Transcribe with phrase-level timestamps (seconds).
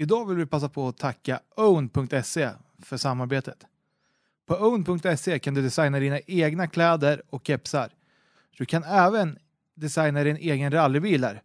[0.00, 2.50] Idag vill vi passa på att tacka own.se
[2.82, 3.66] för samarbetet.
[4.46, 7.88] På own.se kan du designa dina egna kläder och kepsar.
[8.58, 9.38] Du kan även
[9.74, 11.42] designa din egen rallybil där,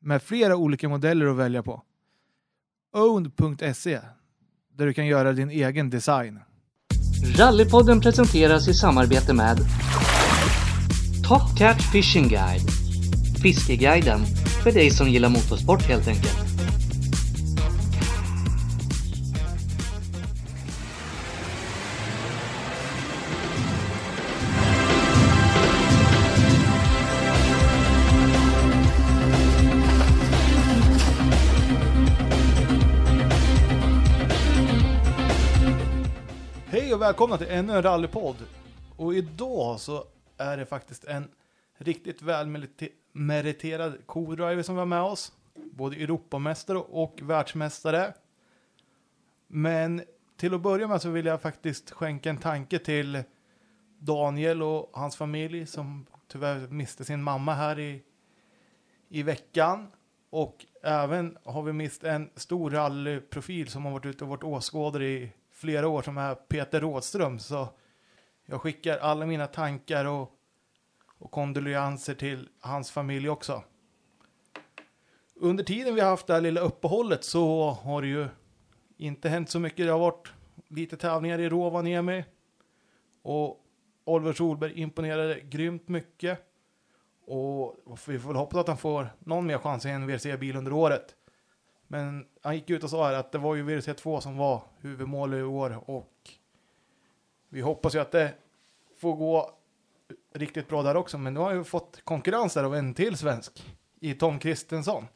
[0.00, 1.82] med flera olika modeller att välja på.
[2.92, 4.00] own.se
[4.76, 6.40] där du kan göra din egen design.
[7.36, 9.58] Rallypodden presenteras i samarbete med
[11.28, 12.70] Top Cat Fishing Guide
[13.42, 14.20] Fiskeguiden
[14.62, 16.49] för dig som gillar motorsport helt enkelt.
[37.10, 38.36] Välkomna till ännu en rallypodd.
[38.96, 40.04] Och idag så
[40.36, 41.28] är det faktiskt en
[41.78, 45.32] riktigt välmeriterad co-driver som vi har med oss.
[45.54, 48.14] Både Europamästare och världsmästare.
[49.46, 50.02] Men
[50.36, 53.22] till att börja med så vill jag faktiskt skänka en tanke till
[53.98, 58.02] Daniel och hans familj som tyvärr miste sin mamma här i,
[59.08, 59.86] i veckan.
[60.30, 65.06] Och även har vi mist en stor rallyprofil som har varit ute och varit åskådare
[65.06, 67.38] i flera år som är Peter Rådström.
[67.38, 67.68] Så
[68.46, 70.30] jag skickar alla mina tankar och,
[71.18, 73.62] och kondolenser till hans familj också.
[75.34, 78.28] Under tiden vi har haft det här lilla uppehållet så har det ju
[78.96, 79.86] inte hänt så mycket.
[79.86, 80.32] Det har varit
[80.68, 82.24] lite tävlingar i Rovaniemi.
[83.22, 83.60] Och
[84.04, 86.38] Oliver Solberg imponerade grymt mycket.
[87.26, 90.72] Och vi får väl hoppas att han får någon mer chans i en WRC-bil under
[90.72, 91.16] året.
[91.92, 95.34] Men han gick ut och sa att det var ju WRC 2 som var huvudmål
[95.34, 96.12] i år och
[97.48, 98.32] vi hoppas ju att det
[99.00, 99.50] får gå
[100.34, 101.18] riktigt bra där också.
[101.18, 103.64] Men nu har ju fått konkurrens där av en till svensk
[104.00, 105.06] i Tom Kristensson.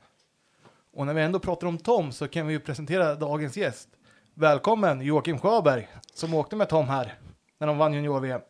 [0.95, 3.89] Och när vi ändå pratar om Tom så kan vi ju presentera dagens gäst.
[4.35, 7.15] Välkommen Joakim Sjöberg som åkte med Tom här
[7.59, 8.41] när de vann junior-VM.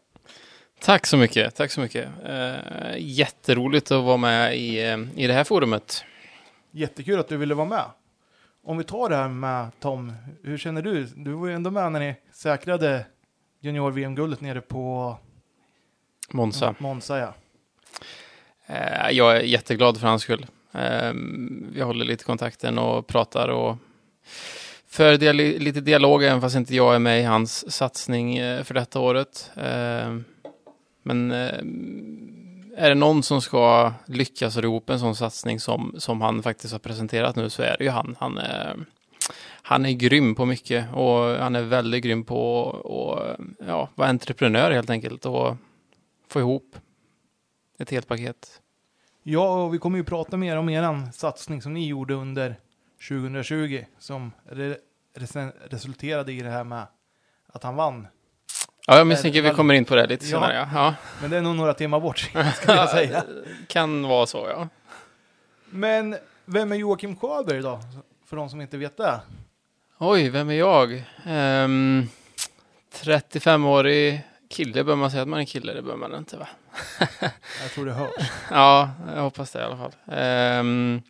[0.80, 2.08] Tack så mycket, tack så mycket.
[2.28, 6.04] Uh, jätteroligt att vara med i, eh, i det här forumet.
[6.70, 7.84] Jättekul att du ville vara med.
[8.66, 11.04] Om vi tar det här med Tom, hur känner du?
[11.04, 13.06] Du var ju ändå med när ni säkrade
[13.60, 15.16] junior-VM-guldet nere på
[16.30, 16.74] Monza.
[16.78, 17.34] Monza ja.
[18.70, 20.46] Uh, jag är jätteglad för hans skull.
[20.74, 21.12] Uh,
[21.72, 23.76] vi håller lite kontakten och pratar och
[24.86, 29.50] för lite dialog, även fast inte jag är med i hans satsning för detta året.
[31.02, 31.32] Men
[32.76, 36.72] är det någon som ska lyckas ro ihop en sån satsning som, som han faktiskt
[36.72, 38.16] har presenterat nu så är det ju han.
[38.20, 38.86] Han är,
[39.62, 44.70] han är grym på mycket och han är väldigt grym på att ja, vara entreprenör
[44.70, 45.56] helt enkelt och
[46.28, 46.76] få ihop
[47.78, 48.60] ett helt paket.
[49.22, 52.56] Ja, och vi kommer ju prata mer om er satsning som ni gjorde under
[53.08, 54.76] 2020 som re
[55.64, 56.86] resulterade i det här med
[57.46, 58.06] att han vann
[58.86, 60.54] Ja, jag misstänker vi kommer in på det lite senare.
[60.54, 60.68] Ja.
[60.74, 60.94] ja.
[61.20, 62.18] Men det är nog några timmar bort,
[62.56, 63.24] ska jag säga.
[63.66, 64.68] kan vara så, ja.
[65.70, 67.80] Men vem är Joakim Sjöberg då?
[68.26, 69.20] För de som inte vet det.
[69.98, 70.92] Oj, vem är jag?
[71.26, 72.08] Um,
[73.02, 75.72] 35-årig kille, bör man säga att man är kille?
[75.72, 76.48] Det bör man inte, va?
[77.62, 78.30] jag tror det hörs.
[78.50, 79.92] ja, jag hoppas det i alla fall.
[80.58, 81.02] Um,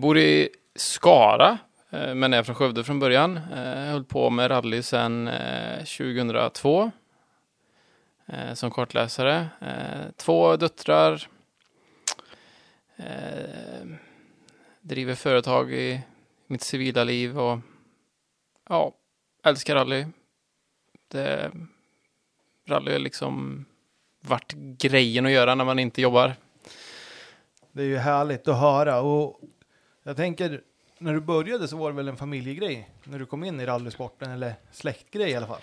[0.00, 1.58] bor i Skara,
[1.90, 3.40] Eh, men är från Skövde från början.
[3.50, 5.30] Jag höll på med rally sedan
[5.78, 6.90] 2002
[8.26, 9.48] eh, som kartläsare.
[10.16, 11.28] Två döttrar.
[14.80, 16.00] Driver företag i
[16.46, 17.58] mitt civila liv och
[18.68, 18.94] ja,
[19.44, 20.06] älskar rally.
[21.08, 21.50] Det,
[22.66, 23.64] rally är liksom
[24.20, 26.34] vart grejen att göra när man inte jobbar.
[27.72, 29.40] Det är ju härligt att höra och
[30.02, 30.62] jag tänker
[30.98, 34.30] när du började så var det väl en familjegrej när du kom in i rallysporten
[34.30, 35.60] eller släktgrej i alla fall?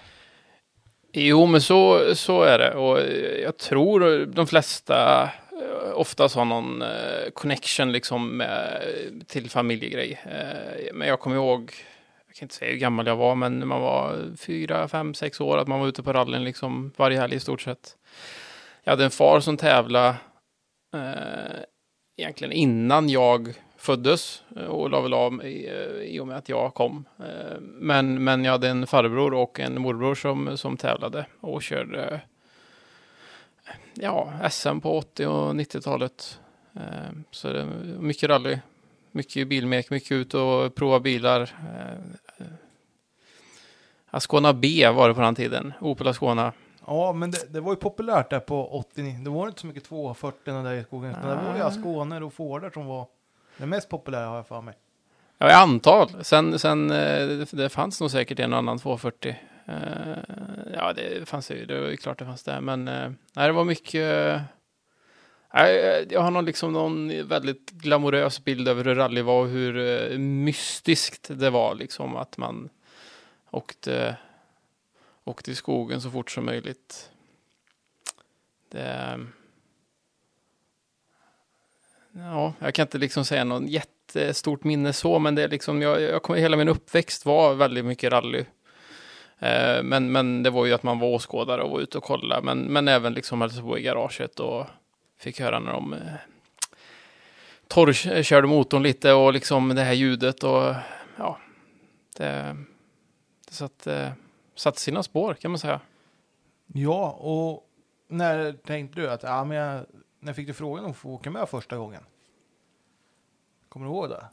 [1.17, 2.99] Jo, men så, så är det och
[3.43, 8.81] jag tror de flesta eh, oftast har någon eh, connection liksom med,
[9.27, 10.21] till familjegrej.
[10.25, 11.73] Eh, men jag kommer ihåg,
[12.27, 15.41] jag kan inte säga hur gammal jag var, men när man var fyra, fem, sex
[15.41, 17.97] år, att man var ute på rallyn liksom varje helg i stort sett.
[18.83, 20.15] Jag hade en far som tävlade
[20.93, 21.61] eh,
[22.17, 23.53] egentligen innan jag
[23.85, 27.05] föddes eh, och la väl av i, eh, i och med att jag kom.
[27.19, 32.21] Eh, men, men jag hade en farbror och en morbror som, som tävlade och körde
[33.93, 36.39] ja, SM på 80 och 90-talet.
[37.31, 37.65] Så det
[37.99, 38.59] mycket rally,
[39.11, 41.55] mycket bilmek, mycket ut och prova bilar.
[44.09, 46.53] Ascona B var det på den tiden, Opel Ascona.
[46.87, 49.83] Ja, men det, det var ju populärt där på 80 Det var inte så mycket
[49.83, 53.07] 240 där i skogen, utan det var ju Asconer och Fordar som var
[53.57, 54.73] den mest populära har jag för mig.
[55.37, 56.23] Ja, i antal.
[56.23, 59.35] Sen, sen eh, det, fanns nog säkert en och annan 240.
[59.65, 59.75] Eh,
[60.73, 61.65] ja, det fanns ju.
[61.65, 62.61] Det var ju klart det fanns det.
[62.61, 64.41] Men eh, nej, det var mycket.
[66.09, 71.29] Jag har någon, liksom någon väldigt glamorös bild över hur rally var och hur mystiskt
[71.39, 72.69] det var liksom att man
[73.51, 74.17] åkte,
[75.23, 77.11] åkte i skogen så fort som möjligt.
[78.71, 79.19] Det,
[82.17, 86.01] ja, jag kan inte liksom säga någon jättestort minne så, men det är liksom, jag,
[86.01, 88.45] jag kom, hela min uppväxt var väldigt mycket rally.
[89.39, 92.41] Eh, men, men det var ju att man var åskådare och var ute och kollade,
[92.41, 94.65] men, men även liksom hälsade på i garaget och
[95.17, 95.99] fick höra när de eh,
[97.67, 100.73] torrkörde motorn lite och liksom det här ljudet och
[101.17, 101.39] ja,
[102.17, 102.55] det,
[103.47, 104.09] det satt, eh,
[104.55, 105.79] satt sina spår kan man säga.
[106.73, 107.63] Ja, och
[108.07, 109.85] när tänkte du att, ja men jag,
[110.25, 112.03] när fick du frågan om att få åka med första gången?
[113.69, 114.25] Kommer du ihåg det?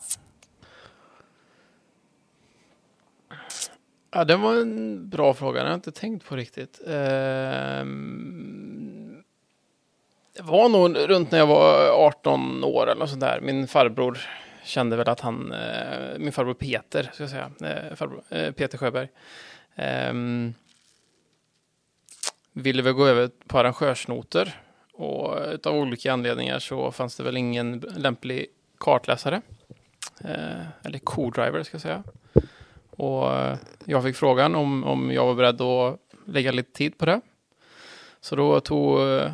[4.11, 5.59] Ja, det var en bra fråga.
[5.59, 6.81] Den har jag inte tänkt på riktigt.
[6.87, 8.03] Ehm,
[10.37, 13.41] det var nog runt när jag var 18 år eller sånt där.
[13.41, 14.19] Min farbror
[14.65, 18.79] kände väl att han, eh, min farbror Peter, ska jag säga, eh, farbror, eh, Peter
[18.79, 19.09] Sjöberg,
[19.75, 20.55] ehm,
[22.53, 24.63] ville väl gå över på arrangörsnoter.
[25.03, 28.47] Och av olika anledningar så fanns det väl ingen lämplig
[28.79, 29.43] kartläsare.
[30.21, 32.03] Eh, eller co-driver ska jag säga.
[32.91, 37.07] Och eh, jag fick frågan om, om jag var beredd att lägga lite tid på
[37.07, 37.21] det.
[38.21, 39.33] Så då tog eh,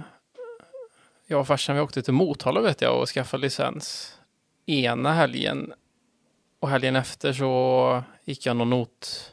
[1.26, 4.18] jag och farsan, vi åkte till Motala vet jag och skaffade licens
[4.66, 5.72] ena helgen.
[6.60, 9.32] Och helgen efter så gick jag någon not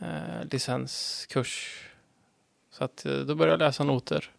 [0.00, 1.84] eh, licenskurs.
[2.70, 4.32] Så att eh, då började jag läsa noter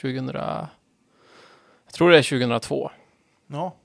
[0.00, 0.26] 2000.
[0.34, 2.90] Jag tror det är 2002.
[3.46, 3.76] Ja,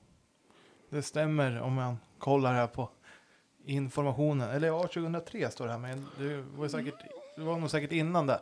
[0.90, 2.88] det stämmer om man kollar här på
[3.64, 4.50] informationen.
[4.50, 6.94] Eller ja, 2003 står det här, men det var, säkert,
[7.36, 8.40] det var nog säkert innan det.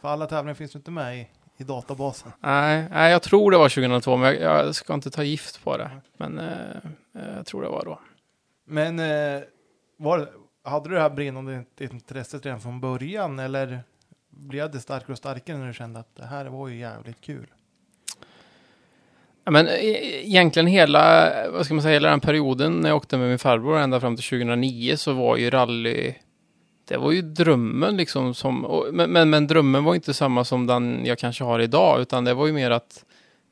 [0.00, 2.32] För alla tävlingar finns ju inte med i, i databasen.
[2.40, 5.76] Nej, nej, jag tror det var 2002, men jag, jag ska inte ta gift på
[5.76, 5.90] det.
[6.16, 6.76] Men eh,
[7.14, 8.00] eh, jag tror det var då.
[8.64, 9.42] Men eh,
[9.96, 10.30] var,
[10.62, 13.82] hade du det här brinnande intresset redan från början eller
[14.36, 17.46] blev det starkare och starkare när du kände att det här var ju jävligt kul?
[19.44, 19.74] Ja, men eh,
[20.26, 23.78] egentligen hela, vad ska man säga, hela den perioden när jag åkte med min farbror
[23.78, 26.14] ända fram till 2009 så var ju rally,
[26.88, 30.66] det var ju drömmen liksom som, och, men, men, men drömmen var inte samma som
[30.66, 33.04] den jag kanske har idag, utan det var ju mer att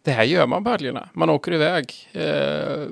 [0.03, 1.09] det här gör man på helgerna.
[1.13, 2.87] Man åker iväg eh,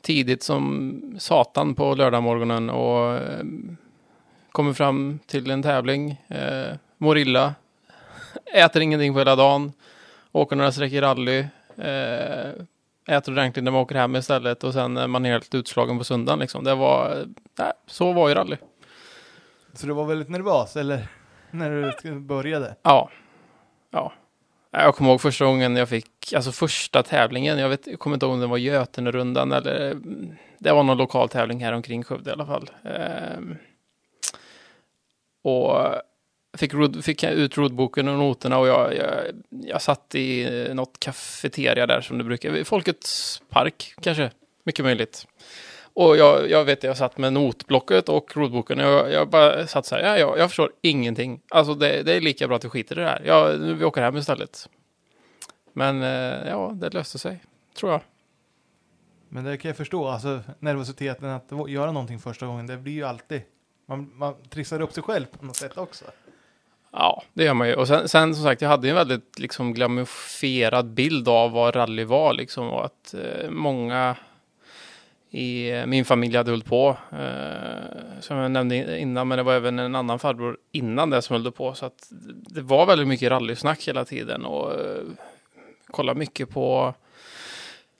[0.00, 3.44] tidigt som satan på lördagmorgonen och eh,
[4.58, 7.54] kommer fram till en tävling, eh, mår illa,
[8.54, 9.72] äter ingenting på hela dagen,
[10.32, 11.38] åker några sträckor rally,
[11.76, 12.50] eh,
[13.16, 16.38] äter ordentligt när man åker hem istället och sen är man helt utslagen på söndagen
[16.38, 16.64] liksom.
[16.64, 17.26] Det var,
[17.58, 18.56] nej, så var ju rally.
[19.72, 21.06] Så du var väldigt nervös eller
[21.50, 22.76] när du började?
[22.82, 23.10] Ja.
[23.90, 24.12] Ja.
[24.70, 28.26] Jag kommer ihåg första gången jag fick, alltså första tävlingen, jag, vet, jag kommer inte
[28.26, 29.96] ihåg om det var Götenerundan eller
[30.58, 32.70] det var någon lokal tävling här omkring Skövde i alla fall.
[32.84, 33.56] Ehm,
[35.48, 36.02] och
[36.58, 39.10] fick, rod, fick ut rodboken och noterna och jag, jag,
[39.50, 44.30] jag satt i något kafeteria där som det brukar, Folkets park kanske,
[44.64, 45.26] mycket möjligt.
[45.98, 49.86] Och jag, jag vet, jag satt med notblocket och rodboken och jag, jag bara satt
[49.86, 51.40] så här, ja, jag, jag förstår ingenting.
[51.48, 53.22] Alltså det, det är lika bra att vi skiter i det här.
[53.24, 54.68] Ja, vi åker hem istället.
[55.72, 57.38] Men eh, ja, det löste sig,
[57.74, 58.00] tror jag.
[59.28, 63.04] Men det kan jag förstå, alltså nervositeten att göra någonting första gången, det blir ju
[63.04, 63.42] alltid,
[63.88, 66.04] man, man trissar upp sig själv på något sätt också.
[66.92, 67.74] Ja, det gör man ju.
[67.74, 72.04] Och sen, sen som sagt, jag hade en väldigt liksom glamifierad bild av vad rally
[72.04, 74.16] var liksom och att eh, många
[75.30, 76.96] i min familj hade hållit på.
[77.12, 81.42] Eh, som jag nämnde innan, men det var även en annan farbror innan det som
[81.42, 81.74] höll på.
[81.74, 82.08] Så att
[82.46, 85.02] det var väldigt mycket rallysnack hela tiden och eh,
[85.86, 86.94] kolla mycket på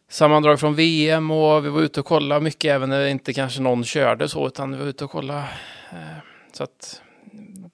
[0.08, 3.84] sammandrag från VM och vi var ute och kollade mycket även när inte kanske någon
[3.84, 5.44] körde så, utan vi var ute och kollade.
[5.92, 6.18] Eh,
[6.52, 7.02] så att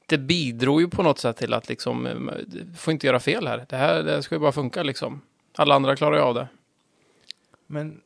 [0.07, 3.67] det bidrog ju på något sätt till att liksom, eh, får inte göra fel här.
[3.69, 5.21] Det här det ska ju bara funka liksom.
[5.57, 6.49] Alla andra klarar ju av det.
[7.67, 8.01] Men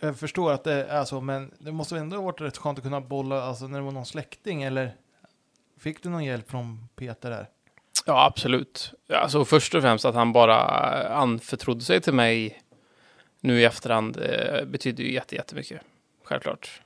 [0.00, 2.84] jag förstår att det är så, men det måste ändå ha varit rätt skönt att
[2.84, 4.96] kunna bolla, alltså när det var någon släkting, eller
[5.78, 7.48] fick du någon hjälp från Peter där?
[8.06, 8.92] Ja, absolut.
[9.08, 10.58] Alltså först och främst att han bara
[11.08, 12.62] anförtrodde sig till mig
[13.40, 15.80] nu i efterhand eh, betyder ju jätte, jättemycket.
[16.24, 16.82] Självklart.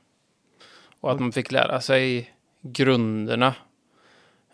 [1.00, 2.34] Och att man fick lära sig
[2.72, 3.54] grunderna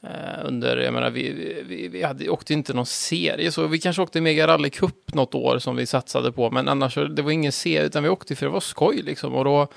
[0.04, 1.32] Eh, under, jag menar, vi,
[1.66, 5.34] vi, vi hade, åkte inte någon serie, så vi kanske åkte Mega Rally Cup något
[5.34, 8.36] år som vi satsade på, men annars så- det var ingen serie, utan vi åkte
[8.36, 9.34] för det var skoj liksom.
[9.34, 9.68] Och då...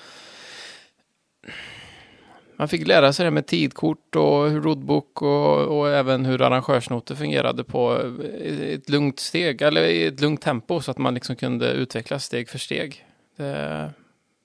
[2.57, 7.15] Man fick lära sig det med tidkort och hur roadbook och, och även hur arrangörsnoter
[7.15, 8.01] fungerade på
[8.41, 12.23] eh, ett lugnt steg, eller i ett lugnt tempo, så att man liksom kunde utvecklas
[12.25, 13.05] steg för steg.
[13.37, 13.89] Det,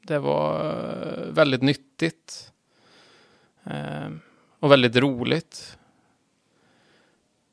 [0.02, 2.49] det var eh, väldigt nyttigt.
[3.64, 4.10] Eh,
[4.60, 5.78] och väldigt roligt.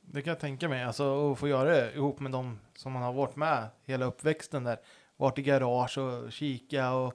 [0.02, 0.84] Det kan jag tänka mig.
[0.84, 4.64] Alltså att få göra det ihop med de som man har varit med hela uppväxten
[4.64, 4.78] där.
[5.18, 7.14] Varit i garage och kika och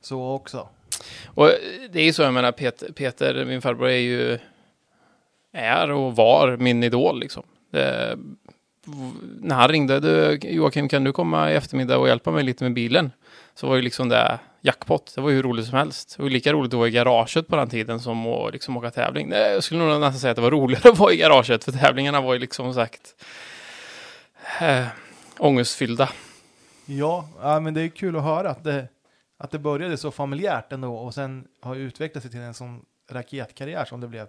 [0.00, 0.68] så också.
[1.26, 1.50] Och
[1.90, 4.38] det är ju så, jag menar, Peter, Peter min farbror, är ju
[5.52, 7.42] är och var min idol liksom.
[7.70, 8.18] Det,
[9.40, 12.74] när han ringde, du, Joakim kan du komma i eftermiddag och hjälpa mig lite med
[12.74, 13.12] bilen?
[13.56, 16.14] Så var ju liksom det jackpot, det var ju hur roligt som helst.
[16.16, 18.76] Det var ju lika roligt att vara i garaget på den tiden som att liksom
[18.76, 19.28] åka tävling.
[19.28, 21.72] Nej, Jag skulle nog nästan säga att det var roligare att vara i garaget, för
[21.72, 23.24] tävlingarna var ju liksom sagt
[24.60, 24.86] äh,
[25.38, 26.08] ångestfyllda.
[26.86, 28.88] Ja, ja, men det är kul att höra att det,
[29.38, 33.84] att det började så familjärt ändå och sen har utvecklat sig till en sån raketkarriär
[33.84, 34.26] som det blev.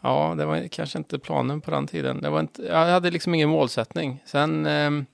[0.00, 2.22] Ja, det var kanske inte planen på den tiden.
[2.22, 4.22] Det var inte, jag hade liksom ingen målsättning.
[4.26, 5.06] Sen, ehm,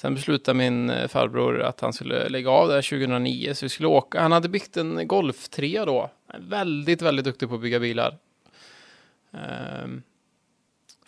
[0.00, 3.88] sen beslutade min eh, farbror att han skulle lägga av där 2009, så vi skulle
[3.88, 4.20] åka.
[4.20, 6.10] Han hade byggt en Golf 3 då.
[6.38, 8.18] Väldigt, väldigt duktig på att bygga bilar.
[9.32, 10.02] Ehm,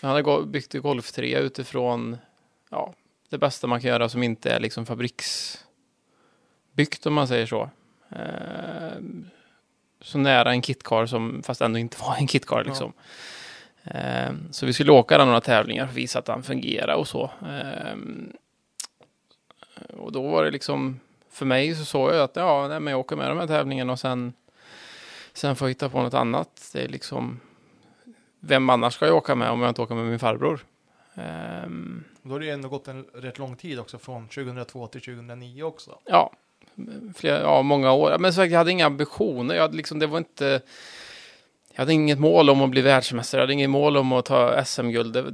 [0.01, 2.19] han hade byggt en Golf 3 utifrån
[2.71, 2.95] ja,
[3.29, 5.67] det bästa man kan göra som inte är liksom fabriksbyggt
[7.07, 7.71] om man säger så.
[8.11, 9.31] Ehm,
[10.01, 12.93] så nära en kitcar som fast ändå inte var en kitcar liksom.
[13.85, 17.31] Ehm, så vi skulle åka där några tävlingar att visa att han fungerar och så.
[17.49, 18.33] Ehm,
[19.89, 23.01] och då var det liksom för mig så såg jag att ja, nej, men jag
[23.01, 24.33] åker med de här tävlingarna och sen
[25.33, 26.71] sen får jag hitta på något annat.
[26.73, 27.41] Det är liksom
[28.41, 30.61] vem annars ska jag åka med om jag inte åker med min farbror?
[31.15, 35.01] Ehm, Då har det ju ändå gått en rätt lång tid också från 2002 till
[35.01, 35.99] 2009 också.
[36.05, 36.33] Ja,
[37.15, 38.19] flera, ja, många år.
[38.19, 39.55] Men så sagt, jag hade inga ambitioner.
[39.55, 40.61] Jag hade liksom, det var inte...
[41.73, 43.39] Jag hade inget mål om att bli världsmästare.
[43.41, 45.13] Jag hade inget mål om att ta SM-guld.
[45.15, 45.25] Det,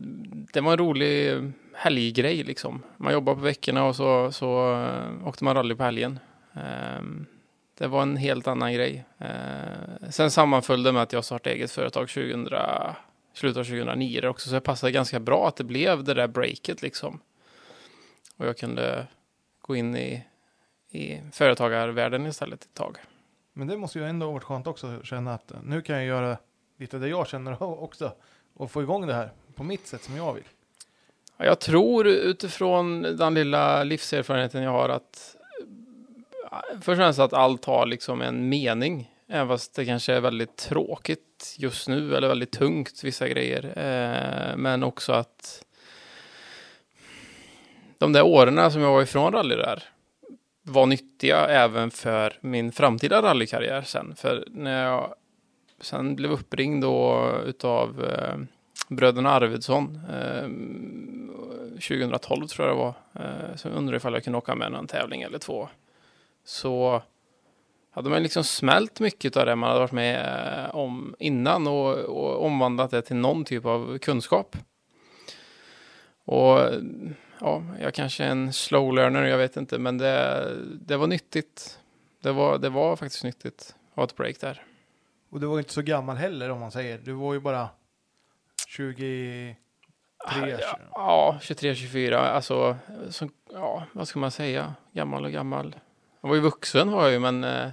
[0.52, 1.36] det var en rolig
[1.78, 2.82] helggrej liksom.
[2.96, 6.18] Man jobbar på veckorna och så, så eh, åkte man rally på helgen.
[6.54, 7.26] Ehm,
[7.78, 9.04] det var en helt annan grej.
[9.18, 12.48] Eh, sen sammanföll det med att jag startade eget företag 2000,
[13.32, 14.48] slutet av 2009 också.
[14.48, 17.20] Så det passade ganska bra att det blev det där breaket liksom.
[18.36, 19.06] Och jag kunde
[19.60, 20.24] gå in i
[20.90, 22.98] i företagarvärlden istället ett tag.
[23.52, 26.04] Men det måste ju ändå ha varit skönt också att känna att nu kan jag
[26.04, 26.36] göra
[26.76, 28.12] lite det jag känner också
[28.54, 30.44] och få igång det här på mitt sätt som jag vill.
[31.38, 35.36] Jag tror utifrån den lilla livserfarenheten jag har att
[36.72, 39.10] först och främst att allt har liksom en mening.
[39.28, 43.64] Även fast det kanske är väldigt tråkigt just nu eller väldigt tungt vissa grejer.
[43.64, 45.64] Eh, men också att
[47.98, 49.82] de där åren som jag var ifrån rally där
[50.62, 54.14] var nyttiga även för min framtida rallykarriär sen.
[54.16, 55.14] För när jag
[55.80, 58.38] sen blev uppringd då utav eh,
[58.88, 60.48] bröderna Arvidsson eh,
[61.74, 62.94] 2012 tror jag det var.
[63.14, 65.68] Eh, så undrade ifall jag kunde åka med någon tävling eller två.
[66.44, 67.02] Så
[67.90, 71.94] hade man liksom smält mycket av det man hade varit med eh, om innan och,
[71.94, 74.56] och omvandlat det till någon typ av kunskap.
[76.24, 76.60] Och
[77.40, 80.48] ja, jag kanske är en slow learner, jag vet inte, men det,
[80.86, 81.78] det var nyttigt.
[82.22, 84.62] Det var, det var faktiskt nyttigt att ha ett break där.
[85.30, 86.98] Och du var inte så gammal heller om man säger.
[86.98, 87.68] Du var ju bara
[88.68, 89.56] 23.
[90.24, 92.76] Ja, ja 23, 24, alltså,
[93.10, 94.74] som, ja, vad ska man säga?
[94.92, 95.76] Gammal och gammal.
[96.20, 97.70] Jag var ju vuxen var jag ju, men eh,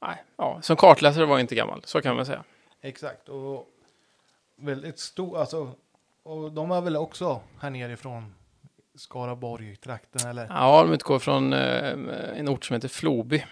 [0.00, 2.44] nej, ja, som kartläsare var jag inte gammal, så kan man säga.
[2.80, 3.28] Exakt.
[3.28, 3.68] Och
[4.56, 5.70] väldigt stor, alltså.
[6.22, 8.34] Och de var väl också här nerifrån
[8.94, 10.46] Skaraborg-trakten eller?
[10.50, 11.92] Ja, de utgår från eh,
[12.38, 13.44] en ort som heter Floby.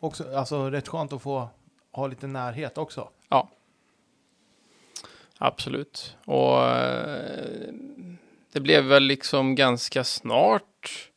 [0.00, 1.48] Också, alltså rätt skönt att få
[1.92, 3.08] ha lite närhet också.
[5.44, 6.16] Absolut.
[6.24, 7.72] Och eh,
[8.52, 11.10] det blev väl liksom ganska snart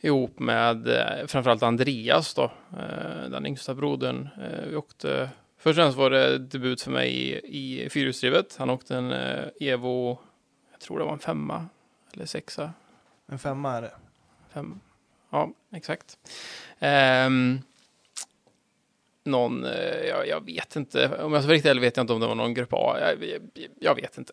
[0.00, 2.44] ihop med eh, framförallt Andreas då,
[2.78, 4.28] eh, den yngsta brodern.
[4.68, 7.10] Vi åkte, först och främst var det debut för mig
[7.44, 8.56] i, i fyrhjulsdrivet.
[8.58, 9.12] Han åkte en
[9.60, 10.18] Evo,
[10.72, 11.66] jag tror det var en femma
[12.12, 12.72] eller sexa.
[13.26, 13.92] En femma är det.
[14.52, 14.80] Fem.
[15.30, 16.18] Ja, exakt.
[16.78, 17.60] Ehm,
[19.26, 22.12] någon, eh, jag, jag vet inte, om jag ska vara riktigt ärlig vet jag inte
[22.12, 22.96] om det var någon grupp A.
[23.00, 23.40] Jag, jag,
[23.80, 24.32] jag vet inte.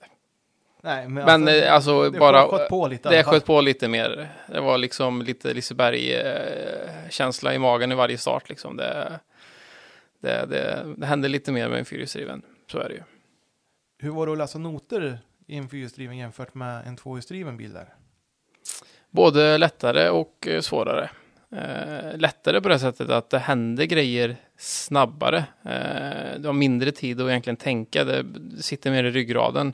[0.81, 3.09] Nej, men, Men eh, alltså det bara, sköt på lite.
[3.09, 4.29] det sköt på lite mer.
[4.47, 8.77] Det var liksom lite Liseberg-känsla i magen i varje start liksom.
[8.77, 9.19] Det,
[10.19, 13.01] Det, det, det händer lite mer med en fyrhjulsdriven, så är det ju.
[13.99, 17.93] Hur var det att läsa noter i en fyrhjulsdriven jämfört med en tvåhjulsdriven bil där?
[19.09, 21.09] Både lättare och eh, svårare.
[21.55, 25.37] Eh, lättare på det sättet att det händer grejer snabbare.
[25.63, 28.25] Eh, du har mindre tid att egentligen tänka, det
[28.59, 29.73] sitter mer i ryggraden.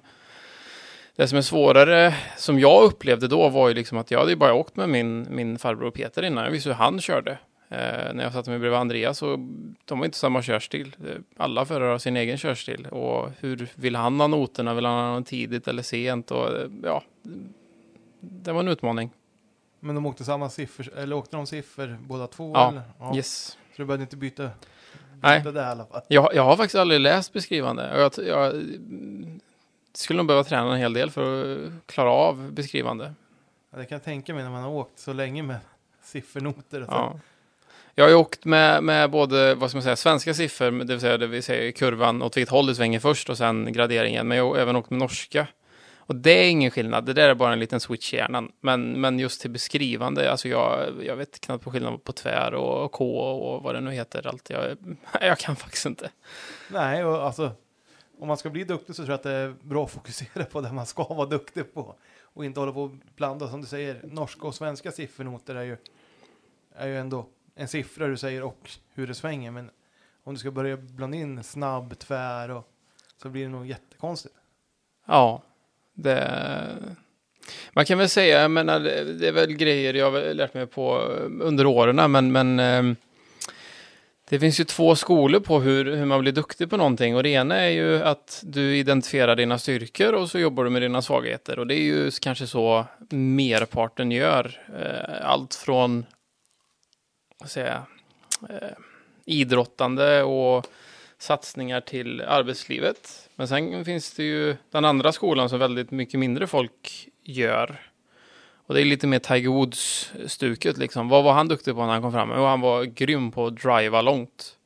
[1.16, 4.38] Det som är svårare, som jag upplevde då, var ju liksom att jag hade ju
[4.38, 6.44] bara åkt med min, min farbror Peter innan.
[6.44, 7.32] Jag visste hur han körde.
[7.70, 9.36] Eh, när jag satte mig bredvid Andreas så
[9.86, 10.96] de har inte samma körstil.
[11.08, 12.86] Eh, alla förare har sin egen körstil.
[12.86, 14.74] Och hur vill han ha noterna?
[14.74, 16.32] Vill han ha dem tidigt eller sent?
[16.32, 17.04] Och, eh, ja,
[18.20, 19.12] det var en utmaning.
[19.80, 22.52] Men de åkte samma siffror, eller åkte de siffror båda två?
[22.54, 22.82] Ja, eller?
[23.00, 23.16] ja.
[23.16, 23.58] Yes.
[23.72, 25.42] Så du behövde inte byta, byta Nej.
[25.42, 26.02] det i alla fall?
[26.08, 27.98] Jag, jag har faktiskt aldrig läst beskrivande.
[27.98, 29.40] Jag, jag mm,
[29.94, 33.14] skulle nog behöva träna en hel del för att klara av beskrivande.
[33.72, 35.58] Ja, det kan jag tänka mig när man har åkt så länge med
[36.04, 36.82] siffernoter.
[36.82, 36.90] Och.
[36.90, 37.20] Ja.
[37.96, 41.00] Jag har ju åkt med, med både, vad ska man säga, svenska siffror, det vill
[41.00, 44.28] säga det vill säga kurvan åt vilket håll det svänger först och sen graderingen.
[44.28, 45.48] Men jag har även åkt med norska.
[46.10, 48.52] Och det är ingen skillnad, det där är bara en liten switch i hjärnan.
[48.62, 52.92] Men, men just till beskrivande, alltså jag, jag vet knappt på skillnad på tvär och
[52.92, 54.28] K och vad det nu heter.
[54.28, 54.50] Allt.
[54.50, 54.78] Jag,
[55.22, 56.12] jag kan faktiskt inte.
[56.72, 57.52] Nej, och alltså
[58.20, 60.62] om man ska bli duktig så tror jag att det är bra att fokusera på
[60.62, 61.96] det man ska vara duktig på.
[62.22, 65.78] Och inte hålla på och blanda, som du säger, norska och svenska siffernoter är ju,
[66.76, 67.26] är ju ändå
[67.56, 69.52] en siffra du säger och hur det svänger.
[69.52, 69.72] Men
[70.24, 72.68] om du ska börja blanda in snabb, tvär och
[73.18, 74.36] så blir det nog jättekonstigt.
[75.06, 75.44] Ja,
[76.02, 76.76] det...
[77.72, 78.80] Man kan väl säga, jag menar,
[79.20, 82.96] det är väl grejer jag har lärt mig på eh, under åren, men, men eh,
[84.30, 87.30] det finns ju två skolor på hur, hur man blir duktig på någonting och det
[87.30, 91.60] ena är ju att du identifierar dina styrkor och så jobbar du med dina svagheter
[91.60, 94.62] och det är ju kanske så merparten gör.
[94.80, 96.06] Eh, allt från,
[97.40, 97.84] vad säger jag,
[99.26, 100.66] idrottande och
[101.20, 103.30] satsningar till arbetslivet.
[103.36, 107.82] Men sen finns det ju den andra skolan som väldigt mycket mindre folk gör.
[108.66, 111.10] Och det är lite mer Tiger Woods-stuket liksom.
[111.10, 112.32] Vad var han duktig på när han kom fram?
[112.36, 114.58] Jo, han var grym på att driva långt.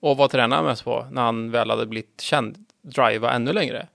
[0.00, 2.66] Och vad tränade han mest på när han väl hade blivit känd?
[2.82, 3.86] Driva ännu längre.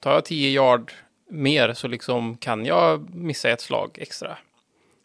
[0.00, 0.92] Tar jag 10 yard
[1.28, 4.38] mer så liksom kan jag missa ett slag extra.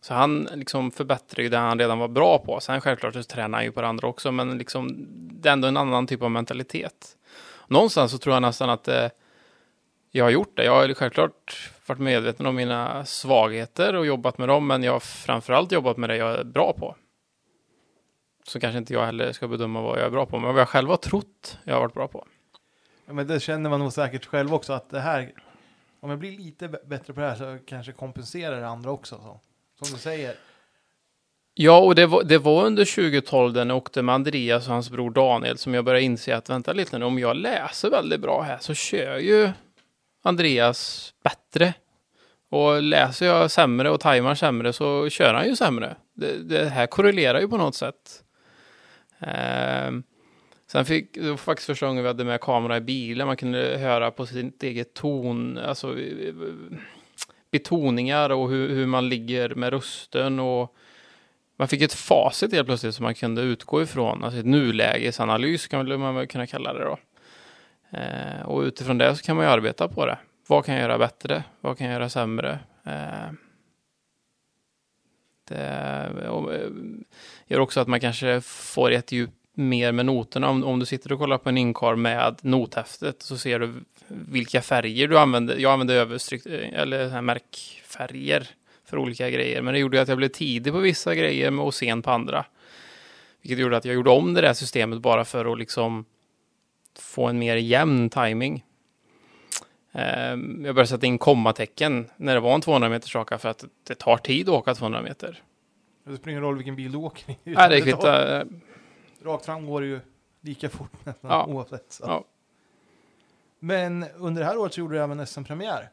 [0.04, 2.60] Så han liksom förbättrar ju det han redan var bra på.
[2.60, 5.08] Sen självklart så tränar han ju på det andra också, men liksom
[5.42, 7.18] det är ändå en annan typ av mentalitet.
[7.68, 9.08] Någonstans så tror jag nästan att eh,
[10.12, 10.64] jag har gjort det.
[10.64, 15.00] Jag har självklart varit medveten om mina svagheter och jobbat med dem, men jag har
[15.00, 16.96] framförallt jobbat med det jag är bra på.
[18.48, 20.70] Så kanske inte jag heller ska bedöma vad jag är bra på, men vad jag
[20.70, 22.28] själv har trott jag har varit bra på.
[23.06, 25.32] Ja, men det känner man nog säkert själv också att det här,
[26.00, 29.16] om jag blir lite bättre på det här så kanske kompenserar det andra också.
[29.16, 29.40] Så.
[29.82, 30.36] Som du säger,
[31.56, 34.90] Ja, och det var, det var under 2012 när jag åkte med Andreas och hans
[34.90, 38.42] bror Daniel som jag började inse att vänta lite nu, om jag läser väldigt bra
[38.42, 39.50] här så kör ju
[40.24, 41.74] Andreas bättre.
[42.50, 45.96] Och läser jag sämre och tajmar sämre så kör han ju sämre.
[46.14, 48.24] Det, det här korrelerar ju på något sätt.
[49.20, 50.04] Ehm,
[50.72, 53.78] sen fick, det var faktiskt första gången vi hade med kamera i bilen, man kunde
[53.78, 55.96] höra på sitt eget ton, alltså
[57.54, 60.76] betoningar och hur, hur man ligger med rösten och
[61.58, 66.00] man fick ett facit helt plötsligt som man kunde utgå ifrån, alltså ett nulägesanalys kan
[66.00, 66.98] man väl kunna kalla det då.
[67.98, 70.18] Eh, och utifrån det så kan man ju arbeta på det.
[70.48, 71.44] Vad kan jag göra bättre?
[71.62, 72.60] Vad kan jag göra sämre?
[72.86, 73.32] Eh,
[75.48, 76.68] det eh,
[77.48, 80.50] gör också att man kanske får ett djup mer med noterna.
[80.50, 83.74] Om, om du sitter och kollar på en inkar med nothäftet så ser du
[84.08, 85.58] vilka färger du använder.
[85.58, 88.48] Jag använder överstrykt, eller så här märkfärger
[88.86, 89.62] för olika grejer.
[89.62, 92.46] Men det gjorde att jag blev tidig på vissa grejer och sen på andra.
[93.42, 96.06] Vilket gjorde att jag gjorde om det där systemet bara för att liksom
[97.00, 98.64] få en mer jämn timing.
[99.92, 103.66] Ehm, Jag började sätta in kommatecken när det var en 200 meters raka för att
[103.88, 105.42] det tar tid att åka 200 meter.
[106.06, 107.36] det spelar ingen roll vilken bil du åker i.
[107.44, 108.46] Nej, det tar- kvittar.
[109.24, 110.00] Rakt fram går det ju
[110.42, 111.46] lika fort nästan Ja.
[111.46, 111.86] oavsett.
[111.92, 112.04] Så.
[112.08, 112.24] Ja.
[113.60, 115.90] Men under det här året så gjorde du även SM-premiär.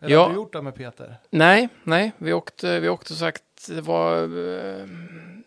[0.00, 0.22] Eller Ja.
[0.22, 1.16] har du gjort det med Peter?
[1.30, 4.82] Nej, nej, vi åkte, vi åkte sagt, det var eh,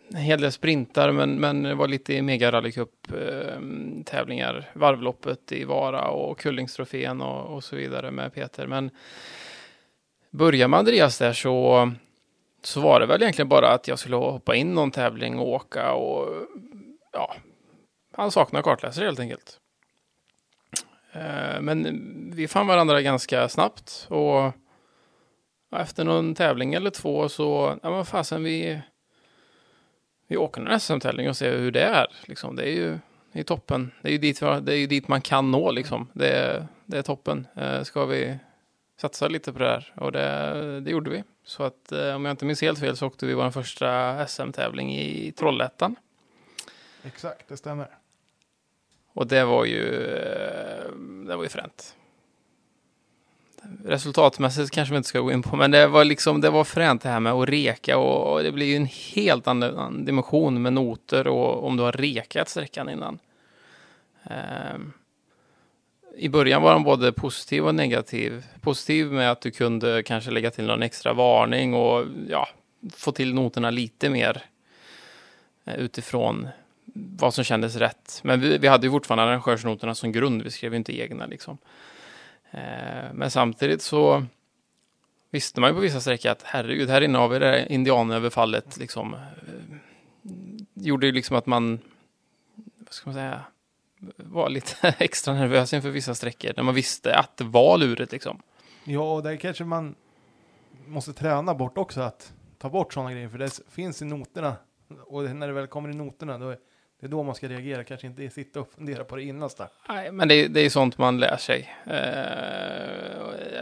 [0.10, 3.60] en hel del sprintar, men, men det var lite Mega Rally Cup eh,
[4.06, 8.67] tävlingar, varvloppet i Vara och Kullingstrofén och, och så vidare med Peter.
[8.67, 8.89] Men
[10.30, 11.91] börjar med Andreas där så,
[12.62, 15.93] så var det väl egentligen bara att jag skulle hoppa in någon tävling och åka
[15.93, 16.47] och
[17.13, 17.36] ja,
[18.13, 19.60] han saknar kartläsare helt enkelt.
[21.13, 24.54] Eh, men vi fann varandra ganska snabbt och
[25.76, 28.82] efter någon tävling eller två så, ja men fasen vi,
[30.28, 32.08] vi åker en SM-tävling och ser hur det är.
[32.26, 32.56] Liksom.
[32.56, 33.00] Det är ju
[33.34, 33.91] det är toppen.
[34.02, 36.08] Det är ju dit, det är dit man kan nå liksom.
[36.13, 37.47] Det är, det är toppen.
[37.56, 38.38] Eh, ska vi
[39.02, 39.93] satsa lite på det här?
[39.95, 41.24] Och det, det gjorde vi.
[41.44, 44.96] Så att eh, om jag inte minns helt fel så åkte vi vår första SM-tävling
[44.96, 45.96] i Trollhättan.
[47.04, 47.88] Exakt, det stämmer.
[49.14, 50.92] Och det var ju, eh,
[51.28, 51.96] det var ju fränt.
[53.86, 57.02] Resultatmässigt kanske vi inte ska gå in på, men det var liksom, det var fränt
[57.02, 60.74] det här med att reka och, och det blir ju en helt annan dimension med
[60.74, 63.20] noter och om du har rekat sträckan innan.
[64.24, 64.94] Um,
[66.22, 68.46] i början var den både positiv och negativ.
[68.62, 72.48] Positiv med att du kunde kanske lägga till någon extra varning och ja,
[72.94, 74.44] få till noterna lite mer
[75.66, 76.48] eh, utifrån
[76.94, 78.20] vad som kändes rätt.
[78.24, 81.58] Men vi, vi hade ju fortfarande arrangörsnoterna som grund, vi skrev ju inte egna liksom.
[82.52, 84.26] Eh, men samtidigt så
[85.32, 88.78] visste man ju på vissa sträckor att herregud, här inne har vi det här indianöverfallet
[88.78, 89.14] liksom.
[89.14, 90.30] Eh,
[90.74, 91.80] gjorde ju liksom att man,
[92.56, 93.42] vad ska man säga,
[94.16, 98.42] var lite extra nervös inför vissa sträckor när man visste att det var lurigt liksom.
[98.84, 99.96] Ja, och där kanske man
[100.88, 104.56] måste träna bort också att ta bort sådana grejer, för det finns i noterna.
[105.08, 106.58] Och när det väl kommer i noterna, då är
[107.02, 109.72] det är då man ska reagera, kanske inte sitta och fundera på det innan start.
[109.90, 111.70] Nej, men det, det är sånt man lär sig.
[111.86, 111.94] Eh,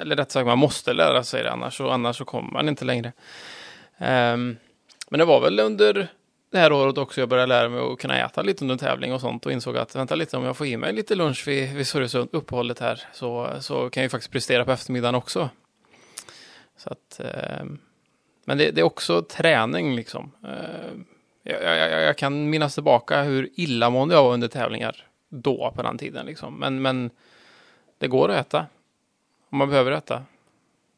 [0.02, 2.86] eller rätt sagt, man måste lära sig det annars, och annars så kommer man inte
[2.86, 3.08] längre.
[3.98, 4.38] Eh,
[5.10, 6.08] men det var väl under
[6.52, 9.22] det här året också jag började lära mig att kunna äta lite under tävling och
[9.22, 11.88] sånt och insåg att vänta lite, om jag får i mig lite lunch vid, vid
[11.88, 15.50] Sörjesund, uppehållet här, så, så kan jag ju faktiskt prestera på eftermiddagen också.
[16.78, 17.66] Så att, eh,
[18.46, 20.32] men det, det, är också träning liksom.
[20.44, 21.00] Eh,
[21.44, 25.98] jag, jag, jag, kan minnas tillbaka hur illamående jag var under tävlingar då på den
[25.98, 26.26] tiden.
[26.26, 26.60] Liksom.
[26.60, 27.10] Men, men
[27.98, 28.66] det går att äta.
[29.50, 30.24] Om man behöver äta.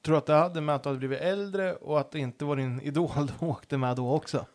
[0.01, 2.45] Tror du att det hade med att du hade blivit äldre och att det inte
[2.45, 4.45] var din idol du åkte med då också?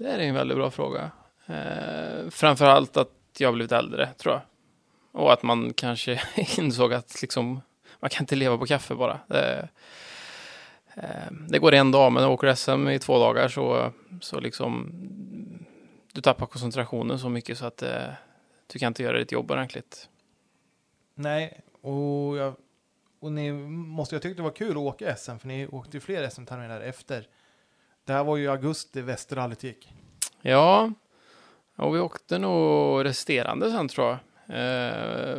[0.00, 1.10] Det är en väldigt bra fråga.
[1.46, 4.42] Eh, framförallt att jag blivit äldre, tror jag.
[5.22, 6.20] Och att man kanske
[6.58, 7.60] insåg att liksom,
[8.00, 9.20] man kan inte leva på kaffe bara.
[9.26, 9.68] Det,
[10.94, 14.92] Eh, det går en dag, men åker SM i två dagar så, så liksom
[16.12, 18.08] du tappar koncentrationen så mycket så att eh,
[18.66, 20.08] du kan inte göra ditt jobb ordentligt.
[21.14, 22.54] Nej, och, jag,
[23.20, 26.00] och ni måste ju tyckt det var kul att åka SM, för ni åkte ju
[26.00, 27.26] fler SM-terminer efter.
[28.10, 29.92] Det här var ju augusti Västerrallyt gick.
[30.42, 30.92] Ja,
[31.76, 34.18] och vi åkte nog resterande sen tror jag.
[34.58, 35.38] Eh,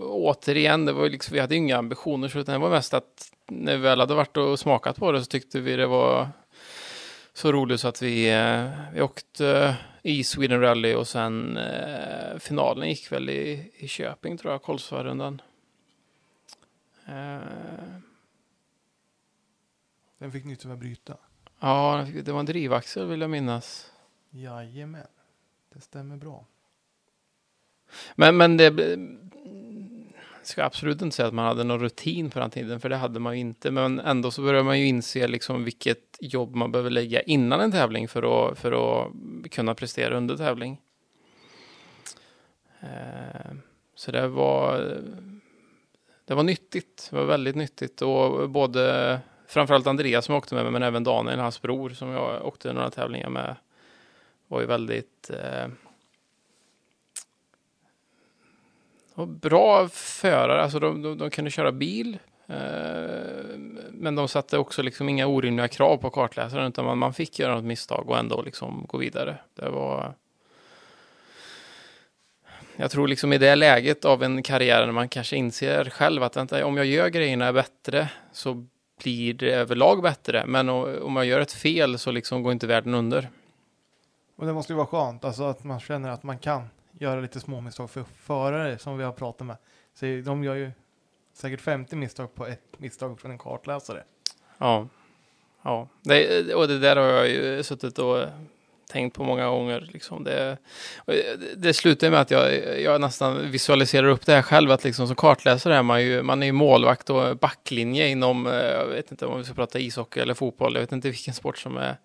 [0.00, 3.82] återigen, det var liksom, vi hade inga ambitioner, så det var mest att när vi
[3.82, 6.28] väl hade varit och smakat på det så tyckte vi det var
[7.32, 12.88] så roligt så att vi, eh, vi åkte i Sweden Rally och sen eh, finalen
[12.88, 15.42] gick väl i, i Köping tror jag, Kolsvarundan.
[17.06, 17.38] Eh.
[20.18, 21.16] Den fick nytt att bryta?
[21.60, 23.92] Ja, det var en drivaxel vill jag minnas.
[24.30, 25.06] Jajamän,
[25.74, 26.44] det stämmer bra.
[28.14, 28.72] Men, men det
[30.42, 33.20] ska absolut inte säga att man hade någon rutin på den tiden, för det hade
[33.20, 33.70] man ju inte.
[33.70, 37.72] Men ändå så börjar man ju inse liksom vilket jobb man behöver lägga innan en
[37.72, 39.12] tävling för att, för att
[39.50, 40.80] kunna prestera under tävling.
[42.80, 43.52] Eh,
[43.94, 45.00] så det var,
[46.24, 47.08] det var nyttigt.
[47.10, 51.38] Det var väldigt nyttigt och både framförallt Andreas som jag åkte med, men även Daniel,
[51.38, 53.56] hans bror, som jag åkte några tävlingar med,
[54.48, 55.68] var ju väldigt eh,
[59.16, 62.18] Och bra förare, alltså de, de, de kunde köra bil.
[62.46, 63.56] Eh,
[63.90, 67.54] men de satte också liksom inga orimliga krav på kartläsaren, utan man, man fick göra
[67.54, 69.36] något misstag och ändå liksom gå vidare.
[69.54, 70.14] Det var...
[72.76, 76.52] Jag tror liksom i det läget av en karriär när man kanske inser själv att
[76.52, 78.66] om jag gör grejerna bättre så
[79.02, 80.46] blir det överlag bättre.
[80.46, 83.30] Men om jag gör ett fel så liksom går inte världen under.
[84.36, 87.40] Och det måste ju vara skönt, alltså att man känner att man kan göra lite
[87.40, 89.56] små misstag för förare som vi har pratat med.
[89.94, 90.70] Så de gör ju
[91.32, 94.02] säkert 50 misstag på ett misstag från en kartläsare.
[94.58, 94.88] Ja,
[95.62, 95.88] ja.
[96.02, 98.24] Det, och det där har jag ju suttit och
[98.92, 99.88] tänkt på många gånger.
[99.92, 100.56] Liksom det,
[101.06, 101.14] eh,
[101.56, 105.16] det slutar med att jag, jag nästan visualiserar upp det här själv, att liksom som
[105.16, 109.26] kartläsare är man ju, man är ju målvakt och backlinje inom, eh, jag vet inte
[109.26, 111.96] om vi ska prata ishockey eller fotboll, jag vet inte vilken sport som är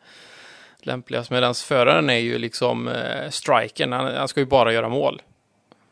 [0.80, 1.32] lämpligast.
[1.32, 5.22] Medan föraren är ju liksom eh, strikern, han, han, ska ju bara göra mål.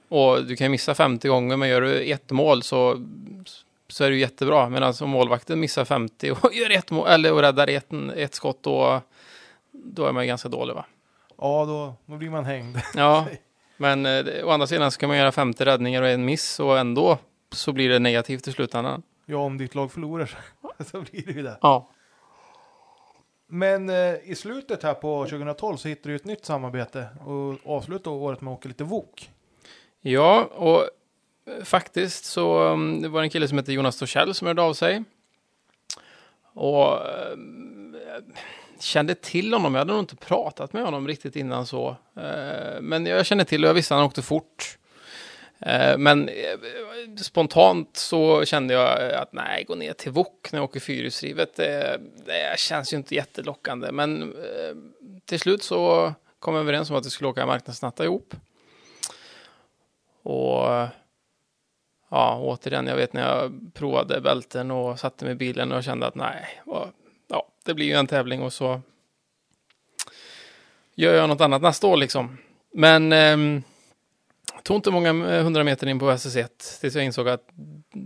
[0.10, 3.06] Och du kan missa 50 gånger, men gör du ett mål så,
[3.88, 4.69] så är det ju jättebra.
[4.69, 8.63] Medan om målvakten missar 50 och gör ett mål, eller och räddar ett, ett skott,
[8.63, 9.02] då,
[9.83, 10.85] då är man ganska dålig va?
[11.37, 12.77] Ja, då, då blir man hängd.
[12.95, 13.27] Ja,
[13.77, 17.17] men eh, å andra sidan ska man göra 50 räddningar och en miss och ändå
[17.51, 19.03] så blir det negativt i slutändan.
[19.25, 20.37] Ja, om ditt lag förlorar
[20.91, 21.57] så blir det ju det.
[21.61, 21.89] Ja.
[23.47, 28.15] Men eh, i slutet här på 2012 så hittade du ett nytt samarbete och avslutade
[28.15, 29.29] året med att åka lite VOK.
[30.01, 34.47] Ja, och eh, faktiskt så um, det var en kille som heter Jonas Torssell som
[34.47, 35.03] hörde av sig.
[36.53, 37.37] Och eh,
[38.81, 39.73] kände till honom.
[39.73, 41.95] Jag hade nog inte pratat med honom riktigt innan så.
[42.15, 44.77] Eh, men jag kände till och jag visste att han åkte fort.
[45.59, 46.59] Eh, men eh,
[47.21, 51.99] spontant så kände jag att nej, gå ner till Wok när jag åker fyrhjulsdrivet, det,
[52.25, 53.91] det känns ju inte jättelockande.
[53.91, 54.35] Men
[55.25, 58.35] till slut så kom vi överens om att vi skulle åka marknadsnatta ihop.
[60.23, 60.87] Och
[62.09, 66.07] ja, återigen, jag vet när jag provade bälten och satte mig i bilen och kände
[66.07, 66.61] att nej,
[67.69, 68.82] det blir ju en tävling och så
[70.95, 72.38] gör jag något annat nästa år liksom.
[72.73, 73.62] Men eh,
[74.63, 77.49] tog inte många hundra meter in på SS1 tills jag insåg att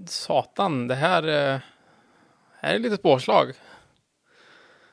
[0.08, 1.60] satan, det här, eh,
[2.60, 3.54] här är lite påslag.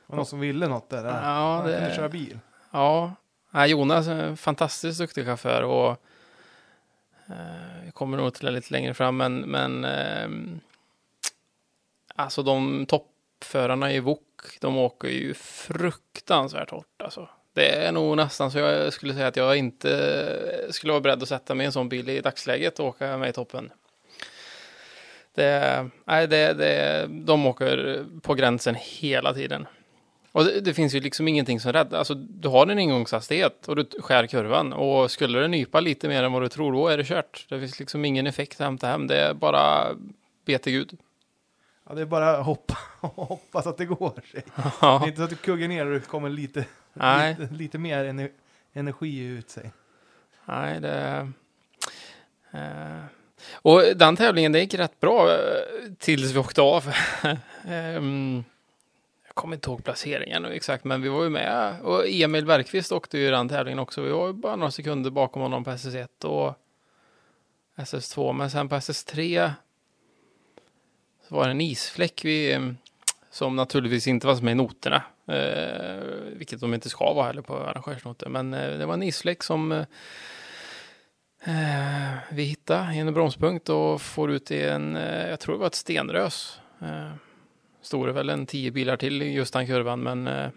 [0.07, 1.05] Var någon som ville något där?
[1.05, 2.39] Ja, Han det- kunde köra bil.
[2.71, 3.13] Ja,
[3.53, 5.89] Nej, Jonas är en fantastiskt duktig chaufför och
[7.29, 10.59] eh, jag kommer nog till det lite längre fram, men, men ehm,
[12.15, 14.19] alltså de toppförarna i VOK,
[14.61, 17.29] de åker ju fruktansvärt hårt alltså.
[17.53, 21.29] Det är nog nästan så jag skulle säga att jag inte skulle vara beredd att
[21.29, 23.71] sätta mig i en sån bil i dagsläget och åka med i toppen.
[25.35, 29.67] Det, nej, det, det, de åker på gränsen hela tiden.
[30.31, 31.97] Och det, det finns ju liksom ingenting som räddar.
[31.97, 34.73] Alltså, du har en ingångshastighet och du skär kurvan.
[34.73, 37.45] Och skulle det nypa lite mer än vad du tror, då är det kört.
[37.49, 39.07] Det finns liksom ingen effekt att hämta hem.
[39.07, 39.87] Det är bara
[40.45, 40.97] bete Gud.
[41.91, 42.77] Ja, det är bara att hoppa,
[43.07, 44.21] hoppas att det går.
[44.31, 44.43] Det är
[44.81, 48.05] Ja, inte så att du kuggar ner och det kommer lite, nej, lite, lite mer
[48.05, 48.31] ener,
[48.73, 49.71] energi ut sig.
[50.45, 51.31] nej, det...
[52.51, 53.03] Eh,
[53.53, 55.37] och den tävlingen, det gick rätt bra eh,
[55.99, 56.93] tills vi åkte av.
[57.67, 58.43] Ehm,
[59.25, 61.81] jag kommer inte ihåg placeringen exakt, men vi var ju med.
[61.81, 64.01] Och Emil Bergqvist åkte ju den tävlingen också.
[64.01, 66.53] Vi var ju bara några sekunder bakom honom på SS1 och
[67.75, 68.33] SS2.
[68.33, 69.51] Men sen på SS3 så
[71.31, 72.71] var det en isfläck vi, eh,
[73.29, 75.03] som naturligtvis inte var med i noterna.
[75.27, 78.29] Eh, vilket de inte ska vara heller på arrangörsnoter.
[78.29, 79.85] Men eh, det var en isfläck som eh,
[81.43, 85.59] eh vi hittade i en bromspunkt och får ut i en, eh, jag tror det
[85.59, 86.59] var ett stenrös.
[86.81, 87.11] Eh,
[87.81, 90.49] stod det väl en tio bilar till i just den kurvan, men eh,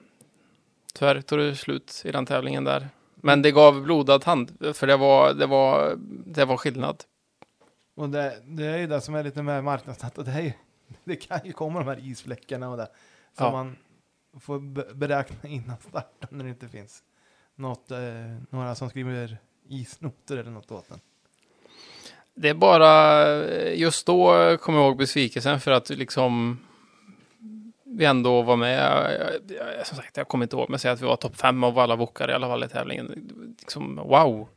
[0.94, 2.88] tyvärr tog det slut i den tävlingen där.
[3.14, 5.94] Men det gav blodad hand, för det var, det var,
[6.26, 7.04] det var skillnad.
[7.96, 10.18] Och det, det är ju det som är lite med marknadsnatt.
[10.18, 10.52] Och det, är ju,
[11.04, 12.88] det kan ju komma de här isfläckarna och det.
[13.36, 13.52] Som Ja.
[13.52, 13.76] man
[14.40, 17.02] får be- beräkna innan starten när det inte finns
[17.54, 17.98] något, eh,
[18.50, 19.36] några som skriver
[19.68, 21.00] isnoter eller något åt den.
[22.34, 26.58] Det är bara, eh, just då kommer jag ihåg besvikelsen för att liksom
[27.84, 28.78] vi ändå var med.
[29.48, 31.64] Jag, jag, som sagt, jag kommer inte ihåg, men säg att vi var topp fem
[31.64, 33.30] av alla bokare i alla fall i tävlingen.
[33.60, 34.48] Liksom, wow!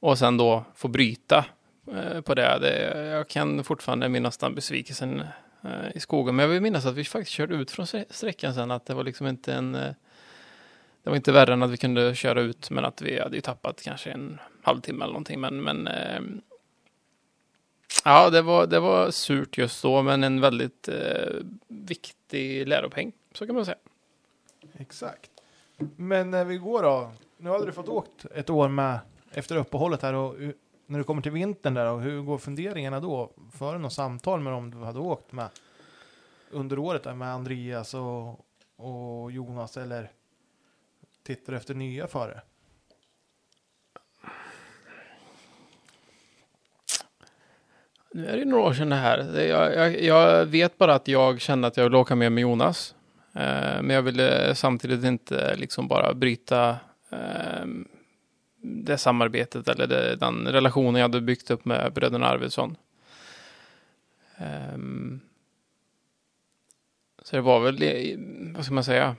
[0.00, 1.44] Och sen då få bryta
[1.92, 2.58] Eh, på det.
[2.58, 3.08] det.
[3.08, 5.22] Jag kan fortfarande minnas den besvikelsen
[5.62, 6.36] eh, i skogen.
[6.36, 8.70] Men jag vill minnas att vi faktiskt körde ut från sträckan sen.
[8.70, 9.74] Att det var liksom inte en...
[9.74, 9.92] Eh,
[11.02, 13.40] det var inte värre än att vi kunde köra ut, men att vi hade ju
[13.40, 15.40] tappat kanske en halvtimme eller någonting.
[15.40, 16.40] Men, men ehm,
[18.04, 21.34] ja, det var, det var surt just då, men en väldigt eh,
[21.68, 23.76] viktig läropeng, så kan man säga.
[24.78, 25.30] Exakt.
[25.96, 27.12] Men när vi går då.
[27.36, 28.98] Nu hade du fått åkt ett år med
[29.32, 30.34] efter uppehållet här och
[30.90, 33.32] när du kommer till vintern där och hur går funderingarna då?
[33.52, 35.48] För något samtal med dem du hade åkt med
[36.50, 40.10] under året där med Andreas och, och Jonas eller
[41.22, 42.40] tittar du efter nya före?
[48.12, 49.40] Nu är det några år sedan det här.
[49.40, 52.94] Jag, jag, jag vet bara att jag kände att jag ville åka med med Jonas.
[53.34, 56.76] Eh, men jag ville samtidigt inte liksom bara bryta
[57.10, 57.64] eh,
[58.62, 62.76] det samarbetet eller det, den relationen jag hade byggt upp med bröderna Arvidsson.
[64.74, 65.20] Um,
[67.22, 67.84] så det var väl,
[68.54, 69.16] vad ska man säga?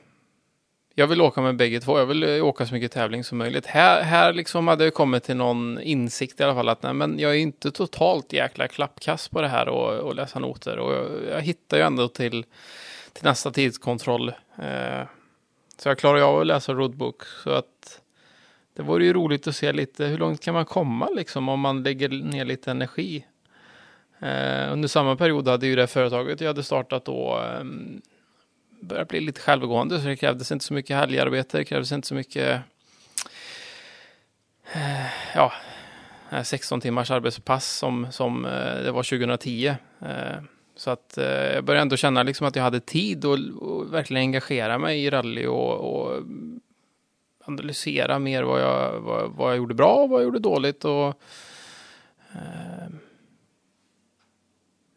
[0.96, 2.00] Jag vill åka med bägge två.
[2.00, 3.66] Jag vill eh, åka så mycket tävling som möjligt.
[3.66, 7.20] Här, här liksom hade jag kommit till någon insikt i alla fall att nej, men
[7.20, 10.80] jag är inte totalt jäkla klappkast på det här och, och läsa noter.
[10.80, 12.46] Och jag, jag hittar ju ändå till,
[13.14, 14.30] till nästa tidskontroll.
[14.60, 15.04] Uh,
[15.78, 17.24] så jag klarar ju av att läsa roadbook.
[17.44, 18.01] Så att
[18.74, 21.84] det vore ju roligt att se lite hur långt kan man komma liksom om man
[21.84, 23.26] lägger ner lite energi.
[24.20, 27.64] Eh, under samma period hade ju det företaget jag hade startat då eh,
[28.82, 32.16] börjat bli lite självgående så det krävdes inte så mycket helgarbete, det krävdes inte så
[32.16, 32.62] mycket
[34.74, 35.06] eh,
[35.36, 35.54] ja,
[36.32, 39.76] eh, 16 timmars arbetspass som, som eh, det var 2010.
[40.02, 40.42] Eh,
[40.76, 44.22] Så att eh, jag började ändå känna liksom att jag hade tid och, och verkligen
[44.22, 46.24] engagera mig i rally och, och
[47.46, 50.86] analysera mer vad jag, vad, vad jag gjorde bra och vad jag gjorde dåligt.
[50.86, 51.08] Och,
[52.34, 52.88] eh,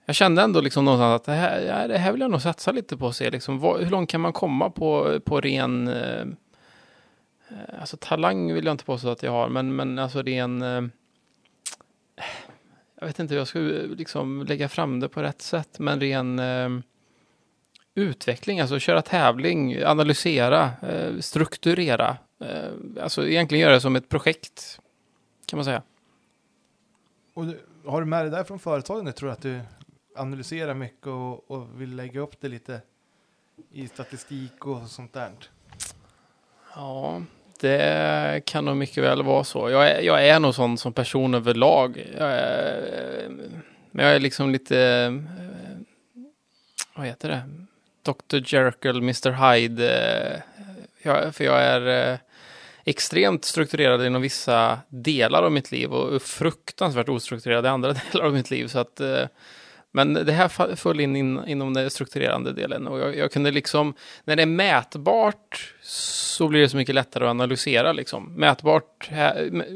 [0.07, 2.73] jag kände ändå liksom någonstans att det här, ja, det här vill jag nog satsa
[2.73, 6.27] lite på och se liksom, vad, hur långt kan man komma på, på ren eh,
[7.81, 10.83] Alltså talang vill jag inte påstå att jag har, men, men alltså ren eh,
[13.01, 13.59] jag vet inte hur jag ska
[13.99, 16.69] liksom lägga fram det på rätt sätt, men ren eh,
[17.95, 22.17] utveckling, alltså köra tävling, analysera, eh, strukturera,
[23.01, 24.81] alltså egentligen göra det som ett projekt,
[25.47, 25.83] kan man säga.
[27.35, 29.07] Och du, har du med dig där från företagen?
[29.07, 29.61] Jag tror att du
[30.17, 32.81] analyserar mycket och, och vill lägga upp det lite
[33.73, 35.31] i statistik och sånt där.
[36.75, 37.23] Ja,
[37.61, 39.71] det kan nog mycket väl vara så.
[39.71, 42.07] Jag är, jag är nog sån som person överlag.
[42.19, 43.29] Jag är,
[43.91, 45.13] men jag är liksom lite, eh,
[46.95, 47.43] vad heter det?
[48.03, 48.55] Dr.
[48.55, 49.31] Jekyll, Mr.
[49.53, 49.89] Hyde.
[50.25, 50.41] eh,
[51.03, 52.19] Jag, för jag är eh,
[52.85, 58.33] extremt strukturerad inom vissa delar av mitt liv och fruktansvärt ostrukturerad i andra delar av
[58.33, 58.67] mitt liv.
[58.67, 59.25] Så att, eh,
[59.93, 63.95] men det här föll in, in inom den strukturerande delen och jag, jag kunde liksom,
[64.25, 68.33] när det är mätbart så blir det så mycket lättare att analysera liksom.
[68.37, 69.11] Mätbart,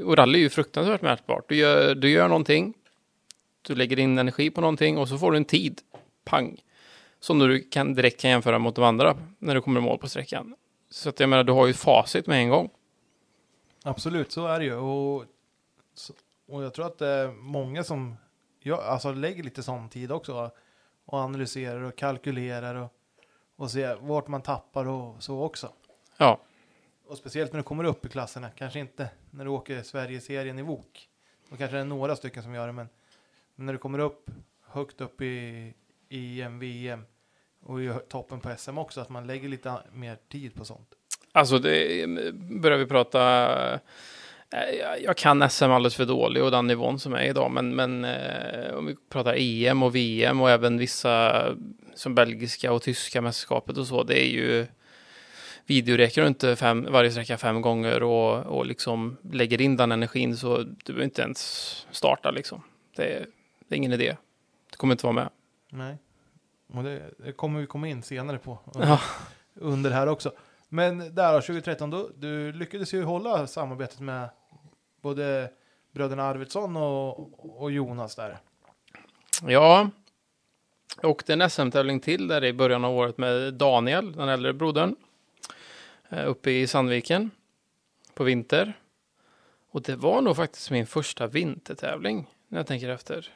[0.05, 1.45] och rally är ju fruktansvärt mätbart.
[1.49, 2.75] Du gör, du gör någonting,
[3.63, 5.81] du lägger in energi på någonting och så får du en tid,
[6.25, 6.57] pang,
[7.21, 10.09] som du kan, direkt kan jämföra mot de andra när du kommer i mål på
[10.09, 10.55] sträckan.
[10.91, 12.71] Så att jag menar, du har ju facit med en gång.
[13.85, 14.75] Absolut, så är det ju.
[14.75, 15.25] Och,
[16.47, 18.17] och jag tror att det är många som
[18.61, 20.51] jag, alltså, lägger lite sån tid också.
[21.05, 22.93] Och analyserar och kalkylerar och,
[23.57, 25.73] och ser vart man tappar och så också.
[26.17, 26.41] Ja,
[27.07, 28.51] Och speciellt när du kommer upp i klasserna.
[28.51, 31.09] Kanske inte när du åker Sverigeserien i VOK.
[31.49, 32.73] Då kanske det är några stycken som gör det.
[32.73, 32.89] Men,
[33.55, 35.75] när du kommer upp högt upp i
[36.09, 37.05] EM, VM
[37.61, 39.01] och i toppen på SM också.
[39.01, 40.95] Att man lägger lite mer tid på sånt.
[41.33, 42.07] Alltså, det,
[42.61, 43.21] börjar vi prata...
[44.53, 44.61] eh,
[45.05, 48.75] jag- kan SM alldeles för dålig och den nivån som är idag, men, men eh,
[48.75, 51.45] om vi pratar EM och VM och även vissa
[51.95, 54.67] som belgiska och tyska mästerskapet och så, det är ju
[55.67, 60.37] videoräcker du inte fem, varje sträcka fem gånger och, och liksom lägger in den energin
[60.37, 61.39] så du behöver inte ens
[61.91, 62.63] starta liksom.
[62.97, 63.27] Det, är-
[63.69, 64.17] det är ingen idé.
[64.71, 65.29] Du kommer inte vara med.
[65.71, 65.97] Nej.
[66.73, 68.59] Och det, det kommer vi komma in senare på.
[68.75, 69.01] Ja.
[69.55, 70.33] Under här också.
[70.69, 74.29] Men där då, 2013, då, du lyckades ju hålla samarbetet med
[75.01, 75.51] både
[75.93, 78.39] bröderna Arvidsson och, och Jonas där.
[79.43, 79.91] Ja,
[81.03, 84.97] jag åkte en SM-tävling till där i början av året med Daniel, den äldre brodern,
[86.09, 87.31] eh, uppe i Sandviken
[88.15, 88.73] på vinter.
[89.71, 93.33] Och det var nog faktiskt min första vintertävling, när jag tänker efter.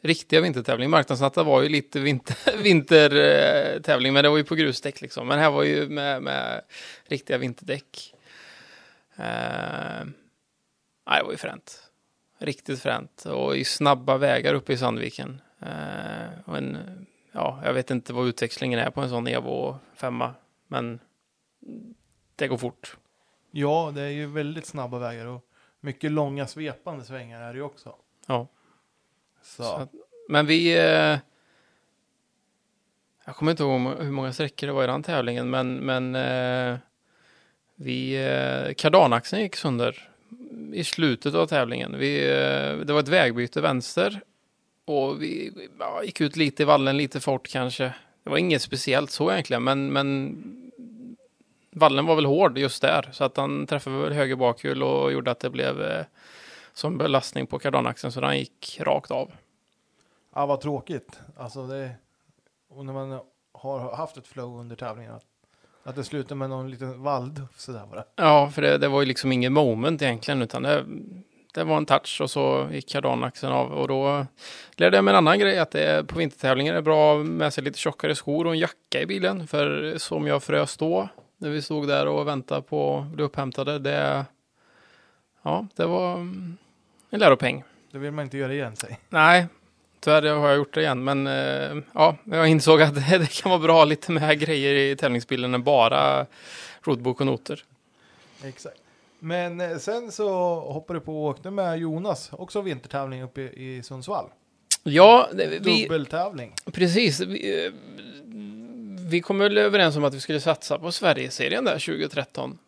[0.00, 0.90] Riktiga vintertävling.
[0.90, 5.28] Marknadsnatta var ju lite vinter, vintertävling, men det var ju på grusdäck liksom.
[5.28, 6.62] Men här var ju med, med
[7.04, 8.14] riktiga vinterdäck.
[9.16, 10.04] Eh,
[11.06, 11.82] nej, det var ju fränt.
[12.38, 13.24] Riktigt fränt.
[13.26, 15.40] Och i snabba vägar uppe i Sandviken.
[15.60, 16.78] Eh, en,
[17.32, 20.22] ja, jag vet inte vad utväxlingen är på en sån Evo 5
[20.66, 21.00] men
[22.36, 22.96] det går fort.
[23.50, 25.44] Ja, det är ju väldigt snabba vägar och
[25.80, 27.94] mycket långa svepande svängar är det ju också.
[28.26, 28.46] Ja.
[29.48, 29.92] Så, Så att-
[30.28, 30.78] Men vi...
[30.78, 31.18] Eh,
[33.24, 36.14] jag kommer inte ihåg hur hur många sträckor det var i den tävlingen, men, men
[36.14, 36.78] eh,
[37.74, 38.14] vi...
[38.26, 40.08] Eh, kardanaxeln gick sönder
[40.72, 41.98] i slutet av tävlingen.
[41.98, 44.20] Vi, eh, det var ett vägbyte vänster
[44.84, 47.84] och vi ja, gick ut lite i vallen, lite fort kanske.
[48.24, 50.36] Det var inget speciellt så egentligen, men, men
[51.70, 55.30] vallen var väl hård just där, så att han träffade väl höger bakhjul och gjorde
[55.30, 56.04] att det blev eh,
[56.78, 59.32] som belastning på kardanaxeln, så den gick rakt av.
[60.34, 61.20] ja, vad tråkigt.
[61.36, 61.90] Alltså det,
[62.68, 63.20] och när man
[63.52, 65.14] har haft ett flow under tävlingen.
[65.14, 65.24] Att,
[65.84, 68.04] att det slutar med någon liten vallduff sådär bara.
[68.16, 70.84] Ja, för det, det var ju liksom ingen moment egentligen, utan det,
[71.54, 74.26] det var en touch och så gick kardanaxeln av och då
[74.76, 77.78] lärde jag mig en annan grej, att det på vintertävlingar är bra med sig lite
[77.78, 81.88] tjockare skor och en jacka i bilen, för som jag frös då, när vi stod
[81.88, 84.26] där och väntade på att bli upphämtade, det,
[85.42, 86.28] ja, det var
[87.10, 87.64] en läropeng.
[87.92, 88.98] Det vill man inte göra igen sig.
[89.08, 89.46] Nej,
[90.00, 93.60] tyvärr har jag gjort det igen, men eh, ja, jag insåg att det, kan vara
[93.60, 96.26] bra lite med grejer i tävlingsbilen än bara
[96.82, 97.64] roadbook och noter.
[98.44, 98.76] Exakt.
[99.18, 100.28] Men eh, sen så
[100.60, 104.26] hoppade du på och åkte med Jonas, också vintertävling uppe i, i Sundsvall.
[104.82, 106.54] Ja, det- vi, Dubbeltävling.
[106.72, 107.20] precis.
[107.20, 107.72] Vi, eh,
[109.10, 112.58] vi kom väl överens om att vi skulle satsa på Sverigeserien där 2013.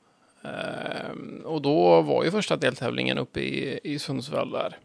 [0.42, 4.78] Ehm, och då var ju första deltävlingen uppe i, i Sundsvall där.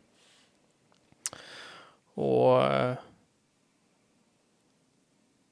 [2.13, 2.95] Och eh,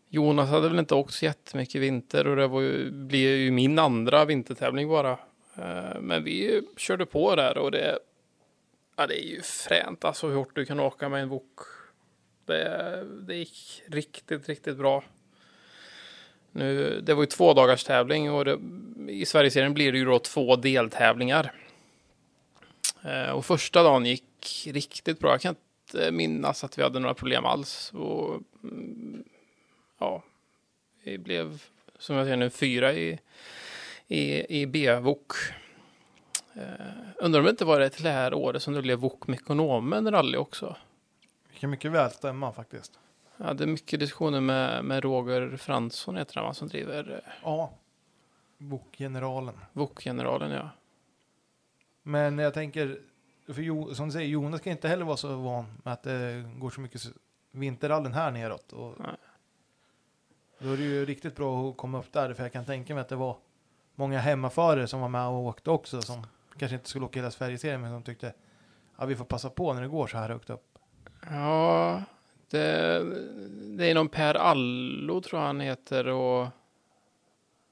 [0.09, 3.79] Jonas hade väl inte åkt så jättemycket vinter och det var ju, blir ju min
[3.79, 5.11] andra vintertävling bara.
[5.55, 7.99] Eh, Men vi körde på där och det,
[8.97, 11.59] ja, det är ju fränt alltså hur hårt du kan åka med en wok.
[12.45, 15.03] Det, det gick riktigt, riktigt bra.
[16.55, 18.59] Nu, det var ju två dagars tävling och det,
[19.09, 21.53] i Sverigeserien blir det ju då två deltävlingar.
[23.03, 25.31] Eh, Och första dagen gick riktigt bra.
[25.31, 27.91] Jag kan inte minnas att vi hade några problem alls.
[27.93, 29.23] Och, mm,
[29.99, 30.23] ja,
[31.03, 31.63] vi blev
[31.99, 33.19] som jag säger nu fyra i,
[34.07, 35.31] i, i B-VOK.
[36.53, 36.63] Eh,
[37.17, 40.11] undrar om det inte var det till det här året som det blev VOK Mekonomen
[40.11, 40.75] rally också.
[41.53, 42.99] Det kan mycket väl stämma faktiskt.
[43.37, 47.73] Jag hade mycket diskussioner med, med Roger Fransson heter han som driver eh, Ja.
[48.57, 49.59] Bokgeneralen.
[49.73, 50.69] VOK-generalen ja.
[52.03, 52.99] Men jag tänker,
[53.47, 56.45] för jo, som du säger, Jonas kan inte heller vara så van med att det
[56.57, 57.01] går så mycket
[57.51, 58.73] vinterrallen här neråt.
[58.73, 59.15] Och Nej.
[60.59, 63.01] då är det ju riktigt bra att komma upp där, för jag kan tänka mig
[63.01, 63.37] att det var
[63.95, 66.27] många hemmaförare som var med och åkte också, som
[66.57, 68.33] kanske inte skulle åka hela Sverigeserien, men som tyckte
[68.97, 70.79] ja, vi får passa på när det går så här högt upp.
[71.29, 72.03] Ja,
[72.53, 73.05] det,
[73.77, 76.47] det är någon Per Allo tror jag han heter och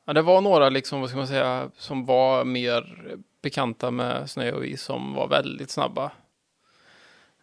[0.06, 2.98] ja, det var några liksom, vad ska man säga, som var mer
[3.42, 6.12] bekanta med snö och is som var väldigt snabba.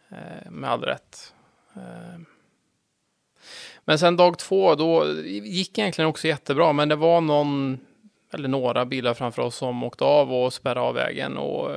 [0.09, 1.35] Eh, med all rätt.
[1.75, 2.21] Eh,
[3.85, 7.79] men sen dag två, då gick egentligen också jättebra, men det var någon
[8.33, 11.71] eller några bilar framför oss som åkte av och spärrade av vägen och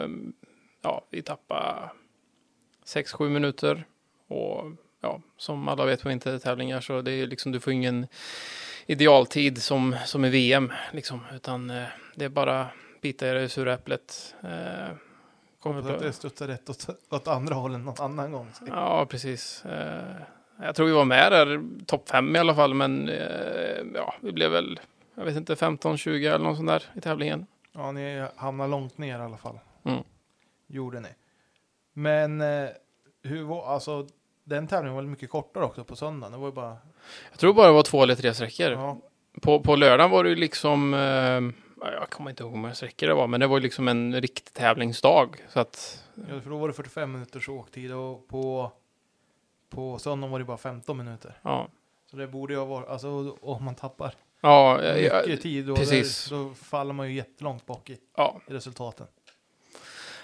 [0.82, 1.90] ja, vi tappade
[2.86, 3.86] 6-7 minuter.
[4.28, 4.66] Och
[5.02, 8.08] ja, som alla vet på vintertävlingar så det är liksom, du får ingen
[8.86, 12.68] idealtid som, som i VM liksom, utan eh, det är bara
[13.02, 14.36] bita i det sura äpplet.
[14.44, 14.96] Eh,
[15.60, 18.52] kommer att det studsar rätt åt, åt andra hållet någon annan gång.
[18.68, 19.66] Ja, precis.
[19.66, 20.22] Eh,
[20.62, 24.32] jag tror vi var med där, topp fem i alla fall, men eh, ja, vi
[24.32, 24.80] blev väl,
[25.16, 27.46] jag vet inte, 15-20 eller något sånt där i tävlingen.
[27.72, 29.60] Ja, ni hamnar långt ner i alla fall.
[29.84, 30.04] Mm.
[30.68, 31.10] Gjorde ni.
[31.94, 32.70] Men eh,
[33.24, 34.08] hur var, alltså
[34.44, 36.32] den tävlingen var mycket kortare också på söndagen.
[36.32, 36.78] Det var ju bara,
[37.32, 38.72] Jag tror bara det var två eller tre sträckor.
[38.72, 38.98] ja,
[39.42, 41.00] På, på lördagen var det ju liksom, eh,
[41.86, 43.88] ja, jag kommer inte ihåg hur många sträckor det var, men det var ju liksom
[43.88, 45.28] en riktig tävlingsdag.
[45.50, 48.72] Så att, ja, för då var det 45 minuters åktid och på,
[49.70, 51.40] på söndagen var det bara 15 minuter.
[51.42, 51.68] ja.
[52.12, 55.66] Så det borde ju ha varit, alltså om man tappar Ja, jag, jag, mycket tid
[55.66, 56.30] då, precis.
[56.30, 59.08] där, då faller man ju jättelångt bak i, ja, i resultaten.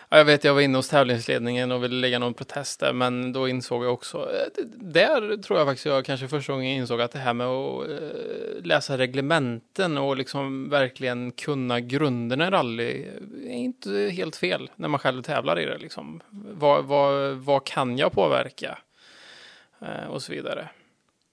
[0.10, 3.34] Ja, jag vet, jag var inne hos tävlingsledningen och ville lägga någon protest där, men
[3.34, 7.12] då insåg jag också, eh, där tror jag faktiskt jag kanske första gången insåg att
[7.12, 13.06] det här med att eh, läsa reglementen och liksom verkligen kunna grunderna i rally
[13.46, 15.78] är inte helt fel när man själv tävlar i det.
[15.78, 16.22] Liksom.
[16.32, 18.78] Vad, vad, vad kan jag påverka?
[19.82, 20.70] Eh, och så vidare.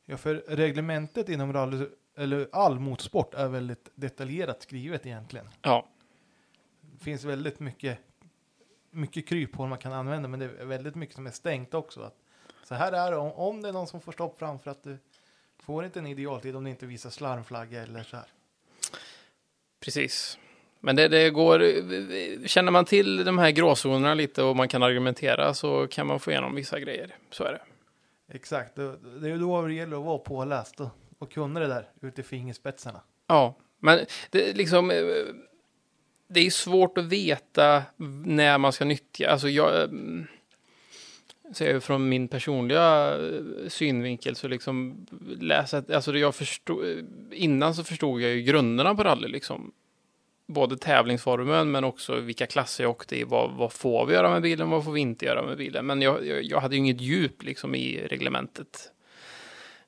[0.06, 5.48] Ja, för reglementet inom rally, eller all motorsport är väldigt detaljerat skrivet egentligen.
[5.62, 5.88] Ja,
[6.98, 7.98] Det finns väldigt mycket,
[8.94, 12.02] mycket kryphål man kan använda, men det är väldigt mycket som är stängt också.
[12.02, 12.16] Att
[12.64, 14.98] så här är det, om, om det är någon som får stopp framför att du
[15.58, 18.26] får inte en idealtid om du inte visar slarmflagga eller så här.
[19.80, 20.38] precis.
[20.80, 21.58] Men det, det går,
[22.46, 26.30] känner man till de här gråzonerna lite och man kan argumentera så kan man få
[26.30, 27.16] igenom vissa grejer.
[27.30, 27.60] Så är det.
[28.34, 28.82] Exakt, det,
[29.22, 30.88] är ju då det gäller att vara påläst och,
[31.18, 33.00] och kunna det där ut i fingerspetsarna.
[33.26, 34.90] Ja, men det är liksom...
[36.26, 37.82] Det är svårt att veta
[38.24, 39.30] när man ska nyttja.
[39.30, 39.82] Alltså jag...
[39.82, 39.88] Eh,
[41.52, 45.06] Säger från min personliga eh, synvinkel så liksom
[45.40, 49.72] läsa, alltså jag förstod, eh, innan så förstod jag ju grunderna på rally liksom.
[50.46, 54.42] Både tävlingsformen men också vilka klasser jag åkte i, vad, vad får vi göra med
[54.42, 55.86] bilen, vad får vi inte göra med bilen.
[55.86, 58.90] Men jag, jag, jag hade ju inget djup liksom i reglementet.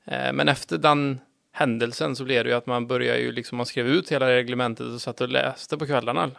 [0.05, 1.20] Men efter den
[1.57, 4.86] händelsen så blev det ju att man började ju liksom, man skrev ut hela reglementet
[4.86, 6.30] och satt och läste på kvällarna.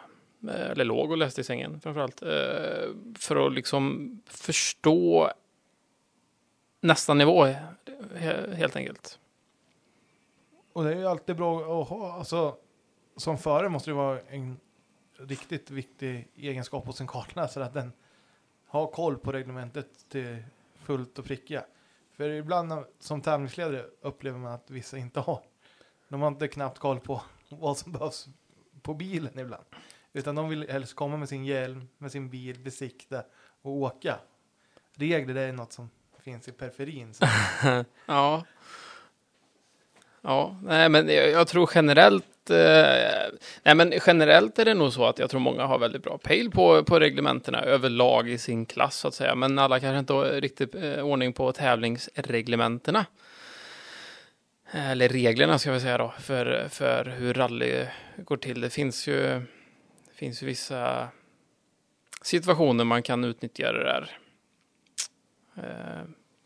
[0.48, 2.22] Eh, eller låg och läste i sängen framförallt.
[2.22, 2.28] Eh,
[3.18, 5.32] för att liksom förstå
[6.80, 7.46] nästa nivå
[8.52, 9.18] helt enkelt.
[10.72, 12.56] Och det är ju alltid bra att ha, alltså
[13.16, 14.56] som förare måste det vara en
[15.16, 17.92] riktigt viktig egenskap hos en kartläsare att den
[18.66, 20.36] har koll på reglementet till
[20.82, 21.64] fullt och prickiga.
[22.18, 25.42] För ibland när- som tävlingsledare upplever man att vissa inte har.
[26.08, 28.26] De har inte knappt koll på vad som behövs
[28.82, 29.64] på bilen ibland.
[30.12, 33.22] Utan de vill helst komma med sin hjälm, med sin bil, besikta
[33.62, 34.18] och åka.
[34.94, 35.90] Regler det är något som
[36.20, 37.14] finns i periferin.
[38.06, 38.44] Ja.
[40.20, 45.06] Ja, nej men jag, jag tror generellt eh, Nej men generellt är det nog så
[45.06, 48.96] att jag tror många har väldigt bra pejl på, på reglementena överlag i sin klass
[48.96, 49.34] så att säga.
[49.34, 53.06] Men alla kanske inte har riktigt eh, ordning på tävlingsreglementena.
[54.72, 57.86] eller reglerna ska vi säga då, för, för hur rally
[58.16, 58.60] går till.
[58.60, 59.22] Det finns ju,
[60.08, 61.08] det finns ju vissa
[62.22, 64.10] situationer man kan utnyttja det där.
[65.56, 66.02] Eh,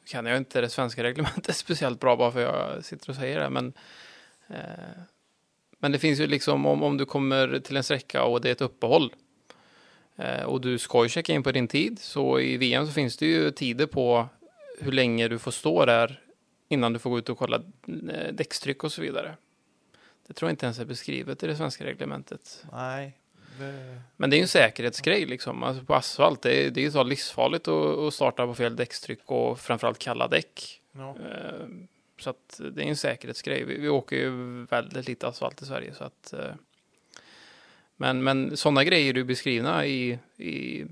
[0.06, 3.50] kan jag inte det svenska reglementet speciellt bra bara för jag sitter och säger det,
[3.50, 3.72] men
[4.48, 5.02] eh,
[5.82, 8.52] men det finns ju liksom om, om du kommer till en sträcka och det är
[8.52, 9.14] ett uppehåll
[10.16, 13.16] eh, och du ska ju checka in på din tid, så i VM så finns
[13.16, 14.28] det ju tider på
[14.80, 16.20] hur länge du får stå där
[16.68, 19.36] innan du får gå ut och kolla eh, däckstryck och så vidare.
[20.26, 22.64] Det tror jag inte ens är beskrivet i det svenska reglementet.
[22.72, 23.18] Nej.
[23.58, 24.00] Det...
[24.16, 25.62] Men det är ju en säkerhetsgrej liksom.
[25.62, 28.76] Alltså på asfalt, det är, det är ju så livsfarligt att, att starta på fel
[28.76, 30.80] däckstryck och framförallt kalla däck.
[30.92, 31.10] Ja.
[31.10, 31.66] Eh,
[32.22, 33.64] så att det är en säkerhetsgrej.
[33.64, 34.30] Vi, vi åker ju
[34.64, 36.54] väldigt lite asfalt i Sverige så att eh,
[37.96, 40.86] men, men sådana grejer är ju beskrivna i, i,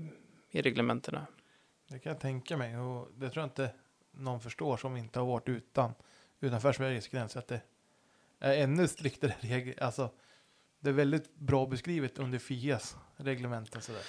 [0.51, 1.27] i reglementena.
[1.87, 3.69] Det kan jag tänka mig och det tror jag inte
[4.11, 5.93] någon förstår som inte har varit utan
[6.39, 7.61] utanför Sveriges gränser att det
[8.39, 9.83] är ännu striktare regler.
[9.83, 10.09] Alltså,
[10.79, 14.01] det är väldigt bra beskrivet under FIAs reglement och sådär.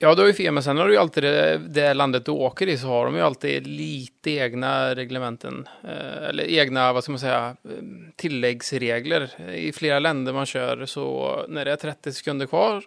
[0.00, 2.30] Ja, du har ju fel, men sen har du ju alltid det, det landet du
[2.30, 5.68] åker i så har de ju alltid lite egna reglementen.
[5.84, 7.70] Eh, eller egna, vad ska man säga, eh,
[8.16, 9.50] tilläggsregler.
[9.50, 12.84] I flera länder man kör så när det är 30 sekunder kvar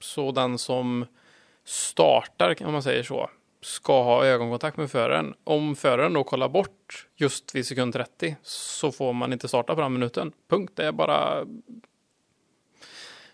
[0.00, 1.06] så den som
[1.64, 3.30] startar, om man säger så,
[3.62, 5.34] ska ha ögonkontakt med föraren.
[5.44, 9.80] Om föraren då kollar bort just vid sekund 30 så får man inte starta på
[9.80, 10.32] den minuten.
[10.48, 10.72] Punkt.
[10.76, 11.46] Det är bara...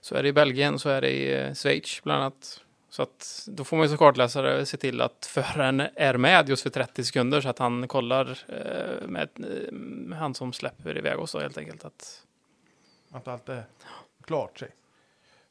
[0.01, 2.62] Så är det i Belgien, så är det i eh, Schweiz bland annat.
[2.93, 6.63] Så att då får man ju som kartläsare se till att föraren är med just
[6.63, 11.33] för 30 sekunder så att han kollar eh, med eh, han som släpper iväg oss
[11.33, 11.85] då helt enkelt.
[11.85, 12.27] Att,
[13.11, 13.65] Att allt är
[14.23, 14.71] klart sig.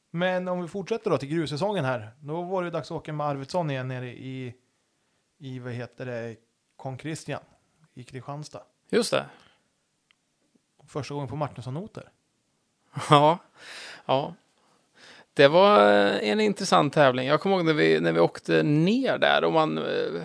[0.10, 2.10] Men om vi fortsätter då till grussäsongen här.
[2.20, 4.56] Då var det dags att åka med Arvidsson igen nere i,
[5.38, 6.36] i vad heter det,
[6.76, 7.42] Kong Christian
[7.94, 8.64] i Kristianstad.
[8.90, 9.26] just det.
[10.88, 12.10] Första gången på Martinsson-noter.
[13.10, 13.38] Ja,
[14.06, 14.34] ja.
[15.34, 17.28] Det var eh, en intressant tävling.
[17.28, 20.24] Jag kommer ihåg när vi, när vi åkte ner där och man eh,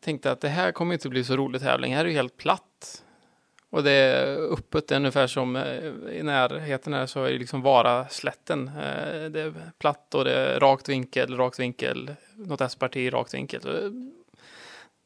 [0.00, 1.94] tänkte att det här kommer inte bli så rolig tävling.
[1.94, 3.04] Här är ju helt platt.
[3.70, 8.08] Och det är öppet ungefär som eh, i närheten här så är det liksom bara
[8.08, 8.68] slätten.
[8.68, 13.92] Eh, det är platt och det är rakt vinkel, rakt vinkel, något S-parti, rakt vinkel.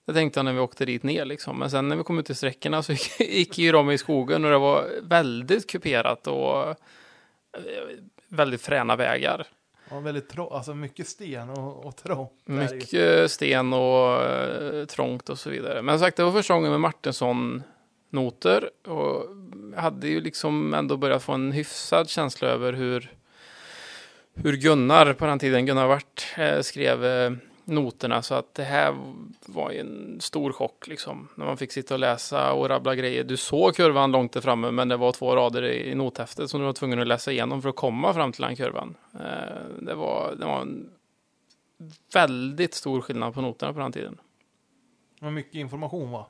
[0.06, 1.58] Det- tänkte jag när vi åkte dit ner liksom.
[1.58, 4.44] Men sen när vi kom ut till sträckorna så gick, gick ju de i skogen
[4.44, 6.74] och det var väldigt kuperat och eh,
[8.28, 9.46] väldigt fräna vägar.
[9.90, 12.32] Ja, väldigt trå- alltså mycket sten och, och trångt.
[12.48, 12.50] i.
[12.52, 15.82] Mycket sten och eh, trångt och så vidare.
[15.82, 18.70] Men som sagt, det var första gången med Martinsson-noter.
[18.88, 19.26] Och
[19.74, 23.12] jag hade ju liksom ändå börjat få en hyfsad känsla över hur,
[24.34, 27.32] hur Gunnar på den tiden, Gunnar Wart, eh, skrev eh,
[27.64, 28.22] noterna.
[28.22, 28.96] Så att det här
[29.46, 31.28] var ju en stor chock liksom.
[31.34, 33.24] När man fick sitta och läsa och rabbla grejer.
[33.24, 36.66] Du såg kurvan långt där framme, men det var två rader i, nothäftet som du
[36.66, 38.94] var tvungen att läsa igenom för att komma fram till den kurvan.
[39.14, 40.90] Eh, det, var, det var en
[42.14, 44.18] väldigt stor skillnad på noterna på den tiden.
[45.18, 46.26] Det var mycket information va?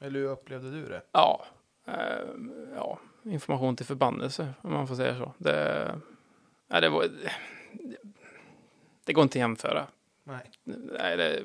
[0.00, 1.02] Eller hur upplevde du det?
[1.12, 1.44] Ja,
[1.86, 1.94] eh,
[2.76, 5.32] ja information till förbannelse om man får säga så.
[5.38, 6.00] Det,
[6.68, 7.08] ja, det, var,
[9.04, 9.86] det går inte att jämföra.
[10.24, 10.50] Nej.
[10.64, 11.44] Nej, det,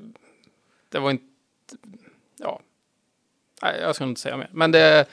[0.90, 1.26] det var inte...
[2.38, 2.60] Ja,
[3.62, 4.50] nej, jag ska inte säga mer.
[4.52, 5.06] Men det,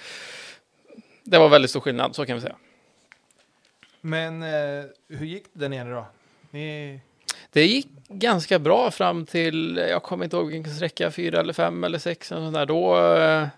[1.25, 2.57] det var väldigt stor skillnad, så kan vi säga.
[4.01, 6.07] Men eh, hur gick det där nere då?
[6.51, 7.01] Ni,
[7.51, 11.85] Det gick ganska bra fram till, jag kommer inte ihåg vilken sträcka, fyra eller fem
[11.85, 12.67] eller sex eller sånt där.
[12.67, 13.49] Då, eh,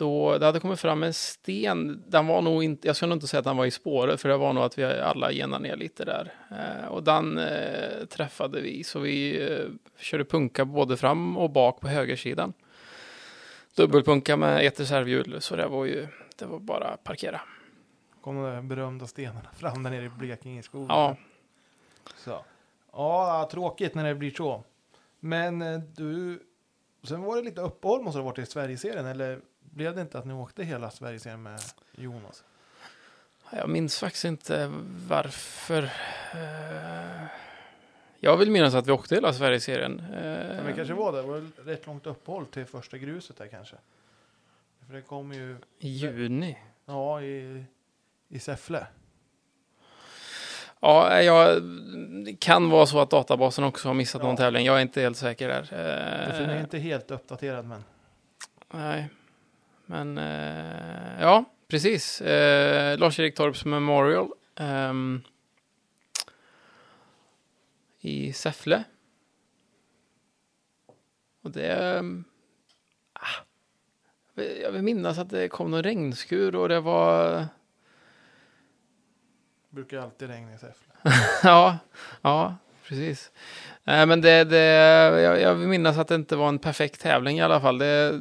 [0.00, 2.04] då det hade kommit fram en sten.
[2.06, 4.28] Den var nog inte, jag ska nog inte säga att den var i spåret, för
[4.28, 6.32] det var nog att vi alla genade ner lite där.
[6.50, 9.66] Eh, och den eh, träffade vi, så vi eh,
[9.98, 12.52] körde punka både fram och bak på högersidan.
[13.76, 16.06] Dubbelpunka med ett reservhjul, så det var ju,
[16.38, 17.40] det var bara parkera.
[18.20, 20.88] kom de där berömda stenarna fram där nere i Blekinge i skogen.
[20.88, 21.16] Ja,
[22.16, 22.44] Så.
[22.92, 24.64] Ja, tråkigt när det blir så.
[25.20, 26.42] Men eh, du,
[27.02, 29.40] sen var det lite uppehåll måste det ha varit i Sverigeserien, eller
[29.70, 31.60] blev det inte att ni åkte hela Sverigeserien med
[31.92, 32.44] Jonas?
[33.52, 34.70] Jag minns faktiskt inte
[35.08, 35.82] varför.
[36.34, 37.24] Eh,
[38.20, 39.96] Jag vill minnas att vi åkte hela Sverigeserien.
[40.10, 43.46] Men Eh, det kanske var det, det var rätt långt uppehåll till första gruset där
[43.46, 43.76] kanske.
[44.86, 46.58] För det kom ju, I juni.
[46.86, 47.64] ja, i,
[48.28, 48.86] i Säffle.
[50.80, 51.62] Ja, jag,
[52.24, 54.36] det kan vara så att databasen också har missat någon Ja.
[54.36, 54.66] tävling.
[54.66, 55.66] Jag är inte helt säker där.
[55.70, 57.84] Det är Eh, inte helt uppdaterad men.
[58.70, 59.08] Nej,
[59.90, 62.20] men eh, ja, precis.
[62.20, 65.22] Eh, Lars-Erik Torps Memorial ehm,
[68.00, 68.84] i Säffle.
[71.42, 72.02] Och det,
[74.34, 77.46] Jag vill minnas att det kom någon regnskur och det var...
[79.70, 80.94] Brukar ju alltid regna i Säffle.
[81.42, 81.78] ja,
[82.22, 83.30] ja, precis.
[83.84, 84.58] Nej, men det, det,
[85.20, 87.78] jag, jag vill minnas att det inte var en perfekt tävling i alla fall.
[87.78, 88.20] Det,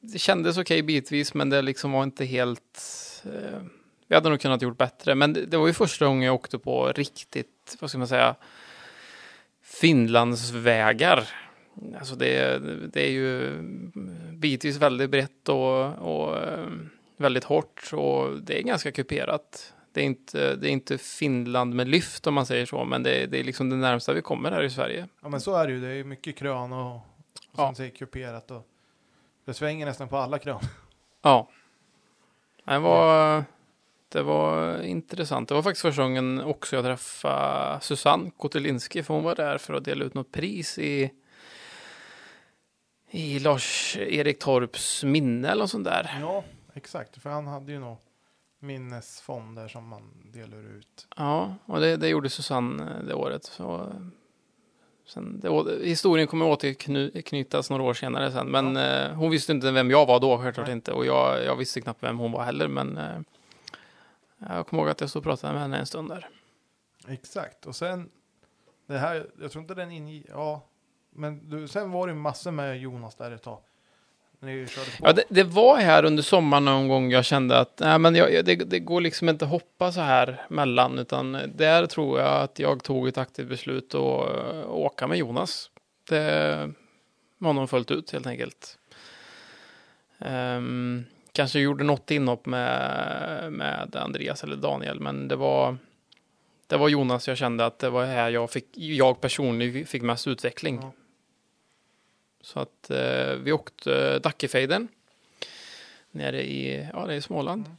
[0.00, 2.80] det kändes okej bitvis, men det liksom var inte helt...
[3.24, 3.60] Eh,
[4.08, 6.58] vi hade nog kunnat gjort bättre, men det, det var ju första gången jag åkte
[6.58, 8.34] på riktigt, vad ska man säga,
[9.62, 11.28] Finlandsvägar.
[11.98, 12.58] Alltså det,
[12.92, 13.62] det är ju
[14.32, 16.66] bitvis väldigt brett och, och eh,
[17.16, 19.72] väldigt hårt och det är ganska kuperat.
[19.96, 23.26] Det är inte, det är inte Finland med lyft om man säger så, men det,
[23.26, 25.08] det är liksom det närmsta vi kommer här i Sverige.
[25.22, 25.80] Ja men så är det ju.
[25.80, 27.00] Det är mycket krön och, och
[27.54, 27.74] som Ja.
[27.74, 28.66] säger kuperat och
[29.44, 30.58] det svänger nästan på alla krön.
[31.22, 31.48] Ja.
[32.64, 33.44] Det var,
[34.08, 35.48] det var intressant.
[35.48, 39.74] Det var faktiskt första gången också jag träffade Susanne Kotelinski, för hon var där för
[39.74, 41.10] att dela ut något pris i
[43.10, 46.18] i Lars-Erik Torps minne eller något sånt där.
[46.20, 46.44] Ja,
[46.74, 47.22] exakt.
[47.22, 47.96] För han hade ju nog
[48.66, 50.02] minnesfonder som man
[50.32, 51.06] delar ut.
[51.16, 53.44] Ja, och det, det gjorde Susanne eh, det året.
[53.44, 53.92] Så,
[55.06, 58.46] sen, det, historien kommer återknytas några år senare sen.
[58.46, 60.92] Men eh, hon visste inte vem jag var då, självklart inte.
[60.92, 62.68] Och jag, jag visste knappt vem hon var heller.
[62.68, 63.20] Men eh,
[64.38, 66.28] jag kommer ihåg att jag stod och pratade med henne en stund där.
[67.08, 67.66] Exakt.
[67.66, 68.10] Och sen
[68.86, 70.62] det här, jag tror inte den ingick, ja.
[71.10, 73.62] Men du, sen var det massor med Jonas där ett tag.
[73.62, 74.25] När ni körde på.
[75.02, 78.44] Ja, det, det var här under sommaren någon gång jag kände att nej, men jag,
[78.44, 80.98] det, det går liksom inte hoppa så här mellan.
[80.98, 85.70] Utan där tror jag att jag tog ett aktivt beslut att eh, åka med Jonas.
[86.08, 86.72] Det
[87.38, 88.78] var nog fullt ut helt enkelt.
[90.18, 95.76] Ehm, kanske gjorde något inhopp med, med Andreas eller Daniel, men det var
[96.66, 100.26] det var Jonas jag kände att det var här jag, fick, jag personligen fick mest
[100.26, 100.78] utveckling.
[100.82, 100.92] Ja.
[102.46, 104.88] Så att eh, vi åkte Dackefejden
[106.10, 107.66] nere i, ja, det är i Småland.
[107.66, 107.76] Mm.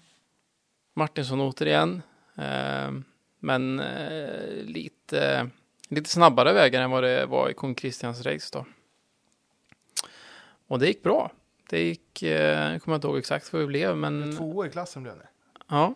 [0.94, 2.02] Martinsson återigen.
[2.36, 2.92] Eh,
[3.40, 5.50] men eh, lite,
[5.88, 8.66] lite snabbare vägar än vad det var i Kung Christians race då.
[10.68, 11.32] Och det gick bra.
[11.70, 15.04] Det gick, eh, jag kommer inte ihåg exakt vad vi blev, men Tvåa i klassen
[15.04, 15.28] blev det.
[15.68, 15.94] ja.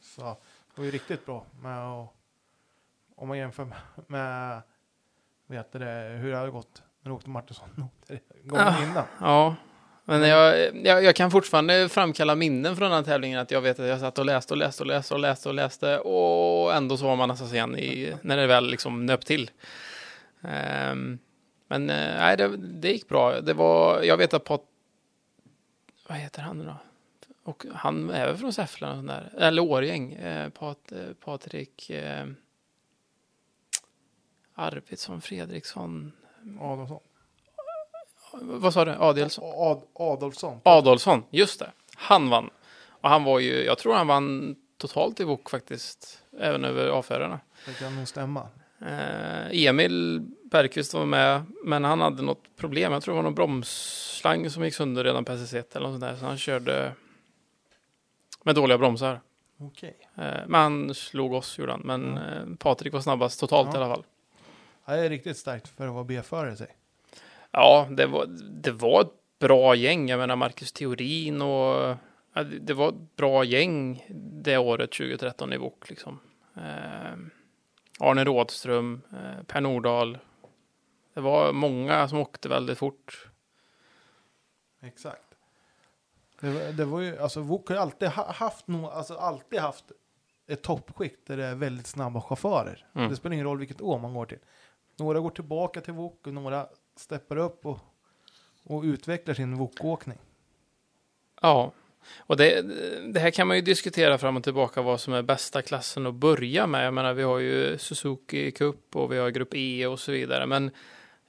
[0.00, 2.08] Så det var ju riktigt bra med att,
[3.14, 3.68] om man jämför
[4.06, 4.62] med,
[5.46, 7.68] vet det, hur det hade gått när åkte Martinsson
[8.44, 8.82] gången Ah.
[8.82, 9.04] innan.
[9.20, 9.56] Ja,
[10.04, 13.80] men jag, jag, jag kan fortfarande framkalla minnen från den här tävlingen att jag vet
[13.80, 16.96] att jag satt och läste och läste och läste och läste och läste och ändå
[16.96, 19.50] så var man nästan sen i, när det väl liksom nöp till.
[20.42, 21.18] Ehm,
[21.68, 23.40] men eh, nej, det, det gick bra.
[23.40, 24.62] Det var, jag vet att Pat,
[26.08, 26.76] vad heter han nu då?
[27.42, 30.12] Och han är väl från Säffle eller där, eller Årgäng.
[30.12, 32.26] Eh, Pat, eh, Patrik eh,
[34.54, 36.12] Arvidsson, Fredriksson,
[36.60, 37.00] Adolfsson.
[38.40, 38.90] vad sa du?
[38.90, 39.44] Adelsson?
[39.56, 40.60] Ad, Adolfsson.
[40.64, 41.70] Adolfsson, just det.
[41.96, 42.50] Han vann.
[42.88, 46.22] Och han var ju, jag tror han vann totalt i Wok faktiskt.
[46.40, 47.40] Även över avförarna.
[47.66, 48.48] Det kan nog stämma.
[48.80, 50.20] Eh, Emil
[50.50, 52.92] Bergqvist var med, men han hade något problem.
[52.92, 56.00] Jag tror det var någon bromsslang som gick sönder redan på SS1 eller något sånt
[56.00, 56.16] där.
[56.16, 56.92] Så han körde
[58.42, 59.20] med dåliga bromsar.
[59.60, 59.96] Okej.
[60.16, 61.80] Eh, men han slog oss, gjorde han.
[61.84, 63.80] Men eh, Patrik var snabbast totalt Ja.
[63.80, 64.04] i alla fall.
[64.86, 66.76] Det är riktigt starkt för att vara B-förare sig.
[67.50, 68.26] Ja, det var,
[68.62, 70.08] det var ett bra gäng.
[70.08, 71.96] Jag menar Marcus Theorin och
[72.32, 74.04] ja, det var ett bra gäng
[74.44, 76.20] det året 2013 i Wok liksom.
[76.56, 77.12] Eh,
[78.00, 80.18] Arne Rådström, eh, Per Nordahl.
[81.14, 83.28] Det var många som åkte väldigt fort.
[84.82, 85.34] Exakt.
[86.40, 89.84] Det, var- det var ju, alltså Wok har alltid ha, haft, no, alltså alltid haft
[90.46, 92.86] ett toppskikt där det är väldigt snabba chaufförer.
[92.94, 93.08] Mm.
[93.10, 94.38] Det spelar ingen roll vilket år man går till.
[94.96, 96.66] Några går tillbaka till Wok och några
[96.96, 97.78] steppar upp och,
[98.64, 100.18] och utvecklar sin wokåkning.
[101.42, 101.72] Ja,
[102.16, 102.62] och det,
[103.12, 106.14] det här kan man ju diskutera fram och tillbaka vad som är bästa klassen att
[106.14, 106.86] börja med.
[106.86, 110.46] Jag menar, vi har ju Suzuki Cup och vi har Grupp E och så vidare.
[110.46, 110.70] Men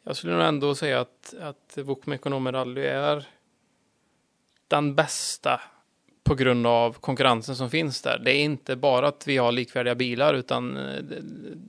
[0.03, 3.27] jag skulle nog ändå säga att, att Wok med Rally är
[4.67, 5.61] den bästa
[6.25, 8.19] på grund av konkurrensen som finns där.
[8.19, 11.21] Det är inte bara att vi har likvärdiga bilar utan eh, det,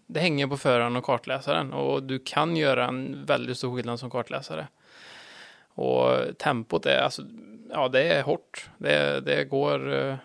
[0.07, 4.11] det hänger på föraren och kartläsaren och du kan göra en väldigt stor skillnad som
[4.11, 4.69] kartläsare.
[5.69, 7.23] Och tempot är alltså,
[7.71, 8.71] ja det är hårt.
[8.79, 10.17] Det, det går, eh,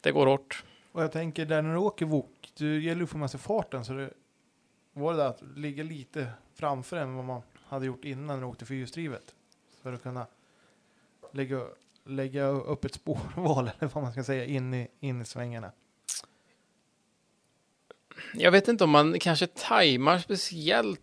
[0.00, 0.64] det går hårt.
[0.92, 3.84] Och jag tänker där när du åker Wok, det gäller att få med sig farten.
[3.84, 4.10] Så det
[4.92, 8.44] var det där att ligga lite framför än vad man hade gjort innan när du
[8.44, 9.34] åkte fyrhjulsdrivet.
[9.82, 10.26] För att kunna
[11.32, 11.60] lägga,
[12.06, 15.72] lägga upp ett spårval eller vad man ska säga in i, in i svängarna.
[18.34, 21.00] Jag vet inte om man kanske tajmar speciellt,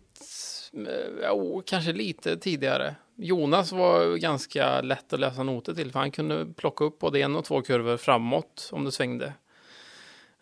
[1.30, 2.94] oh, kanske lite tidigare.
[3.16, 7.36] Jonas var ganska lätt att läsa noter till, för han kunde plocka upp både en
[7.36, 9.32] och två kurvor framåt om det svängde.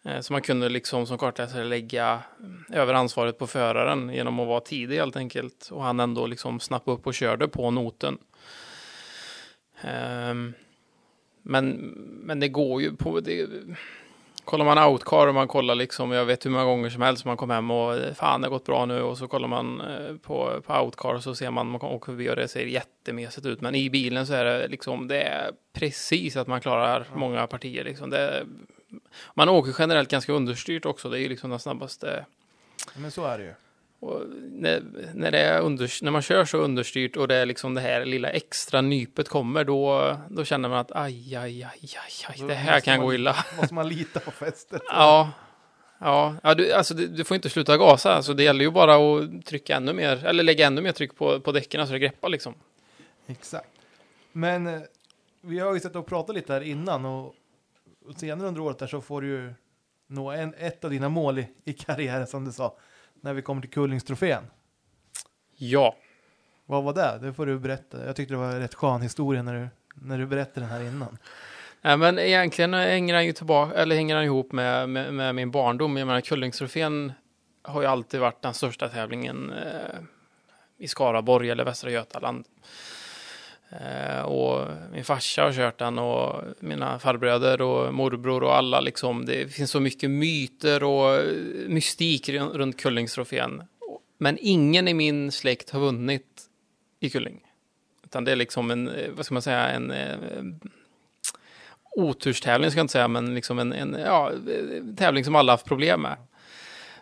[0.05, 4.49] Eh, så man kunde liksom som kartläsare lägga mm, över ansvaret på föraren genom att
[4.49, 5.69] vara tidig helt enkelt.
[5.73, 8.19] Och han ändå liksom snappade upp och körde på noten.
[9.85, 10.55] Ehm,
[11.43, 11.69] men,
[12.23, 13.21] men det går ju på...
[13.21, 13.49] Det,
[14.45, 17.37] kollar man outcar och man kollar liksom, jag vet hur många gånger som helst man
[17.37, 20.17] kom hem och eh, fan det har gått bra nu och så kollar man eh,
[20.17, 23.61] på, på outcar och så ser man, man åker förbi och det ser jättemesigt ut.
[23.61, 27.85] Men i bilen så är det liksom, det är precis att man klarar många partier
[27.85, 28.11] liksom.
[28.11, 28.47] Det,
[29.35, 32.25] man åker generellt ganska understyrt också, det är ju liksom den snabbaste
[32.95, 33.53] Men så är det ju
[34.51, 34.83] när,
[35.15, 38.05] när, det är unders- när man kör så understyrt och det är liksom det här
[38.05, 42.55] lilla extra nypet kommer, då, då känner man att aj, aj, aj, aj, aj det
[42.55, 43.37] här kan man- gå illa.
[43.57, 44.83] Måste man lita på fästet?
[44.89, 45.31] Ja,
[45.99, 48.95] ja, ja du, alltså, du, du får inte sluta gasa, alltså, det gäller ju bara
[48.95, 52.29] att trycka ännu mer, eller lägga ännu mer tryck på, på däcken så det greppar
[52.29, 52.55] liksom.
[53.27, 53.69] Exakt.
[54.33, 54.81] Men eh,
[55.41, 57.35] vi har ju sett och pratat lite här innan och,
[58.07, 59.55] och senare under året där så får du ju
[60.07, 62.77] nå en, ett av dina mål i, i karriären som du sa.
[63.25, 64.43] När vi kommer till Kullingstrofén.
[65.57, 65.97] Ja,
[66.67, 67.19] Vad var det?
[67.23, 68.07] Det får du berätta.
[68.07, 70.81] Jag tyckte det var en rätt skön historia när du, när du berättade den här
[70.81, 71.19] innan.
[71.83, 75.51] Nej, men egentligen hänger han ju tillbaka, eller hänger han ihop med, med, med min
[75.51, 75.97] barndom.
[75.97, 77.13] Jag menar, Kullingstrofén
[77.63, 80.01] har ju alltid varit den största tävlingen eh,
[80.79, 82.45] i Skaraborg eller Västra Götaland.
[83.81, 89.25] Eh, och min farsa har kört den och mina farbröder och morbror och alla liksom.
[89.25, 91.25] Det finns så mycket myter och
[91.69, 93.63] mystik runt Kullingstrofén.
[94.19, 96.43] Men ingen i min släkt har vunnit
[97.01, 97.41] i Kulling.
[98.05, 100.17] Utan det är liksom en, eh, vad ska man säga, en eh,
[101.97, 105.67] oturstävling ska jag inte säga, men liksom en, en ja, eh, tävling som alla haft
[105.67, 106.17] problem med.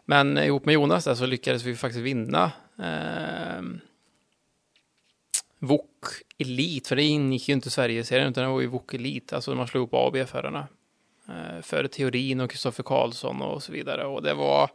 [0.04, 3.62] Men eh, ihop med Jonas där så lyckades vi faktiskt vinna eh,
[5.62, 6.06] VOK
[6.38, 9.54] Elite, för det ingick ju inte i Sverigeserien utan det var ju VOK Elite, alltså
[9.54, 10.68] man slog upp A och B-förarna.
[11.28, 14.04] Eh, före för Teorin och Kristoffer Karlsson och så vidare.
[14.04, 14.70] Och det var...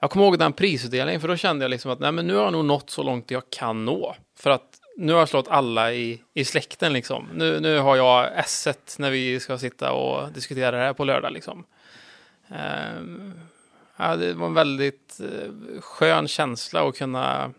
[0.00, 2.42] Jag kommer ihåg den prisutdelningen, för då kände jag liksom att nej, men nu har
[2.42, 4.16] jag nog nått så långt jag kan nå.
[4.36, 7.28] För att nu har jag slått alla i, i släkten liksom.
[7.34, 11.32] Nu, nu har jag s när vi ska sitta och diskutera det här på lördag
[11.32, 11.64] liksom.
[12.48, 13.32] Ehm,
[13.96, 17.52] ja, det var en väldigt eh, skön känsla att kunna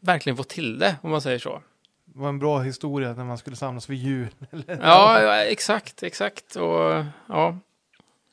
[0.00, 1.62] verkligen få till det, om man säger så.
[2.04, 4.28] Det var en bra historia när man skulle samlas vid jul.
[4.50, 4.78] Eller?
[4.82, 6.56] Ja, ja exakt, exakt.
[6.56, 7.58] Och, ja.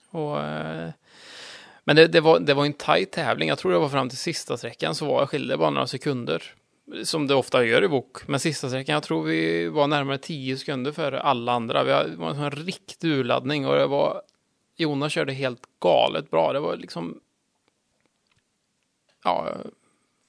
[0.10, 0.90] Och, eh,
[1.84, 3.50] men det, det, var, det var en tajt tävling.
[3.50, 6.44] Jag tror det var fram till sista sträckan så var jag skilde bara några sekunder.
[7.04, 8.28] Som det ofta gör i bok.
[8.28, 11.84] Men sista sträckan, jag tror vi var närmare 10 sekunder före alla andra.
[11.84, 14.22] Vi hade- det var en riktig urladdning och det var...
[14.78, 16.54] Jonas körde helt galet bra.
[16.54, 17.20] Det var liksom...
[19.24, 19.54] Ja,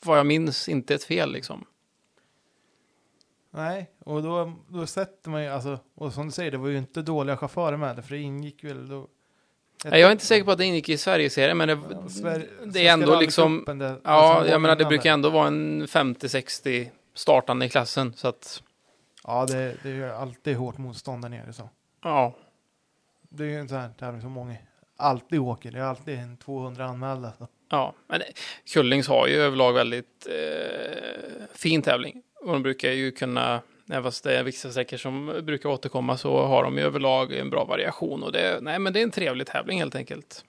[0.05, 1.65] vad jag minns, inte ett fel liksom.
[3.51, 6.79] Nej, och då, då sätter man ju, alltså, och som du säger, det var ju
[6.79, 9.09] inte dåliga chaufförer med, för det ingick väl då...
[9.85, 12.49] Nej, Jag är inte säker på att det ingick i Sverigeserien, men det, Ja, Sver-
[12.73, 13.53] det är ändå liksom...
[13.53, 18.13] rallycupen, det- Ja, var jag menar det brukar ändå vara en 50-60 startande i klassen.
[18.17, 18.63] Så att,
[19.25, 21.69] Ja, det, det är ju alltid hårt motstånd där nere så.
[22.03, 22.35] ja.
[23.31, 24.57] Det är ju en sån här tävling som många
[24.97, 25.73] alltid åker.
[25.73, 27.33] Det är alltid en 200 anmälda.
[27.39, 27.47] Så.
[27.69, 28.23] Ja, men
[28.73, 32.23] Kullings har ju överlag väldigt eh, fin tävling.
[32.41, 36.47] Och de brukar ju kunna, även fast det är vissa sträckor som brukar återkomma, så
[36.47, 38.23] har de ju överlag en bra variation.
[38.23, 40.45] Och det, nej, men det är en trevlig tävling helt enkelt.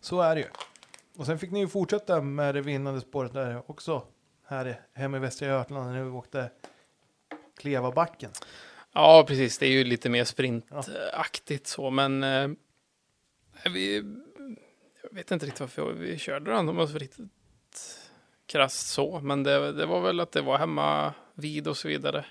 [0.00, 0.46] så är det ju.
[1.16, 4.02] Och sen fick ni ju fortsätta med det vinnande spåret där också.
[4.46, 6.50] Här hemma i Västra Götaland när vi åkte
[7.60, 8.30] Klevabacken.
[8.92, 9.58] Ja, precis.
[9.58, 12.48] Det är ju lite mer sprintaktigt så, men eh,
[13.64, 14.02] vi,
[15.10, 16.68] jag vet inte riktigt varför vi körde den.
[16.68, 17.30] om oss riktigt
[18.46, 22.24] krasst så, men det, det var väl att det var hemma vid och så vidare.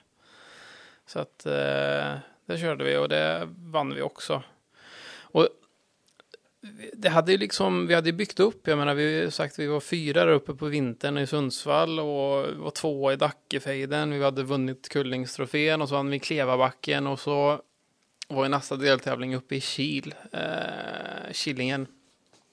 [1.05, 4.43] Så att eh, det körde vi och det vann vi också.
[5.21, 5.47] Och
[6.93, 9.67] det hade ju liksom, vi hade ju byggt upp, jag menar vi har sagt vi
[9.67, 14.23] var fyra där uppe på vintern i Sundsvall och vi var två i Dackefejden, vi
[14.23, 17.61] hade vunnit Kullingstrofén och så vann vi Klevabacken och så
[18.27, 21.88] var ju nästa deltävling uppe i Kil, eh, Killingen.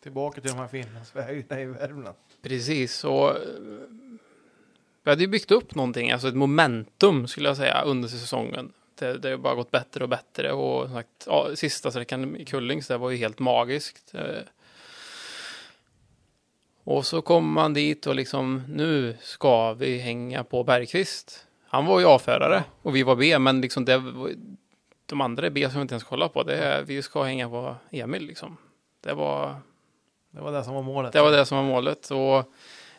[0.06, 2.16] Tillbaka till de här Finlandsvägarna i Värmland.
[2.42, 3.36] Precis, och eh,
[5.04, 8.72] vi hade ju byggt upp någonting, alltså ett momentum skulle jag säga under säsongen.
[8.98, 12.44] Det, det har bara gått bättre och bättre och som sagt, ja, sista sträckan i
[12.44, 14.14] Kullings det var ju helt magiskt.
[14.14, 14.42] Eh,
[16.84, 21.46] och så kom man dit och liksom, nu ska vi hänga på Bergqvist.
[21.68, 24.30] Han var ju A-förare och vi var B, men liksom det, var-
[25.06, 26.42] de andra är B som vi inte ens kollar på.
[26.42, 28.56] Det vi ska hänga på Emil liksom.
[29.00, 29.56] Det var,
[30.36, 31.12] det var det som var målet.
[31.12, 32.10] det var det som var målet.
[32.10, 32.52] Och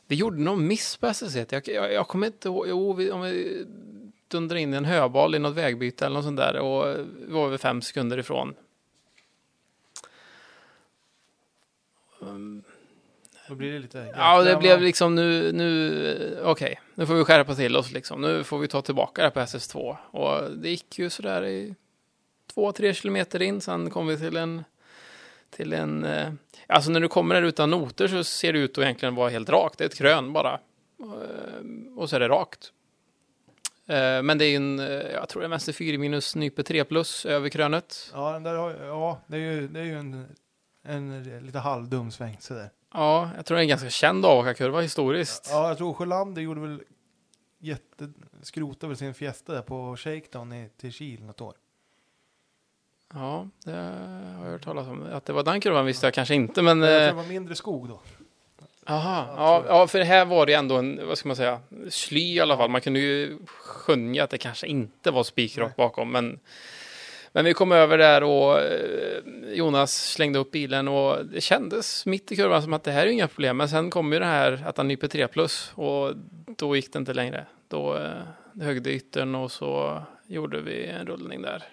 [0.08, 1.48] Vi gjorde någon miss på SS1.
[1.50, 2.68] Jag, jag, jag kommer inte ihåg.
[2.68, 3.66] Jo, vi, om vi
[4.28, 7.50] dundrade in i en höbal i något vägbyte eller något sånt där och vi var
[7.50, 8.56] väl fem sekunder ifrån.
[13.48, 14.14] Då blir det lite...
[14.16, 18.22] Ja, det blev liksom nu, nu, okej, nu får vi skärpa till oss liksom.
[18.22, 19.98] Nu får vi ta tillbaka det på SS2.
[20.02, 21.76] Och det gick ju sådär i
[22.54, 24.64] två, tre kilometer in, sen kom vi till en,
[25.50, 26.34] till en, eh,
[26.68, 29.50] alltså när du kommer där utan noter så ser det ut att egentligen vara helt
[29.50, 29.78] rakt.
[29.78, 30.54] Det är ett krön bara.
[31.00, 32.72] Eh, Och så är det rakt.
[33.88, 36.84] Eh, Men det är en, eh, jag tror det är vänster 4 minus nype 3
[36.84, 38.12] plus över krönet.
[38.14, 38.54] Ja, den där
[38.86, 40.26] ja det är ju, det är ju en,
[40.84, 42.70] en lite halvdum sväng sådär.
[42.94, 45.48] Ja, jag tror det är en ganska känd avåkarkurva historiskt.
[45.52, 46.82] Ja, jag tror Sjölander gjorde väl
[47.60, 48.10] jätte...
[48.42, 51.54] Skrotade väl sin Fiesta där på Shakedown i, till Kil något år.
[53.14, 55.08] Ja, det har jag hört talas om.
[55.12, 56.80] Att det var den kurvan visste jag kanske inte, men...
[56.80, 58.00] Men eh, det var mindre skog då.
[58.86, 62.40] Aha, ja, ja, för här var det ändå en, vad ska man säga, sly i
[62.40, 62.70] alla fall.
[62.70, 66.40] Man kunde ju skönja att det kanske inte var spikrakt bakom, men
[67.32, 69.22] men vi kom över där och eh,
[69.54, 73.12] Jonas slängde upp bilen och det kändes mitt i kurvan som att det här är
[73.12, 73.58] inga problem.
[73.58, 76.14] Men sen kom ju det här att han nyper 3 plus och
[76.58, 77.46] då gick det inte längre.
[77.68, 81.64] Då eh, högde yttern och så gjorde vi en rullning där.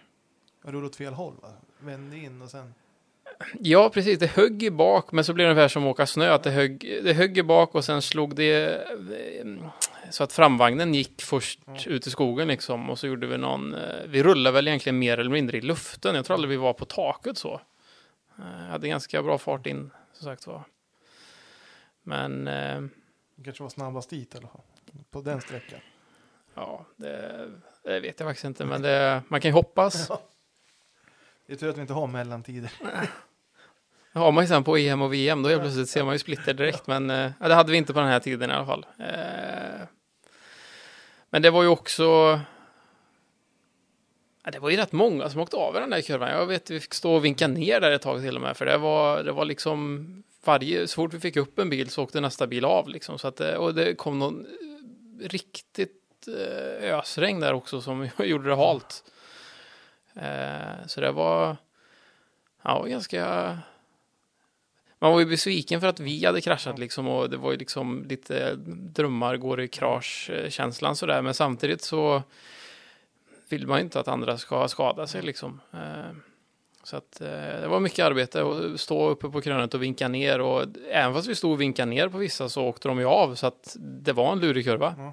[0.65, 1.49] Jag rullade åt fel håll va?
[1.79, 2.75] Vände in och sen...
[3.61, 4.19] Ja, precis.
[4.19, 6.35] Det högg i bak, men så blev det ungefär som att åka snö.
[6.35, 9.47] Att det högg, det högg i bak och sen slog det eh,
[10.11, 12.91] så att framvagnen gick först ut i skogen liksom.
[12.91, 16.15] Och så gjorde vi någon, eh, vi rullade väl egentligen mer eller mindre i luften.
[16.15, 17.61] Jag tror aldrig vi var på taket så.
[18.39, 20.63] Eh, hade ganska bra fart in, som sagt var.
[22.03, 24.61] Men Det kanske var snabbast dit i alla fall.
[25.11, 25.81] På den sträckan.
[26.55, 27.49] ja, det,
[27.83, 28.65] det vet jag faktiskt inte.
[28.65, 30.11] Men det, man kan ju hoppas.
[31.47, 32.73] Det är tur att vi inte har mellantider.
[34.13, 36.55] har man ju sen på EM och VM, då helt plötsligt ser man ju splitter
[36.55, 36.87] direkt.
[36.87, 38.87] Men eh, det hade vi inte på den här tiden i alla fall.
[38.99, 39.87] Eh,
[41.31, 42.41] men det var ju också...
[44.45, 46.31] Ja, det var ju rätt många som åkte av i den där kurvan.
[46.31, 48.57] Jag vet vi fick stå och vinka ner där ett tag till och med.
[48.57, 50.07] För det var, det var liksom
[50.45, 53.19] varje, så fort vi fick upp en bil så åkte nästa bil av liksom.
[53.19, 54.47] Så att, eh, och det kom någon
[55.21, 59.05] riktigt eh, ösregn där också som gjorde det halt.
[60.17, 61.57] Eh, så det var,
[62.63, 63.59] ja, ganska
[64.99, 68.05] man var ju besviken för att vi hade kraschat liksom och det var ju liksom
[68.09, 68.55] lite
[68.95, 72.23] drömmar går i krasch eh, känslan sådär men samtidigt så
[73.49, 75.61] vill man ju inte att andra ska skada sig liksom.
[75.73, 76.13] Eh,
[76.83, 80.41] Så att eh, det var mycket arbete att stå uppe på krönet och vinka ner
[80.41, 83.35] och även fast vi stod och vinkade ner på vissa så åkte de ju av
[83.35, 85.13] så att det var en lurig kurva.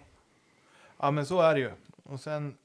[1.00, 1.72] Ja men så är det ju.
[2.04, 2.58] Och sen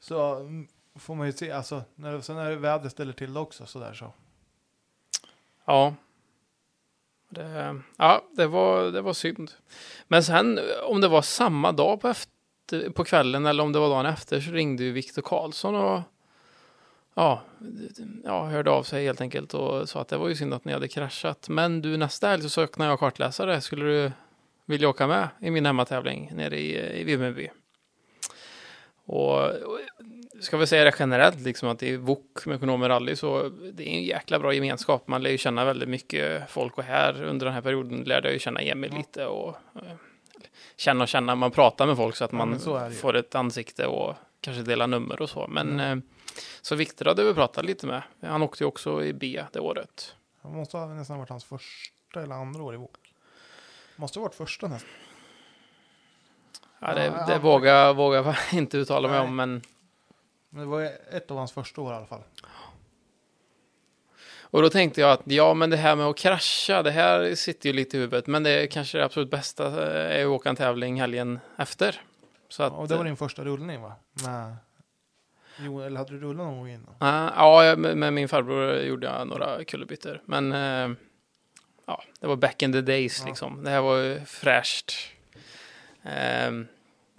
[0.00, 0.68] så mm,
[0.98, 4.12] får man ju se, alltså när, sen när vädret ställer till det också sådär så.
[5.64, 5.94] Ja.
[7.28, 9.50] Det, ja, det var, det var synd.
[10.08, 13.88] Men sen om det var samma dag på, efter, på kvällen eller om det var
[13.88, 16.00] dagen efter så ringde ju Viktor Karlsson och
[17.14, 17.42] ja,
[18.24, 20.72] ja, hörde av sig helt enkelt och sa att det var ju synd att ni
[20.72, 21.48] hade kraschat.
[21.48, 23.60] Men du, nästa helg så saknar jag kartläsare.
[23.60, 24.12] Skulle du
[24.64, 27.50] vilja åka med i min hemmatävling nere i, i Vimmerby?
[29.04, 29.78] Och, och
[30.40, 33.92] ska vi säga det generellt, liksom att i VOK med Ekonomer Rally så det är
[33.92, 35.08] en jäkla bra gemenskap.
[35.08, 38.32] Man lär ju känna väldigt mycket folk och här under den här perioden lärde jag
[38.32, 39.92] ju känna Emil lite och eh,
[40.76, 41.34] känna och känna.
[41.34, 44.62] Man pratar med folk så att Ja, man men så får ett ansikte och kanske
[44.62, 45.46] dela nummer och så.
[45.48, 45.96] Men eh,
[46.62, 48.02] så Viktor hade vi pratat lite med.
[48.22, 50.14] Han åkte ju också i B det året.
[50.42, 52.96] Det måste ha nästan varit hans första eller andra år i VOK.
[53.96, 54.90] Måste ha varit första nästan.
[56.78, 57.38] Ja, det, Ja, det ja.
[57.38, 59.28] vågar, jag inte uttala mig Nej.
[59.28, 59.62] om, men
[60.50, 62.22] Men det var ett av hans första år i alla fall.
[64.52, 67.68] Och då tänkte jag att ja, men det här med att krascha, det här sitter
[67.68, 68.26] ju lite i huvudet.
[68.26, 72.00] Men det är kanske det absolut bästa eh, är att åka en tävling helgen efter.
[72.48, 73.92] Så att, Och det var din första rullning va?
[74.24, 74.56] Med...
[75.58, 76.94] Jo, eller hade du rullat någon gång innan?
[77.00, 80.22] eh, ja, med, med min farbror gjorde jag några kullerbyttor.
[80.24, 80.96] Men eh,
[81.86, 83.26] ja, det var back in the days Ja.
[83.28, 83.64] liksom.
[83.64, 84.92] Det här var ju fräscht.
[86.02, 86.68] Ehm,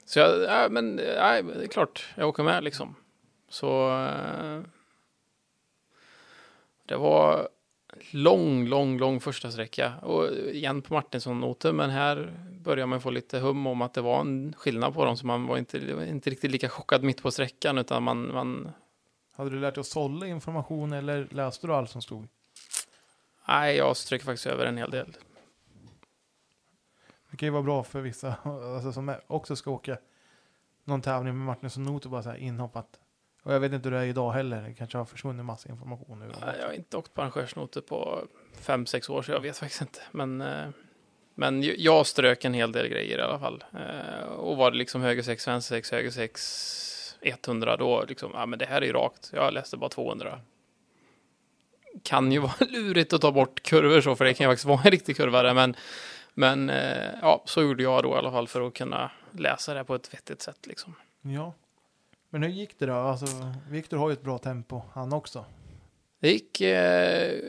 [0.05, 2.95] så jag, ja, men eh, nej, det är klart, jag åker med liksom.
[3.51, 4.61] Så eh,
[6.85, 7.49] det var
[8.11, 13.39] lång, lång, lång första sträcka och igen på Martinsson-noter, men här börjar man få lite
[13.39, 15.77] hum om att det var en skillnad på dem, så man var inte,
[16.09, 18.71] inte riktigt lika chockad mitt på sträckan, utan man, man
[19.35, 22.27] Hade du lärt dig att sålla information eller läste du allt som stod?
[23.47, 25.17] nej, jag strök faktiskt över en hel del.
[27.31, 29.97] Det kan ju vara bra för vissa alltså, som också ska åka
[30.83, 32.99] någon tävling med Martinsson Not och bara så här inhoppat.
[33.43, 34.61] Och jag vet inte hur det är idag heller.
[34.61, 36.31] Det kanske har försvunnit massa information nu.
[36.45, 38.27] Nej, Jag har inte åkt på arrangörsnoter på
[38.61, 39.99] fem, sex år, så jag vet faktiskt inte.
[40.11, 40.69] Men, eh,
[41.35, 43.63] men jag strök en hel del grejer i alla fall.
[43.73, 48.45] Eh, och var det liksom höger 6, vänster 6, höger 6, 100 då liksom, ja
[48.45, 49.31] men det här är ju rakt.
[49.33, 50.39] Jag läste bara 200.
[52.03, 54.81] Kan ju vara lurigt att ta bort kurvor så, för det kan ju faktiskt vara
[54.83, 55.75] en riktig kurva där, men
[56.33, 59.83] men eh, ja, så gjorde jag då i alla fall för att kunna läsa det
[59.83, 60.95] på ett vettigt sätt liksom.
[61.21, 61.53] Ja.
[62.33, 62.93] Men hur gick det då?
[62.93, 63.25] Alltså,
[63.69, 65.45] Viktor har ju ett bra tempo, han också.
[66.19, 67.39] Det gick eh,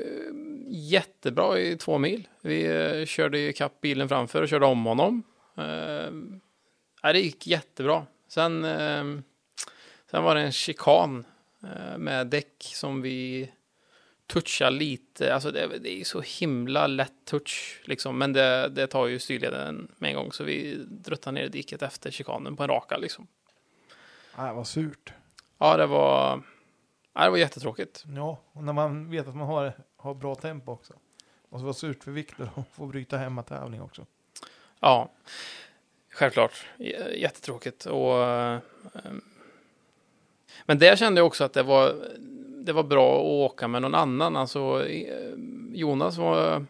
[0.68, 2.28] jättebra i två mil.
[2.41, 5.22] Vi eh, körde ju kapp bilen framför och körde om honom.
[5.57, 8.07] Eh, det gick jättebra.
[8.28, 9.05] Sen, eh,
[10.11, 11.24] sen var det en chikan
[11.62, 13.51] eh, med däck som vi
[14.26, 15.35] touchade lite.
[15.35, 18.18] Alltså det, det är så himla lätt touch liksom.
[18.18, 20.33] Men det, det tar ju styrleden med en gång.
[20.33, 23.26] Så vi druttade ner i diket efter chikanen på en raka liksom.
[24.39, 25.12] Nej, vad surt.
[25.59, 26.43] Ja, det var,
[27.14, 28.05] ja, det var jättetråkigt.
[28.16, 30.95] Ja, och när man vet att man har, har bra tempo också.
[31.51, 34.07] Och så var surt för Viktor att få bryta hemmatävling också.
[34.80, 35.09] Ja,
[36.11, 36.66] självklart.
[36.78, 37.87] J- Jättetråkigt.
[37.87, 38.59] Och, eh,
[40.66, 42.09] men där kände jag också att det var,
[42.64, 44.37] det var bra att åka med någon annan.
[44.37, 45.35] Alltså, eh,
[45.72, 46.66] Jonas var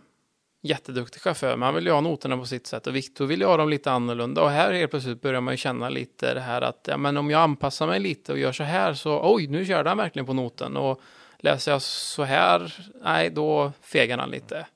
[0.63, 2.87] jätteduktig chaufför, men han vill ju ha noterna på sitt sätt.
[2.87, 4.43] Och Viktor vill ju ha dem lite annorlunda.
[4.43, 7.31] Och här helt plötsligt börjar man ju känna lite det här att ja, men om
[7.31, 10.33] jag anpassar mig lite och gör så här så oj, nu körde han verkligen på
[10.33, 10.77] noten.
[10.77, 11.01] Och
[11.39, 14.67] läser jag så här, nej, då fegar han lite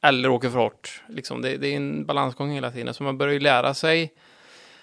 [0.00, 1.02] eller åker för hårt.
[1.08, 4.14] Liksom, det, det är en balansgång hela tiden, så man börjar ju lära sig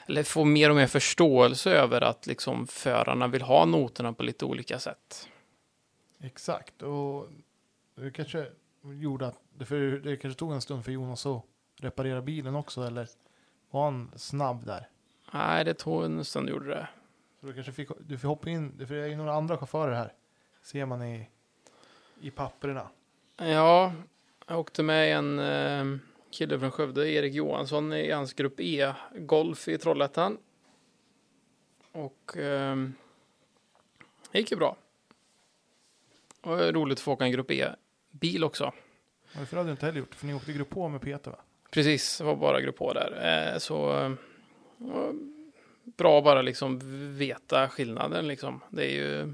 [0.08, 4.46] eller få mer och mer förståelse över att liksom, förarna vill ha noterna på lite
[4.46, 5.30] olika sätt.
[6.24, 7.28] Exakt, och
[7.96, 8.46] det kanske
[8.84, 11.44] gjorde att, det, för det kanske tog en stund för Jonas att
[11.80, 13.08] reparera bilen också, eller
[13.72, 14.90] var han snabb där?
[15.34, 16.88] Nej, det tog en stund gjorde det.
[17.40, 19.96] Så du kanske fick, du får hoppa in, för det är ju några andra chaufförer
[19.96, 20.14] här,
[20.62, 21.30] ser man i,
[22.22, 22.90] i papperna.
[23.38, 23.94] Ja,
[24.48, 26.00] jag åkte med en eh,
[26.32, 30.38] kille från Skövde, Erik Johansson, i hans grupp E, Golf i Trollhättan.
[31.92, 32.76] Och eh,
[34.32, 34.78] det gick ju bra.
[36.42, 38.74] Och roligt att få åka en grupp E-bil också.
[39.38, 40.16] Varför hade du inte heller gjort?
[40.16, 41.38] För ni åkte grupp på med Peter va?
[41.72, 43.52] Precis, det var bara grupp på där.
[43.54, 44.12] Eh, så eh,
[45.98, 46.80] bra bara liksom
[47.18, 48.60] veta skillnaden liksom.
[48.70, 49.34] Det är ju...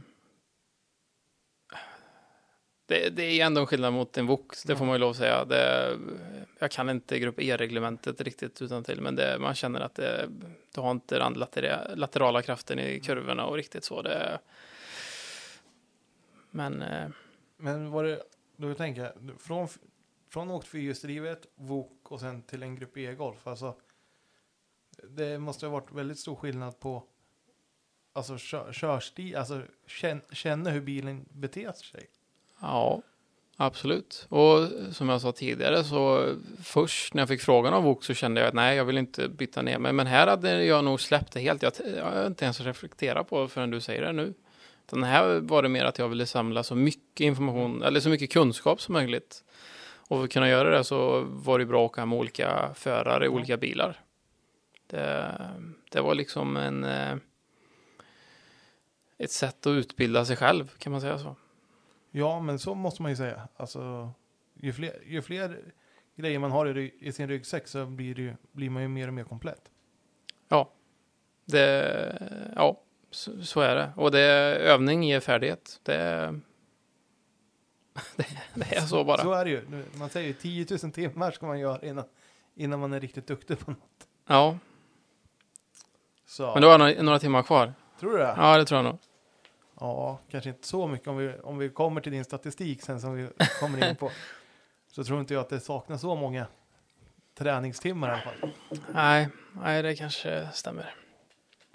[2.86, 5.18] Det, det är ändå en skillnad mot en Vox, det får man ju lov att
[5.18, 5.46] säga.
[5.46, 5.98] Det,
[6.60, 10.30] jag kan inte grupp E-reglementet riktigt utan till, men det, man känner att det,
[10.76, 14.02] du har inte den latera, laterala kraften i kurvorna och riktigt så.
[14.02, 14.40] Det,
[16.52, 17.08] men eh,
[17.58, 18.22] Men var det,
[18.56, 19.68] då tänker jag, från,
[20.32, 23.76] från åkt fyrhjulsdrivet, VOK och sen till en grupp E-golf, alltså
[25.10, 27.04] det måste ha varit väldigt stor skillnad på
[28.14, 32.10] alltså kör, körstil, alltså känn, känna hur bilen beter sig.
[32.62, 33.02] Ja,
[33.56, 34.26] absolut.
[34.30, 38.42] Och som jag sa tidigare så först när jag fick frågan av VOK så kände
[38.42, 39.94] jag att nej, jag vill inte byta ner mig.
[39.94, 41.64] Men här hade jag nog släppt det helt.
[41.64, 44.34] Jag, jag har inte ens reflekterat på förrän du säger det nu.
[44.86, 48.32] Den här var det mer att jag ville samla så mycket information, eller så mycket
[48.32, 49.44] kunskap som möjligt.
[50.12, 53.26] Och för att kunna göra det så var det bra att åka med olika förare
[53.26, 53.30] Ja.
[53.32, 54.00] olika bilar.
[54.88, 55.38] Det,
[55.92, 56.84] det var liksom en...
[56.84, 57.16] eh,
[59.18, 61.36] Ett sätt att utbilda sig själv, kan man säga så.
[62.12, 63.48] Ja, men så måste man ju säga.
[63.58, 64.12] Alltså,
[64.54, 65.60] ju fler, ju fler
[66.16, 69.14] grejer man har i, i sin ryggsäck så blir, det blir man ju mer och
[69.14, 69.62] mer komplett.
[71.46, 72.82] Det, ja,
[73.12, 73.92] så, så är det.
[73.96, 74.22] Och det,
[74.58, 75.80] övning ger färdighet.
[75.84, 76.40] Det,
[78.16, 79.18] det, det är så bara.
[79.22, 79.86] Så är det ju.
[79.94, 82.06] Man säger ju 10 000 timmar ska man göra innan,
[82.56, 83.80] innan man är riktigt duktig på något.
[84.28, 84.58] Ja,
[86.26, 87.74] Så, men du har några, några timmar kvar.
[88.00, 88.34] tror du det?
[88.38, 88.98] Ja, det tror jag nog.
[89.80, 93.14] Ja, kanske inte så mycket om vi, om vi kommer till din statistik sen som
[93.14, 93.28] vi
[93.60, 94.12] kommer in på.
[94.92, 96.46] Så tror inte jag att det saknas så många
[97.38, 98.52] träningstimmar i alla fall.
[98.94, 99.30] Nej,
[99.62, 100.96] nej, det kanske stämmer.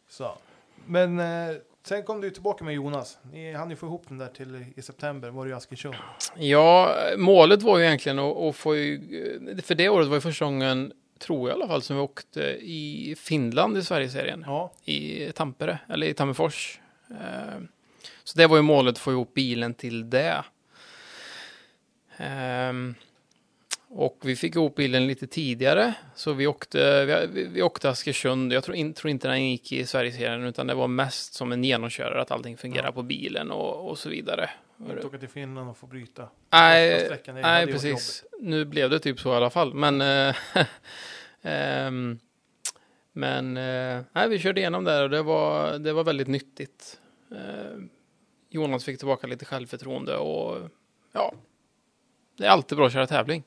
[0.08, 0.38] Så.
[0.86, 1.56] Men eh,
[1.88, 3.18] sen kom du tillbaka med Jonas.
[3.32, 5.94] Ni hann ju få ihop den där till i september, var det i Askersund.
[6.36, 9.00] Ja, målet var ju egentligen att, få ju,
[9.62, 12.40] för det året var ju första gången, tror jag i alla fall, som vi åkte
[12.60, 14.44] i Finland i Sverigeserien.
[14.46, 16.80] Ja, i Tampere, eller i Tammerfors.
[17.10, 17.60] Eh,
[18.24, 20.44] Så det var ju målet, att få ihop bilen till det.
[23.88, 28.52] Och vi fick ihop bilen lite tidigare, så vi åkte, vi, vi, åkte Askersund.
[28.52, 31.64] Jag tror, in, tror inte den gick i Sverigeserien, utan det var mest som en
[31.64, 32.92] genomkörare, att allting fungerar Ja.
[32.92, 34.50] på bilen och, och så vidare.
[34.90, 36.28] inte åka till Finland och få bryta.
[36.52, 38.24] Nej, nej precis.
[38.40, 39.74] Nu blev det typ så i alla fall.
[39.74, 40.00] Men,
[41.42, 42.18] ehm,
[43.12, 47.00] men eh, nej, vi körde igenom där och det var, det var väldigt nyttigt.
[47.30, 47.78] Eh,
[48.50, 50.70] Jonas fick tillbaka lite självförtroende och
[51.12, 51.34] ja,
[52.36, 53.42] det är alltid bra att köra tävling.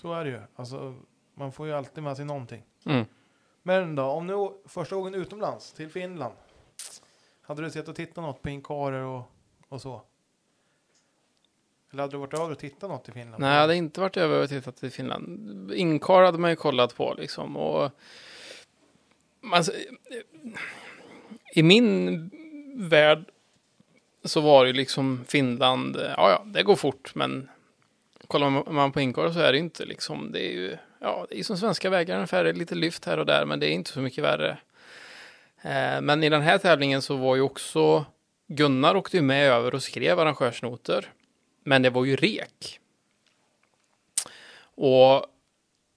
[0.00, 0.40] Så är det ju.
[0.56, 0.94] Alltså,
[1.34, 2.62] man får ju alltid med sig någonting.
[2.84, 3.04] Mm.
[3.62, 6.34] Men då, om nu första gången utomlands, till Finland.
[7.42, 9.22] Hade du sett och tittat något på inkarer och,
[9.68, 10.02] och så?
[11.92, 13.40] Eller hade du varit över och tittat något i Finland?
[13.40, 15.72] Nej, jag hade inte varit över och tittat i Finland.
[15.74, 17.56] Inkar hade man ju kollat på liksom.
[17.56, 17.90] Och
[19.40, 19.64] man,
[21.54, 22.30] I min
[22.76, 23.24] värld
[24.24, 27.48] så var det ju liksom Finland, ja ja, det går fort, men
[28.30, 31.42] kollar man på inkar så är det inte liksom, det är ju, ja, det är
[31.42, 34.24] som svenska vägar ungefär, lite lyft här och där, men det är inte så mycket
[34.24, 34.58] värre.
[35.62, 38.04] Eh, men i den här tävlingen så var ju också
[38.46, 41.12] Gunnar åkte ju med över och skrev arrangörsnoter.
[41.64, 42.80] Men det var ju rek.
[44.62, 45.26] Och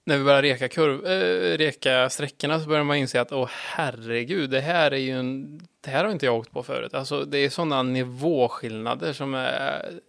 [0.06, 4.50] när vi började reka, kurv, äh, reka sträckorna så började man inse att åh herregud,
[4.50, 6.94] det här är ju en, det här har inte jag åkt på förut.
[6.94, 10.00] Alltså det är sådana nivåskillnader som är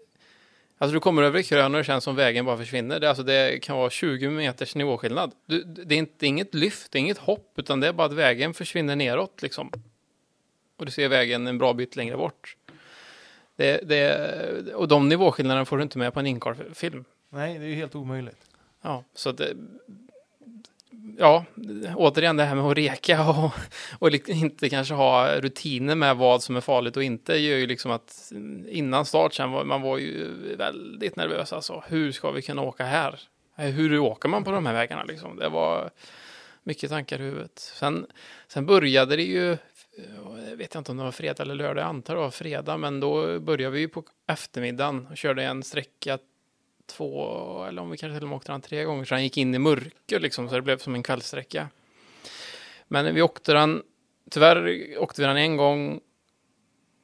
[0.78, 3.00] Alltså du kommer över krön och det känns som vägen bara försvinner.
[3.00, 5.32] Det, alltså, det kan vara 20 meters nivåskillnad.
[5.46, 8.14] Du, det är inte, inget lyft, det är inget hopp, utan det är bara att
[8.14, 9.72] vägen försvinner neråt liksom.
[10.78, 12.56] Och du ser vägen en bra bit längre bort.
[13.56, 17.06] Det, det, och de nivåskillnaderna får du inte med på en incar-film.
[17.30, 18.38] Nej, det är ju helt omöjligt.
[18.82, 19.42] Ja, så att
[21.18, 21.46] ja,
[21.96, 23.52] återigen det här med att reka och,
[24.00, 27.92] och inte kanske ha rutiner med vad som är farligt och inte gör ju liksom
[27.92, 28.32] att
[28.68, 30.28] innan start sen var man var ju
[30.58, 31.84] väldigt nervös alltså.
[31.88, 33.20] Hur ska vi kunna åka här?
[33.56, 35.38] Hur åker man på de här vägarna liksom?
[35.38, 35.90] Det var
[36.64, 37.60] mycket tankar i huvudet.
[37.60, 38.06] Sen,
[38.48, 39.58] sen började det ju,
[40.50, 43.00] jag vet inte om det var fredag eller lördag, jag antar det var fredag, men
[43.00, 46.18] då började vi på eftermiddagen och körde en sträcka
[46.86, 49.38] två, eller om vi kanske till och med åkte den tre gånger, så han gick
[49.38, 51.68] in i mörker liksom, så det blev som en kvällssträcka.
[52.88, 53.84] Men vi åkte den,
[54.32, 56.00] tyvärr åkte vi den en gång,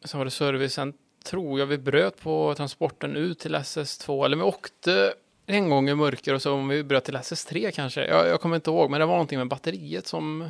[0.04, 4.44] sen var det servicen, tror jag vi bröt på transporten ut till SS2, eller vi
[4.44, 5.14] åkte
[5.46, 8.56] en gång i mörker och så om vi bröt till SS3 kanske, jag, jag kommer
[8.56, 10.50] inte ihåg, men det var någonting med batteriet som...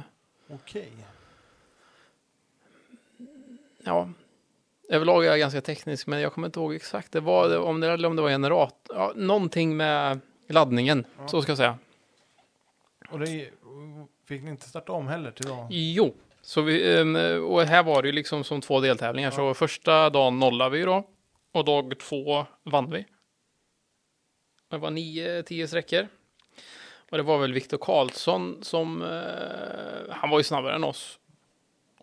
[0.49, 0.91] Okej.
[3.83, 4.09] Ja,
[4.91, 7.11] Överlag är jag ganska teknisk, men jag kommer inte ihåg exakt.
[7.11, 8.95] Det var, om det, eller om det var generator.
[8.95, 11.27] Ja, någonting med laddningen, ja.
[11.27, 11.77] så ska jag säga.
[13.09, 13.49] Och det
[14.27, 15.67] fick ni inte starta om heller till dagen?
[15.69, 19.29] Jo, så vi, ehm, och här var det ju liksom som två deltävlingar.
[19.29, 19.35] Ja.
[19.35, 21.07] Så första dagen nollade vi då.
[21.51, 23.05] Och dag två vann vi.
[24.69, 26.07] Det var nio, tio sträckor.
[27.09, 31.19] Och det var väl Viktor Karlsson som, eh, han var ju snabbare än oss.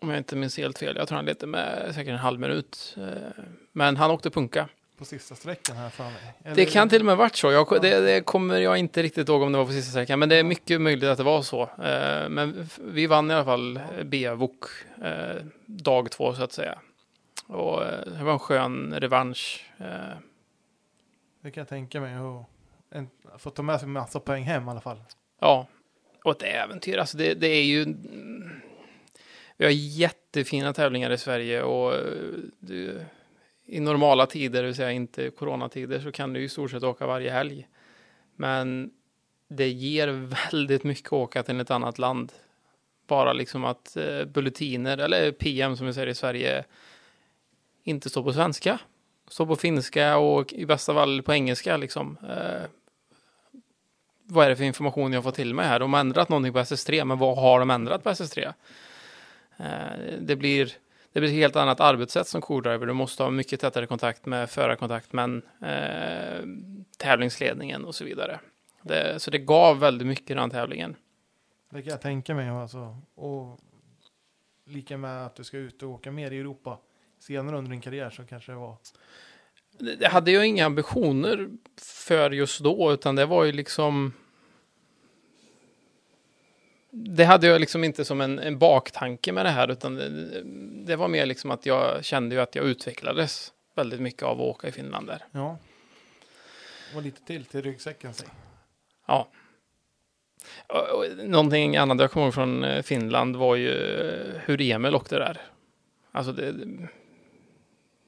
[0.01, 0.95] Om jag inte minns helt fel.
[0.97, 2.95] Jag tror han ledde med säkert en halv minut.
[2.97, 4.69] Eh, men han åkte punka.
[4.97, 6.33] På sista sträckan här för mig?
[6.43, 6.55] Eller?
[6.55, 7.51] Det kan till och med varit så.
[7.51, 10.19] Jag, det, det, kommer jag inte riktigt ihåg om det var på sista sträckan.
[10.19, 11.61] Men det är mycket möjligt att det var så.
[11.61, 14.63] Eh, men vi vann i alla fall B-VOK
[15.03, 16.79] eh, dag två så att säga.
[17.47, 19.65] Och det var en skön revansch.
[21.41, 22.13] Det kan jag tänka mig.
[22.91, 25.01] En, få ta med sig massa poäng hem i alla fall.
[25.39, 25.67] Ja,
[26.23, 26.97] och ett äventyr.
[26.97, 27.95] Alltså det, det är ju
[29.59, 32.01] vi har jättefina tävlingar i Sverige och eh,
[32.59, 33.05] det,
[33.65, 37.07] i normala tider, det vill säga inte coronatider, så kan du i stort sett åka
[37.07, 37.67] varje helg.
[38.35, 38.91] Men
[39.47, 40.07] det ger
[40.51, 42.31] väldigt mycket att åka till ett annat land.
[43.07, 46.63] Bara liksom att eh, bulletiner, eller PM som vi säger i Sverige,
[47.83, 48.79] inte står på svenska.
[49.27, 52.17] Står på finska och i bästa fall på engelska liksom.
[52.29, 52.69] Eh,
[54.23, 55.79] vad är det för information jag får till mig här?
[55.79, 58.53] De har ändrat någonting på SS3, men vad har de ändrat på SS3?
[59.59, 60.73] Eh, det blir
[61.13, 62.85] det blir ett helt annat arbetssätt som co-driver.
[62.85, 66.45] Du måste ha mycket tätare kontakt med förarkontaktmän, eh,
[66.97, 68.39] tävlingsledningen och så vidare.
[68.81, 70.95] Det, så det gav väldigt mycket den tävlingen.
[71.69, 72.49] Det kan jag tänka mig.
[72.49, 72.97] Alltså.
[73.15, 73.59] Och
[74.65, 76.77] lika med att du ska ut och åka mer i Europa
[77.19, 78.77] senare under din karriär så kanske det var.
[79.99, 81.49] Det hade jag inga ambitioner
[81.81, 84.13] för just då, utan det var ju liksom
[86.91, 90.41] det hade jag liksom inte som en, en baktanke med det här, utan det,
[90.85, 94.47] det, var mer liksom att jag kände ju att jag utvecklades väldigt mycket av att
[94.47, 95.25] åka i Finland där.
[95.31, 95.57] Ja.
[96.95, 98.27] Och lite till till ryggsäcken sig.
[99.05, 99.27] Ja.
[101.23, 105.41] Någonting annat jag kommer ihåg från eh, Finland var ju eh, hur Emil åkte där.
[106.11, 106.55] Alltså det,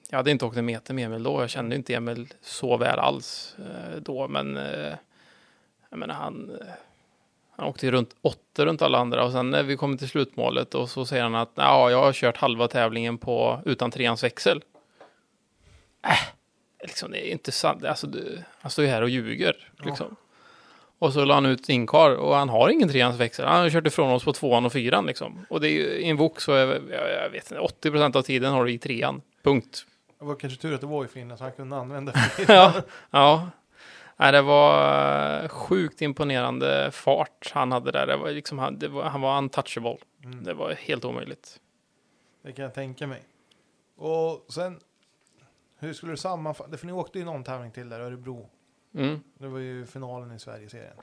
[0.09, 1.41] jag hade inte åkt en meter med Emil då.
[1.41, 4.55] Jag kände inte Emil så väl alls eh, då, men
[5.89, 6.51] jag menar han
[7.57, 10.89] han åkte runt åtta runt alla andra och sen när vi kommer till slutmålet och
[10.89, 14.63] så säger han att ja, jag har kört halva tävlingen på utan treans växel.
[16.07, 16.33] Äh,
[16.83, 17.85] liksom, det är inte sant.
[17.85, 19.69] Alltså, du, han står ju här och ljuger.
[19.83, 20.07] Liksom.
[20.09, 20.15] Ja.
[20.99, 23.45] Och så la han ut sin kar och han har ingen treans växel.
[23.45, 25.45] Han har kört ifrån oss på tvåan och fyran liksom.
[25.49, 28.15] Och det är ju i en vok så är, jag, jag vet inte, 80 procent
[28.15, 29.21] av tiden har du i trean.
[29.43, 29.85] Punkt.
[30.19, 32.13] Det var kanske tur att det var i Finland så han kunde använda
[32.47, 32.73] ja,
[33.11, 33.49] ja.
[34.21, 38.07] Nej, det var eh, sjukt imponerande fart han hade där.
[38.07, 39.97] Det var liksom, han, det var, han var untouchable.
[40.23, 40.43] Mm.
[40.43, 41.59] Det var helt omöjligt.
[42.41, 43.21] Det kan jag tänka mig.
[43.95, 44.79] Och sen,
[45.79, 46.77] hur skulle du sammanfatta?
[46.77, 48.49] För ni åkte ju någon tävling till där, Örebro.
[48.95, 49.19] Mm.
[49.37, 50.95] Det var ju finalen i Sverigeserien.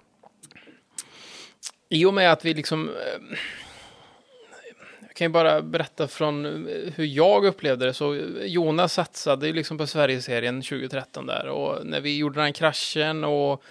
[1.89, 2.89] I och med att vi liksom...
[2.89, 3.39] eh,
[5.19, 7.95] kan ju bara berätta från eh, hur jag upplevde det.
[7.95, 11.49] Så eh, Jonas satsade ju liksom på Sverigeserien 2013 där.
[11.49, 13.63] Och när vi gjorde den kraschen och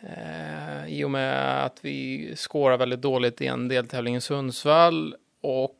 [0.00, 5.78] eh, i och med att vi skårade väldigt dåligt i en deltävling i Sundsvall och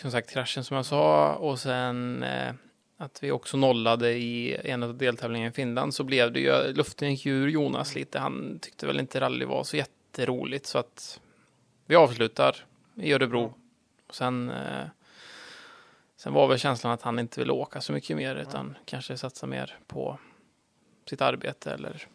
[0.00, 2.52] som sagt kraschen som jag sa och sen eh,
[2.98, 7.10] att vi också nollade i en av deltävlingarna i Finland så blev det ju, luften
[7.10, 8.18] gick ur Jonas lite.
[8.18, 11.20] Han tyckte väl inte rally var så jätteroligt så att
[11.86, 12.56] vi avslutar
[12.96, 13.54] i Örebro.
[14.10, 14.86] Och sen, eh,
[16.16, 19.46] sen var väl känslan att han inte ville åka så mycket mer utan kanske satsa
[19.46, 20.18] mer på
[21.06, 22.06] sitt arbete eller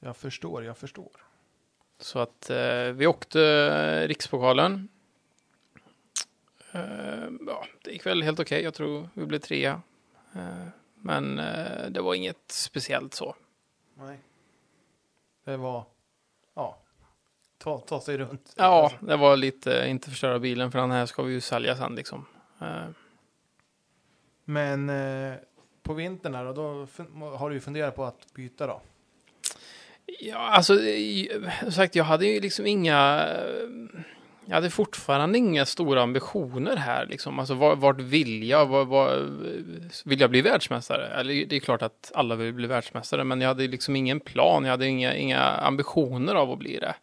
[0.00, 1.10] Jag förstår, jag förstår.
[1.98, 4.88] så att eh, vi åkte Rikspokalen.
[6.72, 8.62] Eh, ja, det gick väl helt okej.
[8.62, 9.82] Jag tror vi blev trea.
[10.34, 13.34] Eh, men eh, det var inget speciellt så.
[13.94, 14.18] Nej.
[15.44, 15.84] Det var,
[16.54, 16.78] ja,
[17.58, 18.52] ta, ta sig runt.
[18.56, 21.94] Ja, det var lite inte förstöra bilen för den här ska vi ju sälja sen
[21.94, 22.26] liksom.
[22.60, 22.88] Eh,
[24.44, 25.34] Men eh,
[25.82, 26.86] på vintern här, då, då
[27.36, 28.80] har du ju funderat på att byta då?
[30.20, 33.26] Ja, alltså, i- som sagt, jag hade ju liksom inga...
[34.48, 37.06] Jag hade fortfarande inga stora ambitioner här.
[37.06, 37.38] Liksom.
[37.38, 38.66] Alltså, vart vill jag?
[38.66, 39.16] Var, var,
[40.04, 41.06] vill jag bli världsmästare?
[41.08, 44.64] Eller, det är klart att alla vill bli världsmästare, men jag hade liksom ingen plan.
[44.64, 46.94] Jag hade inga, inga ambitioner av att bli det.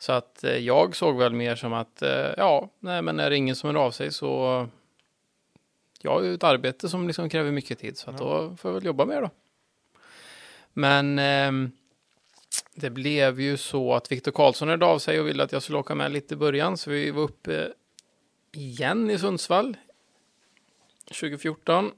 [0.00, 3.36] Så att eh, jag såg väl mer som att, eh, ja, nej, men är det
[3.36, 4.68] ingen som hör av sig så...
[6.02, 8.26] Jag har ju ett arbete som liksom kräver mycket tid, så att Ja.
[8.26, 9.30] då får jag väl jobba mer då.
[10.72, 11.18] Men...
[11.18, 11.72] ehm,
[12.74, 15.78] det blev ju så att Viktor Karlsson hörde av sig och ville att jag skulle
[15.78, 16.76] åka med lite i början.
[16.76, 17.72] Så vi var uppe
[18.52, 19.76] igen i Sundsvall
[21.04, 21.92] 2014.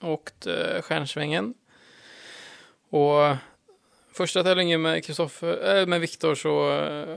[0.00, 1.54] Åkte Stjärnsvängen.
[2.90, 3.36] Och
[4.12, 7.16] första tävlingen med Kristoffer, äh, med Viktor så äh,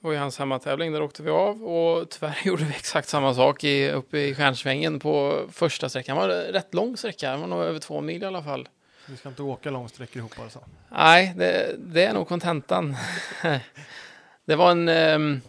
[0.00, 0.92] var ju hans hemmatävling.
[0.92, 5.00] Där åkte vi av och tyvärr gjorde vi exakt samma sak i, uppe i Stjärnsvängen
[5.00, 6.16] på första sträckan.
[6.16, 8.68] Det var en rätt lång sträcka, det var nog över två mil i alla fall.
[9.06, 10.60] Vi ska inte åka långsträckor ihop alltså.
[10.88, 12.96] Nej, det, det är nog kontentan.
[14.44, 15.40] det var en ehm,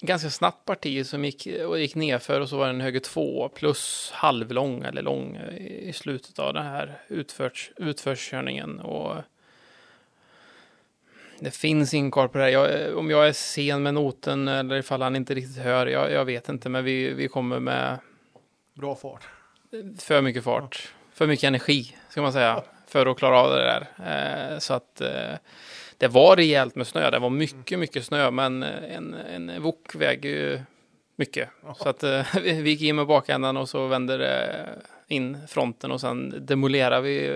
[0.00, 3.48] ganska snabbt parti som gick, och gick nerför och så var det en höger två
[3.48, 8.80] plus halvlång eller lång i i slutet av den här utförs, utförskörningen.
[8.80, 9.16] Och
[11.40, 12.50] det finns ingen koll på det här.
[12.50, 16.24] Jag, om jag är sen med noten eller ifall han inte riktigt hör, jag, jag
[16.24, 16.68] vet inte.
[16.68, 17.98] Men vi, vi kommer med
[18.74, 19.28] Bra fart.
[19.98, 23.86] för mycket fart, för mycket energi ska man säga, för att klara av det där.
[24.52, 25.34] Eh, så att eh,
[25.98, 27.10] det var rejält med snö.
[27.10, 30.60] Det var mycket, mycket snö, men en, en wok väger ju
[31.16, 31.48] mycket.
[31.76, 34.66] Så att eh, vi vi gick in med bakändan och så vände det
[35.08, 37.28] in fronten och sen demolerade vi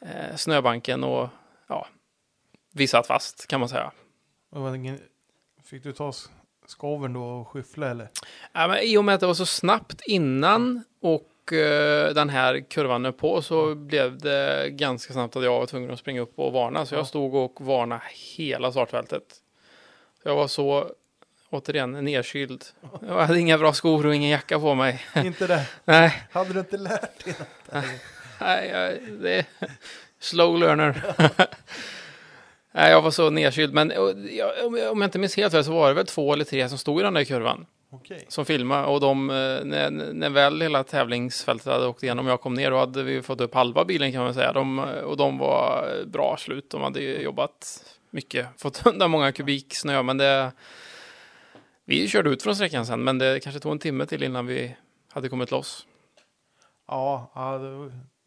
[0.00, 1.28] eh, snöbanken och
[1.66, 1.86] ja,
[2.76, 3.92] vi satt fast kan man säga.
[5.64, 6.12] Fick du ta
[6.66, 8.08] skoven då och skyffla eller?
[8.52, 12.60] Ja, men I och med att det var så snabbt innan och eh, den här
[12.70, 16.52] kurvan på så blev det ganska snabbt att jag var tvungen att springa upp och
[16.52, 16.86] varna.
[16.86, 16.98] Så Ja.
[16.98, 18.00] jag stod och varnade
[18.36, 19.22] hela startfältet.
[20.22, 20.90] Jag var så,
[21.50, 22.64] återigen, nedkyld.
[23.02, 25.04] Jag hade inga bra skor och ingen jacka på mig.
[25.16, 25.66] inte det.
[25.84, 27.84] Nej, Hade du inte lärt dig något?
[28.40, 29.44] nej det är
[30.20, 31.02] slow learner.
[32.76, 33.74] Nej, jag var så nedkyld.
[33.74, 33.92] Men
[34.90, 37.00] om jag inte minns helt fel så var det väl två eller tre som stod
[37.00, 37.66] i den där kurvan.
[37.90, 38.24] Okej.
[38.28, 42.40] som filmade och de, eh, när, när väl hela tävlingsfältet hade åkt igenom och jag
[42.40, 44.52] kom ner då hade vi fått upp halva bilen kan man säga.
[44.52, 46.70] De, och de var bra slut.
[46.70, 50.52] De hade jobbat mycket, fått undan många kubik snö, men det...
[51.84, 54.76] Vi körde ut från sträckan sen, men det kanske tog en timme till innan vi
[55.12, 55.86] hade kommit loss.
[56.86, 57.30] Ja,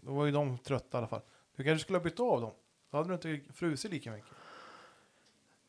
[0.03, 1.21] då var ju de trötta i alla fall.
[1.57, 2.51] Du kanske skulle ha bytt av dem?
[2.91, 4.38] Då hade du inte frusit lika mycket.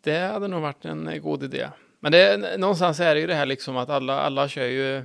[0.01, 1.69] Det hade nog varit en eh, god idé.
[2.01, 5.05] Men det, någonstans är det ju det här liksom att alla, alla kör ju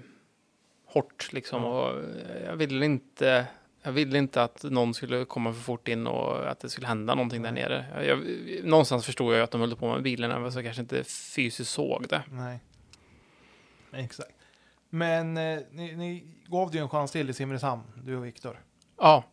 [0.85, 1.69] hårt liksom Ja.
[1.69, 3.45] och eh, jag ville inte
[3.83, 7.15] jag ville inte att någon skulle komma för fort in och att det skulle hända
[7.15, 7.85] någonting där nere.
[7.95, 8.19] Jag, jag,
[8.63, 12.07] någonstans förstod jag att de höll på med bilen, även så kanske inte fysiskt såg
[12.09, 12.23] det.
[12.31, 12.59] Nej.
[13.93, 14.31] Exakt.
[14.89, 18.59] Men eh, ni, ni gav det ju en chans till i Simrishamn, du och Viktor.
[18.97, 19.23] Ja.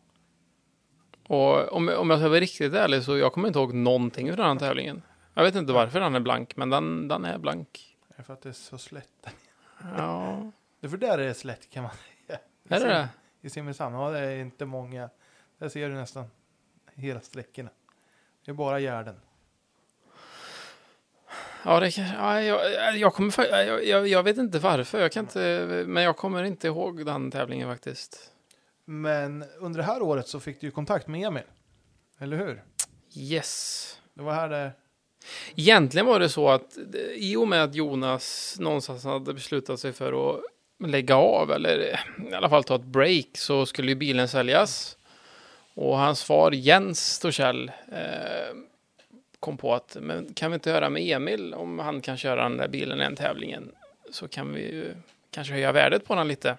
[1.27, 4.37] Och om, om jag ska vara riktigt ärlig så jag kommer inte ihåg någonting från
[4.37, 5.01] den här tävlingen.
[5.33, 7.97] Jag vet inte varför den är blank, men den, den är blank.
[8.09, 9.09] Är det för att det är så slätt?
[9.97, 11.91] Ja, Det är för där är det slätt kan man
[12.27, 12.39] säga.
[12.69, 13.09] är det det?
[13.41, 15.01] I Simrishamn, ja det är inte många.
[15.01, 16.25] Det Här ser du nästan
[16.95, 17.69] hela sträckorna.
[18.45, 19.19] Det är bara gärden.
[21.65, 23.33] Ja, det kan, ja jag, jag, kommer,
[23.65, 27.31] jag, jag, jag vet inte varför, jag kan inte, men jag kommer inte ihåg den
[27.31, 28.31] tävlingen faktiskt.
[28.85, 31.43] Men under det här året så fick du ju kontakt med Emil.
[32.19, 32.63] Eller hur?
[33.15, 34.01] Yes.
[34.13, 34.71] Det var här det...
[35.55, 36.77] Egentligen var det så att
[37.15, 40.41] i och med att Jonas någonstans hade beslutat sig för att
[40.89, 41.99] lägga av, eller
[42.31, 44.97] i alla fall ta ett break, så skulle ju bilen säljas.
[45.73, 48.55] Och hans far Jens Torssell eh,
[49.39, 52.57] kom på att, men kan vi inte höra med Emil om han kan köra den
[52.57, 53.71] där bilen i den tävlingen?
[54.11, 54.95] Så kan vi ju
[55.31, 56.57] kanske höja värdet på den lite.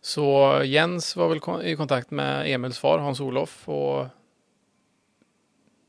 [0.00, 4.06] Så Jens var väl kon- i kontakt med Emils far Hans-Olof och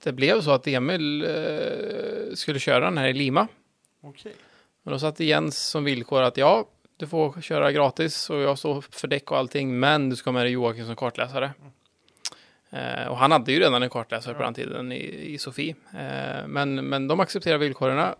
[0.04, 3.48] det blev så att Emil eh, skulle köra den här i Lima.
[4.02, 4.34] Okej.
[4.84, 6.66] Men då satte Jens som villkor att ja,
[6.98, 10.34] du får köra gratis och jag står för däck och allting, men du ska ha
[10.34, 11.54] med dig Joakim som kartläsare.
[12.70, 15.76] Eh, och han hade ju redan en kartläsare på den tiden i, i Sofie.
[15.94, 18.14] Eh, men, men de accepterade villkoren.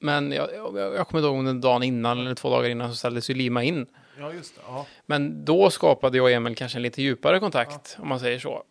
[0.00, 2.90] Men jag, jag, jag kommer inte ihåg om var dagen innan eller två dagar innan
[2.90, 3.86] så ställdes ju Lima in.
[4.18, 4.60] Ja, just det.
[4.66, 4.86] Ja.
[5.06, 8.62] Men då skapade jag och Emil kanske en lite djupare kontakt, om man säger så.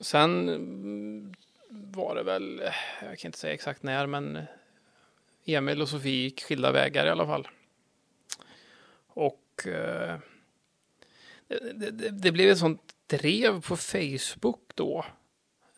[0.00, 1.34] Sen mm,
[1.74, 2.62] var det väl,
[3.02, 4.42] jag kan inte säga exakt när, men
[5.44, 7.48] Emil och Sofie gick skilda vägar i alla fall.
[9.06, 10.18] Och eh,
[11.48, 15.04] det, det, det blev ett sånt drev på Facebook då.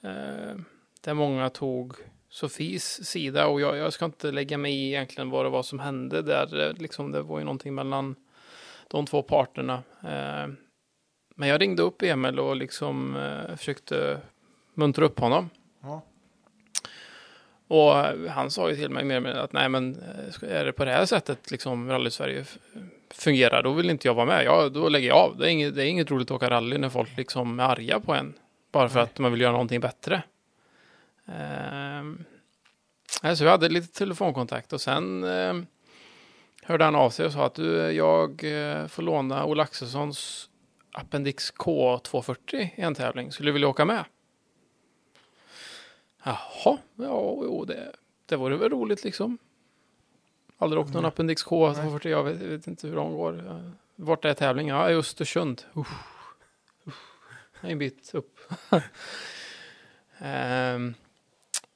[0.01, 0.57] Eh,
[1.01, 1.95] där många tog
[2.29, 5.79] Sofies sida och jag, jag ska inte lägga mig i egentligen vad det var som
[5.79, 6.61] hände där.
[6.61, 8.17] Eh, liksom, det var ju någonting mellan
[8.89, 9.83] de två parterna.
[10.03, 10.49] Eh,
[11.35, 14.21] men jag ringde upp Emil och liksom eh, försökte
[14.75, 15.51] muntra upp honom.
[15.87, 16.03] Ja.
[17.69, 17.93] Och
[18.31, 19.95] han sa ju till mig mer med att nej men
[20.43, 22.59] eh, är det på det här sättet liksom rally Sverige f-
[23.11, 24.45] fungerar då vill inte jag vara med.
[24.45, 25.37] Ja, då lägger jag av.
[25.37, 28.01] Det är inget, det är inget roligt att åka rally när folk liksom är arga
[28.01, 28.35] på en.
[28.73, 29.05] Bara för Nej.
[29.05, 30.23] att man vill göra någonting bättre.
[31.27, 32.25] Ehm,
[33.23, 35.67] nej, så vi hade lite telefonkontakt och sen ehm,
[36.63, 40.49] hörde han av sig och sa att du, jag eh, får låna Ola Axelssons
[40.93, 43.33] Appendix K240 i en tävling.
[43.33, 44.05] Skulle du vilja åka med?
[46.27, 47.93] Jaha, ja, jo, det,
[48.27, 49.39] det vore väl roligt liksom.
[50.59, 51.09] Aldrig åkt någon Nej.
[51.09, 53.45] Appendix K240, jag vet, vet inte hur de går.
[53.47, 53.61] Ja,
[53.97, 54.77] Vart är tävlingen?
[54.77, 55.63] Ja, i Östersund.
[57.61, 58.39] Det är en bit upp.
[60.19, 60.95] Ehm,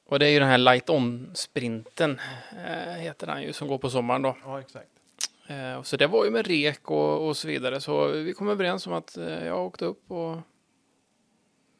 [0.05, 2.19] och det är ju den här Light On-sprinten,
[2.65, 4.37] eh, heter den ju, som går på sommaren då.
[4.43, 4.89] ja, exakt.
[5.47, 7.81] Eh, och så det var ju med rek och, och så vidare.
[7.81, 10.37] Så vi kom överens om att eh, jag åkte upp och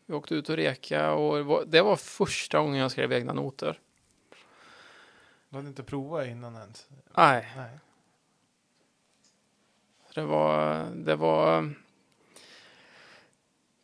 [0.05, 1.11] vi åkte ut och reka.
[1.11, 3.79] Och det var, det var första gången jag skrev egna noter.
[5.49, 6.87] Du hade inte provat innan ens?
[7.17, 7.79] Nej, Nej.
[10.15, 11.73] det var, det var,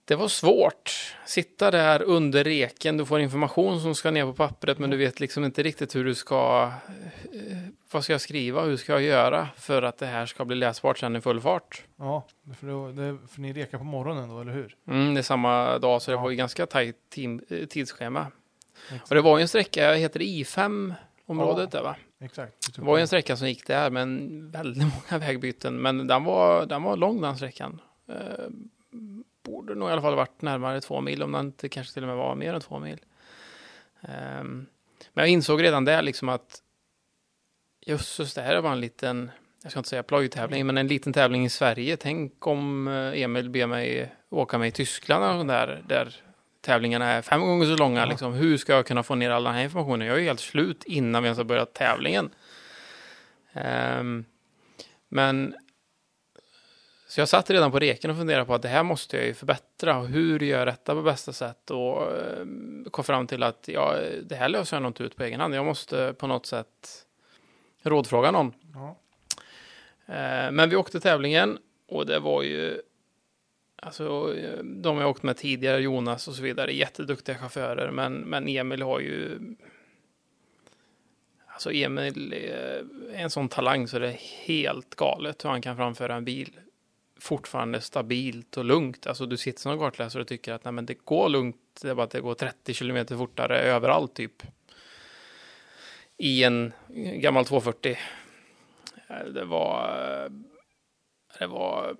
[0.07, 1.15] det var svårt.
[1.25, 5.19] Sitta där under reken, du får information som ska ner på pappret, men du vet
[5.19, 6.71] liksom inte riktigt hur du ska,
[7.33, 7.57] eh,
[7.91, 10.97] vad ska jag skriva, hur ska jag göra för att det här ska bli läsbart
[10.97, 11.83] sen i full fart.
[11.97, 12.27] Ja,
[12.59, 14.75] för, det, för ni rekar på morgonen då, eller hur?
[14.87, 16.21] Mm, det är samma dag, så det Ja.
[16.21, 18.27] var ju ganska tajt team, eh, tidsschema.
[18.91, 19.09] Exakt.
[19.09, 21.95] Och det var ju en sträcka, heter det I5-området där va?
[22.21, 22.75] Exakt.
[22.75, 25.81] Det var ju en sträcka som gick där, men väldigt många vägbyten.
[25.81, 27.81] Men den var, den var lång den sträckan.
[29.47, 32.07] Borde nog i alla fall varit närmare två mil, om den inte kanske till och
[32.07, 32.99] med var mer än två mil.
[34.01, 34.65] Ehm,
[35.13, 36.61] men jag insåg redan där liksom att
[37.85, 39.31] jösses, det här var en liten,
[39.63, 41.97] jag ska inte säga plojtävling, men en liten tävling i Sverige.
[41.97, 46.15] Tänk om eh, Emil ber mig åka med i Tyskland och där, där
[46.61, 47.99] tävlingarna är fem gånger så långa.
[47.99, 48.05] Ja.
[48.05, 48.33] Liksom.
[48.33, 50.07] Hur ska jag kunna få ner all den här informationen?
[50.07, 52.29] Jag är helt slut innan vi ens har börjat tävlingen.
[53.53, 54.25] Ehm,
[55.09, 55.55] men
[57.17, 59.33] så jag satt redan på reken och funderade på att det här måste jag ju
[59.33, 59.97] förbättra.
[59.97, 61.71] Och hur gör jag detta på bästa sätt?
[61.71, 65.23] Och ehm, kom fram till att ja, det här löser jag nog inte ut på
[65.23, 65.55] egen hand.
[65.55, 67.05] Jag måste på något sätt
[67.81, 68.53] rådfråga någon.
[68.73, 68.97] Ja.
[70.13, 71.57] Eh, Men vi åkte tävlingen
[71.87, 72.81] och det var ju
[73.75, 77.91] Alltså eh, de jag åkt med tidigare, Jonas och så vidare, jätteduktiga chaufförer.
[77.91, 79.39] Men, men Emil har ju
[81.47, 82.83] Alltså Emil är
[83.13, 86.59] en sån talang så det är helt galet hur han kan framföra en bil
[87.19, 89.07] fortfarande stabilt och lugnt.
[89.07, 91.95] Alltså du sitter som kartläsare och tycker att nej, men det går lugnt, det är
[91.95, 94.43] bara att det går 30 kilometer fortare överallt typ.
[96.17, 97.97] I en gammal 240.
[99.07, 99.89] Eh, det var...
[100.23, 100.31] Eh,
[101.39, 101.95] det var...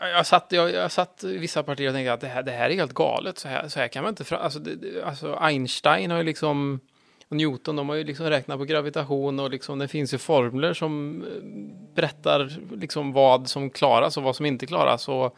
[0.00, 2.52] Eh, jag satt, jag, jag satt i vissa partier och tänkte att det här, det
[2.52, 3.38] här är helt galet.
[3.38, 4.36] Så här, så här kan man inte...
[4.36, 6.80] Alltså, det, alltså Einstein har ju liksom...
[7.28, 10.74] Och Newton, de har ju liksom räknat på gravitation och liksom det finns ju formler
[10.74, 15.08] som eh, berättar liksom vad som klaras och vad som inte klaras.
[15.08, 15.36] Och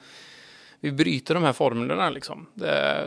[0.80, 2.46] vi bryter de här formlerna liksom.
[2.54, 3.06] Det,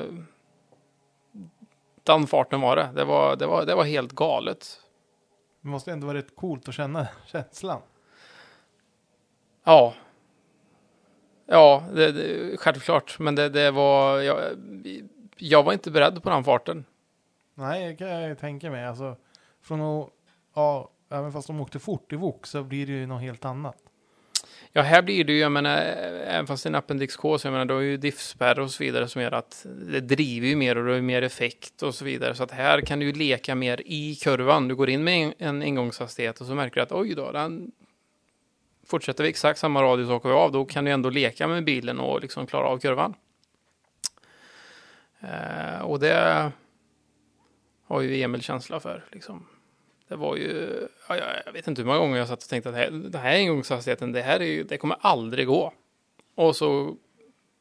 [2.04, 2.90] den farten var det.
[2.96, 4.82] Det var, det var, det var helt galet.
[5.62, 7.82] Det måste ändå vara rätt coolt att känna känslan.
[9.64, 9.94] Ja.
[11.46, 13.20] Ja, det, det, självklart.
[13.20, 14.20] Men det, det var...
[14.20, 14.40] Jag,
[15.38, 16.86] jag var inte beredd på den farten.
[17.62, 18.86] Nej, det kan jag tänka mig.
[18.86, 19.16] Alltså,
[19.62, 20.10] från att,
[20.56, 23.78] ja, även fast de åkte fort i Vok så blir det ju något helt annat.
[24.72, 27.48] Ja, här blir det ju, jag menar, även fast det är en appendix K, så
[27.48, 30.56] jag menar, då är ju diffspärr och så vidare som gör att det driver ju
[30.56, 32.36] mer och det är mer effekt och så vidare.
[32.36, 34.68] Så att här kan du ju leka mer i kurvan.
[34.68, 37.72] Du går in med en, ingångshastighet och så märker du att oj då, den
[38.86, 41.64] fortsätter vi exakt samma radie så åker vi av, då kan du ändå leka med
[41.64, 43.14] bilen och liksom klara av kurvan.
[45.20, 46.52] Eh, och det
[47.92, 49.06] har ju Emil känsla för.
[49.12, 49.48] Liksom.
[50.08, 51.16] Det var ju, ja,
[51.46, 53.38] jag vet inte hur många gånger jag satt och tänkte att det här, det här
[53.38, 55.74] ingångshastigheten, det här är ju, det kommer aldrig gå.
[56.36, 56.96] Och så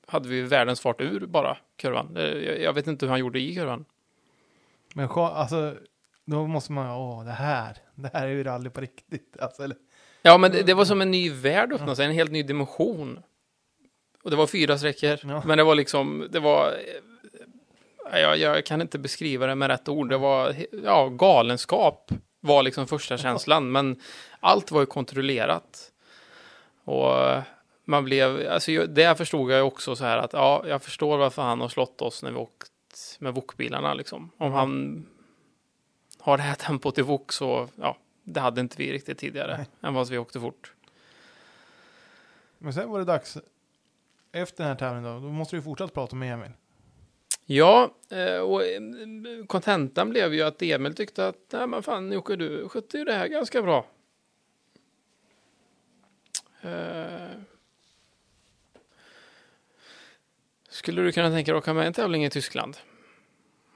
[0.07, 2.12] hade vi världens fart ur bara kurvan.
[2.15, 3.85] Jag, jag vet inte hur han gjorde i kurvan.
[4.94, 5.77] Men alltså,
[6.24, 9.36] då måste man, åh, det här, det här är ju rally på riktigt.
[9.40, 9.77] Alltså, eller,
[10.23, 13.23] Ja, men det, det var som en ny värld öppnade sig, en helt ny dimension.
[14.23, 15.43] Och det var fyra sträckor, Ja.
[15.47, 16.74] men det var liksom, det var...
[18.12, 20.08] Jag, jag kan inte beskriva det med rätt ord.
[20.08, 20.54] Det var,
[20.84, 24.00] ja, galenskap var liksom första känslan, men
[24.40, 25.92] allt var ju kontrollerat.
[26.84, 27.42] Och
[27.84, 31.60] man blev, alltså det förstod jag också så här att, ja, jag förstår varför han
[31.60, 34.30] har slått oss när vi åkt med Wok-bilarna liksom.
[34.36, 35.06] Om han
[36.18, 39.66] har det här tempot i Wok så, ja, det hade inte vi riktigt tidigare, Nej.
[39.82, 40.72] än vad vi åkte fort.
[42.58, 43.38] men sen var det dags,
[44.32, 46.50] efter den här tävlingen då, då måste du fortsätta prata med Emil.
[47.52, 48.81] Ja, eh, och eh,
[49.47, 53.12] kontentan blev ju att Emil tyckte att, nej men fan Jocke, du skötte ju det
[53.12, 53.86] här ganska bra.
[56.60, 57.31] Eh,
[60.68, 62.77] skulle du kunna tänka dig att åka med en tävling i Tyskland?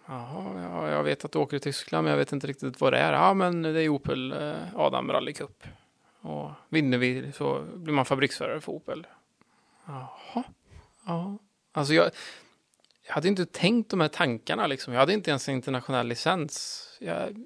[0.07, 2.93] Jaha, ja, jag vet att du åker i Tyskland, men jag vet inte riktigt vad
[2.93, 3.13] det är.
[3.13, 4.35] Ja, men det är Opel
[4.75, 5.65] Adam Rally Cup.
[6.21, 9.07] Och vinner vi så blir man fabriksförare för Opel.
[9.87, 10.45] Jaha,
[11.07, 11.39] ja.
[11.73, 12.11] Alltså jag,
[13.07, 14.93] jag hade inte tänkt de här tankarna liksom.
[14.93, 16.87] Jag hade inte ens en internationell licens.
[17.01, 17.45] Jag,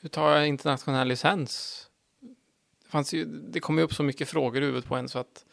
[0.00, 1.86] hur tar jag internationell licens?
[2.84, 5.18] Det, fanns ju, det kom ju upp så mycket frågor i huvudet på en så
[5.18, 5.44] att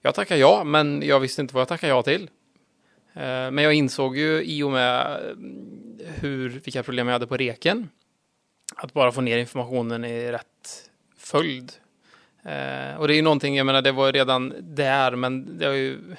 [0.00, 2.30] jag tackar ja, men jag visste inte vad jag tackar ja till.
[3.12, 7.36] Eh, men jag insåg ju i och med mm, hur, vilka problem jag hade på
[7.36, 7.88] reken
[8.76, 11.72] att bara få ner informationen i rätt följd.
[12.42, 15.66] Eh, och det är ju någonting, jag menar det var ju redan där, men det,
[15.66, 16.16] är ju,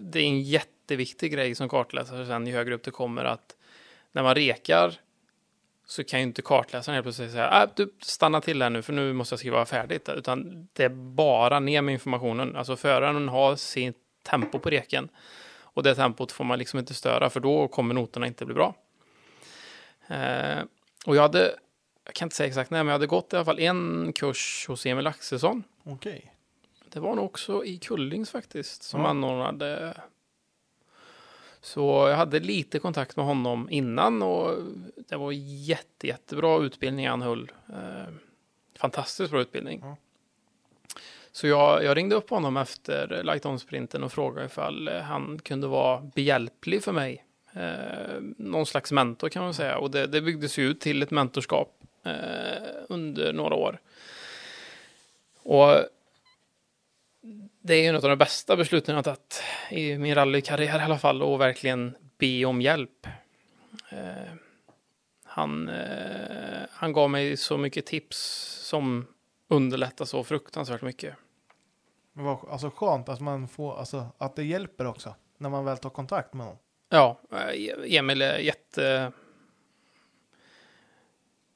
[0.00, 0.42] det är en
[0.88, 3.56] jätteviktig grej som kartläsare sen ju högre upp det kommer att
[4.12, 4.94] när man rekar
[5.86, 8.92] så kan ju inte kartläsaren helt plötsligt säga äh, du stanna till här nu för
[8.92, 10.08] nu måste jag skriva färdigt.
[10.08, 12.56] Utan det är bara ner med informationen.
[12.56, 15.08] Alltså föraren har sitt tempo på reken.
[15.74, 18.74] Och det tempot får man liksom inte störa för då kommer noterna inte bli bra.
[20.08, 20.58] Eh,
[21.06, 21.54] och jag hade,
[22.04, 24.64] jag kan inte säga exakt när, men jag hade gått i alla fall en kurs
[24.68, 25.62] hos Emil Axelsson.
[25.84, 26.32] Okej.
[26.88, 29.08] Det var nog också i Kullings faktiskt som Ja.
[29.08, 29.94] anordnade.
[31.60, 34.54] Så jag hade lite kontakt med honom innan och
[35.08, 37.52] det var jätte, jättebra utbildning han höll.
[37.68, 38.12] Eh,
[38.78, 39.80] fantastiskt bra utbildning.
[39.82, 39.96] Ja.
[41.32, 45.66] Så jag, jag ringde upp honom efter light on-sprinten och frågade ifall eh, han kunde
[45.66, 47.24] vara behjälplig för mig.
[47.52, 49.78] Eh, någon slags mentor kan man säga.
[49.78, 52.12] Och det, det byggdes ju ut till ett mentorskap eh,
[52.88, 53.80] under några år.
[55.42, 55.74] Och
[57.68, 60.82] det är ju något av de bästa besluten jag har tagit i min rallykarriär i
[60.82, 63.06] alla fall och verkligen be om hjälp.
[63.90, 64.32] Eh,
[65.24, 68.18] han, eh, han gav mig så mycket tips
[68.62, 69.06] som
[69.48, 71.14] underlättar så fruktansvärt mycket.
[72.12, 75.14] Men vad, alltså skönt att man får, alltså att det hjälper också.
[75.38, 76.56] När man väl tar kontakt med någon.
[76.88, 79.12] Ja, eh, Emil är jätte...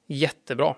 [0.07, 0.77] Jättebra.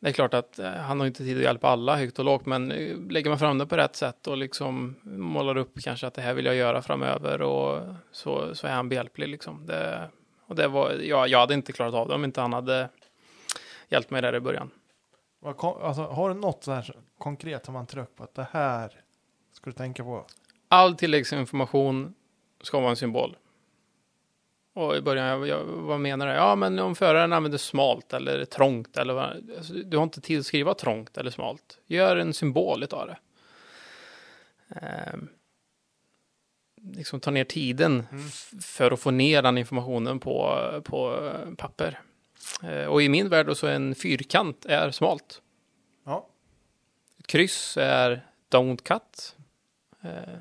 [0.00, 2.46] Det är klart att eh, han har inte tid att hjälpa alla högt och lågt,
[2.46, 6.14] men eh, lägger man fram det på rätt sätt och liksom målar upp kanske att
[6.14, 7.82] det här vill jag göra framöver och
[8.12, 9.66] så, så är han behjälplig liksom.
[9.66, 10.10] Det,
[10.46, 12.88] och det var, ja, jag hade inte klarat av det om inte han hade
[13.88, 14.70] hjälpt mig där i början.
[15.44, 19.00] Alltså, har du något så här konkret som man trycker på att det här
[19.52, 20.26] ska du tänka på?
[20.68, 22.14] All tilläggsinformation
[22.62, 23.36] ska vara en symbol.
[24.76, 26.32] Och i början, jag, jag, vad menar du?
[26.32, 30.40] Ja, men om föraren använder smalt eller trångt eller vad, alltså, du har inte tid
[30.40, 31.78] att skriva trångt eller smalt.
[31.86, 33.18] Gör en symbol utav det.
[34.80, 35.28] Ehm,
[36.92, 42.00] liksom ta ner tiden f- för att få ner den informationen på, på papper.
[42.62, 45.42] Eh, och i min värld då så är en fyrkant är smalt.
[46.04, 46.26] Ja.
[47.18, 49.36] Ett kryss är don't cut.
[50.02, 50.38] Eh,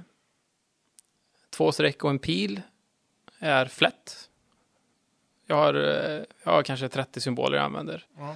[1.50, 2.62] två streck och en pil
[3.40, 4.25] är flätt.
[5.46, 8.06] Jag har, eh, jag har kanske 30 symboler jag använder.
[8.18, 8.36] Ja.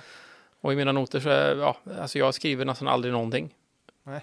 [0.61, 3.55] Och i mina noter så är, ja, alltså jag skriver nästan aldrig någonting.
[4.03, 4.21] Nej.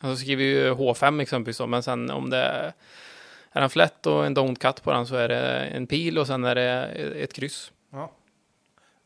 [0.00, 2.72] Alltså skriver ju H5 exempelvis då, men sen om det är,
[3.52, 6.26] är en flätt och en don't cut på den så är det en pil och
[6.26, 6.84] sen är det
[7.22, 7.72] ett kryss.
[7.90, 8.12] Ja.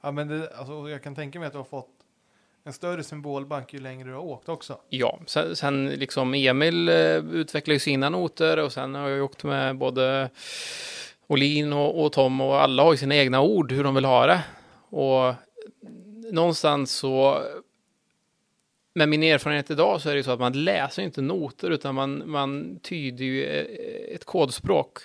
[0.01, 1.91] Ja, men det, alltså, jag kan tänka mig att du har fått
[2.65, 4.79] en större symbolbank ju längre du har åkt också.
[4.89, 9.45] Ja, sen, sen liksom Emil eh, utvecklar ju sina noter och sen har jag åkt
[9.45, 10.31] med både
[11.29, 14.27] Olin och, och Tom och alla har ju sina egna ord hur de vill ha
[14.27, 14.45] det.
[14.89, 15.35] Och
[16.33, 17.43] någonstans så
[18.95, 21.95] med min erfarenhet idag så är det ju så att man läser inte noter utan
[21.95, 24.99] man, man tyder ju eh, ett kodspråk.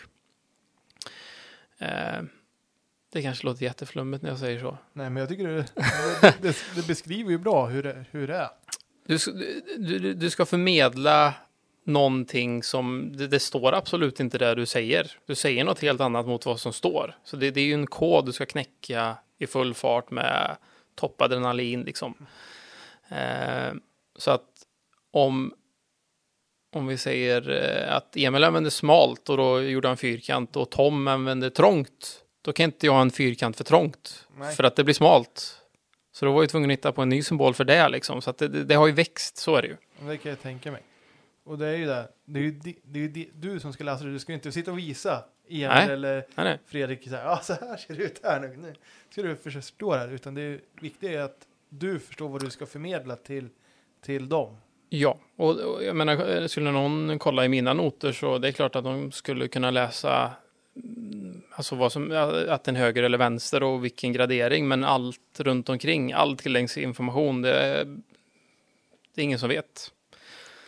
[1.79, 2.21] Eh,
[3.13, 4.77] det kanske låter jätteflummigt när jag säger så.
[4.93, 5.65] Nej, men jag tycker det,
[6.21, 8.49] det, det, det beskriver ju bra hur det, hur det är.
[9.05, 9.17] Du,
[9.99, 11.33] du- du ska förmedla
[11.83, 15.11] någonting som, det, det står absolut inte det du säger.
[15.25, 17.17] Du säger något helt annat mot vad som står.
[17.23, 20.57] Så det, det är ju en kod du ska knäcka i full fart med
[20.95, 22.15] toppadrenalin liksom.
[23.09, 23.73] Eh,
[24.15, 24.47] så att
[25.11, 25.53] om,
[26.75, 31.07] om vi säger eh, att Emil använde smalt och då gjorde han fyrkant och Tom
[31.07, 32.23] använde trångt.
[32.41, 34.27] Då kan inte jag ha en fyrkant för trångt.
[34.37, 34.55] Nej.
[34.55, 35.57] För att det blir smalt.
[36.13, 38.21] Så då var jag tvungen att hitta på en ny symbol för det liksom.
[38.21, 39.77] Så att det, det, det har ju växt, så är det ju.
[40.07, 40.81] Det kan jag tänka mig.
[41.43, 42.07] Och det är ju det.
[42.25, 44.11] Det är ju, di, det är ju di, du som ska läsa det.
[44.11, 45.89] Du ska ju inte sitta och visa Emil Nej.
[45.89, 46.59] eller Nej, nej.
[46.65, 48.55] Fredrik så här, ja så här ser det ut här nu.
[48.57, 48.73] nu
[49.09, 50.09] ska du förstå det här.
[50.09, 53.49] Utan det viktiga är att du förstår vad du ska förmedla till,
[54.01, 54.57] till dem.
[54.89, 58.75] Ja, och, och jag menar, skulle någon kolla i mina noter så det är klart
[58.75, 60.31] att de skulle kunna läsa
[60.75, 62.11] mm, alltså vad som,
[62.49, 67.41] att den höger eller vänster och vilken gradering, men allt runt omkring, all tillgänglig information,
[67.41, 67.87] det
[69.15, 69.91] det är ingen som vet.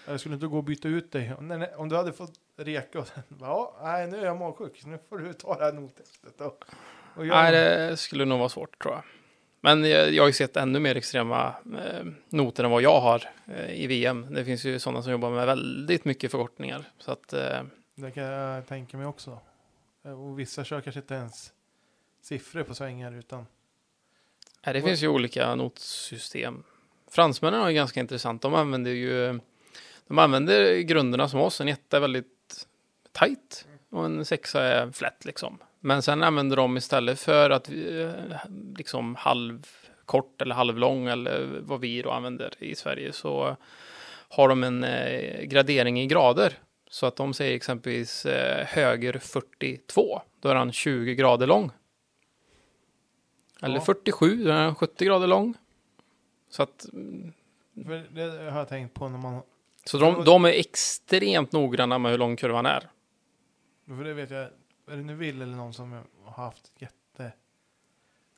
[0.06, 1.34] Jag skulle inte gå och byta ut dig.
[1.78, 4.86] Om, du hade fått reka och sen, ja, nej nu är jag magsjuk.
[4.86, 6.42] Nu får du ta det här nottestet.
[6.42, 6.66] Och,
[7.16, 9.04] och Nej, det skulle nog vara svårt tror jag.
[9.62, 13.30] Men jag, jag har ju sett ännu mer extrema eh, noter än vad jag har
[13.48, 14.34] eh, i VM.
[14.34, 16.90] Det finns ju sådana som jobbar med väldigt mycket förkortningar.
[16.98, 17.62] Så att, eh,
[17.96, 19.40] Det kan jag tänka mig också.
[20.02, 21.54] Och vissa kör kanske inte ens
[22.22, 23.46] siffror på svängar utan
[24.66, 26.64] Nej, det finns ju olika notsystem.
[27.08, 28.42] Fransmännen har ju ganska intressant.
[28.42, 29.40] De använder ju
[30.08, 31.62] de använder grunderna som oss.
[31.62, 32.68] En etta är väldigt
[33.12, 35.58] tight och en sexa är flätt liksom.
[35.80, 38.12] Men sen använder de istället för att eh,
[38.78, 43.58] liksom halvkort eller halvlång eller vad vi då använder i Sverige så
[44.30, 46.54] har de en eh, gradering i grader.
[46.90, 51.72] Så att de säger exempelvis eh, höger 42, då är han 20 grader lång.
[53.62, 53.82] Eller Ja.
[53.82, 55.54] 47, då är han 70 grader lång.
[56.50, 56.86] Så att
[57.86, 59.42] för det har jag tänkt på när man
[59.86, 62.90] så de, de är extremt noggranna med hur lång kurvan är.
[63.88, 64.50] För det vet jag, är
[64.88, 67.32] det nu Will eller någon som har haft jätte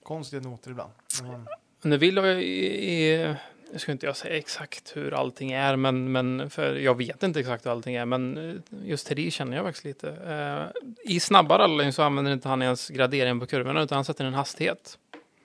[0.04, 0.92] konstiga noter ibland.
[1.24, 1.48] Man,
[1.82, 2.56] Nu jag i,
[2.94, 3.36] i,
[3.72, 7.40] jag ska inte jag säga exakt hur allting är, men, men för jag vet inte
[7.40, 10.10] exakt hur allting är, men eh, just till det känner jag faktiskt lite.
[10.10, 14.26] Eh, I snabba rally så använder inte han ens gradering på kurvorna, utan han sätter
[14.26, 15.00] en hastighet.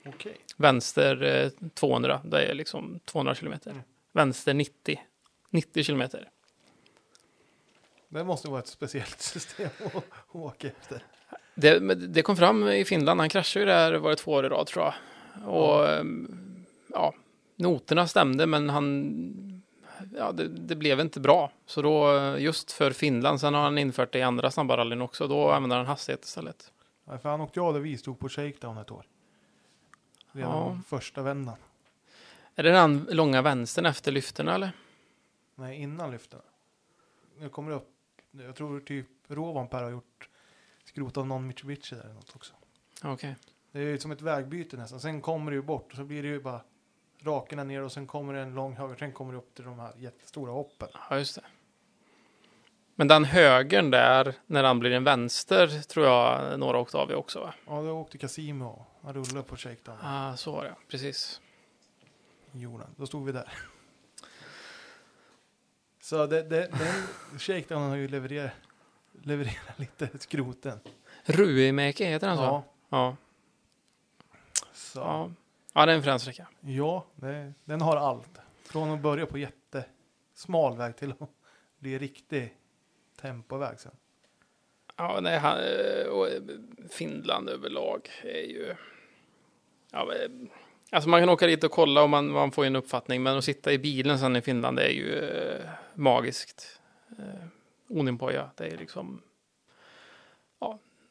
[0.07, 0.37] Okej.
[0.57, 3.71] Vänster eh, 200, det är liksom 200 kilometer.
[3.71, 3.83] Mm.
[4.13, 5.01] Vänster 90,
[5.51, 6.29] 90 kilometer.
[8.09, 11.03] Det måste vara ett speciellt system att åka efter.
[11.55, 14.49] Det, det kom fram i Finland, han kraschade ju där, var det två år i
[14.49, 14.95] rad tror jag.
[15.49, 17.15] Och ehm, ja,
[17.57, 19.63] noterna stämde men han,
[20.17, 21.53] ja det, det blev inte bra.
[21.67, 25.27] Så då, just för Finland, sen har han infört det i andra snabba rallyn också,
[25.27, 26.73] då använder han hastighet istället.
[27.05, 29.07] Ja, för han åkte jag vi stod på shakedown ett år.
[30.33, 30.79] Redan Ja.
[30.89, 31.57] första vändan.
[32.55, 34.73] Är det den långa vänstern efter lyfterna eller?
[35.61, 36.41] Nej, innan lyften.
[37.39, 37.91] Nu kommer det upp,
[38.31, 40.29] jag tror typ Rovanper har gjort
[40.85, 42.55] skrot av någon Mitsubishi där eller något också.
[43.05, 43.37] Okej.
[43.73, 45.01] Det är ju som ett vägbyte nästan.
[45.01, 46.61] Sen kommer det ju bort och så blir det ju bara
[47.19, 48.97] rakerna ner och sen kommer det en lång höger.
[48.97, 50.89] Sen kommer det upp till de här jättestora hoppen.
[51.11, 51.43] Ja, just det.
[52.95, 57.15] Men den högern där, när han blir en vänster, tror jag några åkte av i
[57.15, 57.55] också va?
[57.67, 59.99] Ja, då åkte Casimo han rullade på shakedown.
[60.03, 61.41] Ah, så var det, precis.
[62.53, 62.95] Jorden.
[62.97, 63.53] Då stod vi där.
[66.11, 68.53] Så det, det, den shakedownen har ju levererat,
[69.23, 70.81] levererat lite skroten.
[71.25, 72.43] Ruimäki heter den så?
[72.43, 73.17] Ja, Ja.
[74.73, 74.99] så.
[74.99, 75.31] Ja,
[75.75, 76.49] ja det är en frän sträcka.
[76.61, 78.39] Ja, det, den har allt.
[78.65, 81.31] Från att börja på jättesmal väg till att
[81.79, 82.55] bli riktig
[83.21, 83.93] tempoväg sen.
[84.97, 86.43] Ja, nej, han, eh, och eh,
[86.91, 88.75] Finland överlag är ju...
[89.91, 90.51] Ja, men,
[90.91, 93.45] alltså man kan åka dit och kolla och man, man får en uppfattning, men att
[93.45, 95.71] sitta i bilen sen i Finland är ju eh,
[96.01, 96.81] magiskt.
[97.19, 97.25] Eh,
[97.89, 99.23] Oninpoja, det är liksom...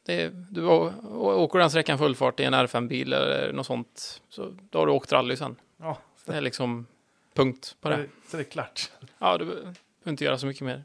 [0.02, 4.56] Det är, du åker den sträckan full fart i en R5-bil eller något sånt, så
[4.70, 5.56] då har du åkt rally sen.
[5.76, 6.86] Ja, Det är liksom
[7.34, 8.08] punkt på så, det.
[8.28, 8.90] så det är klart.
[9.18, 10.84] Ja, du behöver inte göra så mycket mer.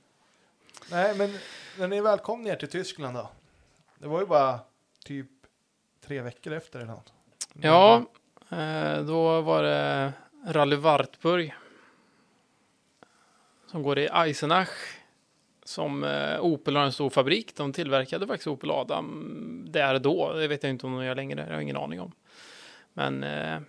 [0.92, 1.38] Nej, men
[1.80, 3.30] när ni väl kom ner till Tyskland då?
[3.98, 4.60] Det var ju bara
[5.04, 5.28] typ
[6.06, 7.14] tre veckor efter eller något.
[7.54, 7.96] Ja,
[8.50, 10.14] eh, då var det
[10.48, 11.56] Rally Wartburg.
[13.76, 14.70] Som går i Eisenach.
[15.64, 17.56] Som eh, Opel har en stor fabrik.
[17.56, 20.34] De tillverkade faktiskt Opel Adam där då.
[20.34, 21.36] Det vet jag inte om de gör längre.
[21.36, 22.12] Det har jag ingen aning om.
[22.94, 23.60] Men eh,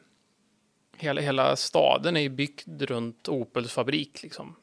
[0.97, 4.57] hela, hela staden är ju byggd runt Opels fabrik liksom.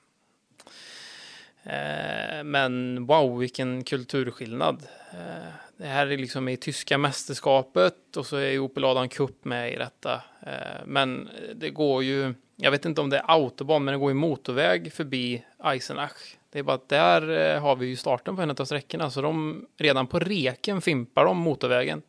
[1.64, 4.88] Eh, men wow, vilken kulturskillnad.
[5.12, 9.46] Eh, det här är liksom i tyska mästerskapet och så är ju Opel Adam Cup
[9.46, 10.14] med i detta.
[10.42, 14.12] Eh, men det går ju, jag vet inte om det är autobahn, men det går
[14.12, 16.38] ju motorväg förbi Eisenach.
[16.52, 19.22] Det är bara att där eh, har vi ju starten på en av sträckorna, så
[19.22, 22.02] de redan på reken fimpar de motorvägen.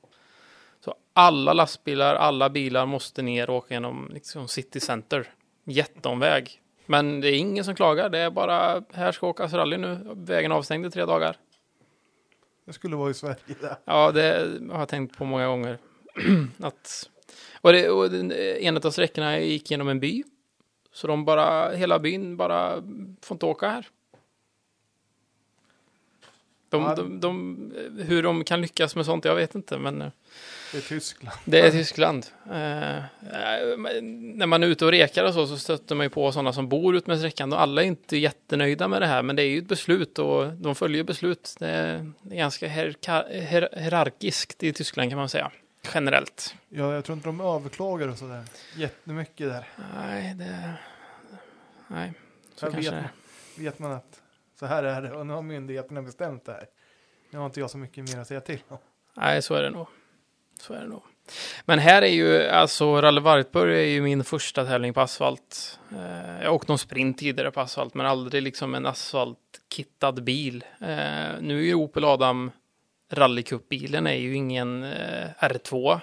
[0.84, 5.28] Så alla lastbilar, alla bilar måste ner och åka genom liksom city center.
[5.64, 6.60] Jätteomväg.
[6.86, 10.52] Men det är ingen som klagar, det är bara här ska åkas rally nu, vägen
[10.52, 11.36] avstängd i tre dagar.
[12.64, 13.76] Det skulle vara i Sverige där.
[13.84, 15.78] Ja, det har jag tänkt på många gånger.
[16.58, 17.10] att,
[17.60, 20.24] och det, och en av sträckorna gick genom en by.
[20.92, 22.82] Så de bara, hela byn bara
[23.22, 23.88] får inte åka här.
[26.68, 26.94] De, Ja.
[26.94, 30.10] de, de, hur de kan lyckas med sånt, jag vet inte, men eh,
[30.72, 31.36] Det är Tyskland.
[31.44, 32.26] det är Tyskland.
[32.46, 33.02] Eh,
[34.12, 36.68] när man är ute och rekar och så, så stöter man ju på sådana som
[36.68, 39.46] bor ut med sträckan och alla är inte jättenöjda med det här, men det är
[39.46, 41.54] ju ett beslut och de följer beslut.
[41.58, 45.50] Det är ganska hierarka- hier- hierarkiskt i Tyskland kan man säga,
[45.94, 46.54] generellt.
[46.68, 48.42] Ja, jag tror inte de överklagar och sådär
[48.76, 49.68] jättemycket där.
[49.96, 50.74] Nej, det...
[51.88, 52.12] Nej,
[52.56, 54.20] så Här kanske vet, man, vet man att
[54.58, 56.66] så här är det och nu har myndigheterna bestämt det här.
[57.30, 58.78] Nu har inte jag så mycket mer att säga till om.
[59.14, 59.86] Nej, så är det nog.
[60.60, 61.02] Så är det nog.
[61.64, 65.78] Men här är ju, alltså Rally Wartburg är ju min första tävling på asfalt.
[65.92, 70.64] Eh, jag åkte någon sprint tidigare på asfalt, men aldrig liksom en asfaltkittad bil.
[70.80, 72.50] Eh, nu är ju Opel Adam
[73.10, 76.00] rallycupbilen är ju ingen eh, R2,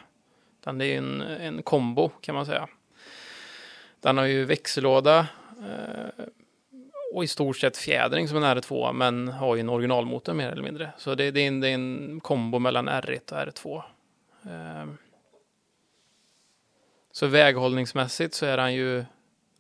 [0.61, 2.68] utan det är ju en, en kombo kan man säga.
[3.99, 5.28] Den har ju växellåda
[5.60, 6.26] eh,
[7.14, 10.64] och i stort sett fjädring som en R2, men har ju en originalmotor mer eller
[10.64, 10.91] mindre.
[10.98, 13.84] Så det, det, är, en, det är en kombo mellan R1 och R2.
[14.43, 14.97] Ehm.
[17.11, 19.05] Så väghållningsmässigt så är han ju,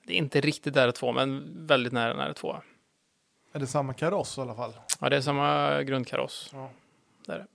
[0.05, 2.61] det är inte riktigt R2, men väldigt nära en R2.
[3.53, 4.73] Är det samma kaross i alla fall?
[4.99, 6.49] Ja, det är samma grundkaross.
[6.53, 6.71] Ja.
[7.25, 7.47] Det är det.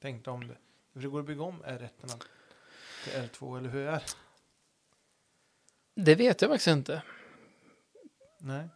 [0.00, 0.56] Tänkte om det.
[0.92, 1.88] Det går att bygga om R1
[3.04, 4.02] till L2 eller hur är det?
[5.94, 7.02] Det vet jag faktiskt inte.
[8.38, 8.68] Nej.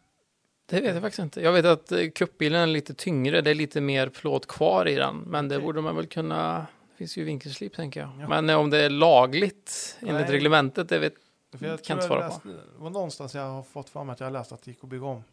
[0.66, 1.40] Det vet jag faktiskt inte.
[1.40, 4.94] Jag vet att eh, cupbilen är lite tyngre, det är lite mer plåt kvar i
[4.94, 5.66] den, men det Okej.
[5.66, 6.66] borde man väl kunna, det
[7.04, 8.10] finns ju vinkelslip tänker jag.
[8.20, 8.28] Ja.
[8.28, 10.32] Men eh, om det är lagligt enligt Nej.
[10.32, 11.14] reglementet, det vet
[11.58, 12.34] För jag Kan inte jag svara på.
[12.34, 14.70] läste, det var någonstans jag har fått för mig att jag har läst att det
[14.70, 15.24] gick att bygga om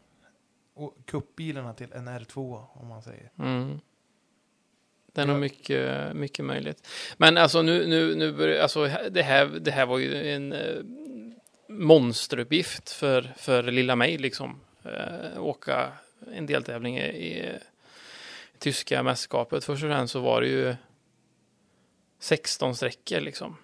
[0.74, 3.30] och kuppbilarna till en R2 om man säger.
[3.38, 3.80] Mm.
[5.12, 6.88] Det är nog mycket, mycket möjligt.
[7.16, 10.82] Men alltså nu, nu, nu börjar, alltså det här, det här var ju en eh,
[11.68, 14.60] monsteruppgift för, för lilla mig liksom.
[14.84, 15.92] Eh, åka
[16.34, 17.58] en deltävling i, i
[18.58, 19.64] tyska mästerskapet.
[19.64, 20.76] Först och främst så var det ju
[22.22, 23.56] 16 sträckor liksom.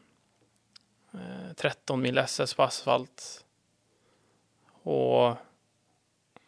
[1.13, 3.45] Eh, 13 mil SS på asfalt.
[4.83, 5.37] Och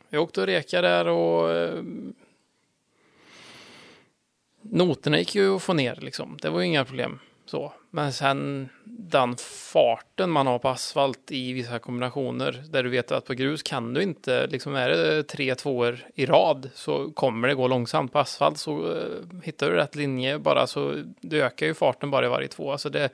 [0.09, 1.83] jag åkte och rekade där och eh,
[4.61, 6.39] noterna gick ju att få ner liksom.
[6.43, 7.73] Det var ju inga problem så.
[7.91, 13.25] Men sen den farten man har på asfalt i vissa kombinationer där du vet att
[13.25, 17.55] på grus kan du inte, liksom är det tre tvåor i rad så kommer det
[17.55, 18.13] gå långsamt.
[18.13, 22.27] På asfalt så eh, hittar du rätt linje bara så du ökar ju farten bara
[22.27, 22.73] i varje två.
[22.73, 23.11] Alltså det,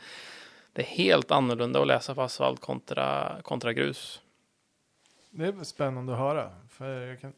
[0.72, 4.20] det är helt annorlunda att läsa på asfalt kontra, kontra grus.
[5.30, 6.50] Det är spännande att höra.
[6.70, 7.32] För jag, kan,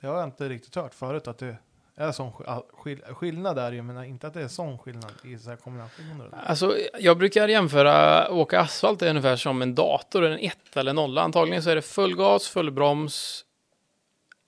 [0.00, 1.56] jag har inte riktigt hört förut att det
[1.96, 2.32] är sån
[2.72, 3.72] skill, skillnad där.
[3.72, 6.28] ju, men inte att det är sån skillnad i så här kombinationer.
[6.46, 11.22] Alltså, jag brukar jämföra åka asfalt är ungefär som en dator, en ett eller nolla.
[11.22, 13.44] Antagligen så är det full gas, full broms,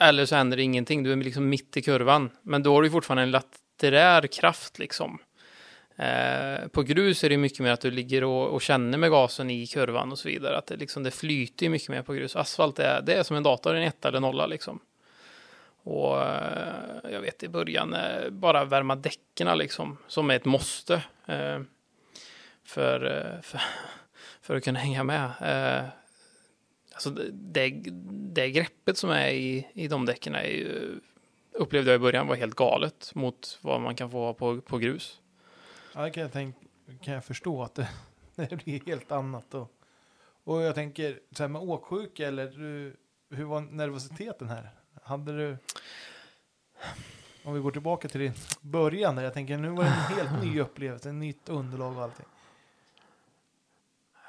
[0.00, 1.02] eller så händer det ingenting.
[1.02, 2.30] Du är liksom mitt i kurvan.
[2.42, 5.18] Men då har du fortfarande en laterär kraft liksom.
[5.96, 9.50] Eh, på grus är det mycket mer att du ligger och, och känner med gasen
[9.50, 10.58] i kurvan och så vidare.
[10.58, 12.36] Att det, liksom, det flyter mycket mer på grus.
[12.36, 14.80] Asfalt är, det är som en dator, en etta eller nolla liksom.
[15.88, 20.94] Och eh, jag vet i början, eh, bara värma däcken liksom, som är ett måste.
[21.26, 21.60] Eh,
[22.64, 23.00] för,
[23.42, 23.60] för,
[24.40, 25.32] för att kunna hänga med.
[26.92, 27.70] Alltså det, det,
[28.34, 31.00] det greppet som är i, i de däcken är ju
[31.52, 35.20] upplevde jag i början var helt galet mot vad man kan få på, på grus.
[35.94, 36.56] Ja, det kan jag, tänk,
[37.02, 37.88] kan jag förstå att det,
[38.34, 39.46] det blir helt annat.
[39.50, 39.68] då?
[40.44, 42.46] och jag tänker, så här med åksjuka eller
[43.30, 44.70] hur var nervositeten här?
[45.08, 45.56] Hade du,
[47.42, 50.42] om vi går tillbaka till din början där, jag tänker nu var det en helt
[50.42, 52.26] ny upplevelse, ett nytt underlag och allting.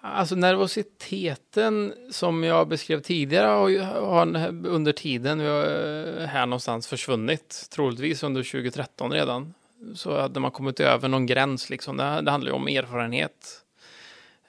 [0.02, 7.68] Alltså nervositeten som jag beskrev tidigare har, under tiden eh, här någonstans försvunnit.
[7.72, 9.54] Troligtvis under 2013 redan.
[9.96, 11.98] Så hade man kommit över någon gräns liksom.
[11.98, 13.64] Det, handlar ju om erfarenhet.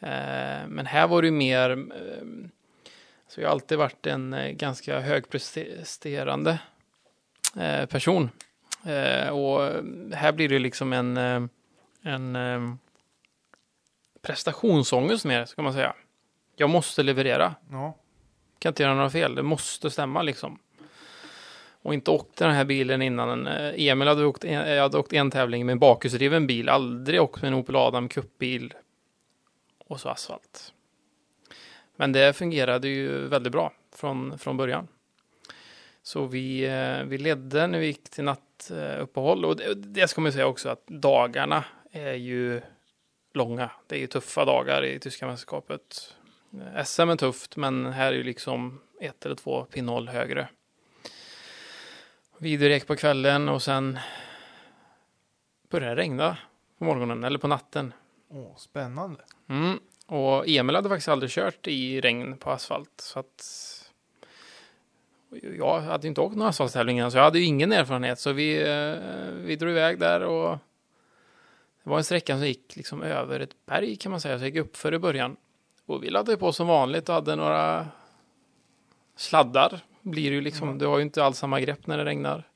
[0.00, 1.86] Eh, men här var det ju mer.
[3.30, 6.58] Så jag har alltid varit en eh, ganska högpresterande
[7.56, 8.30] eh, person.
[8.84, 9.60] Eh, och
[10.14, 11.16] här blir det liksom en,
[12.02, 12.78] en
[14.22, 15.94] prestationsångest mer, ska man säga.
[16.56, 17.54] Jag måste leverera.
[17.70, 17.94] Ja,
[18.58, 19.34] Kan inte göra några fel.
[19.34, 20.58] Det måste stämma liksom.
[21.82, 23.46] Och inte åkte den här bilen innan.
[23.46, 26.68] Emil hade åkt en, jag hade åkt en tävling med en bakhjulsdriven bil.
[26.68, 28.74] Aldrig åkt med en Opel Adam cupbil.
[29.86, 30.72] Och så asfalt.
[32.00, 34.88] Men det fungerade ju väldigt bra från, från början.
[36.02, 39.44] Så vi, eh, vi ledde när vi gick till nattuppehåll.
[39.44, 42.60] Och det, det ska man säga också att dagarna är ju
[43.34, 43.70] långa.
[43.86, 46.14] Det är ju tuffa dagar i tyska mästerskapet.
[46.84, 50.48] SM är tufft, men här är ju liksom ett eller två pinnhål högre.
[52.38, 53.98] Vidrek på kvällen och sen
[55.70, 56.38] började det regna
[56.78, 57.92] på morgonen eller på natten.
[58.28, 59.20] åh, spännande.
[59.48, 59.78] Mm.
[60.10, 63.00] Och Emil hade faktiskt aldrig kört i regn på asfalt.
[63.00, 63.44] Så att
[65.58, 68.18] jag hade inte åkt någon asfaltstävling innan, så jag hade ju ingen erfarenhet.
[68.18, 70.58] Så vi, eh, vi drog iväg där och
[71.84, 74.38] det var en sträcka som gick liksom över ett berg kan man säga.
[74.38, 75.36] Så jag gick upp för i början.
[75.86, 77.88] Och vi laddade på som vanligt och hade några
[79.16, 79.80] sladdar.
[80.02, 82.48] Blir ju liksom, du har ju inte alls samma grepp när det regnar.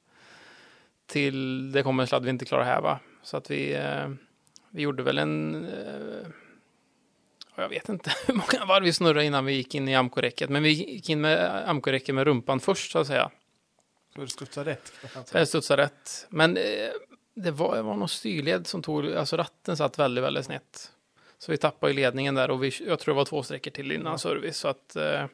[1.06, 2.98] Till det kommer en sladd vi inte klarar att häva.
[3.22, 4.09] Så att vi, eh,
[4.70, 6.28] vi gjorde väl en eh,
[7.56, 10.51] jag vet inte hur många varv vi snurrade innan vi gick in i amkoräcket.
[10.51, 13.31] Men vi gick in med amkoräcket med rumpan först så att säga.
[14.14, 14.93] Så det studsar rätt.
[15.24, 16.26] Så jag studsade rätt.
[16.28, 16.62] Men eh,
[17.35, 20.90] det var, det var någon styrled som tog, alltså ratten satt väldigt, väldigt snett.
[21.39, 23.93] Så vi tappade i ledningen där och vi, jag tror det var två sträckor till
[23.93, 24.18] innan Ja.
[24.18, 24.56] service.
[24.56, 25.24] Så att eh,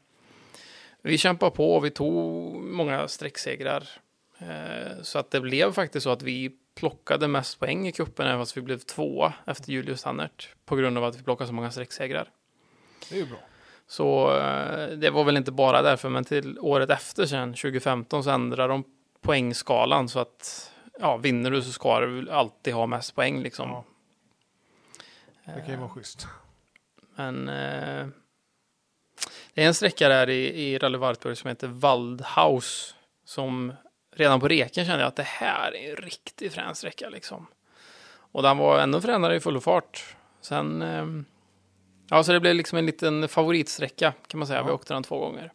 [1.02, 3.88] vi kämpade på och vi tog många sträcksegrar.
[4.40, 8.40] Eh, så att det blev faktiskt så att vi plockade mest poäng i cupen även
[8.40, 10.48] fast vi blev tvåa efter Julius Tannert.
[10.64, 12.30] På grund av att vi plockade så många sträcksegrar.
[13.08, 13.38] Det är ju bra.
[13.86, 18.30] Så eh, det var väl inte bara därför, men till året efter sen, 2015, så
[18.30, 18.84] ändrade de
[19.20, 23.70] poängskalan så att ja, vinner du så ska du alltid ha mest poäng liksom.
[23.70, 23.84] Ja.
[25.44, 26.26] Det kan ju vara schysst.
[27.14, 28.06] Men eh,
[29.54, 32.94] det är en sträcka där i, i Rally Wartburg som heter Waldhaus
[33.24, 33.72] som
[34.12, 37.46] redan på reken kände jag att det här är en riktigt frän sträcka liksom.
[38.32, 40.16] Och den var ännu fränare i full fart.
[40.40, 41.06] Sen, eh,
[42.10, 44.62] ja, så det blev liksom en liten favoritsträcka kan man säga.
[44.62, 45.52] Vi åkte den två gånger.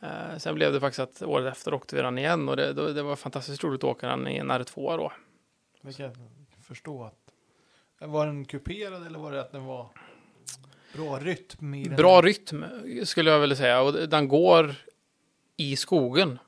[0.00, 3.02] Eh, sen blev det faktiskt att året efter åkte vi den igen och det, det
[3.02, 5.12] var fantastiskt roligt att åka den i en R2 då.
[5.80, 6.16] Det kan jag
[6.66, 7.32] förstå att...
[7.98, 9.88] Var den kuperad eller var det att den var
[10.94, 11.96] bra rytm i den?
[11.96, 12.64] Bra rytm
[13.04, 14.74] skulle jag vilja säga och den går
[15.56, 16.38] i skogen.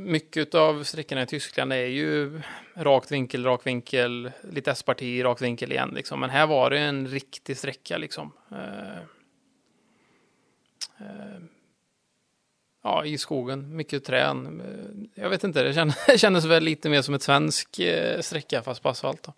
[0.00, 2.40] Mycket av sträckorna i Tyskland är ju
[2.74, 6.20] rakt vinkel, rak vinkel, lite S-parti, rak vinkel igen liksom.
[6.20, 8.32] Men här var det en riktig sträcka liksom.
[8.50, 8.98] Eh,
[10.98, 11.40] eh,
[12.82, 14.60] ja, i skogen, mycket trän.
[14.60, 18.20] Eh, Jag vet inte, det kändes, det kändes väl lite mer som ett svensk eh,
[18.20, 19.32] sträcka fast på asfalt då.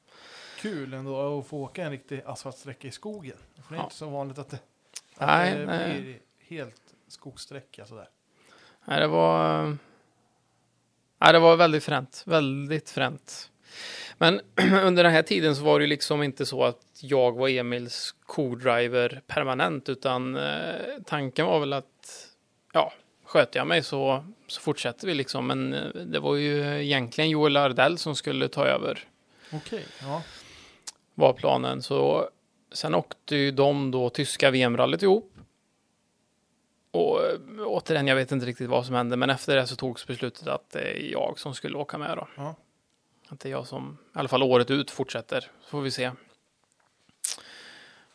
[0.58, 3.36] Kul ändå att få åka en riktig asfaltsträcka i skogen.
[3.54, 3.84] För det är Ja.
[3.84, 4.58] inte så vanligt att det,
[5.18, 6.00] Nej, att det nej.
[6.00, 6.18] blir
[6.58, 8.08] helt skogssträcka sådär.
[8.84, 9.76] Nej, det var...
[11.20, 12.22] Nej, det var väldigt fränt.
[12.26, 13.50] Väldigt fränt.
[14.18, 14.40] Men
[14.82, 18.14] under den här tiden så var det ju liksom inte så att jag var Emils
[18.26, 20.74] co-driver permanent, utan eh,
[21.06, 22.26] tanken var väl att
[22.72, 22.92] ja,
[23.24, 25.46] sköter jag mig så, så fortsätter vi liksom.
[25.46, 29.04] Men eh, det var ju egentligen Joel Ardell som skulle ta över
[29.52, 30.22] Okej, ja.
[31.14, 31.82] var planen.
[31.82, 32.28] Så
[32.72, 35.29] sen åkte ju de då tyska VM-rallyt ihop.
[36.90, 40.06] Och eh, återigen, jag vet inte riktigt vad som hände, men efter det så togs
[40.06, 42.28] beslutet att det är jag som skulle åka med då.
[42.36, 42.54] Ja.
[43.28, 45.40] Att det är jag som, i alla fall året ut, fortsätter.
[45.40, 46.10] Så får vi se.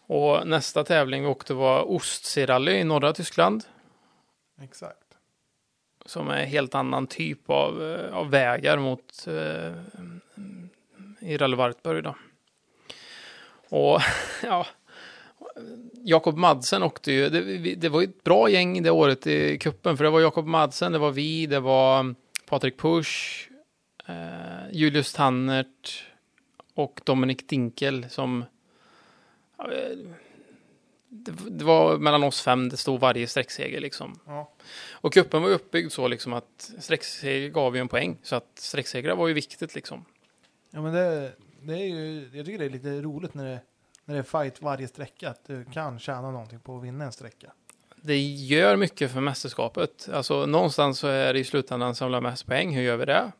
[0.07, 3.64] Och nästa tävling vi åkte var Ostsee-rally i norra Tyskland.
[4.61, 4.99] Exakt.
[6.06, 9.73] Som är en helt annan typ av, eh, av vägar mot eh,
[11.19, 12.15] i Rally Wartburg då.
[13.69, 14.02] Och
[14.43, 14.68] ja,
[16.03, 19.98] Jakob Madsen åkte ju, det, det var ju ett bra gäng det året i kuppen
[19.98, 22.15] för det var Jakob Madsen, det var vi, det var
[22.45, 23.49] Patrik Pusch,
[24.07, 26.03] eh, Julius Tannert
[26.73, 28.41] och Dominik Dinkel som
[29.60, 29.98] eh,
[31.10, 34.19] det, det var mellan oss fem, det stod varje sträckseger liksom.
[34.26, 34.52] Ja.
[34.91, 38.18] Och kuppen var uppbyggd så liksom att sträckseger gav ju en poäng.
[38.23, 40.06] Så att sträcksegrar var ju viktigt liksom.
[40.72, 43.60] Ja men det, det är ju, jag tycker det är lite roligt när det,
[44.06, 47.11] när det är fight varje sträcka, att du kan tjäna någonting på att vinna en
[47.11, 47.52] sträcka.
[47.95, 50.10] Det gör mycket för mästerskapet.
[50.14, 52.76] Alltså någonstans så är det i slutändan samla mest poäng.
[52.76, 53.32] Hur gör vi det?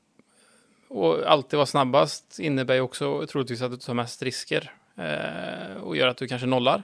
[0.88, 4.74] Och alltid vara snabbast innebär ju också troligtvis att du tar mest risker.
[4.98, 6.84] Eh, och gör att du kanske nollar.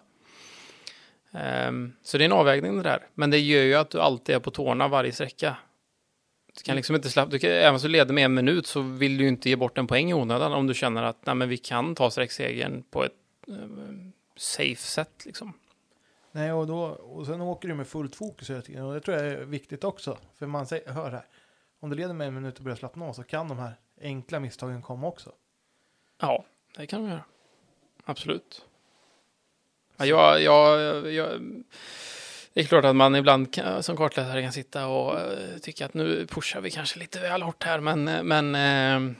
[1.33, 3.07] Ehm, så det är en avvägning det där.
[3.13, 5.57] Men det gör ju att du alltid är på tårna varje sträcka.
[6.55, 9.17] Du kan liksom inte släppa, du kan, även så leder med en minut så vill
[9.17, 11.57] du inte ge bort en poäng i onödan om du känner att nej, men vi
[11.57, 13.17] kan ta sträcksegern på ett eh,
[14.35, 15.53] safe sätt liksom.
[16.31, 18.85] Nej, och, då, och sen åker du med fullt fokus hela tiden.
[18.85, 20.17] Och det tror jag är viktigt också.
[20.35, 21.25] För man säger, hör här,
[21.79, 24.39] om du leder med en minut och börjar slappna av så kan de här enkla
[24.39, 25.31] misstagen komma också.
[26.19, 26.45] Ja,
[26.77, 27.23] det kan vi göra.
[28.05, 28.65] Absolut.
[29.97, 31.41] Ja, jag, jag, jag,
[32.53, 35.93] det är klart att man ibland kan, som kartläsare kan sitta och uh, tycka att
[35.93, 39.15] nu pushar vi kanske lite väl hårt här, men, men uh,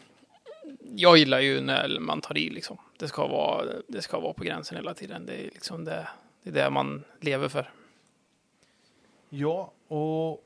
[0.95, 2.77] jag gillar ju när man tar i liksom.
[3.01, 5.25] Det ska vara, det ska vara på gränsen hela tiden.
[5.25, 6.07] Det är liksom det,
[6.43, 7.71] det är det man lever för.
[9.29, 10.43] Ja, och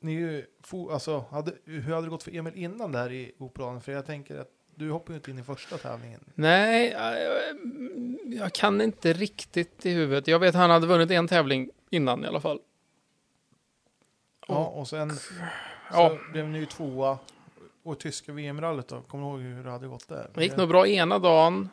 [0.00, 3.12] ni är ju, fo- alltså, hade, hur hade det gått för Emil innan det här
[3.12, 3.80] i Operaden?
[3.80, 6.20] För jag tänker att du hoppar ju inte in i första tävlingen.
[6.34, 7.16] Nej, jag,
[8.24, 10.28] jag kan inte riktigt i huvudet.
[10.28, 12.60] Jag vet att han hade vunnit en tävling innan i alla fall.
[14.48, 15.10] Ja, och sen
[15.92, 16.08] Ja.
[16.26, 17.18] så blev ni ju tvåa.
[17.82, 20.30] Och tyska VM-rallyt då, kommer du ihåg hur det hade gått där?
[20.34, 21.68] Det gick nog bra ena dagen.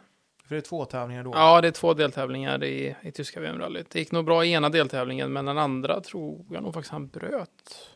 [0.51, 1.31] För det är två tävlingar då.
[1.33, 3.89] Ja, det är två deltävlingar i, i tyska VM-rallyt.
[3.89, 7.07] Det gick nog bra i ena deltävlingen, men den andra tror jag nog faktiskt han
[7.07, 7.89] bröt.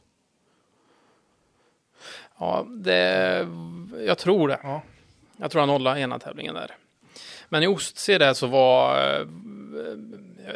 [2.38, 3.48] Ja, det,
[4.00, 4.60] jag tror det.
[4.64, 4.82] Ja.
[5.38, 6.76] Jag tror han nollade ena tävlingen där.
[7.50, 9.26] Men i Ostsee där så var eh,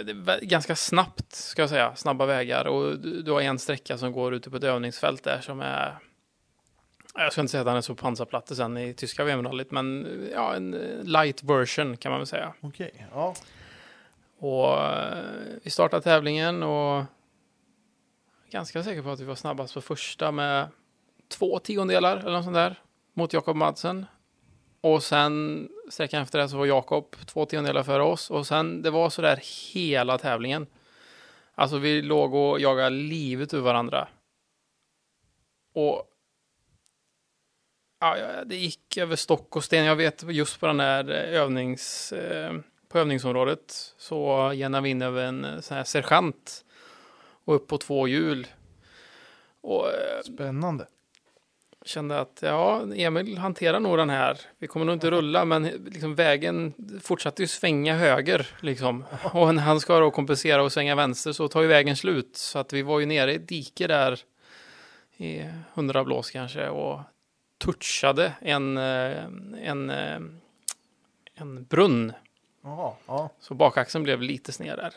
[0.03, 2.65] det ganska snabbt, ska jag säga, snabba vägar.
[2.65, 5.97] Och du har en sträcka som går ute på ett övningsfält där som är
[7.13, 10.55] jag ska inte säga att han är så pansarplatte sen i tyska VM-rallyt, men ja,
[10.55, 10.71] en
[11.03, 12.53] light version kan man väl säga.
[12.61, 13.35] Okej, ja.
[14.39, 15.23] Och eh,
[15.63, 17.03] vi startade tävlingen och
[18.49, 20.67] ganska säker på att vi var snabbast på första med
[21.27, 22.79] två tiondelar eller något sånt där
[23.13, 24.05] mot Jakob Madsen.
[24.81, 28.89] Och sen sträckan efter det så var Jakob två tiondelar före oss och sen det
[28.89, 29.39] var så där
[29.73, 30.67] hela tävlingen.
[31.55, 34.07] Alltså vi låg och jagade livet ur varandra.
[35.73, 36.08] Och
[37.99, 39.85] ja, det gick över stock och sten.
[39.85, 42.53] Jag vet just på den här övnings, eh,
[42.89, 46.65] på övningsområdet så genar vi in över en eh, sån här sergeant
[47.45, 48.47] och upp på två hjul.
[49.61, 50.87] Och eh, Spännande.
[51.85, 54.39] kände att ja, Emil hanterar nog den här.
[54.57, 59.05] Vi kommer nog inte rulla, men liksom vägen fortsatte ju svänga höger liksom.
[59.33, 62.37] Och när han ska då kompensera och svänga vänster så tar ju vägen slut.
[62.37, 64.19] Så att vi var ju nere i ett dike där
[65.17, 65.43] i
[65.73, 66.99] 100 blås kanske och
[67.59, 69.23] touchade en, eh,
[69.63, 70.19] en, eh,
[71.35, 72.13] en brunn.
[72.63, 73.29] Jaha, ja.
[73.39, 74.93] Så bakaxeln blev lite sned där.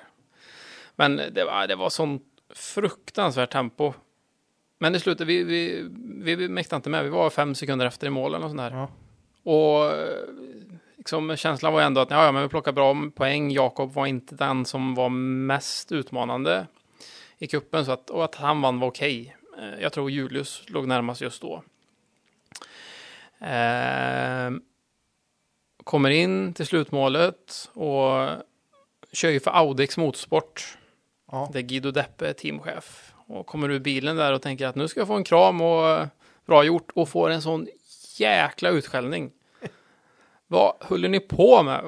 [0.97, 2.23] Men det var, det var sånt
[2.55, 3.93] fruktansvärt tempo.
[4.79, 5.89] Men i slutet, vi, vi,
[6.35, 7.05] vi mäktade inte med.
[7.05, 8.71] Vi var fem sekunder efter i mål eller sånt där.
[8.71, 8.89] ja.
[9.45, 10.17] Och eh,
[10.97, 13.51] liksom, känslan var ändå att ja, ja, men vi plockar bra poäng.
[13.51, 16.67] Jakob var inte den som var mest utmanande
[17.39, 19.37] i kuppen så att, och att han vann var okej.
[19.59, 21.63] Eh, Jag tror Julius låg närmast just då.
[23.43, 24.51] Eh,
[25.85, 28.29] kommer in till slutmålet och
[29.13, 30.79] kör ju för Audix Motorsport.
[31.31, 31.51] ja.
[31.53, 33.13] Där Guido Deppe är teamchef.
[33.27, 35.89] Och kommer ur bilen där och tänker att nu ska jag få en kram och
[35.89, 36.07] eh,
[36.47, 37.67] bra gjort och får en sån
[38.17, 39.31] jäkla utskällning.
[40.47, 41.85] Vad håller ni på med?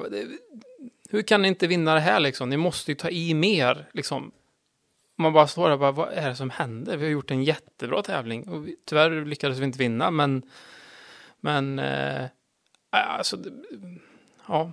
[1.09, 2.49] Hur kan ni inte vinna det här liksom?
[2.49, 4.31] Ni måste ju ta i mer liksom.
[5.17, 6.97] Man bara står där och bara, vad är det som händer?
[6.97, 10.43] Vi har gjort en jättebra tävling och vi, tyvärr lyckades vi inte vinna, men
[11.45, 12.25] men eh,
[12.89, 13.51] alltså, det-
[14.47, 14.71] ja.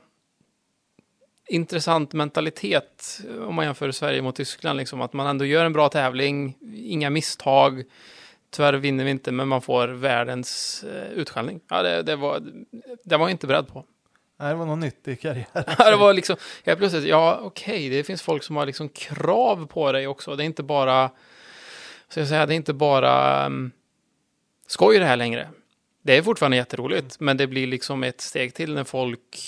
[1.49, 5.73] Intressant mentalitet eh, om man jämför Sverige mot Tyskland, liksom att man ändå gör en
[5.73, 7.85] bra tävling, inga misstag.
[8.51, 11.61] Tyvärr vinner vi inte, men man får världens eh, utskällning.
[11.69, 12.41] Ja, det, det var,
[13.05, 13.85] det var jag inte beredd på.
[14.39, 15.47] Nej, det var något nytt i karriären.
[15.79, 19.67] Ja, det var liksom, jag plötsligt, ja okej, det finns folk som har liksom krav
[19.67, 20.37] på dig också.
[20.37, 21.11] Det är inte bara,
[22.09, 23.71] så jag säga, det är inte bara um,
[24.67, 25.49] skoj det här längre.
[26.03, 29.39] Det är fortfarande jätteroligt, men det blir liksom ett steg till när folk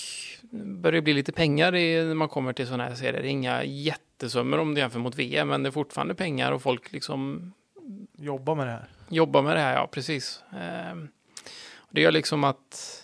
[0.51, 3.21] börjar bli lite pengar i, när man kommer till sådana här serier.
[3.21, 6.61] Det är inga jättesummor om du jämför mot VM, men det är fortfarande pengar och
[6.61, 7.51] folk liksom
[8.17, 8.87] Jobba med det här.
[9.09, 10.43] jobbar med det här, ja precis.
[10.59, 11.07] Ehm,
[11.89, 13.01] Det gör liksom att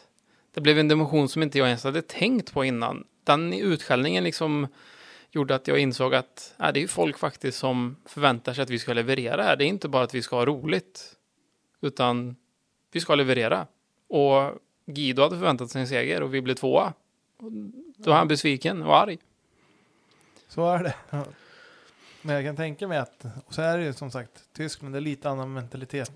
[0.53, 3.03] det blev en dimension som inte jag ens hade tänkt på innan.
[3.23, 4.67] Den utskällningen liksom
[5.31, 8.69] gjorde att jag insåg att äh, det är ju folk faktiskt som förväntar sig att
[8.69, 9.55] vi ska leverera här.
[9.55, 11.15] Det är inte bara att vi ska ha roligt,
[11.81, 12.35] utan
[12.91, 13.67] vi ska leverera.
[14.07, 14.51] Och
[14.85, 16.93] Guido hade förväntat sig en seger och vi blev tvåa.
[17.97, 19.17] Då är han besviken och arg.
[20.47, 20.95] Så är det.
[21.09, 21.25] Ja.
[22.21, 24.99] Men jag kan tänka mig att, och så är det ju som sagt, Tyskland det
[24.99, 26.11] är lite annan mentalitet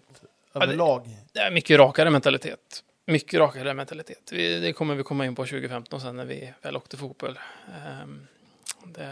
[0.53, 1.10] det- överlag.
[1.34, 2.84] Det är mycket rakare mentalitet.
[3.06, 4.30] Mycket rakare mentalitet.
[4.31, 7.39] Vi, det kommer vi komma in på 2015 sen när vi väl åkte fotboll.
[7.88, 8.27] Ehm,
[8.84, 9.11] det,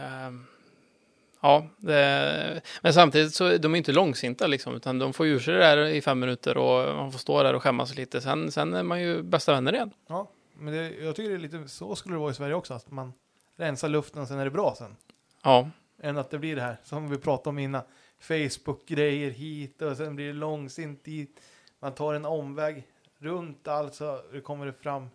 [1.43, 5.53] ja, det, men samtidigt så är de inte långsinta liksom, utan de får ur sig
[5.53, 8.21] det där i fem minuter och man får stå där och skämmas lite.
[8.21, 9.91] Sen, sen är man ju bästa vänner igen.
[10.07, 12.73] Ja, men det, jag tycker det är lite så skulle det vara i Sverige också,
[12.73, 13.13] att man
[13.55, 14.95] rensar luften och sen är det bra sen.
[15.43, 15.69] Ja,
[16.01, 17.81] Än att det blir det här som vi pratade om innan.
[18.19, 21.41] Facebook-grejer hit och sen blir det långsint dit.
[21.79, 22.87] Man tar en omväg
[23.17, 25.09] runt allt så det kommer det fram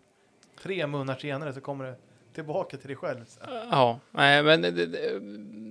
[0.62, 1.96] tre munnar senare så kommer det
[2.38, 3.24] tillbaka till dig själv.
[3.70, 5.18] Ja, nej, men det, det,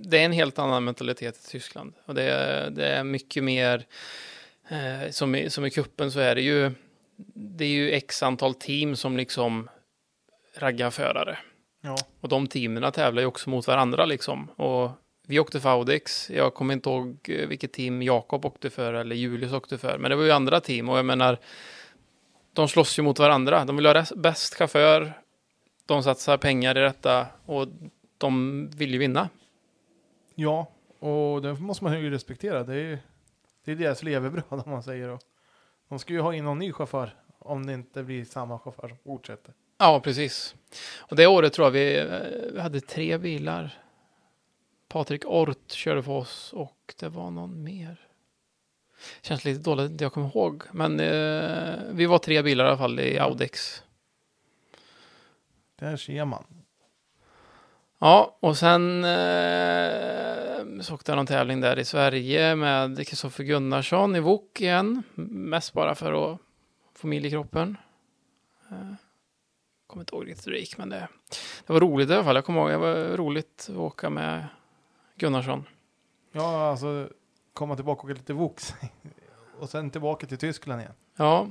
[0.08, 1.92] det är en helt annan mentalitet i Tyskland.
[2.04, 3.86] Och det, är- det är mycket mer,
[4.68, 6.70] eh, som, i, som i kuppen så är det ju,
[7.34, 9.68] det är ju x antal team som liksom
[10.56, 11.38] raggar förare.
[11.80, 14.48] Ja, Och de teamen tävlar ju också mot varandra liksom.
[14.56, 14.90] Och
[15.26, 16.30] vi åkte för Audix.
[16.30, 19.98] Jag kommer inte ihåg eh, vilket team Jakob åkte för eller Julius åkte för.
[19.98, 21.38] Men det var ju andra team och jag menar,
[22.52, 23.64] de slåss ju mot varandra.
[23.64, 25.12] De vill ha bäst chaufför.
[25.88, 27.68] De satsar pengar i detta och
[28.18, 29.28] de vill ju vinna.
[30.34, 30.66] ja
[30.98, 32.62] och det måste man ju respektera.
[32.64, 32.98] Det är,
[33.64, 35.08] det är deras levebröd om man säger.
[35.08, 35.20] Och
[35.88, 38.98] de ska ju ha in någon ny chaufför om det inte blir samma chaufför som
[39.04, 39.54] fortsätter.
[39.78, 40.54] Ja, precis.
[40.98, 43.78] Och det året tror jag vi, eh, vi hade tre bilar.
[44.88, 47.96] Patrik Ort körde för oss och det var någon mer.
[49.22, 50.62] Känns lite dåligt att jag kommer ihåg.
[50.72, 53.82] Men eh, vi var tre bilar i alla fall i Audix.
[55.78, 56.44] Där ser man.
[57.98, 64.16] Ja, och sen eh, så åkte jag någon tävling där i Sverige med Kristoffer Gunnarsson
[64.16, 65.02] i Wok igen.
[65.14, 66.40] Mest bara för att
[66.94, 67.76] få mil i kroppen.
[68.70, 68.94] Eh,
[69.86, 71.08] kommer inte ihåg riktigt hur det gick, men det,
[71.66, 72.34] det var roligt i alla fall.
[72.34, 74.46] Jag kommer ihåg, det var roligt att åka med
[75.16, 75.64] Gunnarsson.
[76.32, 77.08] Ja, alltså
[77.52, 78.74] komma tillbaka och åka lite vox.
[79.58, 80.94] och sen tillbaka till Tyskland igen.
[81.16, 81.48] Ja,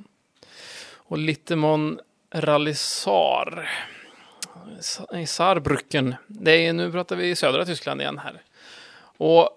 [0.94, 2.00] och Littemon
[2.32, 3.70] Rallisar.
[5.14, 6.16] I Saarbrücken.
[6.28, 8.42] Det är, nu pratar vi södra Tyskland igen här.
[9.18, 9.50] Och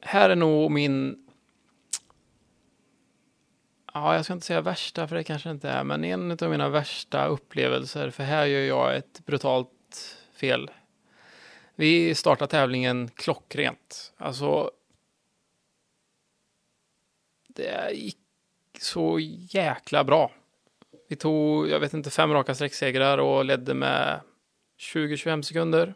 [0.00, 1.28] här är nog min...
[3.94, 6.68] Ja, jag ska inte säga värsta, för det kanske inte är, men en av mina
[6.68, 10.70] värsta upplevelser, för här gör jag ett brutalt fel.
[11.74, 14.12] Vi startar tävlingen klockrent.
[14.16, 14.70] Alltså...
[17.48, 18.18] Det gick
[18.80, 19.18] så
[19.50, 20.30] jäkla bra.
[21.08, 24.20] Vi tog, jag vet inte, fem raka sträcksegrar och ledde med
[24.78, 25.94] 20-25 sekunder.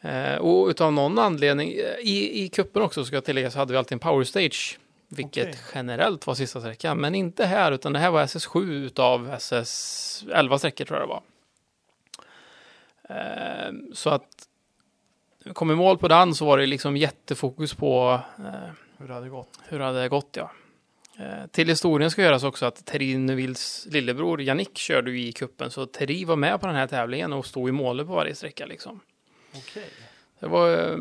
[0.00, 1.68] Eh, och utav någon anledning,
[2.00, 4.78] i, i kuppen också ska jag tillägga, så hade vi alltid en power stage.
[5.08, 5.60] Vilket Okej.
[5.74, 10.58] generellt var sista sträckan, men inte här, utan det här var SS7 utav SS 11
[10.58, 11.22] sträckor tror jag det var.
[13.16, 14.48] Eh, så att
[15.52, 19.28] kom i mål på den så var det liksom jättefokus på eh, Hur det hade
[19.28, 19.58] gått.
[19.68, 20.50] hur det hade gått, ja.
[21.20, 25.70] Eh, till historien ska göras också att Terry Nevilles lillebror Yannick körde ju i kuppen
[25.70, 28.66] så Terry var med på den här tävlingen och stod i målet på varje sträcka
[28.66, 29.00] liksom.
[29.56, 29.88] Okej.
[30.38, 30.98] Det var eh,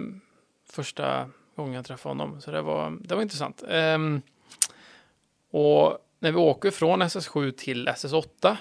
[0.70, 3.64] första gången jag träffade honom, så det var, det var intressant.
[3.70, 4.22] Ehm,
[5.52, 8.58] och när vi åker från SS7 till SS8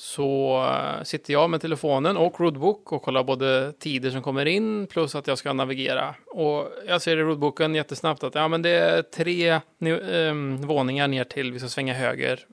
[0.00, 4.86] så eh, sitter jag med telefonen och roadbook och kollar både tider som kommer in
[4.86, 6.14] plus att jag ska navigera.
[6.26, 11.24] Och jag ser i roadbooken jättesnabbt att ja, men det är tre ehm, våningar ner
[11.24, 12.46] till vi ska svänga höger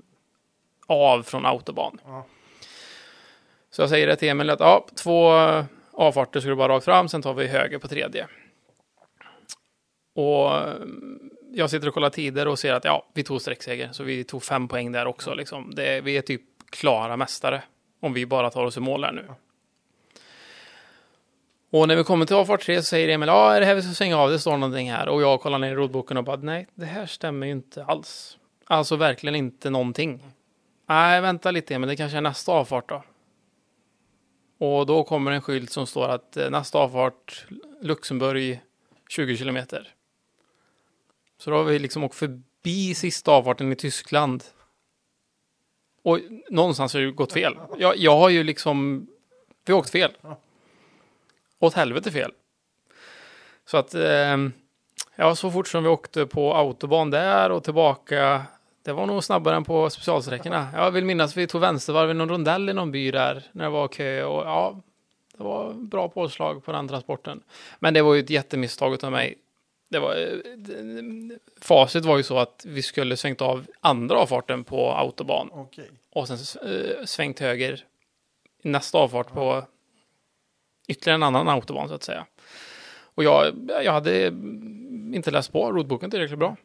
[0.87, 1.99] av från autobahn.
[2.05, 2.25] Ja.
[3.71, 5.31] Så jag säger det till Emil att ja, två
[5.91, 8.27] avfarter ska du bara rakt fram, sen tar vi höger på tredje.
[10.15, 14.03] Och mm, jag sitter och kollar tider och ser att ja, vi tog sträckseger, så
[14.03, 15.33] vi tog fem poäng där också.
[15.33, 15.75] Liksom.
[15.75, 16.41] Det, vi är typ
[16.75, 17.63] klara mästare
[17.99, 19.25] om vi bara tar oss i mål här nu.
[21.69, 23.81] Och när vi kommer till avfart 3 så säger Emil, ja, är det här vi
[23.81, 24.29] ska svänga av?
[24.29, 25.07] Det står någonting här.
[25.07, 28.37] Och jag kollar ner i roadboken och bara, nej, det här stämmer ju inte alls.
[28.65, 30.23] Alltså verkligen inte någonting.
[30.87, 33.03] Nej, vänta lite Emil, det kanske är nästa avfart då.
[34.57, 37.45] Och då kommer en skylt som står att eh, nästa avfart
[37.81, 38.61] Luxemburg
[39.09, 39.93] 20 kilometer.
[41.37, 44.43] Så då har vi liksom åkt förbi sista avfarten i Tyskland.
[46.05, 46.19] Och
[46.49, 47.57] någonstans har det ju gått fel.
[47.77, 49.07] Jag, jag har ju liksom,
[49.65, 50.11] vi har åkt fel.
[51.59, 52.31] Åt helvete fel.
[53.65, 54.37] Så att, eh,
[55.15, 58.43] ja, så fort som vi åkte på autobahn där och tillbaka
[58.83, 60.67] Det var nog snabbare än på specialsträckorna.
[60.73, 63.63] Jag vill minnas att vi tog vänstervarv i någon rondell i någon by där när
[63.63, 64.81] det var kö och ja,
[65.37, 67.43] det var bra påslag på den transporten.
[67.79, 69.37] Men det var ju ett jättemisstag av mig.
[69.87, 74.91] Det var, eh, facit var ju så att vi skulle svängt av andra avfarten på
[74.91, 75.91] autobahn Okej.
[76.09, 76.37] och sen
[76.71, 77.85] eh, svängt höger
[78.61, 79.65] nästa avfart på
[80.87, 82.25] ytterligare en annan autobahn så att säga.
[83.15, 84.27] Och jag, jag hade
[85.13, 86.55] inte läst på roadboken tillräckligt bra.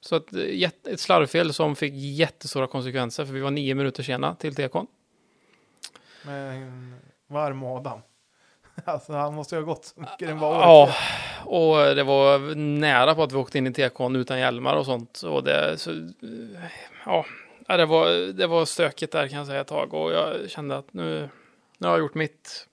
[0.00, 4.34] Så att, eh, ett slarvfel som fick jättestora konsekvenser för vi var nio minuter sena
[4.34, 4.86] till tekon.
[6.22, 6.94] Men
[7.26, 8.00] varm Adam.
[8.84, 10.94] Alltså han måste ju ha gått så mycket den var Ja,
[11.44, 15.22] och det var nära på att vi åkte in i tekon utan hjälmar och sånt.
[15.22, 15.90] Och det, så,
[17.06, 17.26] ja,
[17.68, 20.76] ja, det, var, det var stökigt där kan jag säga ett tag och jag kände
[20.76, 21.28] att nu,
[21.78, 22.66] nu har jag gjort mitt.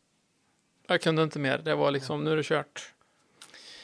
[0.87, 1.57] Jag kunde inte mer.
[1.57, 2.93] Det var liksom, nu är det kört.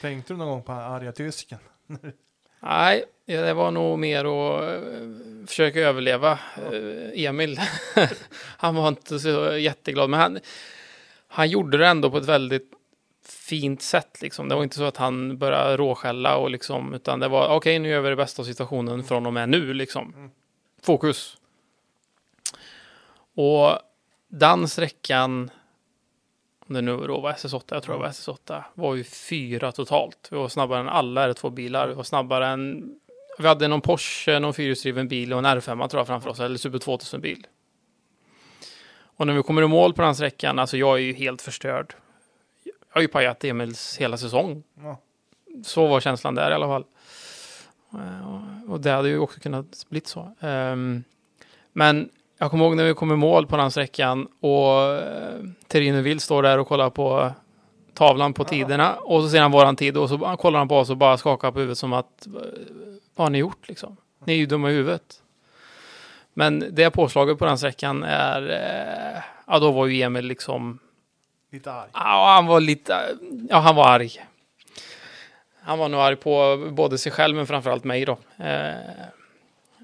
[0.00, 1.58] Tänkte du någon gång på arga tysken?
[2.60, 6.38] Nej, ja, det var nog mer att eh, försöka överleva.
[6.72, 7.60] Eh, Emil,
[8.56, 10.38] han var inte så jätteglad, men han,
[11.34, 12.70] han gjorde det ändå på ett väldigt
[13.26, 14.22] fint sätt.
[14.22, 14.48] Liksom.
[14.48, 17.88] Det var inte så att han började råskälla, och liksom, utan det var okej, nu
[17.88, 19.74] gör vi det bästa av situationen från och med nu.
[19.74, 20.30] Liksom.
[20.82, 21.36] Fokus.
[23.34, 23.78] Och
[24.28, 25.50] den sträckan,
[26.66, 30.28] om det nu då var SS8, jag tror det var SS8, var ju fyra totalt.
[30.30, 31.88] Vi var snabbare än alla R2-bilar.
[31.88, 32.94] Vi var snabbare än...
[33.38, 36.58] Vi hade någon Porsche, någon fyrhjulsdriven bil och en R5 tror jag framför oss, eller
[36.58, 37.46] Super 2000-bil.
[39.16, 41.94] Och när vi kommer i mål på den sträckan, alltså jag är ju helt förstörd.
[42.64, 44.62] Jag har ju pajat Emils hela säsong.
[44.82, 44.98] Ja.
[45.64, 46.84] Så var känslan där i alla fall.
[47.92, 50.30] Eh, Och det hade ju också kunnat bli så.
[50.40, 51.04] Ehm,
[51.72, 52.08] Men
[52.38, 56.20] jag kommer ihåg när vi kom i mål på den sträckan och eh, Terine Will
[56.20, 57.32] står där och kollar på
[57.94, 60.90] tavlan på tiderna och så ser han våran tid och så kollar han på oss
[60.90, 62.26] och bara skakar på huvudet som att
[63.14, 63.96] vad har ni gjort liksom?
[64.24, 65.22] Ni är ju dumma i huvudet.
[66.34, 70.78] Men det påslaget på den sträckan är, eh, ja då var ju Emil liksom
[71.52, 71.88] Lite arg.
[71.92, 72.94] Ja, han var lite,
[73.50, 74.10] ja han var arg.
[75.60, 78.18] Han var nog arg på både sig själv men framförallt mig då.
[78.38, 78.74] Eh,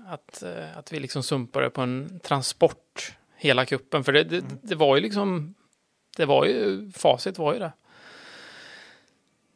[0.09, 4.05] att, eh, att vi liksom sumpade på en transport hela kuppen.
[4.05, 5.55] För det, det, det var ju liksom,
[6.17, 7.73] det var ju, facit var ju det.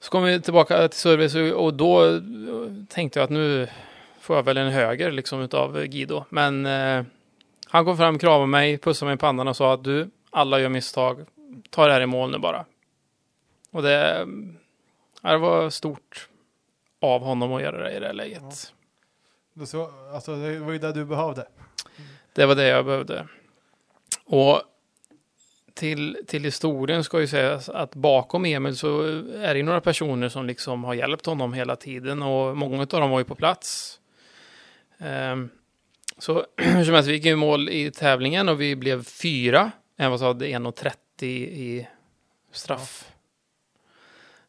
[0.01, 2.21] Så kom vi tillbaka till service och- då
[2.89, 3.69] tänkte jag att nu
[4.25, 6.25] får jag väl en höger liksom utav Guido.
[6.29, 7.05] Men eh,
[7.67, 10.69] han kom fram, kramade mig, pussade mig i pannan och sa att du, alla gör
[10.69, 11.27] misstag
[11.71, 12.65] ta det här i mål nu bara.
[13.71, 14.27] Och det,
[15.23, 16.29] ja, det var stort
[17.01, 18.73] av honom att göra det i det här läget.
[19.55, 21.47] Det, så, alltså, det var ju det du behövde.
[22.33, 23.29] Det var det jag behövde.
[24.25, 24.63] Och
[25.75, 29.03] till, till historien ska ju sägas att bakom Emil så
[29.37, 33.11] är det några personer som liksom har hjälpt honom hela tiden och många av dem
[33.11, 34.01] var ju på plats.
[35.05, 35.51] Ehm,
[36.19, 39.71] så hur som helst, vi gick i mål i tävlingen och vi blev fyra.
[39.97, 41.89] En var så hade 1,30 i
[42.53, 43.11] straff.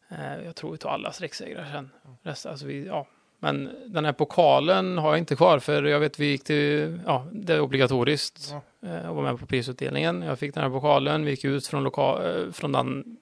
[0.09, 1.89] Eh, Jag tror vi tog alla sträcksegrar sen.
[2.23, 3.07] Resten, alltså vi, ja.
[3.39, 7.27] Men den här pokalen har jag inte kvar för jag vet vi gick till, ja,
[7.31, 8.89] det är obligatoriskt Ja.
[8.89, 10.21] eh, att vara med på prisutdelningen.
[10.21, 13.17] Jag fick den här pokalen, vi gick ut från, loka, eh, från den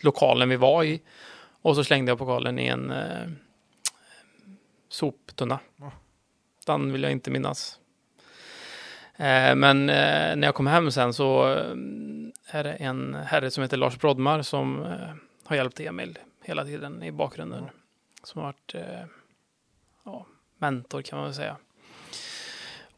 [0.00, 1.00] lokalen vi var i
[1.62, 3.28] och så slängde jag pokalen i en eh,
[4.88, 5.58] soptunna.
[5.76, 5.92] Ja.
[6.66, 7.78] Den vill jag inte minnas.
[9.16, 13.62] Eh, men eh, när jag kom hem sen så eh, är det en herre som
[13.62, 14.86] heter Lars Brodmar som
[15.44, 17.64] har hjälpt Emil hela tiden i bakgrunden.
[17.66, 17.72] Ja.
[18.22, 18.74] Som har varit
[20.04, 20.26] ja,
[20.58, 21.56] mentor kan man väl säga.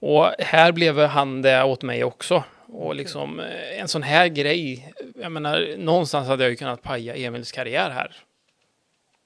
[0.01, 2.45] Och här blev han det åt mig också.
[2.67, 3.41] Och liksom
[3.79, 8.17] en sån här grej, jag menar, någonstans hade jag ju kunnat paja Emils karriär här.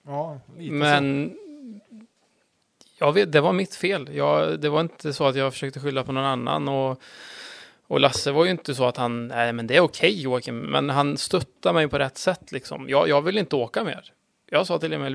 [0.06, 1.51] Ja, lite så.
[3.02, 4.14] Jag vet, det var mitt fel.
[4.14, 6.68] Jag, det var inte så att jag försökte skylla på någon annan.
[6.68, 7.02] Och,
[7.86, 10.90] och Lasse var ju inte så att han, nej men det är okej Joakim, men
[10.90, 12.88] han stöttade mig på rätt sätt liksom.
[12.88, 14.12] Jag, jag vill inte åka mer.
[14.50, 15.12] Jag sa till Emil,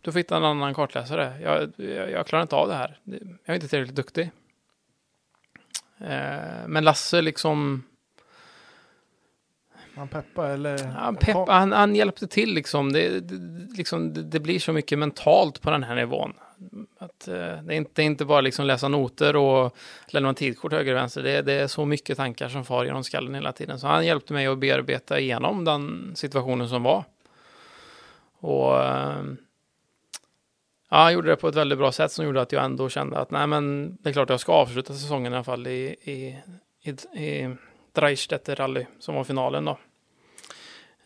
[0.00, 1.32] du får hitta en annan kartläsare.
[1.42, 2.98] Jag, jag, jag klarar inte av det här.
[3.04, 4.30] Jag är inte tillräckligt duktig.
[6.00, 7.82] Eh, men Lasse liksom,
[9.96, 10.84] Han peppar eller?
[10.84, 12.92] han, peppa, han, han hjälpte till liksom.
[12.92, 16.34] Det, det, liksom det, det blir så mycket mentalt på den här nivån.
[16.98, 19.76] Att, eh, det, är inte, det är inte bara liksom läsa noter och
[20.06, 21.22] lämna tidkort höger och vänster.
[21.22, 23.80] Det, det är så mycket tankar som far genom skallen hela tiden.
[23.80, 27.04] Så han hjälpte mig att bearbeta igenom den situationen som var.
[28.40, 29.24] Och eh,
[30.90, 33.18] ja, han gjorde det på ett väldigt bra sätt som gjorde att jag ändå kände
[33.18, 36.36] att nej men det är klart jag ska avsluta säsongen i alla fall i, i,
[36.82, 36.90] i,
[37.24, 37.56] i
[37.92, 39.78] Dreistetter rally som var finalen då.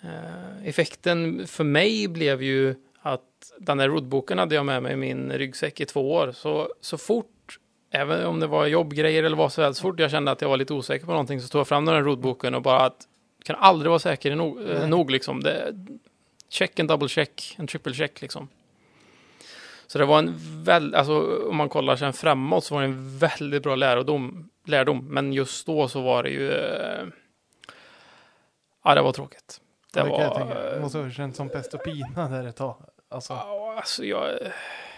[0.01, 4.97] Eh, effekten för mig blev ju att den här roadboken hade jag med mig i
[4.97, 6.33] min ryggsäck i två år.
[6.33, 7.59] Så, så fort
[7.91, 10.49] även om det var jobbgrejer eller vad som helst, så fort jag kände att jag
[10.49, 13.09] var lite osäker på någonting så tog jag fram den här roadboken och bara att
[13.45, 14.89] kan aldrig vara säker nog, eh, Nej.
[14.89, 15.43] nog liksom.
[15.43, 15.75] Det,
[16.49, 18.49] check en double check, en triple check liksom.
[19.87, 20.35] Så det var en
[20.65, 25.07] väl, alltså om man kollar sen framåt så var det en väldigt bra lärdom, lärdom.
[25.09, 27.07] Men just då så var det ju, eh,
[28.85, 29.61] ja det var tråkigt.
[29.93, 30.71] Det Ja, det kan jag var, tänka.
[30.71, 32.77] Det måste ha känts som pest och pina där ett tag.
[33.13, 34.33] Alltså, Ja, alltså jag,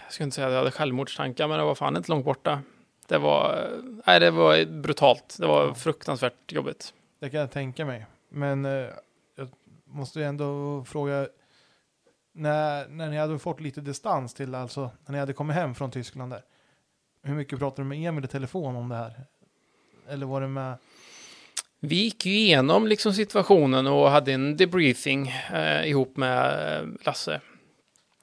[0.05, 2.63] jag ska inte säga att jag hade självmordstankar, men det var fan inte långt borta.
[3.07, 3.71] Det var,
[4.07, 5.37] nej, det var brutalt.
[5.41, 6.95] Det var fruktansvärt jobbigt.
[7.21, 8.07] det kan jag tänka mig.
[8.29, 8.89] Men eh,
[9.37, 9.49] jag
[9.85, 11.29] måste ju ändå fråga.
[12.33, 15.91] När, när ni hade fått lite distans till, alltså när ni hade kommit hem från
[15.91, 16.43] Tyskland där.
[17.23, 19.13] Hur mycket pratade du med Emil i telefon om det här?
[20.09, 20.75] Eller var det med?
[21.81, 27.41] Vi gick ju igenom liksom situationen och hade en debriefing eh, ihop med eh, Lasse.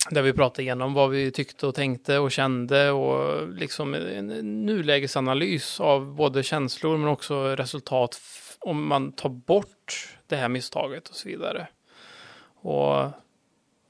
[0.10, 4.28] Där vi pratade igenom vad vi tyckte och tänkte och kände och liksom en
[4.66, 8.22] nulägesanalys av både känslor men också resultat
[8.60, 11.68] om man tar bort det här misstaget och så vidare.
[12.62, 13.10] Och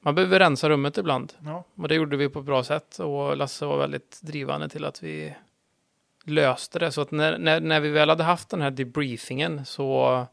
[0.00, 1.32] man behöver rensa rummet ibland.
[1.44, 4.84] Ja, Och det gjorde vi på ett bra sätt och Lasse var väldigt drivande till
[4.84, 5.34] att vi
[6.24, 6.92] löste det.
[6.92, 10.26] Så att när, när, när vi väl hade haft den här debriefingen så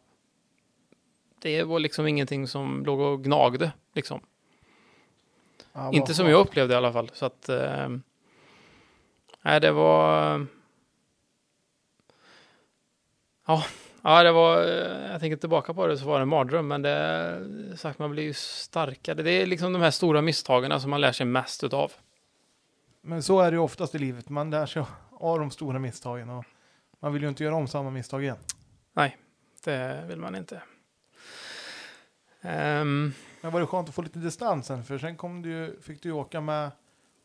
[1.42, 4.22] det var liksom ingenting som låg och gnagde liksom.
[5.74, 7.12] Ja, Inte som jag upplevde i alla fall.
[7.14, 7.90] Så att eh,
[9.42, 10.48] nej, det var
[13.48, 13.64] ja,
[14.02, 16.82] ja, det var eh, jag tänker tillbaka på det så var det en mardröm, men
[16.82, 19.24] det sagt man blir ju starkare.
[19.24, 21.92] Det är liksom de här stora misstagen som man lär sig mest utav.
[23.02, 24.30] Men så är det ju oftast i livet.
[24.30, 26.30] Man lär sig av de stora misstagen.
[26.30, 26.46] Och
[27.00, 28.38] man vill ju inte göra om samma misstag igen.
[29.64, 30.62] Det vill man inte.
[32.42, 34.84] Ehm, men var det skönt att få lite distans sen?
[34.84, 36.72] För sen kom du, fick du ju åka med,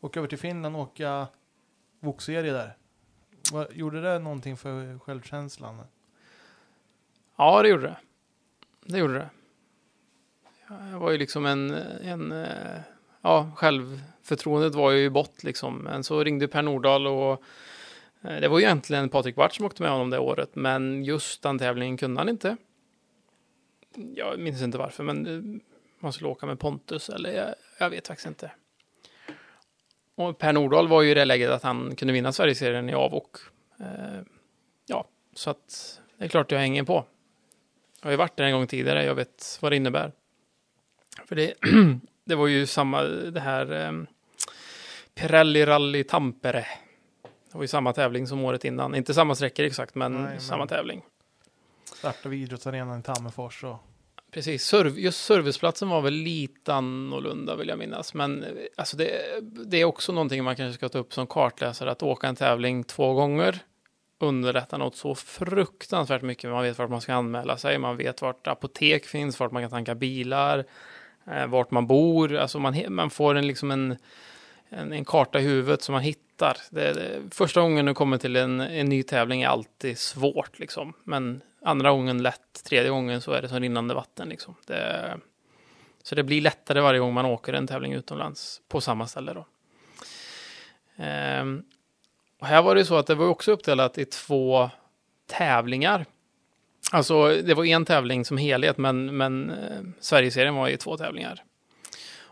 [0.01, 1.27] åka över till Finland och åka
[1.99, 2.77] vokserie där.
[3.51, 5.81] Var, gjorde det någonting för självkänslan?
[7.37, 7.97] ja, det gjorde det.
[8.85, 9.29] Det gjorde det.
[10.91, 11.71] Jag var ju liksom en,
[12.01, 12.45] en
[13.25, 15.77] ja, självförtroendet var ju i bott liksom.
[15.77, 17.43] Men så ringde Per Nordahl och
[18.21, 21.41] eh, det var ju egentligen Patrik Bart som åkte med honom det året, men just
[21.41, 22.57] den tävlingen kunde han inte.
[24.15, 25.61] Jag minns inte varför, men eh,
[26.05, 28.51] man skulle åka med Pontus eller jag, jag vet faktiskt inte.
[30.15, 33.35] Och Per Nordahl var ju i det läget att han kunde vinna Sverigeserien i avåk.
[33.79, 34.21] Eh,
[34.85, 37.05] ja, så att det är klart jag hänger på.
[38.01, 40.11] Jag har ju varit där en gång tidigare, jag vet vad det innebär.
[41.25, 41.53] För det,
[42.25, 44.07] det var ju samma, det här um,
[45.15, 46.65] Pirelli Rally Tampere.
[47.51, 48.95] Det var ju samma tävling som året innan.
[48.95, 51.01] Inte samma sträckor exakt, men Nej, men- samma tävling.
[51.93, 53.77] Startade vid idrottsarenan i Tammerfors och
[54.35, 58.13] Precis, just serviceplatsen var väl lite annorlunda vill jag minnas.
[58.13, 61.91] Men eh, alltså det, det är också någonting man kanske ska ta upp som kartläsare.
[61.91, 63.59] Att åka en tävling två gånger
[64.19, 66.49] underlättar något så fruktansvärt mycket.
[66.49, 69.71] Man vet vart man ska anmäla sig, man vet vart apotek finns, vart man kan
[69.71, 70.65] tanka bilar,
[71.31, 72.35] eh, vart man bor.
[72.35, 73.97] Alltså man, man får en, liksom en,
[74.69, 76.57] en, en karta i huvudet som man hittar.
[76.69, 80.93] Det, det, första gången du kommer till en, en ny tävling är alltid svårt liksom.
[81.03, 84.55] Men andra gången lätt, tredje gången så är det som rinnande vatten liksom.
[84.65, 85.17] Det,
[86.03, 89.45] så det blir lättare varje gång man åker en tävling utomlands på samma ställe då.
[90.97, 91.63] Ehm,
[92.39, 94.69] och här var det så att det var också uppdelat i två
[95.27, 96.05] tävlingar.
[96.91, 101.43] Alltså det var en tävling som helhet men, men eh, Sverigeserien var i två tävlingar.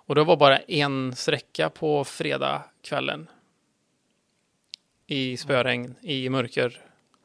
[0.05, 3.29] Och det var bara en sträcka på fredagskvällen.
[5.07, 6.81] I spöregn, i mörker.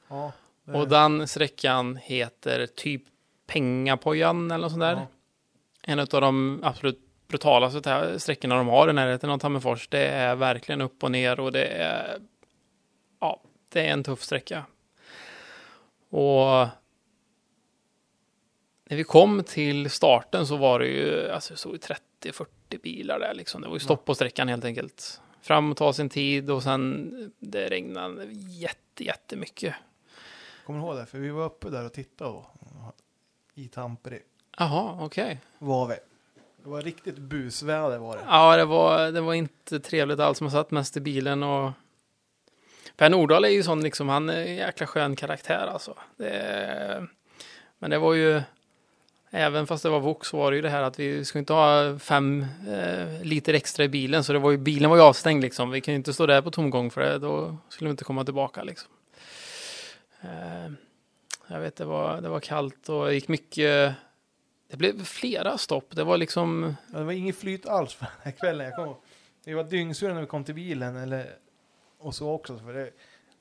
[0.09, 0.33] Ja,
[0.65, 0.81] är...
[0.81, 3.03] Och den sträckan heter typ
[3.47, 4.95] Pengapojan eller något sånt där.
[4.95, 5.07] Ja.
[5.83, 9.89] En av de absolut brutalaste sträckorna de har i närheten av Tammerfors.
[9.89, 12.21] Det är verkligen upp och ner och det är...
[13.21, 14.65] Ja, det är en tuff sträcka.
[16.11, 16.67] Och
[18.85, 21.79] när vi kom till starten så var det ju, alltså jag i
[22.23, 23.61] 30-40 40 bilar där liksom.
[23.61, 25.21] Det var ju stopp på sträckan helt enkelt.
[25.41, 29.75] Fram och ta sin tid och sen det regnade jätte, jättemycket.
[30.67, 31.07] Kommer du ihåg det?
[31.07, 32.45] För vi var uppe där och tittade och,
[33.55, 34.19] i Tampere.
[34.59, 35.25] Jaha, okej.
[35.25, 35.37] Okay.
[35.59, 35.95] Var vi.
[36.63, 38.23] Det var riktigt busväder var det.
[38.27, 40.41] Ja, det var, det var inte trevligt alls.
[40.41, 41.73] Man satt mest i bilen och...
[42.97, 45.95] Per Nordahl är ju sån, liksom, han är en jäkla skön karaktär alltså.
[46.17, 47.07] Det...
[47.79, 48.43] Men det var ju
[49.31, 51.99] även fast det var Vox var det ju det här att vi skulle inte ha
[51.99, 54.25] fem eh, liter extra i bilen.
[54.25, 55.71] Så det var ju, bilen var ju avstängd liksom.
[55.71, 57.19] Vi kan ju inte stå där på tomgång för det.
[57.19, 58.91] Då skulle vi inte komma tillbaka liksom.
[60.21, 60.73] Eh,
[61.47, 63.95] jag vet, det var, det var kallt och det gick mycket...
[64.71, 65.97] Det blev flera stopp.
[65.97, 66.75] Det var liksom...
[66.93, 68.67] Ja, det var inget flyt alls för den här kvällen.
[68.67, 68.95] Jag kom,
[69.45, 70.97] vi var dyngsura när vi kom till bilen.
[70.97, 71.27] Eller,
[71.99, 72.59] och så också.
[72.59, 72.91] För det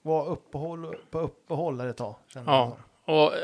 [0.02, 2.16] vara uppehåll, på uppehåll ett tag.
[2.34, 2.78] Ja.
[3.08, 3.40] Och eh,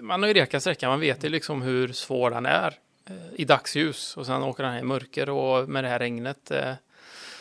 [0.00, 2.74] man har ju rekat sträckan, man vet ju liksom hur svår den är
[3.06, 6.50] eh, i dagsljus och sen åker här i mörker och med det här regnet.
[6.50, 6.72] eh.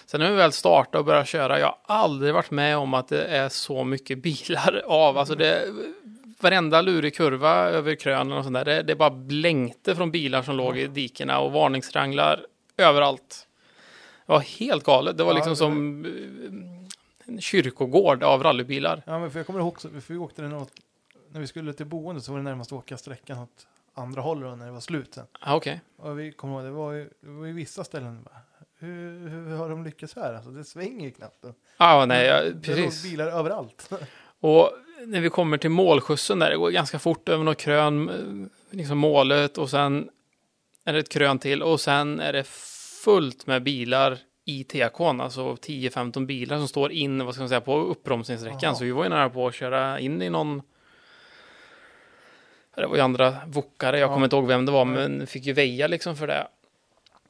[0.06, 3.08] Sen när vi väl startar och börjar köra, jag har aldrig varit med om att
[3.08, 5.18] det är så mycket bilar av.
[5.18, 5.66] Alltså det,
[6.40, 10.56] varenda lurig kurva över krönen och sånt där, det, det bara blänkte från bilar som
[10.56, 12.46] låg i dikena och varningsranglar
[12.78, 13.48] överallt.
[14.26, 15.18] Det var helt galet.
[15.18, 16.06] Det var Ja, liksom det- som
[17.26, 19.02] en kyrkogård av rallybilar.
[19.06, 20.54] Ja, men för jag kommer ihåg, för vi åkte den
[21.34, 24.58] när vi skulle till boendet så var det närmast att åka sträckan åt andra hållet
[24.58, 25.26] när det var slut sen.
[25.40, 25.82] Ah, Okej.
[25.98, 28.38] Och vi kommer ihåg, det var ju, det var ju vissa ställen, bara,
[28.80, 30.34] hur, hur har de lyckats här?
[30.34, 31.46] Alltså, det svänger ju knappt.
[31.78, 33.04] Ja, nej, ja, Det låg precis.
[33.12, 33.90] bilar överallt.
[34.40, 34.72] Och
[35.06, 39.58] när vi kommer till målskjutsen där, det går ganska fort över något krön, liksom målet
[39.58, 40.10] och sen
[40.86, 42.44] är det ett krön till och sen är det
[43.04, 47.62] fullt med bilar i TK'n, alltså 10-15 bilar som står in, vad ska man säga,
[47.62, 48.60] på uppbromsningssträckan.
[48.62, 48.76] Jaha.
[48.76, 50.62] Så vi var ju nära på att köra in i någon
[52.76, 54.14] det var ju andra vokare, jag Ja.
[54.14, 56.48] kommer inte ihåg vem det var, men fick ju väja liksom för det.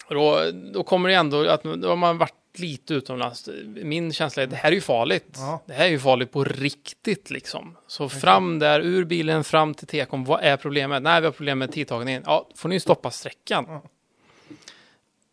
[0.05, 3.49] Och då, då kommer det ändå att då har man varit lite utomlands.
[3.65, 5.35] Min känsla är det här är ju farligt.
[5.37, 5.63] Ja.
[5.65, 7.77] Det här är ju farligt på riktigt liksom.
[7.87, 10.23] Så fram där, ur bilen, fram till tekon.
[10.23, 11.03] Vad är problemet?
[11.03, 12.23] Nej, vi har problem med tidtagningen.
[12.25, 13.65] Ja, får ni stoppa sträckan.
[13.67, 13.81] Ja.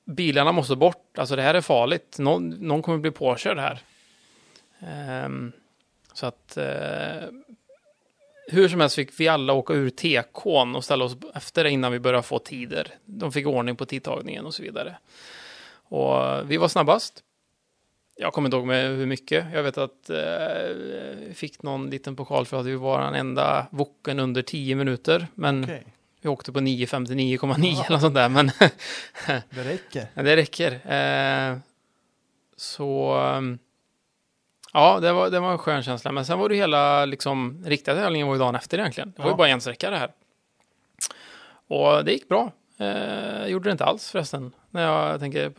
[0.05, 1.19] Bilarna måste bort.
[1.19, 2.17] Alltså det här är farligt.
[2.19, 3.81] Någon, någon kommer bli påkörd här.
[4.81, 5.53] Ehm,
[6.13, 6.65] så att eh,
[8.53, 11.93] hur som helst fick vi alla åka ur TK'n och ställa oss efter det innan
[11.93, 12.95] vi började få tider.
[13.05, 14.97] De fick ordning på tidtagningen och så vidare.
[15.73, 17.23] Och vi var snabbast.
[18.17, 19.47] Jag kommer inte ihåg med hur mycket.
[19.53, 20.17] Jag vet att eh,
[21.27, 25.27] vi fick någon liten pokal för att vi var den enda voken under 10 minuter.
[25.35, 25.85] Men Okej,
[26.21, 28.29] vi åkte på 9.59,9 eller något sånt där.
[28.29, 28.51] Men
[29.27, 30.07] det räcker.
[30.15, 30.73] Ja, det räcker.
[30.73, 31.59] Eh,
[32.57, 33.59] så um,
[34.73, 36.13] ja, det var, det var en skön känsla.
[36.13, 39.13] Men sen var det hela liksom riktiga tävlingen var ju dagen efter egentligen.
[39.17, 39.33] Det var Ja.
[39.33, 40.11] ju bara en sträcka det här.
[41.67, 42.53] Och det gick bra.
[42.79, 44.53] Eh, gjorde det inte alls förresten.
[44.71, 45.53] När jag tänker eh,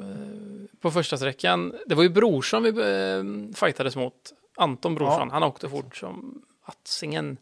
[0.82, 1.74] på första sträckan.
[1.86, 4.14] Det var ju Brorsson vi eh, fightades mot.
[4.58, 5.28] Anton Brorsson.
[5.28, 5.34] Ja.
[5.34, 7.38] Han åkte fort som attsingen.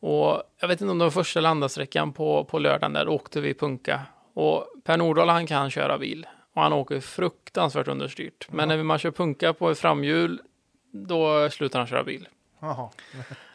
[0.00, 3.08] Och jag vet inte om det var första eller andra sträckan på, på lördagen där
[3.08, 4.00] åkte vi punka.
[4.34, 6.26] Och Per Nordahl han kan köra bil.
[6.54, 8.46] Och han åker fruktansvärt understyrt.
[8.50, 10.40] Men när man kör punka på ett framhjul
[10.90, 12.28] då slutar han köra bil.
[12.60, 12.90] Jaha.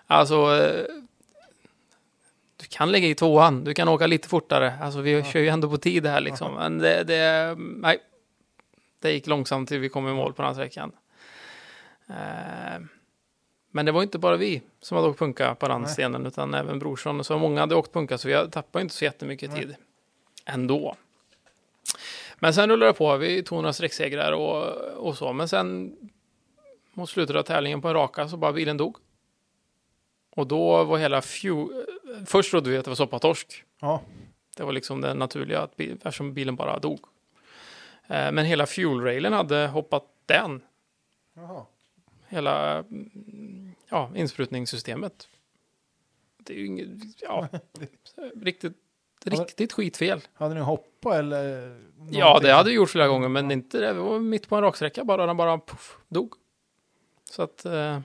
[0.08, 0.86] Alltså eh,
[2.58, 4.74] du kan lägga i tvåan, du kan åka lite fortare.
[4.82, 6.54] Alltså vi kör ju ändå på tid här liksom.
[6.54, 7.98] Men det, det, nej.
[9.00, 10.92] Det gick långsamt till vi kom i mål på den här sträckan.
[12.10, 12.82] Eh,
[13.72, 17.24] Men det var inte bara vi som hade åkt punka på randstenen utan även brorson.
[17.24, 19.60] Så många hade åkt punka så vi tappade inte så jättemycket Nej.
[19.62, 19.76] tid.
[20.46, 20.96] Ändå.
[22.40, 23.18] Men sen rullade det på.
[23.18, 24.66] Vi tog några sträcksegrar och,
[25.08, 25.34] och så.
[25.34, 25.96] Men sen
[26.94, 28.98] mot slutet av tävlingen på en raka så bara bilen dog.
[30.36, 31.86] Och då var hela fuel...
[32.26, 33.64] Först trodde vi att det var soppatorsk.
[33.80, 34.02] Ja,
[34.58, 37.00] Det var liksom det naturliga att bil, eftersom bilen bara dog.
[38.08, 40.62] Eh, Men hela fuel-railen hade hoppat den.
[41.34, 41.66] jaha.
[42.28, 45.28] Hela mm, ja, insprutningssystemet.
[46.38, 46.90] Det är ju inget,
[47.22, 47.48] ja,
[48.42, 48.78] riktigt,
[49.26, 50.22] riktigt skitfel.
[50.34, 51.70] Hade ni hoppat eller?
[52.12, 52.48] Ja, någonting?
[52.48, 53.94] det hade vi gjort flera gånger, men inte det.
[53.94, 56.34] Vi var mitt på en raksträcka bara, den bara puff, dog.
[57.34, 58.00] Så att, eh,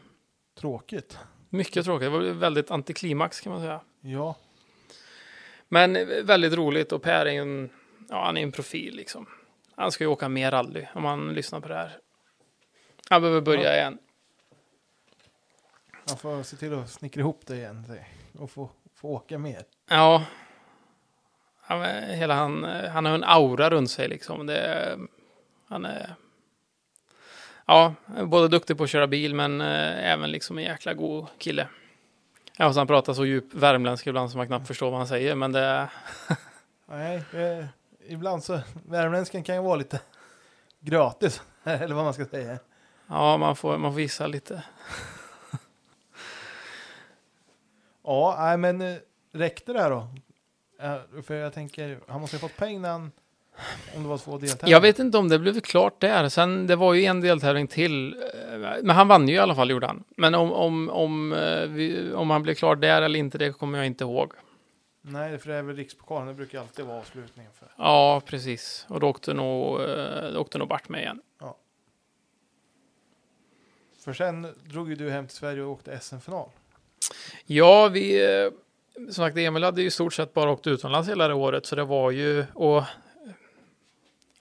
[0.61, 1.19] Tråkigt.
[1.51, 2.07] mycket tråkigt.
[2.07, 3.81] Det var väldigt antiklimax kan man säga.
[4.01, 4.37] Ja,
[5.69, 7.71] Men eh, väldigt roligt och Per är en,
[8.09, 9.27] ja, han är en profil liksom.
[9.75, 11.99] Han ska ju åka mer rally om han lyssnar på det här.
[13.09, 13.75] Han behöver börja Ja.
[13.75, 13.99] igen.
[16.09, 17.99] man får se till att snickra ihop det igen
[18.39, 19.63] och få, få åka mer.
[19.91, 20.25] Ja.
[21.61, 24.47] Han, hela han, eh, han har en aura runt sig liksom.
[24.47, 24.99] Det,
[25.67, 26.15] han är
[27.69, 31.69] ja, både duktig på att köra bil men eh, även liksom en jäkla god kille.
[32.57, 35.35] Ja, och han pratar så djup värmländska ibland som man knappt förstår vad han säger.
[35.35, 35.89] Men det,
[36.87, 37.65] Nej, eh,
[38.07, 40.01] ibland så, värmländskan kan ju vara lite
[40.81, 42.59] gratis, eller vad man ska säga.
[43.07, 44.63] ja, man får, man får gissa lite.
[48.03, 48.97] Ja, nej men eh,
[49.33, 50.09] räckte det här då?
[51.23, 53.13] För jag tänker, han måste ju fått pengar när han,
[53.97, 54.77] om det var två deltävlingar.
[54.77, 56.29] Jag vet inte om det blev klart där.
[56.29, 58.15] Sen, det var ju en deltävling till.
[58.53, 60.05] eh, Men han vann ju i alla fall, gjorde han.
[60.17, 63.79] Men om, om, om, eh, vi, om han blev klar där eller inte, det kommer
[63.79, 64.33] jag inte ihåg.
[65.03, 67.69] Nej, för det är väl rikspokalen, det brukar alltid vara avslutningen för.
[67.77, 68.87] Ja, precis.
[68.89, 71.21] Och då åkte nog, eh, då åkte nog Bart med igen.
[74.05, 76.49] För sen drog ju du hem till Sverige och åkte SM-final.
[77.47, 78.21] Ja, vi...
[78.95, 81.77] Som sagt, Emil hade ju i stort sett bara åkt utomlands hela det året, så
[81.77, 82.45] det var ju...
[82.55, 82.83] Och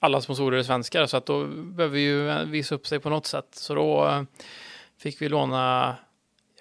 [0.07, 3.25] alla sponsorer är svenskar, så att då behöver vi ju visa upp sig på något
[3.25, 3.47] sätt.
[3.51, 4.23] Så då eh,
[4.97, 5.95] fick vi låna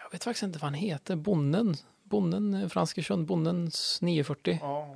[0.07, 4.59] jag vet faktiskt inte vad han heter, Bonnen, Bonnen, eh, Franskersund, Bonnens 940.
[4.61, 4.95] Ja,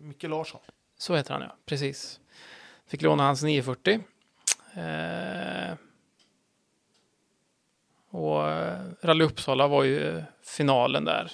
[0.00, 0.60] Micke Larsson.
[0.98, 2.20] Så heter han ja, precis.
[2.86, 4.00] Fick låna hans 940.
[4.74, 5.74] Eh,
[8.10, 11.30] och eh, Rally Uppsala var ju finalen där.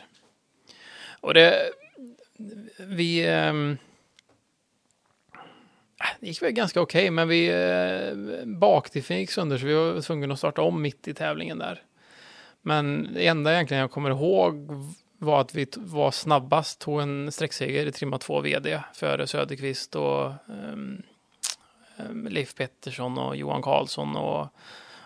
[1.20, 1.70] Och det,
[2.78, 3.52] vi, äh,
[6.22, 10.32] det gick väl ganska okej, men vi, eh, baktiffen gick sönder så vi var tvungna
[10.32, 11.82] att starta om mitt i tävlingen där.
[12.62, 14.68] Men det enda egentligen jag kommer ihåg
[15.18, 20.32] var att vi var snabbast, tog en sträckseger i trimma 2 VD före Söderqvist och
[20.48, 21.02] ehm,
[22.28, 24.48] Leif Pettersson och Johan Karlsson och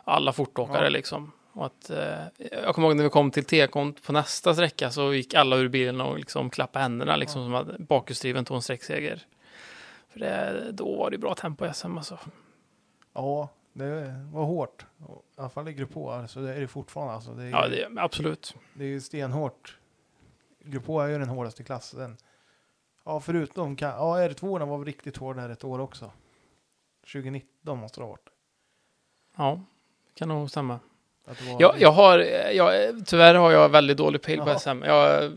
[0.05, 0.89] alla fortåkare Ja.
[0.91, 1.33] liksom.
[1.53, 5.15] Och att, eh, jag kommer ihåg när vi kom till tekon på nästa sträcka så
[5.15, 9.23] gick alla ur bilen och liksom klappade händerna liksom som att bakhjulsdriven tog en sträckseger.
[10.17, 12.19] För det, då var det bra tempo i SM alltså.
[13.15, 14.87] Ja, det var hårt.
[15.01, 17.15] I alla fall i Grupp H, så det är det fortfarande.
[17.15, 18.55] Alltså, det, är, Ja, det, absolut.
[18.75, 19.79] det är ju stenhårt.
[20.65, 22.17] Grupp H är ju den hårdaste klassen.
[23.05, 26.11] Ja, förutom, kan, ja, R2 var riktigt hård här ett år också.
[27.13, 28.29] 2019 måste det ha varit.
[29.37, 29.61] Ja,
[30.15, 30.81] kan nog stämma.
[31.25, 32.19] Var Jag, jag har,
[32.53, 34.59] jag, tyvärr har jag väldigt dålig pejl på Jaha.
[34.59, 34.83] SM.
[34.83, 35.33] Jag,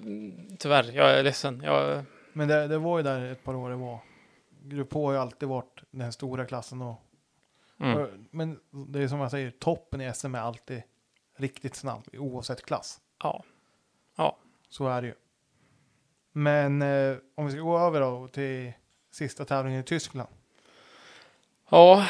[0.60, 1.62] tyvärr, jag är ledsen.
[1.66, 2.04] Jag,
[2.34, 4.00] Men det, det var ju där ett par år det var.
[4.70, 6.82] Grupp H har ju alltid varit den stora klassen.
[6.82, 7.02] Och,
[7.80, 10.84] mm, Men det är som jag säger, toppen i SM är alltid
[11.38, 13.00] riktigt snabb oavsett klass.
[14.16, 14.38] ja.
[14.70, 15.14] Så är det ju.
[16.32, 18.72] Men eh, om vi ska gå över då till
[19.12, 20.30] sista tävlingen i Tyskland.
[21.70, 22.08] Ja,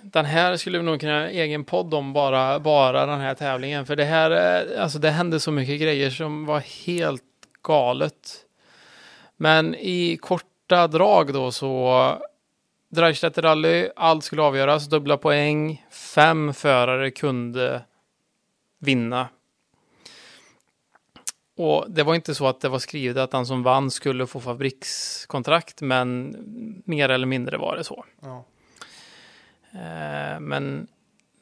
[0.00, 3.86] den här skulle vi nog kunna en egen podd om bara, bara den här tävlingen.
[3.86, 7.22] För det här, eh, alltså det hände så mycket grejer som var helt
[7.62, 8.46] galet.
[9.36, 10.18] Men i
[10.66, 12.18] korta drag då så
[12.88, 17.84] Dreistetter rally, allt skulle avgöras, dubbla poäng, fem förare kunde
[18.78, 19.28] vinna.
[21.56, 24.40] Och det var inte så att det var skrivet att den som vann skulle få
[24.40, 26.36] fabrikskontrakt, men
[26.84, 28.04] mer eller mindre var det så.
[28.20, 28.44] Ja.
[29.72, 30.86] Eh, Men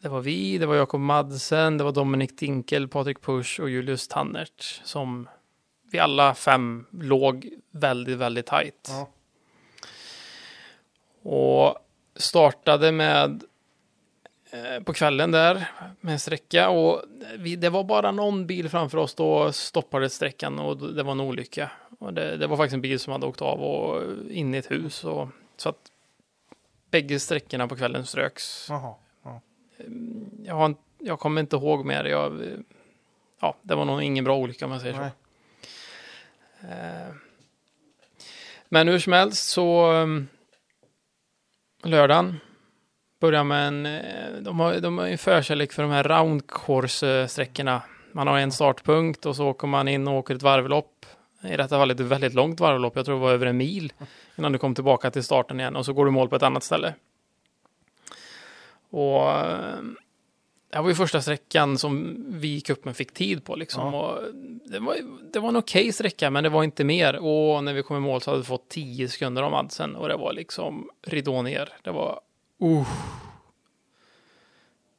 [0.03, 4.09] det var vi, det var Jakob Madsen, det var Dominik Dinkel, Patrik Pusch och Julius
[4.09, 5.29] Tannert som
[5.95, 8.91] vi alla fem låg väldigt, väldigt tajt.
[8.91, 9.09] Ja.
[11.31, 11.79] Och
[12.17, 13.45] startade med
[14.51, 17.03] eh, på kvällen där med en sträcka och
[17.39, 21.21] vi, det var bara någon bil framför oss då stoppade sträckan och det var en
[21.21, 21.71] olycka.
[21.99, 24.71] Och det, det var faktiskt en bil som hade åkt av och in i ett
[24.71, 25.91] hus och så att
[26.91, 28.67] bägge sträckorna på kvällen ströks.
[28.69, 28.95] Jaha.
[30.45, 32.05] Jag, har, jag kommer inte ihåg mer.
[32.05, 32.43] Jag,
[33.41, 35.11] ja, det var nog ingen bra olycka om man säger Nej.
[35.11, 35.24] så.
[36.71, 37.15] Eh,
[38.69, 40.29] Men hur som helst så um,
[41.83, 42.41] lördagen
[43.21, 47.83] börjar med en, eh, de har, de har en förkärlek för de här round course-sträckorna.
[48.13, 51.07] Man har en startpunkt och så åker man in och åker ett varvlopp.
[51.43, 53.93] I detta fallet ett väldigt långt varvlopp, jag tror det var över en mil
[54.39, 56.65] innan du kom tillbaka till starten igen och så går du mål på ett annat
[56.65, 56.95] ställe.
[58.91, 59.83] Och eh,
[60.71, 63.93] det här var ju första sträckan som vi gick upp med fick tid på liksom.
[63.93, 64.01] Ja.
[64.01, 64.19] Och
[64.75, 64.97] det, var,
[65.33, 67.17] det var en okej sträcka, men det var inte mer.
[67.17, 70.09] Och när vi kom i mål så hade vi fått 10 sekunder av Madsen och
[70.09, 71.73] det var liksom ridå ner.
[71.83, 72.21] Det var...
[72.63, 72.89] Uh.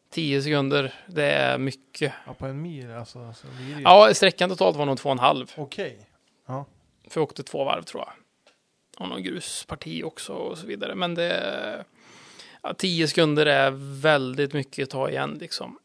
[0.10, 2.14] 10 sekunder, det är mycket.
[2.28, 3.34] Ja, på en mil alltså.
[3.34, 3.82] Så blir det ju...
[3.82, 5.52] Ja, sträckan totalt var nog två och en halv.
[5.58, 6.00] Okej.
[6.46, 6.66] Ja.
[7.10, 8.14] För jag åkte två varv tror jag.
[8.98, 10.96] Och någon grusparti också och så vidare.
[10.96, 11.86] Men det...
[12.62, 13.72] Ja, 10 sekunder är
[14.02, 15.80] väldigt mycket att ta igen liksom.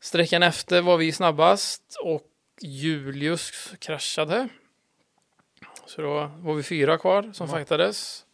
[0.00, 2.27] Sträckan efter var vi snabbast och
[2.60, 4.48] Julius kraschade.
[5.86, 7.56] Så då var vi fyra kvar som Ja.
[7.56, 8.24] fightades.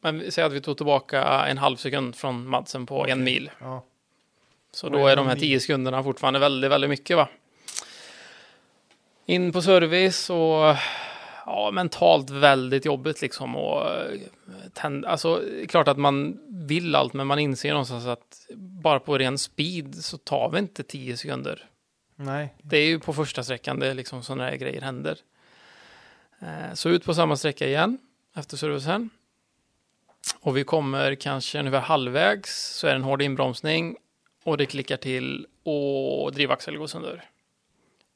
[0.00, 3.50] Men vi säger att vi tog tillbaka en halv sekund från Madsen på en mil.
[3.60, 3.84] Ja.
[4.72, 5.36] Så då är de här.
[5.36, 7.28] 10 sekunderna fortfarande väldigt, väldigt mycket va.
[9.26, 10.76] In på service och
[11.46, 13.56] ja, mentalt väldigt jobbigt liksom.
[13.56, 14.20] Och, eh,
[14.72, 19.38] tänd, alltså, klart att man vill allt, men man inser någonstans att bara på ren
[19.38, 21.68] speed så tar vi inte 10 sekunder.
[22.16, 22.54] Nej.
[22.62, 25.18] Det är ju på första sträckan det är liksom sådana här grejer händer.
[26.40, 27.98] Eh, Så ut på samma sträcka igen
[28.34, 29.10] efter servicen.
[30.40, 33.96] Och vi kommer kanske ungefär halvvägs så är det en hård inbromsning
[34.44, 37.24] och det klickar till och drivaxel går sönder.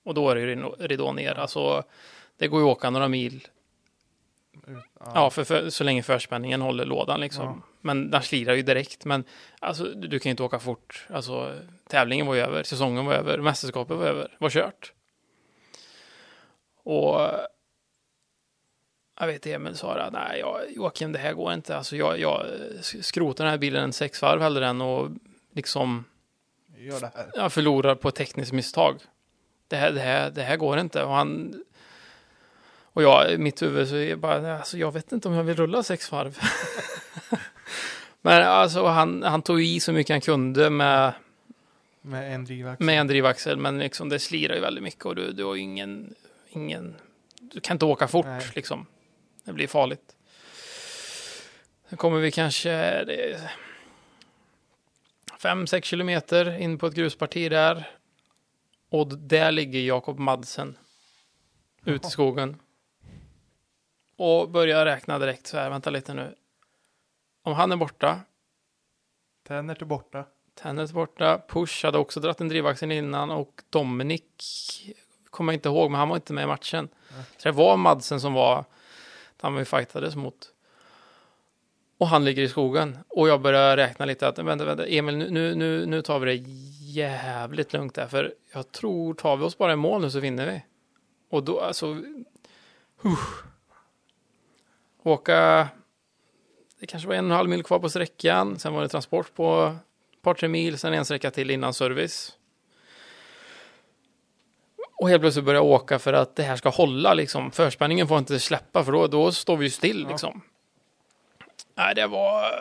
[0.05, 1.35] Och då är det ju ridå- ner.
[1.39, 1.83] Alltså,
[2.37, 3.49] det går ju att åka några mil.
[5.15, 7.45] Ja, för, för, så länge förspänningen håller lådan liksom.
[7.47, 7.63] Ja.
[7.81, 9.05] Men den slirar ju direkt.
[9.05, 9.25] Men
[9.59, 11.07] alltså, du, du kan ju inte åka fort.
[11.11, 14.93] Alltså, tävlingen var ju över, säsongen var över, mästerskapet var över, var kört.
[16.83, 17.21] Och
[19.21, 21.77] jag vet Emil sa det, nej jag, Joakim det här går inte.
[21.77, 22.47] Alltså jag, jag
[23.01, 25.11] skrotar den här bilen en sex varv hellre än och
[25.55, 26.05] liksom
[26.79, 27.31] gör det här.
[27.35, 29.01] jag förlorar på ett tekniskt misstag.
[29.69, 31.05] Det här, det här, det här går inte.
[31.05, 31.55] Och han...
[32.93, 35.45] Och jag, i mitt huvud så är jag bara, alltså jag vet inte om jag
[35.45, 36.39] vill rulla sex varv.
[38.23, 41.13] Men alltså han, han tog i så mycket han kunde med,
[42.07, 42.87] Med en drivaxel.
[42.87, 43.57] med en drivaxel.
[43.57, 46.15] Men liksom det slirar ju väldigt mycket och du, du har ju ingen,
[46.49, 46.97] ingen,
[47.41, 48.51] du kan inte åka fort Nej.
[48.55, 48.87] liksom.
[49.45, 50.17] Det blir farligt.
[51.89, 52.71] Sen kommer vi kanske,
[53.05, 53.51] det är
[55.43, 57.91] fem, sex kilometer in på ett grusparti där.
[58.89, 60.79] Och där ligger Jakob Madsen.
[61.85, 62.61] Ute i skogen.
[64.17, 66.35] Och börjar räkna direkt så här, vänta lite nu.
[67.43, 68.21] Om han är borta,
[69.47, 70.25] Tänner till borta.
[70.63, 74.23] Tennet borta, Push hade också dratt en drivaxel innan och Dominic
[75.31, 76.89] kommer jag inte ihåg, men han var inte med i matchen.
[77.13, 77.25] Mm.
[77.37, 78.65] Så det var Madsen som var,
[79.41, 80.53] han vi fightades mot.
[81.99, 82.99] Och han ligger i skogen.
[83.09, 86.45] Och jag börjar räkna lite att, vänta, vänta, Emil, nu, nu, nu, tar vi det
[86.81, 90.47] jävligt lugnt där, för jag tror, tar vi oss bara i mål nu så vinner
[90.47, 90.63] vi.
[91.31, 93.19] Och då, alltså, uh.
[95.03, 95.69] åka,
[96.81, 99.35] det kanske var en och en halv mil kvar på sträckan, sen var det transport
[99.35, 99.77] på
[100.27, 102.33] par, tre mil, sen en sträcka till innan service.
[104.99, 107.51] Och helt plötsligt börja åka för att det här ska hålla liksom.
[107.51, 110.09] Förspänningen får inte släppa för då, då står vi ju still Ja.
[110.09, 110.41] liksom.
[111.75, 112.53] Nej, det var...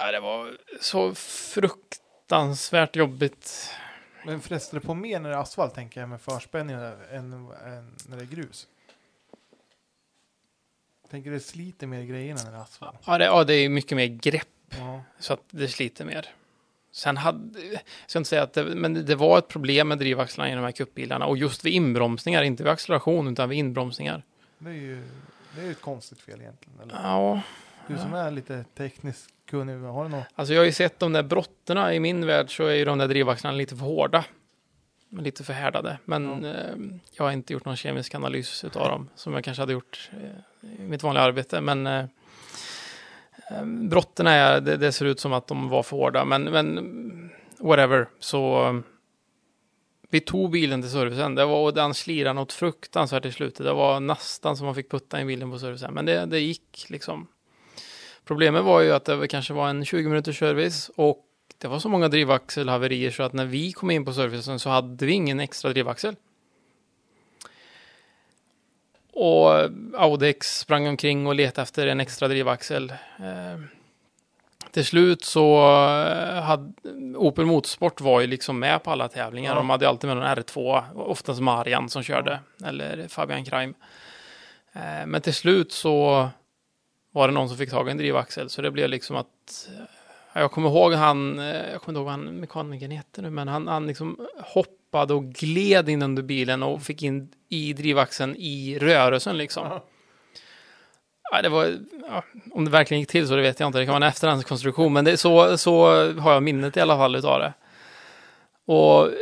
[0.00, 3.70] Nej, det var så fruktansvärt jobbigt.
[4.26, 6.82] Men frestar det på mer när det är asfalt tänker jag med förspänning än,
[7.12, 7.30] än
[8.08, 8.66] när det är grus?
[11.10, 12.98] Tänker det sliter mer grejerna är asfalt?
[13.06, 15.02] Ja, det, ja, det är mycket mer grepp Ja.
[15.18, 16.26] så att det sliter mer.
[16.92, 20.52] Sen hade, jag ska inte säga att det, men det var ett problem med drivaxlarna
[20.52, 24.22] i de här kuppbilarna och just vid inbromsningar, inte vid acceleration utan vid inbromsningar.
[24.58, 25.02] Det är ju
[25.54, 26.80] det är ju ett konstigt fel egentligen.
[26.80, 26.94] Eller?
[27.02, 27.40] Ja,
[27.86, 30.24] Du som är lite tekniskt kunnig, har du något?
[30.34, 32.98] alltså jag har ju sett de där brotterna i min värld så är ju de
[32.98, 34.24] där drivaxlarna lite för hårda.
[35.18, 35.98] Lite för härdade.
[36.04, 36.54] Men eh,
[37.12, 40.80] jag har inte gjort någon kemisk analys utav dem som jag kanske hade gjort eh,
[40.80, 41.60] i mitt vanliga arbete.
[41.60, 41.86] Men
[43.54, 46.24] Ehm, Brotten är, det, det ser ut som att de var för hårda.
[46.24, 48.08] Men, men whatever.
[48.18, 48.82] Så ehm,
[50.10, 51.34] vi tog bilen till servicen.
[51.34, 53.66] Det var, och den slirade något fruktansvärt i slutet.
[53.66, 55.94] Det var nästan som man fick putta in bilen på servicen.
[55.94, 57.26] Men det, det gick liksom.
[58.24, 61.24] Problemet var ju att det kanske var en 20 minuters service och
[61.58, 65.06] det var så många drivaxelhaverier så att när vi kom in på servicen så hade
[65.06, 66.16] vi ingen extra drivaxel.
[69.16, 72.90] Och Audex sprang omkring och letade efter en extra drivaxel.
[73.18, 73.60] Eh,
[74.70, 76.72] till slut så eh, hade
[77.16, 79.50] Opel Motorsport var ju liksom med på alla tävlingar.
[79.50, 79.56] Ja.
[79.56, 83.74] De hade alltid med en R2, oftast Marian som körde, eller Fabian Kraim.
[84.72, 86.28] Eh, men till slut så
[87.12, 89.68] var det någon som fick tag i en drivaxel, så det blev liksom att
[90.34, 93.30] Ja, Jag kommer ihåg han, eh, jag kommer inte ihåg vad han mekanikern heter nu,
[93.30, 98.36] men han, han liksom hoppade och gled in under bilen och fick in i drivaxeln
[98.36, 99.66] i rörelsen liksom.
[99.66, 99.84] Ja.
[101.32, 103.84] Ja, det var, ja, om det verkligen gick till så det vet jag inte, det
[103.84, 105.86] kan vara en efterhandskonstruktion, men det, så, så
[106.20, 107.52] har jag minnet i alla fall utav det.
[108.66, 109.12] Och eh,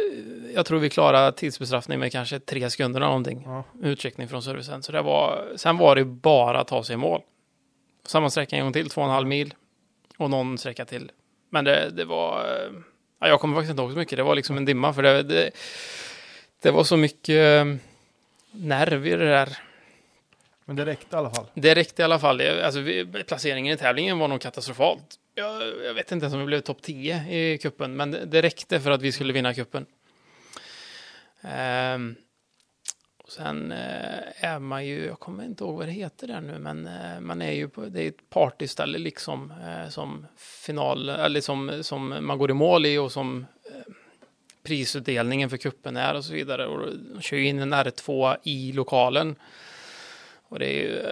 [0.54, 3.64] jag tror vi klarade tidsbestraffning med kanske tre sekunder eller någonting, Ja.
[3.82, 4.82] utcheckning från servicen.
[4.82, 7.20] Så det var, sen var det bara att ta sig i mål.
[8.06, 9.54] Samma sträcka en gång till, två och en halv mil.
[10.18, 11.10] Och någon sträcka till.
[11.50, 12.44] Men det, det var...
[13.22, 14.16] Ja, jag kommer faktiskt inte ihåg så mycket.
[14.16, 14.92] Det var liksom en dimma.
[14.92, 15.50] För det, det,
[16.62, 17.74] det var så mycket eh,
[18.50, 19.58] nerv i det där.
[20.64, 21.46] Men det räckte i alla fall.
[21.54, 22.40] Det räckte i alla fall.
[22.40, 25.18] Alltså, vi, placeringen i tävlingen var nog katastrofalt.
[25.34, 28.42] Jag, jag vet inte ens om vi blev topp 10 i kuppen, men det, det
[28.42, 29.86] räckte för att vi skulle vinna kuppen.
[31.42, 32.31] Ehm, och
[33.36, 36.86] sen eh, är man ju, jag kommer inte ihåg vad det heter där nu, men
[36.86, 41.78] eh, man är ju på, det är ett partyställe liksom, eh, som final, eller som,
[41.82, 43.46] som man går i mål i och som
[44.62, 46.66] prisutdelningen för kuppen är och så vidare.
[46.66, 49.36] Och de kör ju in en R2 i lokalen.
[50.48, 51.02] Och det är ju,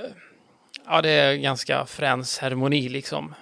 [0.86, 3.34] ja det är ganska frän ceremoni liksom.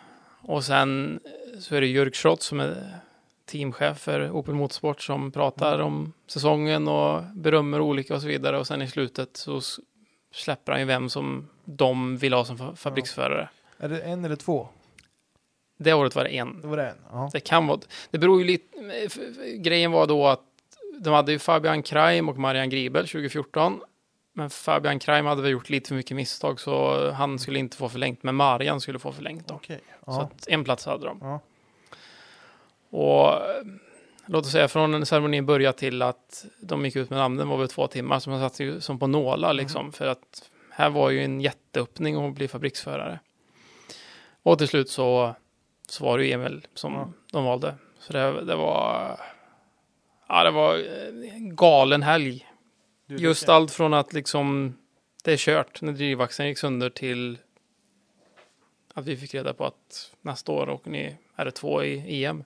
[0.43, 1.21] Och sen
[1.61, 2.99] så är det Jörg Schrott som är
[3.49, 8.59] teamchef för Opel Motorsport som pratar om säsongen och berömmer olika och så vidare.
[8.59, 9.61] Och sen i slutet så
[10.33, 13.49] släpper han ju vem som de vill ha som fa- fabriksförare.
[13.79, 14.69] Är det en eller två?
[15.79, 16.61] Det året var det en.
[16.61, 16.97] Det var det en.
[17.13, 17.31] Ja.
[17.33, 17.81] Det kan vara,
[18.11, 18.79] det beror ju lite,
[19.57, 20.41] grejen var då att
[21.01, 23.81] de hade ju Fabian Kraim och Marian Gribel 2014.
[24.33, 27.89] Men Fabian Kraim hade väl gjort lite för mycket misstag så han skulle inte få
[27.89, 29.61] förlängt, men Marian skulle få förlängt då.
[29.67, 29.73] Så
[30.07, 30.23] Ja.
[30.23, 31.19] att en plats hade de.
[31.23, 31.41] Ja.
[32.91, 33.63] Och eh,
[34.27, 37.57] låt oss säga från när ceremonin började till att de gick ut med namnen var
[37.57, 39.93] väl två timmar, så man satt ju som på nålar liksom.
[39.93, 43.19] För att här var ju en jätteöppning att bli fabriksförare.
[44.43, 45.35] Och till slut så
[45.89, 47.09] så var det ju Emil som Ja.
[47.33, 47.75] de valde.
[47.99, 49.17] Så det, det var...
[50.29, 52.47] Ja, det var eh, en galen helg.
[53.07, 54.75] Du Just tycker- allt från att liksom
[55.25, 57.39] det är kört när drivaxeln gick sönder till
[58.95, 62.45] att vi fick reda på att nästa år åker ni R2 i EM.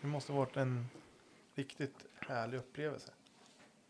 [0.00, 0.88] Det måste ha varit en
[1.56, 1.94] riktigt
[2.28, 3.10] härlig upplevelse.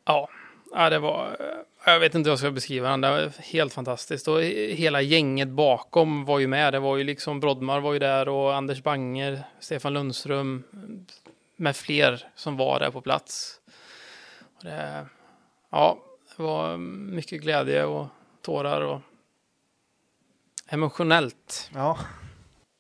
[0.05, 0.29] Ja,
[0.75, 1.37] ja det var...
[1.41, 3.01] eh, Jag vet inte hur jag ska beskriva den.
[3.01, 4.29] Det var helt fantastiskt.
[4.29, 6.73] Och he- hela gänget bakom var ju med.
[6.73, 10.63] Det var ju liksom Brodmar var ju där och Anders Banger, Stefan Lundström
[11.57, 13.61] med fler som var där på plats.
[14.63, 15.07] Det,
[15.71, 15.99] ja,
[16.37, 18.07] det var mycket glädje och
[18.43, 19.01] tårar och
[20.69, 21.71] emotionellt.
[21.75, 21.99] Ja.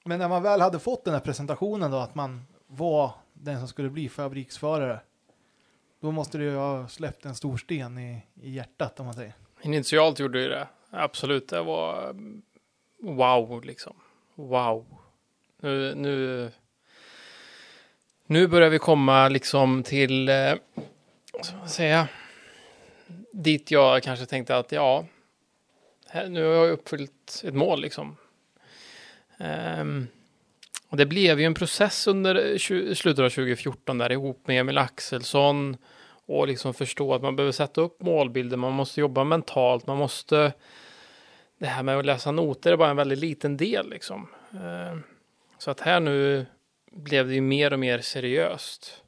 [0.04, 3.68] Men när man väl hade fått den här presentationen då, att man var den som
[3.68, 5.00] skulle bli fabriksförare.
[6.00, 9.32] Då måste det ju ha släppt en stor sten i, i hjärtat om man säger.
[9.62, 10.68] Initialt gjorde du det.
[10.90, 12.16] Absolut, det var
[12.98, 13.96] wow liksom.
[14.34, 14.86] Wow.
[15.60, 16.50] Nu, nu,
[18.26, 20.54] nu börjar vi komma liksom till, eh,
[21.32, 22.08] vad ska man säga,
[23.32, 25.04] dit jag kanske tänkte att ja,
[26.08, 28.16] här, nu har jag uppfyllt ett mål liksom.
[29.38, 30.08] Um,
[30.90, 32.58] och det blev ju en process under eh,
[32.94, 35.76] slutet av 2014 där ihop med Emil Axelsson
[36.26, 40.52] och liksom förstå att man behöver sätta upp målbilder, man måste jobba mentalt, man måste...
[41.58, 44.28] Det här med att läsa noter är bara en väldigt liten del liksom.
[44.52, 44.98] Eh,
[45.58, 46.46] så att här nu
[46.92, 49.02] blev det ju mer och mer seriöst.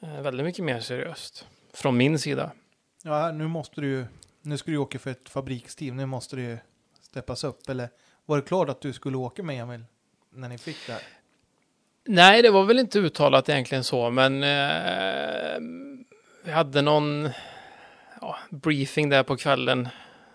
[0.00, 1.46] Eh, väldigt mycket mer seriöst.
[1.72, 2.52] Från min sida.
[3.02, 4.04] Ja, nu måste du ju,
[4.42, 6.58] nu ska du åka för ett fabriksteam, nu måste det ju
[7.00, 7.68] steppas upp.
[7.68, 7.88] Eller
[8.26, 9.84] var det klart att du skulle åka med Emil
[10.34, 11.00] när ni fick det?
[12.04, 15.60] Nej, det var väl inte uttalat egentligen så, men eh,
[16.44, 17.30] vi hade någon
[18.20, 19.88] ja, briefing där på kvällen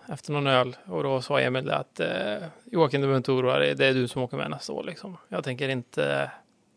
[0.08, 3.58] efter någon öl och då sa Emil det att eh, Joakim, du behöver inte oroa
[3.58, 5.16] dig, det är du som åker med nästa år liksom.
[5.28, 6.30] Jag tänker inte,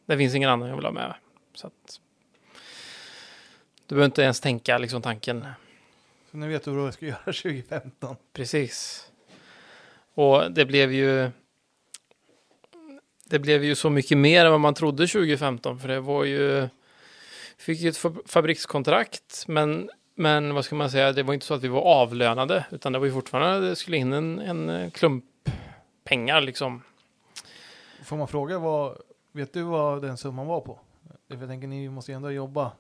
[0.06, 1.14] det finns ingen annan jag vill ha med.
[1.54, 2.00] Så att,
[3.88, 5.48] du behöver inte ens tänka liksom tanken.
[6.32, 8.16] Så nu vet du vad du ska göra 2015.
[8.34, 9.08] Precis.
[10.14, 11.32] Och det blev ju
[13.34, 16.68] det blev ju så mycket mer än vad man trodde 2015 för det var ju
[17.58, 21.53] fick ju ett fa- fabrikskontrakt men men vad ska man säga det var inte så
[21.53, 25.26] att vi var avlönade utan det var ju fortfarande det skulle in en, en klump
[26.03, 26.82] pengar liksom.
[28.03, 28.98] Får man fråga vad,
[29.32, 30.80] vet du vad den summan var på?
[31.28, 32.72] Jag tänker ni måste ju ändå jobba.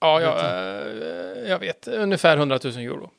[0.00, 3.10] Ja, jag, eh, jag vet ungefär 100 000 euro.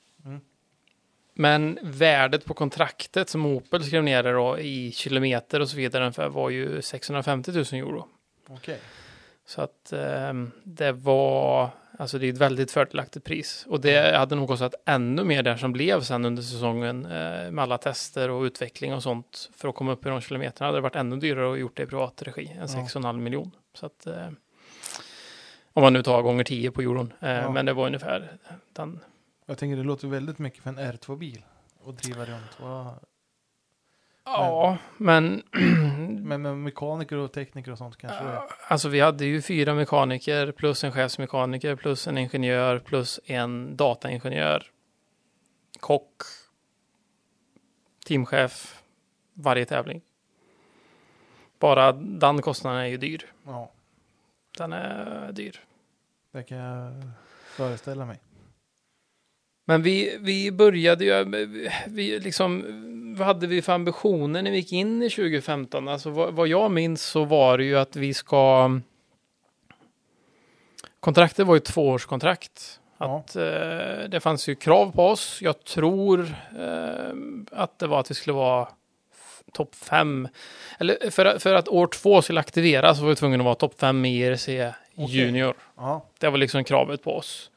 [1.37, 6.49] Men värdet på kontraktet som Opel skrev ner då i kilometer och så vidare var
[6.49, 8.07] ju 650 000 euro.
[8.49, 8.79] Okej.
[9.47, 13.65] Så att ehm, det var, alltså det är ett väldigt fördelaktigt pris.
[13.69, 17.59] Och det hade nog kostat ännu mer där som blev sen under säsongen eh, med
[17.59, 20.65] alla tester och utveckling och sånt för att komma upp i de kilometerna.
[20.67, 22.65] hade det varit ännu dyrare att gjort det i privat regi än Ja.
[22.65, 23.51] 6,5 miljon.
[23.73, 24.27] Så att eh,
[25.73, 27.13] om man nu tar gånger 10 på euron.
[27.21, 27.51] Eh, Ja.
[27.51, 28.31] Men det var ungefär
[28.73, 28.99] den.
[29.45, 31.45] Jag tänker det låter väldigt mycket för en R2-bil.
[31.87, 32.59] att driva runt.
[32.59, 32.99] Vad-
[34.27, 35.43] Ja, men
[36.23, 38.41] Men med mekaniker och tekniker och sånt kanske är.
[38.67, 44.71] Alltså vi hade ju fyra mekaniker plus en chefsmekaniker plus en ingenjör plus en dataingenjör.
[45.79, 46.21] Kock.
[48.05, 48.83] Teamchef.
[49.33, 50.01] Varje tävling.
[51.59, 53.31] Bara den kostnaden är ju dyr.
[53.45, 53.71] Ja,
[54.57, 55.59] Den är dyr.
[56.31, 56.93] det kan jag
[57.45, 58.19] föreställa mig.
[59.65, 61.23] Men vi, vi började ju,
[61.87, 62.63] vi liksom,
[63.17, 65.87] vad hade vi för ambitioner när vi gick in i 2015?
[65.87, 68.71] Alltså vad, vad jag minns så var det ju att vi ska,
[70.99, 72.79] kontraktet var ju tvåårskontrakt.
[72.97, 73.19] Ja.
[73.19, 75.41] Att eh, det fanns ju krav på oss.
[75.41, 77.13] Jag tror eh,
[77.51, 78.67] att det var att vi skulle vara
[79.53, 80.27] topp fem.
[80.79, 83.79] Eller för, för att år två skulle aktiveras så var vi tvungna att vara topp
[83.79, 84.49] fem i IRC
[84.95, 85.55] Junior.
[85.77, 87.51] Ja, Det var liksom kravet på oss.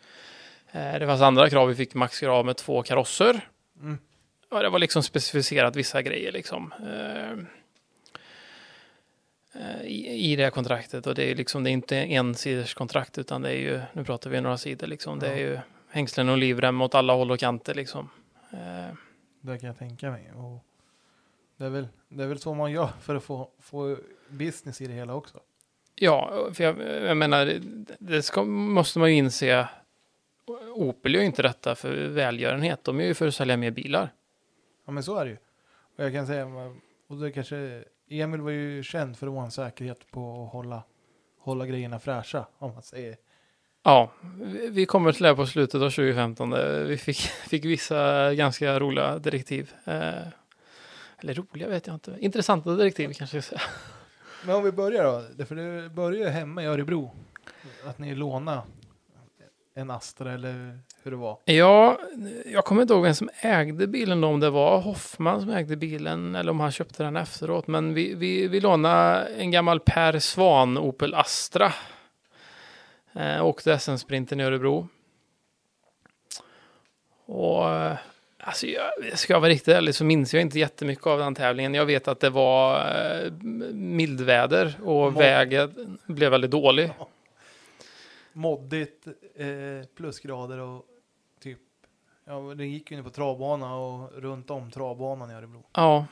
[0.72, 1.68] Eh, Det fanns andra krav.
[1.68, 3.48] Vi fick maxkrav med två karosser.
[3.80, 3.98] Mm.
[4.50, 6.72] Ja, det var liksom specificerat vissa grejer liksom.
[6.82, 7.32] eh,
[9.62, 11.06] eh, I, I det här kontraktet.
[11.06, 14.04] Och det är liksom, det är inte en sidors kontrakt utan det är ju, nu
[14.04, 15.18] pratar vi några sidor liksom.
[15.18, 15.58] Det är ju
[15.90, 18.10] hängslen och livrem åt alla håll och kanter liksom.
[19.40, 20.32] Det kan jag tänka mig.
[20.36, 20.64] Och
[21.56, 23.96] det, är väl, det är väl så man gör för att få, få
[24.28, 25.40] business i det hela också.
[25.94, 27.60] Ja, för jag, jag menar, det,
[27.98, 29.68] det ska, måste man ju inse.
[30.74, 32.84] Opel gör ju inte detta för välgörenhet.
[32.84, 34.12] De gör ju för att sälja mer bilar.
[34.86, 35.36] Ja, men så är det ju.
[35.96, 36.46] Och jag kan säga,
[37.08, 40.82] och det kanske, Emil var ju känd för att vara en säkerhet på att hålla,
[41.40, 43.16] hålla grejerna fräscha, om man säger.
[43.82, 44.10] Ja,
[44.70, 46.50] vi- kommer till det här på slutet av 2015.
[46.50, 47.16] där Vi fick,
[47.48, 49.72] fick vissa ganska roliga direktiv.
[49.84, 50.12] Eh,
[51.20, 52.16] eller roliga vet jag inte.
[52.20, 53.60] Intressanta direktiv kanske jag säga.
[54.46, 55.04] Men om vi börjar
[55.38, 57.14] då, för det börjar ju hemma i Örebro.
[57.86, 58.62] Att ni lånade
[59.78, 61.38] en Astra eller hur det var.
[61.44, 61.98] Ja,
[62.46, 66.34] jag kommer inte ihåg vem som ägde bilen om det var Hoffman som ägde bilen
[66.34, 67.66] eller om han köpte den efteråt.
[67.66, 71.72] Men vi, vi, vi lånade en gammal Per Svan Opel Astra.
[73.12, 74.88] Eh, åkte SM-sprinten i Örebro.
[77.26, 77.96] Och eh,
[78.38, 81.74] alltså, jag, ska jag vara riktigt ärlig så minns jag inte jättemycket av den tävlingen.
[81.74, 83.32] Jag vet att det var eh,
[83.72, 86.90] mildväder och Må- vägen blev väldigt dålig.
[88.38, 90.84] Moddigt, eh, plusgrader och
[91.42, 91.58] typ,
[92.24, 95.64] ja det gick ju inne på travbana och runt om travbanan i Örebro.
[95.72, 96.06] Ja.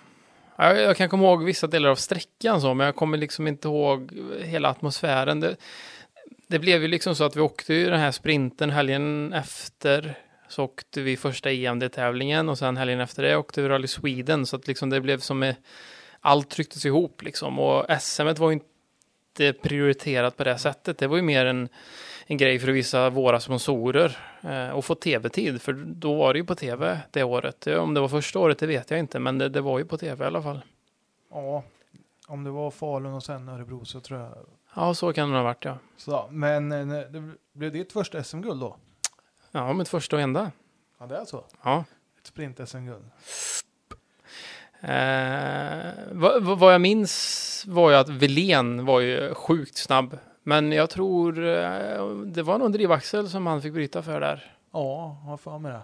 [0.56, 3.68] Jag, jag kan komma ihåg vissa delar av sträckan så, men jag kommer liksom inte
[3.68, 5.40] ihåg hela atmosfären.
[5.40, 5.56] Det,
[6.46, 10.18] det blev ju liksom så att vi åkte ju den här sprinten helgen efter.
[10.48, 14.46] Så åkte vi första EMD-tävlingen och sen helgen efter det åkte vi Rally Sweden.
[14.46, 15.54] Så att liksom det blev som med,
[16.20, 17.58] allt trycktes ihop liksom.
[17.58, 20.98] Och SM var ju inte prioriterat på det sättet.
[20.98, 21.68] Det var ju mer en,
[22.28, 25.62] en grej för att visa våra sponsorer eh, och få tv-tid.
[25.62, 27.66] För då var det ju på tv det året.
[27.66, 29.18] Om det var första året, det vet jag inte.
[29.18, 30.60] Men det, det var ju på tv i alla fall.
[31.30, 31.62] Ja,
[32.28, 34.32] om det var Falun och sen Örebro så tror jag.
[34.74, 35.78] Ja, så kan det ha varit ja.
[35.96, 38.76] Så, men eh, det blev ditt första SM-guld då?
[39.50, 40.50] Ja, mitt första och enda.
[40.98, 41.44] Ja, det är så.
[41.64, 41.84] Ja.
[42.20, 43.04] Ett sprint-SM-guld.
[44.80, 50.18] Eh, vad, vad- vad jag minns var ju att Velén var ju sjukt snabb.
[50.48, 54.56] Men jag tror eh, det var någon drivaxel som han fick bryta för där.
[54.72, 55.82] Ja, jag har för mig det.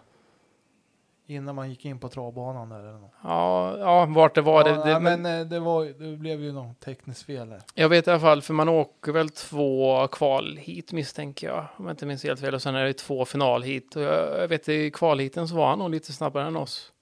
[1.34, 3.12] Innan man gick in på travbanan där eller något.
[3.23, 4.68] Ja, ja vart det var.
[4.68, 7.62] ja, det, det, men eh, det, var, det blev ju något tekniskt fel där.
[7.74, 11.66] Jag vet i alla fall, för man åker väl två kval hit misstänker jag.
[11.76, 12.55] Om jag inte minns helt fel.
[12.55, 13.97] Och sen är det två final hit.
[13.97, 16.92] Och jag, jag vet i kvalhiten så var han nog lite snabbare än oss.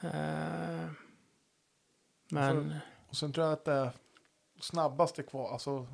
[0.00, 0.90] Eh,
[2.30, 2.74] men...
[3.08, 3.90] Och sen tror jag att det
[4.60, 5.86] snabbaste kval, alltså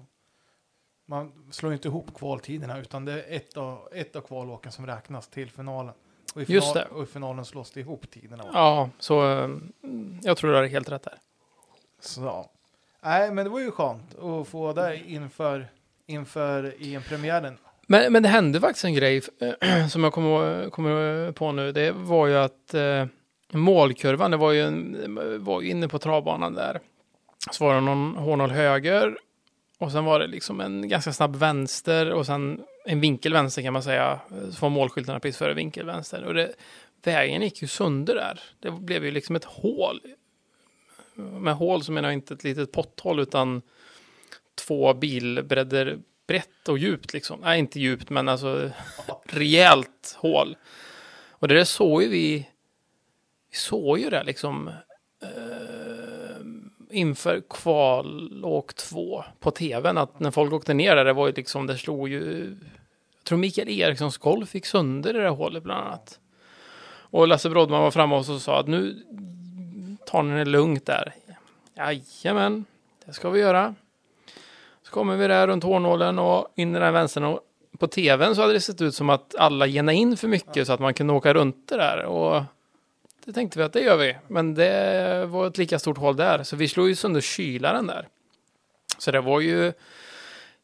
[1.11, 5.29] man slår inte ihop kvaltiderna utan det är ett av, ett av kvalåken som räknas
[5.29, 5.95] till finalen.
[6.35, 6.85] Och i, final, Just det.
[6.85, 8.45] och i finalen slås det ihop tiderna.
[8.53, 9.49] Ja, så eh,
[10.23, 11.19] jag tror du har helt rätt där.
[12.01, 12.51] Så.
[13.01, 15.69] Nej, men det var ju skönt att få det inför,
[16.07, 17.59] inför EM-premiären.
[17.87, 19.23] Men, men det hände faktiskt en grej
[19.61, 21.73] eh, som jag kommer, kommer på nu.
[21.73, 23.07] Det var ju att eh,
[23.53, 26.81] målkurvan, det var ju, en, var ju inne på travbanan där.
[27.51, 29.17] Så var det någon hårnål höger
[29.81, 33.73] och sen var det liksom en ganska snabb vänster och sen en vinkel vänster kan
[33.73, 34.21] man säga.
[34.29, 36.25] Så var målskyltarna precis före vinkel vänster.
[36.25, 36.55] Och det,
[37.03, 38.41] vägen gick ju sönder där.
[38.61, 40.01] Det blev ju liksom ett hål.
[41.15, 43.63] Med hål så menar jag inte ett litet potthål utan
[44.55, 47.41] två bilbredder brett och djupt liksom.
[47.41, 48.71] Nej, inte djupt, men alltså
[49.25, 50.57] rejält hål.
[51.31, 52.49] Och det där såg ju vi,
[53.51, 54.71] vi såg ju det liksom
[56.93, 61.67] inför kvalåk två på tvn, att när folk åkte ner där, det var ju liksom,
[61.67, 62.57] det slog ju,
[63.17, 66.19] jag tror Mikael Erikssons golf fick sönder det där hålet bland annat.
[67.13, 68.97] Och Lasse Brodman var framme och så sa att nu
[70.07, 71.15] tar ni det lugnt där.
[71.77, 72.65] Jajamän,
[73.05, 73.75] det ska vi göra.
[74.83, 77.41] Så kommer vi där runt hårnålen och in i den vänstern och
[77.79, 80.73] på tvn så hade det sett ut som att alla genade in för mycket så
[80.73, 82.43] att man kunde åka runt det där och
[83.31, 84.17] det tänkte vi att det gör vi.
[84.29, 88.09] Men det var ett lika stort hål där så vi slog ju sönder kylaren där.
[88.99, 89.73] Så det var ju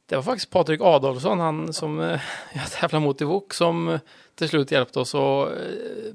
[0.06, 2.20] det var faktiskt Patrik Adolfsson, han som eh,
[2.54, 4.00] jag tävlar mot i VOK, som eh,
[4.34, 6.14] till slut hjälpte oss och eh,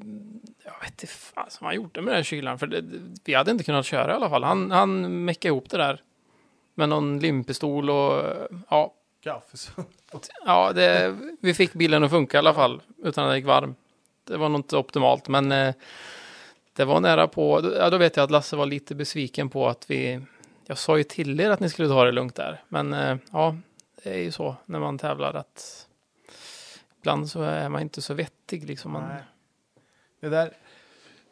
[0.63, 2.83] jag vet inte fan som han gjorde med den kylaren, för det,
[3.23, 4.43] vi hade inte kunnat köra i alla fall.
[4.43, 6.01] Han, han meckade ihop det där
[6.75, 8.23] med någon limpistol och
[8.69, 9.87] ja, Kaffesump.
[10.45, 13.75] ja det, vi fick bilen att funka i alla fall utan att det gick varm.
[14.23, 15.73] Det var nog inte optimalt, men eh,
[16.73, 17.73] det var nära på.
[17.77, 20.21] Ja, då vet jag att Lasse var lite besviken på att vi.
[20.65, 23.55] Jag sa ju till er att ni skulle ta det lugnt där, men eh, ja,
[24.03, 25.87] det är ju så när man tävlar att
[26.97, 28.91] ibland så är man inte så vettig liksom.
[28.91, 29.23] Man, Nej.
[30.19, 30.53] Det där,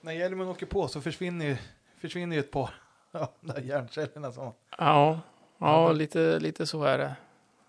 [0.02, 1.58] när hjälmen åker på så försvinner ju,
[2.02, 2.70] försvinner ju ett par
[3.12, 4.32] av de där hjärncellerna.
[4.32, 5.20] Som, Ja,
[5.58, 7.16] ja lite, lite så är det.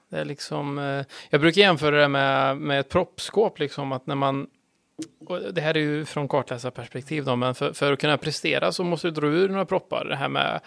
[0.09, 4.15] Det är liksom, eh, jag brukar jämföra det med, med ett proppskåp, liksom att när
[4.15, 4.51] man,
[5.31, 8.85] och det här är ju från kartläsarperspektiv då, men för, för att kunna prestera så
[8.85, 10.05] måste du dra ur några proppar.
[10.05, 10.61] Det här med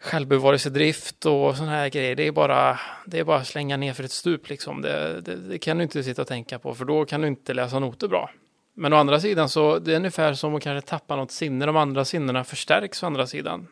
[0.00, 4.04] självbevarelsedrift och sådana här grejer, det är bara, det är bara att slänga ner för
[4.04, 4.82] ett stup liksom.
[4.82, 7.54] Det, det, det kan du inte sitta och tänka på, för då kan du inte
[7.54, 8.30] läsa noter bra.
[8.74, 11.76] Men å andra sidan så, det är ungefär som att kanske tappa något sinne, de
[11.76, 13.66] andra sinnena förstärks å andra sidan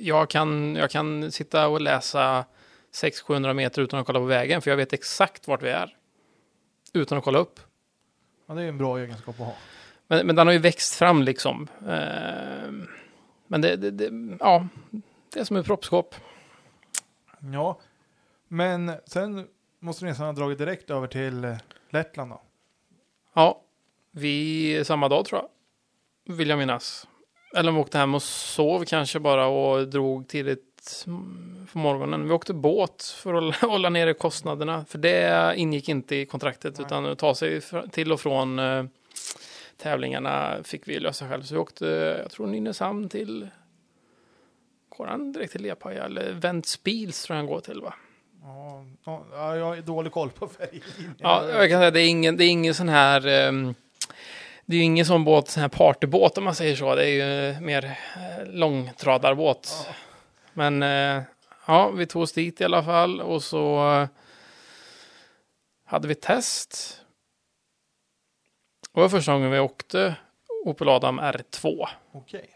[0.00, 2.44] jag kan, jag kan sitta och läsa
[3.02, 5.95] 600-700 meter utan att kolla på vägen, för jag vet exakt vart vi är.
[6.96, 7.60] Utan att kolla upp.
[8.46, 9.54] ja, det är en bra egenskap att ha.
[10.06, 11.68] Men, men den har ju växt fram liksom.
[11.80, 12.72] Eh,
[13.46, 14.68] men det, det, det, ja,
[15.32, 16.14] det är som ett proppskåp.
[17.52, 17.78] Ja,
[18.48, 21.56] men sen måste ni nästan ha dragit direkt över till eh,
[21.90, 22.40] Lettland då.
[23.34, 23.60] Ja,
[24.10, 26.36] vi samma dag tror jag.
[26.36, 27.08] Vill jag minnas.
[27.56, 30.75] Eller om vi åkte hem och sov kanske bara och drog tidigt
[31.06, 32.28] mm, på morgonen.
[32.28, 34.84] Vi åkte båt för att hålla nere kostnaderna.
[34.88, 36.86] För det ingick inte i kontraktet Nej.
[36.86, 38.84] utan att ta sig till och från eh,
[39.76, 41.42] tävlingarna fick vi lösa själv.
[41.42, 41.86] Så vi åkte,
[42.22, 43.48] jag tror Nynäshamn till
[44.88, 47.94] Går han direkt till Lepaja eller Ventspils tror jag han går till va?
[48.42, 48.84] Ja,
[49.32, 50.82] ja, jag har dålig koll på färgen.
[51.18, 53.74] Ja, jag kan säga det är ingen, det är ingen sån här ehm,
[54.66, 56.94] det är ju ingen sån båt, sån här partybåt om man säger så.
[56.94, 59.86] Det är ju mer eh, långtradarbåt.
[59.88, 59.94] Ja.
[60.56, 61.22] Men eh,
[61.66, 64.08] ja, vi tog oss dit i alla fall och så eh,
[65.84, 67.00] hade vi test.
[68.92, 70.16] Och det var första gången vi åkte
[70.64, 71.86] Opel Adam R2.
[72.12, 72.50] Okej.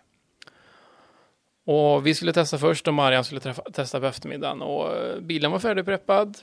[1.65, 4.63] Och vi skulle testa först och Marian skulle träffa, testa på eftermiddagen.
[4.63, 6.39] Och eh, bilen var färdigpreppad.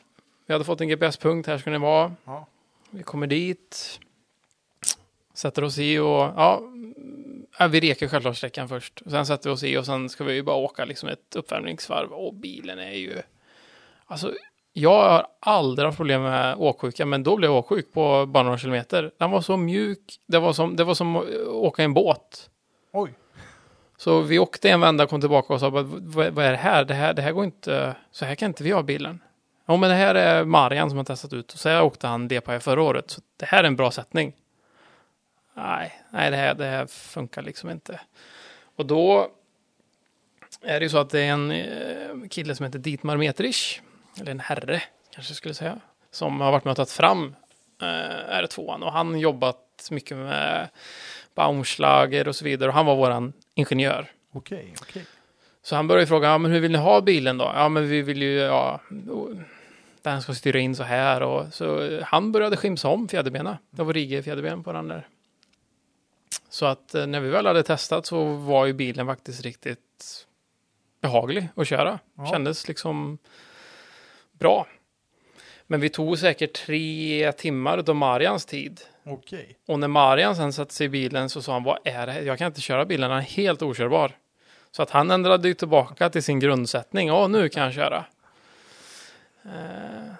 [0.45, 2.15] Vi hade fått en GPS-punkt, här ska ni vara.
[2.25, 2.45] Ja.
[2.89, 3.99] Vi kommer dit.
[5.33, 6.61] Sätter oss i och ja,
[7.57, 9.01] ja, vi reker självklart sträckan först.
[9.05, 12.11] Sen sätter vi oss i och sen ska vi ju bara åka liksom ett uppvärmningsvarv.
[12.11, 13.21] Och bilen är ju...
[14.05, 14.33] Alltså,
[14.73, 18.57] jag har aldrig haft problem med åksjuka, men då blev jag åksjuk på bara några
[18.57, 19.11] kilometer.
[19.17, 20.19] Den var så mjuk.
[20.25, 22.49] Det var som, det var som att åka i en båt.
[22.91, 23.13] Oj.
[23.97, 26.57] Så vi åkte en vända och kom tillbaka och sa vad, vad vad är det
[26.57, 26.85] här?
[26.85, 27.13] det här?
[27.13, 29.19] Det här går inte, så här kan inte vi ha bilen.
[29.65, 32.27] Ja men det här är Marian som har testat ut och så här åkte han
[32.27, 33.11] DPI förra året.
[33.11, 34.33] Så det här är en bra sättning.
[35.57, 37.99] Nej, nej det, här, det här funkar liksom inte.
[38.75, 39.31] Och då
[40.61, 43.81] är det ju så att det är en eh, kille som heter Dietmar Metrich,
[44.19, 45.79] eller en herre kanske jag skulle säga,
[46.11, 47.35] som har varit med och tagit fram
[47.81, 50.69] eh, R2 och han jobbat mycket med
[51.35, 54.11] Baumschlager och så vidare och han var våran ingenjör.
[54.31, 55.05] Okej, okej.
[55.61, 57.51] Så han började fråga, ja, men hur vill ni ha bilen då?
[57.55, 58.81] Ja, men vi vill ju, ja,
[60.01, 63.57] den ska styra in så här och så han började skimsa om fjäderbena.
[63.69, 65.07] Det var Rige fjäderben på den där.
[66.57, 70.27] Så att eh, när vi väl hade testat så var ju bilen faktiskt riktigt
[71.01, 71.99] behaglig att köra.
[72.15, 72.25] Ja.
[72.25, 73.17] Kändes liksom
[74.31, 74.67] bra.
[75.67, 78.81] Men vi tog säkert tre timmar av Marians tid.
[79.03, 79.57] Okej.
[79.65, 82.21] Och när Marian sen satte sig i bilen så sa han, vad är det här?
[82.21, 84.11] Jag kan inte köra bilen, den är helt okörbar.
[84.71, 87.07] Så att han ändrade ju tillbaka till sin grundsättning.
[87.07, 88.05] Ja, nu kan jag köra.
[89.45, 90.13] Eh,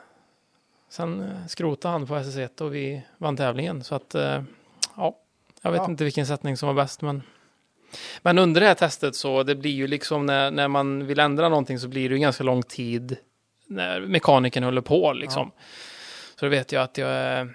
[0.89, 3.83] sen skrotade han på SS1 och vi vann tävlingen.
[3.83, 4.43] Så att, eh,
[4.95, 5.15] ja,
[5.67, 5.89] jag vet Ja.
[5.91, 7.01] inte vilken sättning som var bäst.
[7.01, 7.23] Men,
[8.21, 11.49] men under det här testet så det blir ju liksom när, när man vill ändra
[11.49, 13.17] någonting så blir det ju ganska lång tid
[13.67, 15.51] när mekanikern håller på liksom.
[16.39, 17.47] Så då vet jag att jag, eh,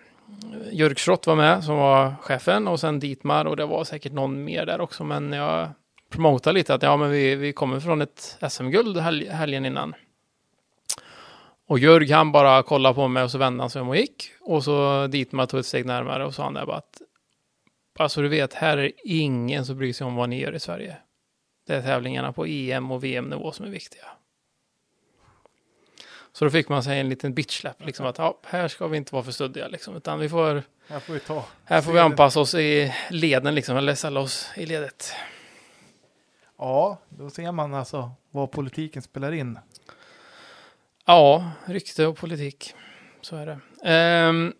[0.73, 4.45] Jörg Schrott var med som var chefen och sen Ditmar och det var säkert någon
[4.45, 5.69] mer där också men jag
[6.11, 9.95] promotade lite att ja men vi, vi kommer från ett SM-guld helg, helgen innan.
[11.67, 14.31] Och Jörg han bara kollade på mig och så vände han sig om och gick
[14.41, 17.02] och så Ditmar tog ett steg närmare och sa han där bara att
[17.95, 20.61] bara så du vet här är ingen som bryr sig om vad ni gör i
[20.61, 20.97] Sverige.
[21.67, 24.05] Det är tävlingarna på EM och VM-nivå som är viktiga.
[26.33, 29.15] Så då fick man sig en liten bitchsläpp, liksom att ja, här ska vi inte
[29.15, 31.45] vara för studdiga, liksom, utan vi får, Här får vi ta.
[31.65, 35.13] här får vi anpassa oss i leden, liksom, eller ställa oss i ledet.
[36.59, 39.59] Ja, då ser man alltså vad politiken spelar in.
[41.05, 42.75] Ja, rykte och politik,
[43.21, 43.59] så är det.
[43.91, 44.53] Ehm,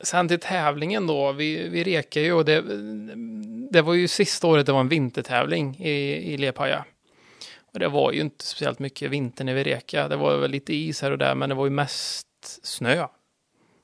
[0.00, 2.62] sen till tävlingen då, vi, vi rekar ju och det,
[3.70, 5.90] det var ju sista året det var en vintertävling i,
[6.32, 6.84] i Lepaja.
[7.72, 10.08] Och det var ju inte speciellt mycket vinter när vi rekade.
[10.08, 12.26] Det var väl lite is här och där, men det var ju mest
[12.62, 13.06] snö.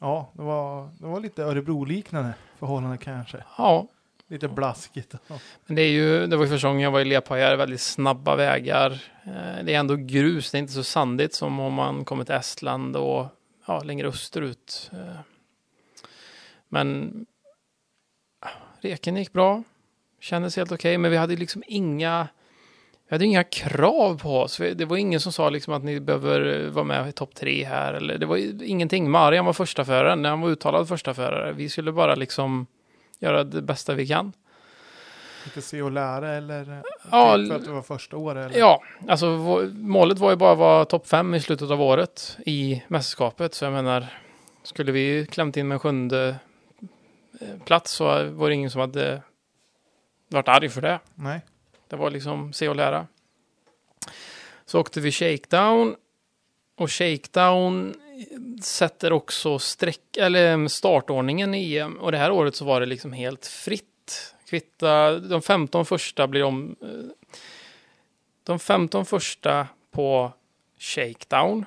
[0.00, 3.44] Ja, det var, det var lite Örebro-liknande förhållanden kanske.
[3.58, 3.86] Ja,
[4.28, 5.14] Lite blaskigt.
[5.26, 5.38] Ja.
[5.66, 8.36] Men det är ju, det var ju första gången jag var i Lepaja, väldigt snabba
[8.36, 8.90] vägar.
[9.26, 12.34] Eh, Det är ändå grus, det är inte så sandigt som om man kommer till
[12.34, 13.26] Estland och
[13.66, 14.90] ja, längre österut.
[16.74, 17.26] Men
[18.42, 18.48] ja,
[18.80, 19.62] reken gick bra,
[20.20, 22.28] kändes helt okej, men vi hade liksom inga
[23.08, 24.56] vi hade inga krav på oss.
[24.56, 27.94] Det var ingen som sa liksom att ni behöver vara med i topp tre här.
[27.94, 29.10] Eller det var ingenting.
[29.10, 30.24] Marian var första föraren.
[30.24, 31.52] Han var uttalad första förare.
[31.52, 32.66] Vi skulle bara liksom
[33.18, 34.32] göra det bästa vi kan.
[35.44, 38.46] Lite se och lära eller Ja, för att det var första året.
[38.46, 38.58] Eller?
[38.58, 39.26] Ja, alltså
[39.74, 43.54] målet var ju bara att vara topp fem i slutet av året i mästerskapet.
[43.54, 44.06] Så jag menar,
[44.62, 46.36] skulle vi klämt in med sjunde
[47.64, 49.22] plats så var det ingen som hade
[50.28, 51.00] varit arg för det.
[51.14, 51.40] Nej.
[51.88, 53.06] Det var liksom se och lära.
[54.66, 55.96] Så åkte vi shakedown.
[56.76, 57.94] Och shakedown
[58.62, 62.00] sätter också streck, eller startordningen i EM.
[62.00, 63.84] Och det här året så var det liksom helt fritt
[64.46, 66.76] Kvitta, de 15 första blir om...
[66.82, 66.88] eh,
[68.42, 70.32] De 15 första på
[70.78, 71.66] shakedown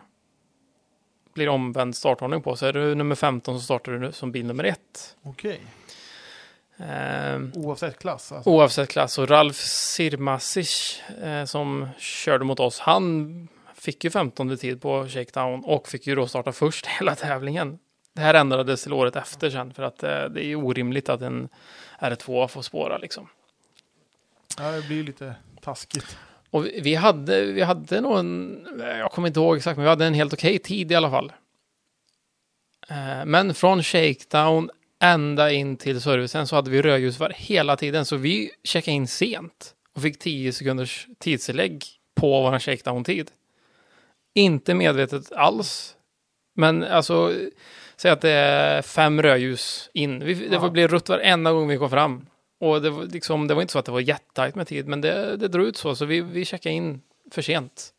[1.37, 2.55] blir omvänd startordning på.
[2.55, 5.15] Så är du nummer 15 så startar du som bil nummer ett.
[5.23, 5.61] Okej.
[6.77, 8.49] Ehm, Oavsett klass alltså.
[8.49, 9.17] Oavsett klass.
[9.17, 15.63] Och Ralf Sirmasic eh, som körde mot oss, han fick ju 15 tid på shakedown
[15.65, 17.79] och fick ju då starta först hela tävlingen.
[18.13, 21.49] Det här ändrades till året efter sen för att eh, det är orimligt att en
[21.99, 23.29] R2 får spåra liksom.
[24.57, 26.17] Ja, det blir lite taskigt.
[26.49, 30.05] Och vi- hade, vi hade nog en, jag kommer inte ihåg exakt, men vi hade
[30.05, 31.31] en helt okej tid i alla fall.
[32.89, 34.69] Eh, Men från shakedown
[35.01, 39.73] ända in till servicen så hade vi rödljus hela tiden, så vi checkade in sent
[39.93, 41.85] och fick 10 sekunders tidstillägg
[42.15, 43.31] på vår shakedown-tid.
[44.33, 45.95] Inte medvetet alls,
[46.55, 47.33] men alltså,
[47.95, 50.19] säg att det är fem rödljus in.
[50.25, 52.25] Vi, det får bli rött varenda gång vi kom fram.
[52.59, 55.01] Och det var, liksom, det var inte så att det var jättetajt med tid, men
[55.01, 57.93] det, det drog ut så, så vi, vi checkade in för sent.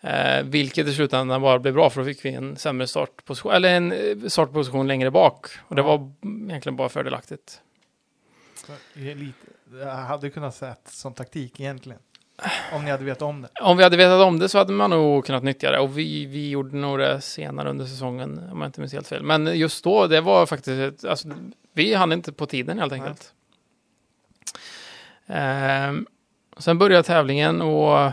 [0.00, 3.76] Eh, vilket i slutändan bara blev bra, för då fick vi en sämre startposition, eller
[3.76, 5.46] en eh, startposition längre bak.
[5.68, 7.60] Och det var egentligen bara fördelaktigt.
[8.94, 9.32] Är lite,
[9.80, 11.98] jag hade kunnat sett som taktik egentligen.
[12.72, 13.48] Om ni hade vetat om det.
[13.60, 15.78] Om vi hade vetat om det så hade man nog kunnat nyttja det.
[15.78, 19.22] Och vi, vi gjorde nog det senare under säsongen, om jag inte minns helt fel.
[19.22, 21.28] Men just då, det var faktiskt, ett, alltså,
[21.74, 23.34] vi hann inte på tiden helt enkelt.
[25.26, 26.06] Ehm,
[26.56, 28.12] sen började tävlingen och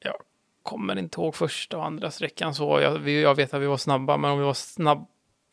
[0.00, 0.14] jag
[0.62, 2.80] kommer inte ihåg första och andra sträckan så.
[2.80, 5.06] Jag, vi, jag vet att vi var snabba, men om vi var snabb,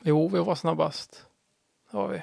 [0.03, 1.25] jo, vi var snabbast.
[1.91, 2.21] Det var vi.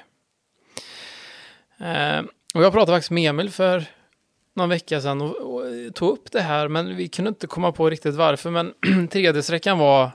[1.77, 3.85] Ehm, och jag pratade faktiskt med Emil för
[4.53, 7.89] någon vecka sedan och, och tog upp det här, men vi kunde inte komma på
[7.89, 8.51] riktigt varför.
[8.51, 8.73] Men
[9.11, 10.11] tredje sträckan var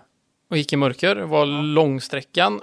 [0.50, 2.60] och gick i mörker, var långsträckan.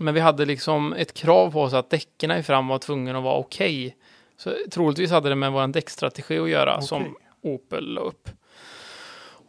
[0.00, 3.22] Men vi hade liksom ett krav på oss att däcken i fram var tvungen att
[3.22, 3.96] vara okej.
[4.36, 7.14] Så troligtvis hade det med vår däckstrategi att göra som Okej.
[7.42, 8.28] Opel la upp.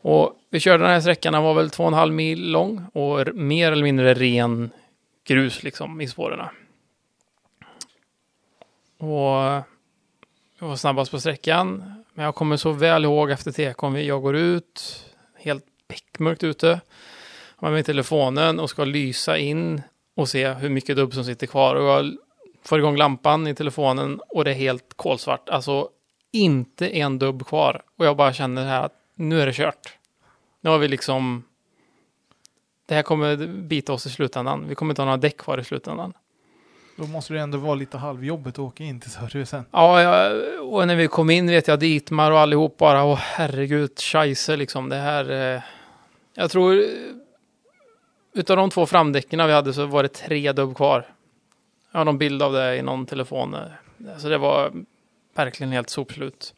[0.02, 2.86] Och vi körde den här sträckan, den var väl två och en halv mil lång
[2.94, 4.70] och mer eller mindre ren
[5.24, 6.40] grus liksom i spåren.
[8.98, 9.64] Och
[10.60, 11.94] jag var snabbast på sträckan.
[12.14, 15.06] Men jag kommer så väl ihåg efter tekon, jag går ut,
[15.36, 16.82] helt beckmörkt ute.
[17.56, 19.82] Har med telefonen och ska lysa in
[20.22, 21.76] och se hur mycket dubb som sitter kvar.
[21.76, 22.18] Och jag
[22.64, 25.50] får igång lampan i telefonen och det är helt kolsvart.
[25.50, 25.90] Alltså
[26.32, 27.82] inte en dubb kvar.
[27.98, 29.98] Och jag bara känner här att nu är det kört.
[30.62, 31.44] Nu har vi liksom...
[32.86, 34.68] Det här kommer bita oss i slutändan.
[34.68, 36.14] Vi kommer inte ha några däck kvar i slutändan.
[36.96, 39.66] Då måste det ändå vara lite halvjobbigt att åka in till servicen.
[39.72, 40.42] Ja, jag,
[40.74, 44.90] och när vi kom in vet jag Dietmar och allihop bara, åh herregud, scheisse liksom.
[44.90, 45.56] Det här...
[45.56, 45.62] Eh,
[46.34, 46.86] jag tror...
[48.34, 51.06] Utav de två framdäcken vi hade så var det tre dubb kvar.
[51.92, 53.58] Jag har någon bild av det i någon telefon.
[54.18, 54.72] Så det var
[55.36, 56.54] verkligen helt sopslut.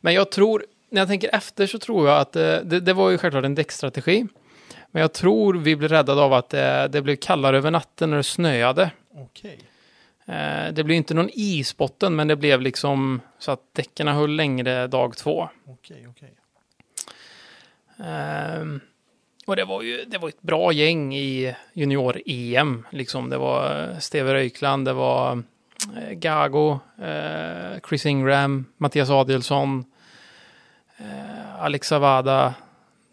[0.00, 3.10] Men jag tror, när jag tänker efter så tror jag att eh, det, det var
[3.10, 4.26] ju självklart en däckstrategi.
[4.90, 8.16] Men jag tror vi blev räddade av att eh, det blev kallare över natten när
[8.16, 8.90] det snöade.
[9.14, 9.58] Okej.
[10.26, 14.86] Eh, Det blev inte någon isbotten, men det blev liksom så att däcken höll längre
[14.86, 15.48] dag två.
[15.66, 16.34] Okej, okej.
[17.98, 18.80] Ehm,
[19.46, 22.86] och det var ju det var ett bra gäng i junior-EM.
[22.90, 23.30] Liksom.
[23.30, 25.42] Det var eh, Steve Röjkland, det var
[25.96, 29.84] eh, Gago, eh, Chris Ingram, Mattias Adelsson,
[30.96, 32.54] eh, Alex Avada.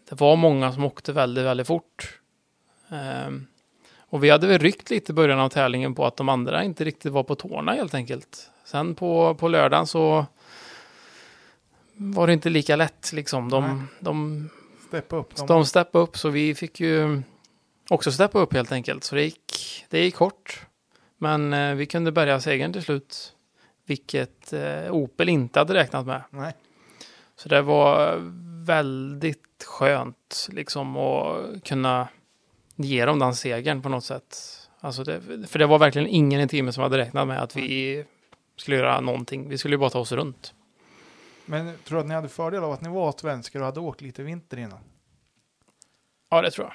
[0.08, 2.18] Det var många som åkte väldigt, väldigt fort.
[2.88, 3.46] Ehm,
[3.98, 6.84] och vi hade väl ryckt lite i början av tävlingen på att de andra inte
[6.84, 8.50] riktigt var på tårna helt enkelt.
[8.64, 10.26] Sen på, på lördagen så
[11.96, 13.48] var det inte lika lätt liksom.
[13.50, 14.48] De, de
[14.94, 15.36] Steppa upp.
[15.36, 15.46] dem.
[15.46, 17.22] de steppade upp så vi fick ju
[17.88, 19.04] också steppa upp helt enkelt.
[19.04, 20.66] Så det gick, det gick kort.
[21.18, 23.32] Men eh, vi kunde bärga segern till slut.
[23.86, 26.22] Vilket eh, Opel inte hade räknat med.
[26.30, 26.52] Nej.
[27.36, 28.16] Så det var
[28.66, 32.08] väldigt skönt liksom att kunna
[32.76, 34.36] ge dem den segern på något sätt.
[34.80, 38.04] Alltså det, för det var verkligen ingen i teamet som hade räknat med att vi
[38.56, 39.48] skulle göra någonting.
[39.48, 40.54] Vi skulle ju bara ta oss runt.
[41.46, 44.00] Men tror du att ni hade fördel av att ni var svenskar och hade åkt
[44.00, 44.78] lite vinter innan?
[46.30, 46.74] Ja, det tror jag.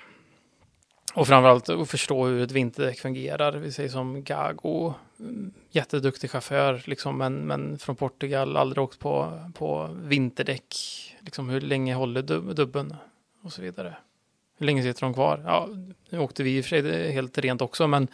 [1.14, 3.52] Och framförallt att förstå hur ett vinterdäck fungerar.
[3.52, 9.40] Vi säger som Gago, mm, jätteduktig chaufför, liksom, men, men från Portugal, aldrig åkt på,
[9.54, 10.76] på vinterdäck.
[11.20, 12.96] Liksom, hur länge håller dub, dubben
[13.42, 13.96] och så vidare.
[14.58, 15.44] Hur länge sitter de kvar?
[15.46, 15.70] Ja,
[16.10, 18.08] nu åkte vi i och för sig helt rent också, men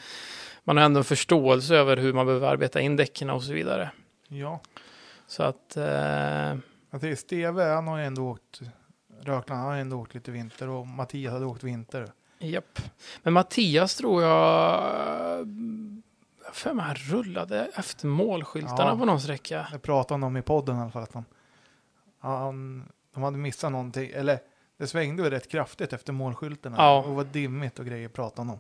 [0.64, 3.92] man har ändå en förståelse över hur man behöver arbeta in däcken och så vidare.
[4.28, 4.60] Ja.
[5.28, 6.56] Så att, eh,
[6.90, 8.62] Jag Steve, han har ju ändå åkt
[9.22, 12.12] Rökland, han har ändå åkt lite vinter och Mattias hade åkt vinter.
[12.40, 12.80] Japp.
[13.24, 14.82] Men Mattias tror jag
[16.54, 18.98] för mig han rullade efter målskyltarna Ja.
[18.98, 19.68] på någon sträcka.
[19.72, 21.26] Jag pratade om i podden i alla fall att han,
[22.20, 24.40] han, de hade missat någonting, eller
[24.78, 26.76] det svängde ju rätt kraftigt efter målskyltarna.
[26.80, 26.98] Ja.
[27.04, 28.60] Och var dimmigt och grejer pratade han om.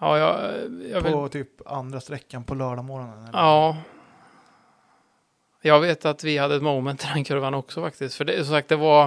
[0.00, 0.54] Ja, jag,
[0.90, 3.18] jag vill, På typ andra sträckan på lördagmorgonen.
[3.18, 3.38] eller?
[3.38, 3.76] Ja.
[5.66, 8.14] Jag vet att vi hade ett moment i den kurvan också faktiskt.
[8.14, 9.04] För det är som sagt, det var...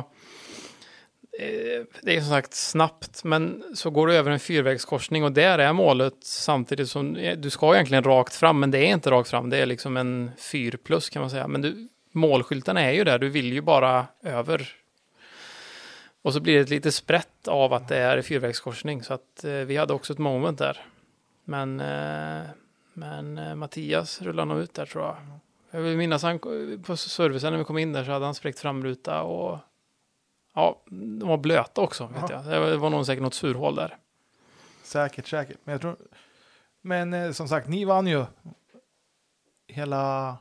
[1.40, 5.60] Eh, det är som sagt snabbt, men så går du över en fyrvägskorsning och där
[5.60, 9.30] är målet samtidigt som eh, du ska egentligen rakt fram, men det är inte rakt
[9.30, 9.50] fram.
[9.50, 11.48] Det är liksom en fyr plus kan man säga.
[11.48, 14.70] Men du, målskylten är ju där, du vill ju bara över.
[16.22, 19.52] Och så blir det ett lite sprätt av att det är fyrvägskorsning, så att eh,
[19.52, 20.86] vi hade också ett moment där.
[21.44, 22.50] Men eh,
[22.98, 25.16] men eh, Mattias rullade nog ut där tror jag.
[25.72, 26.40] Jag vill minnas han
[26.86, 29.60] på servicen när vi kom in där så hade han spräckt framruta och
[30.54, 32.44] ja, de var blöta också vet Ja.
[32.46, 32.70] jag.
[32.70, 33.98] Det var, nog säkert något surhål där.
[34.84, 35.58] Säkert, säkert.
[35.64, 35.98] Men jag tror...
[36.82, 38.26] Men eh, som sagt, ni vann ju
[39.68, 40.38] hela...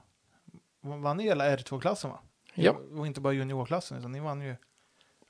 [0.80, 2.20] Vann ni hela R2-klassen va?
[2.55, 2.76] Ja.
[2.98, 4.56] Och inte bara juniorklassen, utan ni vann ju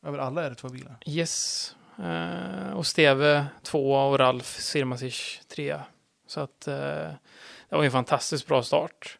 [0.02, 0.96] över alla R2-bilar.
[1.06, 1.76] Yes.
[1.98, 5.84] Eh, och Steve tvåa och Ralf Sirmasic trea.
[6.26, 6.74] Så att eh,
[7.68, 9.18] det var en fantastiskt bra start.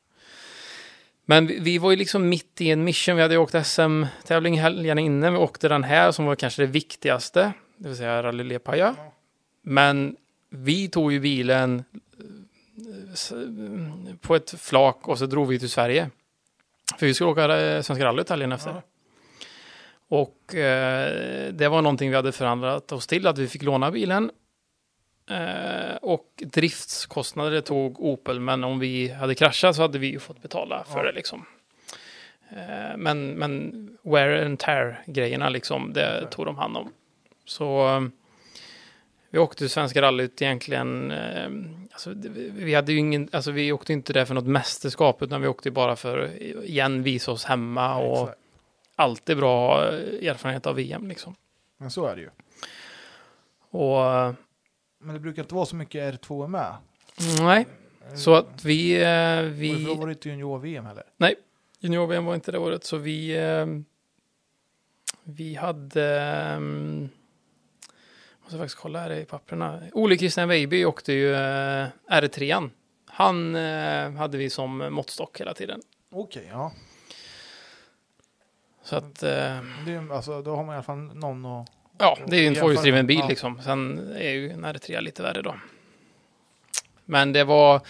[1.28, 3.16] Men vi, vi var ju liksom mitt i en mission.
[3.16, 5.32] Vi hade ju åkt SM-tävling helgen innan.
[5.32, 7.52] Vi åkte den här som var kanske det viktigaste.
[7.76, 8.94] Det vill säga Rally Lepaja.
[8.98, 9.12] Ja.
[9.62, 10.16] Men
[10.50, 11.84] vi tog ju bilen
[12.18, 13.32] eh, s-
[14.20, 16.10] på ett flak och så drog vi till Sverige.
[16.98, 18.70] För vi skulle åka eh, Svenska rallyt helgen efter.
[18.70, 18.82] Ja.
[20.08, 24.30] Och eh, det var någonting vi hade förhandlat oss till, att vi fick låna bilen.
[25.30, 30.42] Eh, och driftskostnader tog Opel, men om vi hade kraschat så hade vi ju fått
[30.42, 31.04] betala för Ja.
[31.04, 31.46] det liksom.
[32.50, 33.72] Eh, men, men
[34.02, 36.32] wear and tear-grejerna liksom, det Exakt.
[36.32, 36.92] tog de hand om.
[37.44, 38.02] Så eh,
[39.30, 41.48] vi åkte Svenska rallyt egentligen, eh,
[41.92, 42.12] alltså,
[42.52, 45.70] vi hade ju ingen, alltså vi åkte inte där för något mästerskap, utan vi åkte
[45.70, 48.38] bara för, att igen, visa oss hemma och Exakt.
[48.96, 51.34] alltid bra eh, erfarenhet av VM liksom.
[51.78, 52.30] Men så är det ju.
[53.70, 54.32] Och eh,
[54.98, 56.76] Men det brukar inte vara så mycket R2 med.
[57.40, 57.66] nej,
[58.14, 59.74] så att vi, eh, Vi...
[59.74, 61.04] Vi var det inte junior-VM heller.
[61.80, 63.66] junior-VM var inte det året, så vi, eh,
[65.24, 67.08] vi hade, um,
[68.42, 69.82] måste faktiskt kolla här i papperna.
[69.92, 72.70] Ole Christian Weiby åkte ju eh, R3.
[73.06, 75.80] Han eh, hade vi som måttstock hela tiden.
[76.10, 76.72] Okej, ja.
[78.82, 81.70] Så att, eh, Det alltså, då har man i alla fall någon att...
[81.98, 83.28] Ja, det är ju en tvåhjulsdriven bil ja.
[83.28, 83.60] liksom.
[83.64, 85.54] Sen är ju en R3 lite värre då.
[87.04, 87.74] Men det var...
[87.74, 87.82] eh,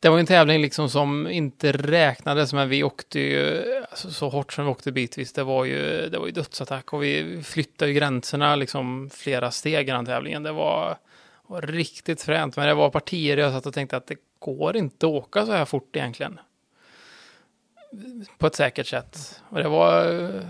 [0.00, 4.52] Det var en tävling liksom som inte räknades, men vi åkte ju alltså, så hårt
[4.52, 5.32] som vi åkte bitvis.
[5.32, 9.88] Det var ju, det var ju dödsattack och vi flyttade ju gränserna liksom flera steg
[9.88, 10.42] i den tävlingen.
[10.42, 10.96] Det var,
[11.46, 15.06] var riktigt fränt, men det var partier jag satt och tänkte att det går inte
[15.06, 16.40] att åka så här fort egentligen
[18.38, 19.42] på ett säkert sätt.
[19.48, 20.12] Och det var...
[20.22, 20.42] eh,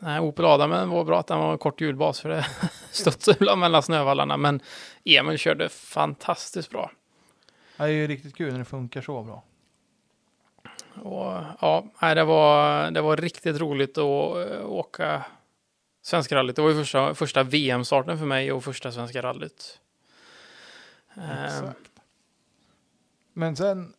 [0.00, 2.46] Nej, Opel Adamen var bra att den var en kort hjulbas för det
[2.90, 4.36] studsade ibland mellan snövallarna.
[4.36, 4.60] Men
[5.04, 6.90] Emil körde fantastiskt bra.
[7.76, 9.42] Det är ju riktigt kul när det funkar så bra.
[11.02, 15.24] Och ja, nej, det var, det var riktigt roligt att eh, åka
[16.02, 16.56] Svenska rallyt.
[16.56, 19.80] Det var ju första, första VM-starten för mig och första Svenska rallyt.
[21.46, 21.78] Exakt.
[23.32, 23.94] Men sen,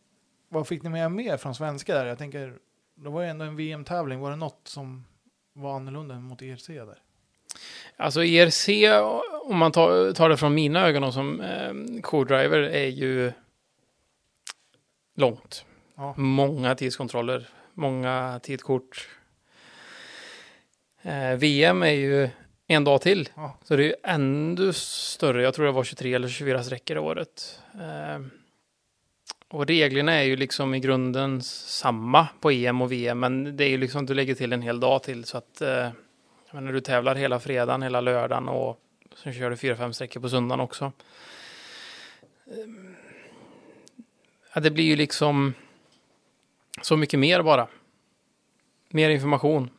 [0.50, 2.06] vad fick ni med er mer från svenska där?
[2.06, 2.54] Jag tänker,
[3.04, 4.20] det var ju ändå en VM-tävling.
[4.20, 5.06] Var det något som
[5.54, 6.98] var annorlunda mot ERC där?
[7.98, 8.70] Alltså ERC,
[9.44, 13.32] om man tar, tar det från mina ögon och som eh, co-driver, är ju
[15.16, 15.66] långt.
[15.96, 16.14] Ja.
[16.18, 19.08] Många tidskontroller, många tidkort.
[21.02, 22.30] Eh, VM är ju
[22.68, 23.58] en dag till, Ja.
[23.64, 25.44] så det är ju ännu större.
[25.44, 27.62] Jag tror det var 23 eller 24 sträckor året.
[27.74, 28.20] Eh,
[29.50, 33.70] och reglerna är ju liksom i grunden samma på EM och VM, men det är
[33.70, 35.90] ju liksom du lägger till en hel dag till så att eh,
[36.52, 38.80] när du tävlar hela fredagen, hela lördagen och
[39.16, 40.92] sen kör du fyra, fem sträckor på söndagen också.
[42.48, 42.96] Ehm,
[44.54, 45.54] ja, det blir ju liksom
[46.82, 47.68] så mycket mer bara.
[48.90, 49.70] Mer information.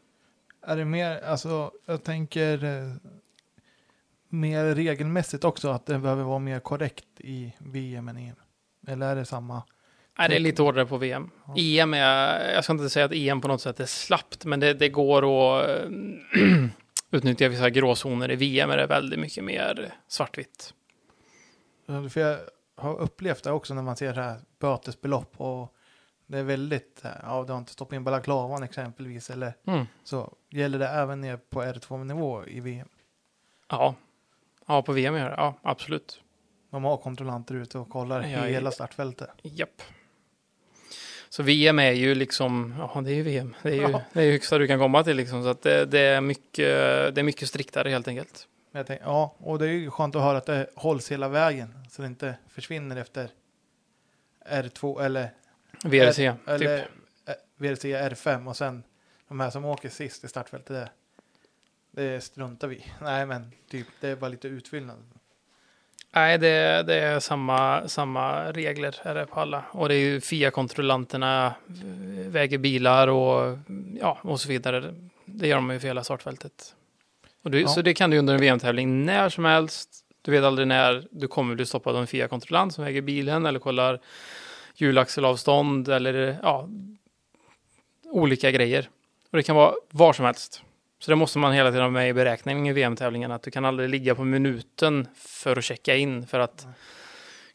[0.63, 2.95] Är det mer, alltså jag tänker eh,
[4.29, 8.37] mer regelmässigt också att det behöver vara mer korrekt i VM än EM?
[8.91, 9.63] Eller är det samma?
[10.19, 11.31] Nej, det är lite hårdare på VM.
[11.47, 11.55] Ja.
[11.57, 14.75] EM är, jag ska inte säga att EM på något sätt är slappt, men det,
[14.75, 15.89] det går att eh,
[17.11, 18.31] utnyttja vissa gråzoner.
[18.31, 20.75] I VM är det väldigt mycket mer svartvitt.
[21.87, 22.39] För jag
[22.77, 25.75] har upplevt det också när man ser det här bötesbelopp och
[26.27, 29.87] det är väldigt, eh, ja du har inte stoppat in balaklavan exempelvis eller Mm.
[30.05, 30.35] så.
[30.51, 32.89] Gäller det även ner på R2-nivå i VM?
[33.69, 33.95] Ja,
[34.67, 35.35] Ja, på VM gör det.
[35.37, 36.21] Ja, absolut.
[36.71, 39.29] De har kontrollanter ute och kollar Ja, hela startfältet.
[39.43, 39.83] Japp.
[41.29, 43.55] Så VM är ju liksom, ja det är ju VM.
[43.63, 44.03] Det är ju Ja.
[44.13, 45.43] det är ju högsta du kan komma till liksom.
[45.43, 46.67] Så att det, det, är mycket,
[47.15, 48.47] det är mycket striktare helt enkelt.
[48.73, 51.75] Tänkte, ja, och det är ju skönt att höra att det hålls hela vägen.
[51.91, 53.31] Så det inte försvinner efter
[54.49, 55.31] R2 eller,
[55.85, 56.89] VRC, R, eller typ.
[57.29, 58.83] eh, VRC R5 och sen
[59.29, 60.69] de här som åker sist i startfältet.
[60.77, 60.91] Det,
[62.03, 62.85] det struntar vi.
[63.01, 64.97] Nej, men typ det är bara lite utfyllnad.
[66.13, 69.65] Nej, det, det är samma, samma regler är det på alla.
[69.71, 73.59] Och det är ju FIA-kontrollanterna eh, väger bilar och,
[74.01, 74.95] ja, och så vidare.
[75.25, 76.75] Det gör de ju för hela startfältet.
[77.43, 77.69] Du, Ja.
[77.69, 79.89] Så det kan du under en VM-tävling när som helst.
[80.23, 83.59] Du vet aldrig när du kommer bli stoppad av en FIA-kontrollant som väger bilen eller
[83.59, 84.01] kollar
[84.75, 86.69] hjulaxelavstånd eller ja,
[88.05, 88.89] olika grejer.
[89.31, 90.63] Och det kan vara var som helst.
[91.01, 93.31] Så det måste man hela tiden ha med i beräkningen i VM-tävlingen.
[93.31, 96.27] Att du kan aldrig ligga på minuten för att checka in.
[96.27, 96.67] För att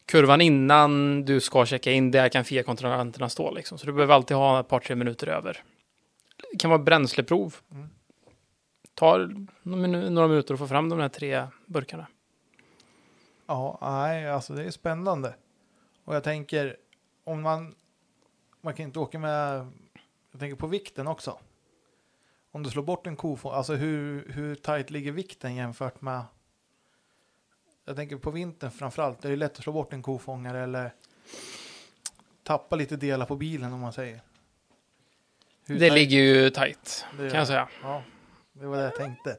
[0.06, 3.50] kurvan innan du ska checka in, där kan FIA-kontrollanterna stå.
[3.50, 3.78] Liksom.
[3.78, 5.62] Så du behöver alltid ha ett par, tre minuter över.
[6.52, 7.56] Det kan vara bränsleprov.
[7.72, 7.88] Mm.
[8.94, 12.06] Tar några minuter att få fram de här tre burkarna.
[13.46, 15.34] Ja, nej, alltså det är spännande.
[16.04, 16.76] Och jag tänker,
[17.24, 17.74] om man,
[18.60, 19.66] man kan inte åka med,
[20.30, 21.38] jag tänker på vikten också.
[22.56, 26.22] Om du slår bort en kofång, alltså hur, hur tajt ligger vikten jämfört med,
[27.84, 30.92] jag tänker på vintern framförallt, det är ju lätt att slå bort en kofångare eller
[32.42, 34.20] tappa lite delar på bilen om man säger.
[35.66, 37.68] Hur Det tajt- ligger ju tajt, det kan jag säga.
[37.82, 38.02] Ja,
[38.52, 39.36] det var det jag tänkte.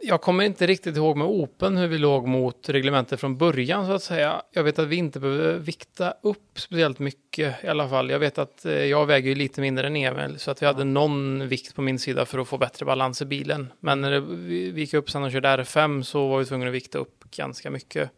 [0.00, 3.92] Jag kommer inte riktigt ihåg med Open hur vi låg mot reglementet från början så
[3.92, 4.42] att säga.
[4.52, 8.10] Jag vet att vi inte behöver vikta upp speciellt mycket i alla fall.
[8.10, 10.84] Jag vet att eh, jag väger ju lite mindre än Emil så att vi hade
[10.84, 13.72] någon vikt på min sida för att få bättre balans i bilen.
[13.80, 16.98] Men när vi gick upp sen och körde R5 så var vi tvungna att vikta
[16.98, 18.10] upp ganska mycket.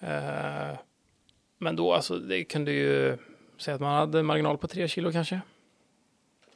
[0.00, 0.78] Eh,
[1.58, 3.18] men då alltså, det kunde ju
[3.58, 5.40] säga att man hade marginal på 3 kilo kanske.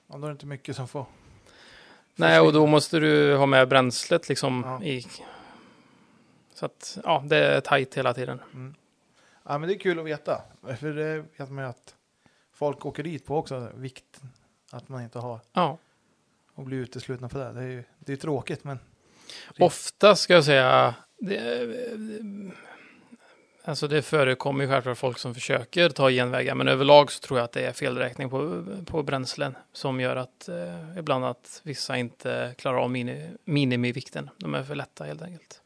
[0.08, 1.06] Ja, då är det inte mycket som får.
[2.18, 4.82] Nej, och då måste du ha med bränslet liksom Ja.
[4.86, 5.06] i...
[6.54, 8.40] Så att, ja, det är tajt hela tiden.
[9.44, 10.42] Ja, men det är kul att veta.
[10.80, 11.94] För det vet man ju att
[12.52, 14.20] folk åker dit på också, vikt.
[14.70, 15.78] Att man inte har Ja.
[16.54, 17.52] och blir uteslutna på det.
[17.52, 18.78] Det är ju det är tråkigt, men
[19.58, 21.66] Ofta ska jag säga, det,
[23.68, 27.44] alltså det förekommer ju självklart folk som försöker ta genvägar, men överlag så tror jag
[27.44, 32.54] att det är felräkning på, på bränslen som gör att eh, ibland att vissa inte
[32.58, 34.30] klarar av mini, minimivikten.
[34.36, 35.62] De är för lätta helt enkelt.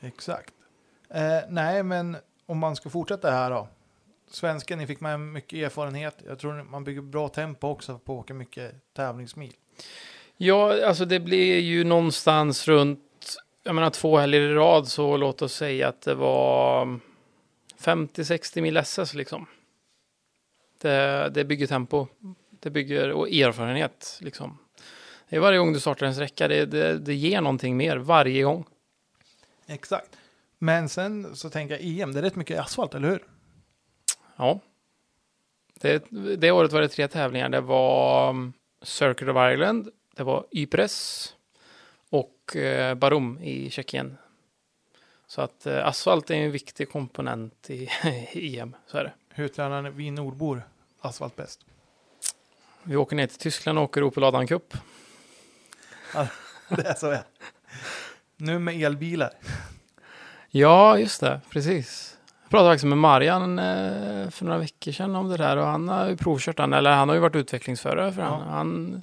[0.00, 0.54] exakt.
[1.10, 2.16] Eh, nej, men
[2.46, 3.68] om man ska fortsätta här då.
[4.30, 6.16] Svensken, ni fick med mycket erfarenhet.
[6.26, 9.52] Jag tror man bygger bra tempo också på att åka mycket tävlingsmil.
[10.36, 15.42] Ja, alltså det blir ju någonstans runt, jag menar två helger i rad, så låt
[15.42, 17.00] oss säga att det var
[17.78, 19.46] 50-60 mil SS liksom.
[20.80, 22.06] Det, det bygger tempo,
[22.50, 24.58] det bygger och erfarenhet liksom.
[25.28, 28.42] Det är varje gång du startar en sträcka, det, det, det ger någonting mer varje
[28.42, 28.64] gång.
[29.66, 30.16] Exakt.
[30.58, 33.24] Men sen så tänker jag EM, det är rätt mycket asfalt, eller hur?
[34.36, 34.60] Ja.
[35.80, 36.04] Det,
[36.36, 37.48] det året var det tre tävlingar.
[37.48, 41.34] Det var um, Circuit of Ireland, det var Ypres
[42.10, 44.16] och eh, Barum i Tjeckien.
[45.26, 47.88] Så att eh, asfalt är en viktig komponent i,
[48.32, 49.12] i EM, så är det.
[49.28, 50.62] Hur tränar vi nordbor
[51.00, 51.60] asfalt bäst?
[52.82, 54.74] Vi åker ner till Tyskland och åker Opel Adam Cup.
[56.68, 57.22] det är så är.
[58.36, 59.30] Nu med elbilar.
[60.50, 62.18] Ja, just det, precis.
[62.42, 65.88] Jag pratade faktiskt med Marian eh, för några veckor sedan om det där och han
[65.88, 68.28] har ju provkört den, eller han har ju varit utvecklingsförare för Ja.
[68.28, 68.42] han.
[68.48, 69.02] han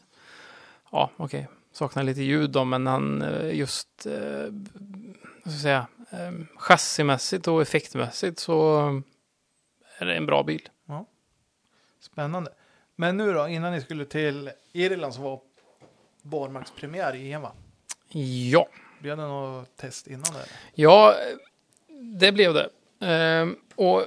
[0.92, 4.14] ja, okej, saknar lite ljud då, men han eh, just, vad
[5.44, 5.88] ska jag säga,
[6.58, 8.80] chassimässigt och effektmässigt så
[9.98, 10.70] är det en bra bil.
[12.00, 12.52] Spännande.
[12.96, 15.40] Men nu då, innan ni skulle till Irland så var
[16.22, 17.52] barmarkspremiär i EM va?
[18.52, 18.68] Ja,
[19.00, 20.46] Blev det något test innan det?
[20.74, 21.16] ja,
[22.20, 22.70] det blev det.
[23.00, 24.04] Ehm, och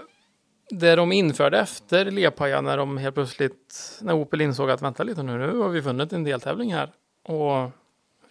[0.70, 5.22] det de införde efter Lepaja när de helt plötsligt, när Opel insåg att vänta lite
[5.22, 6.92] nu, nu har vi vunnit en deltävling här.
[7.22, 7.70] Och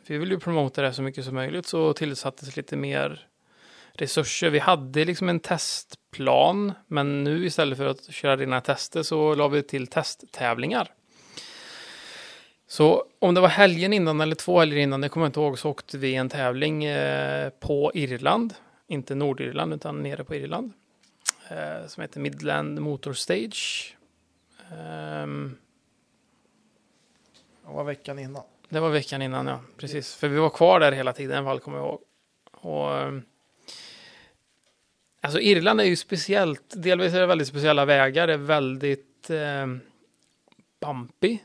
[0.08, 3.28] vi vill ju promota det så mycket som möjligt så tillsattes lite mer
[3.98, 4.50] resurser.
[4.50, 9.48] Vi hade liksom en testplan, men nu istället för att köra rena tester så la
[9.48, 10.92] vi till testtävlingar.
[12.68, 15.60] Så om det var helgen innan eller två helger innan, det kommer jag inte ihåg,
[15.60, 18.54] så åkte vi en tävling eh, på Irland.
[18.88, 20.74] Inte Nordirland, utan nere på Irland.
[21.50, 23.96] Eh, som heter Midland Motor Stage.
[24.72, 25.58] Ehm,
[27.68, 28.44] Det var veckan innan.
[28.70, 29.60] det var veckan innan, ja.
[29.78, 30.16] Precis.
[30.16, 32.02] För vi var kvar där hela tiden, i alla fall, kommer jag ihåg.
[32.52, 33.12] Och, eh,
[35.26, 39.68] alltså Irland är ju speciellt, delvis är det väldigt speciella vägar, det är väldigt eh,
[40.86, 41.38] bumpy,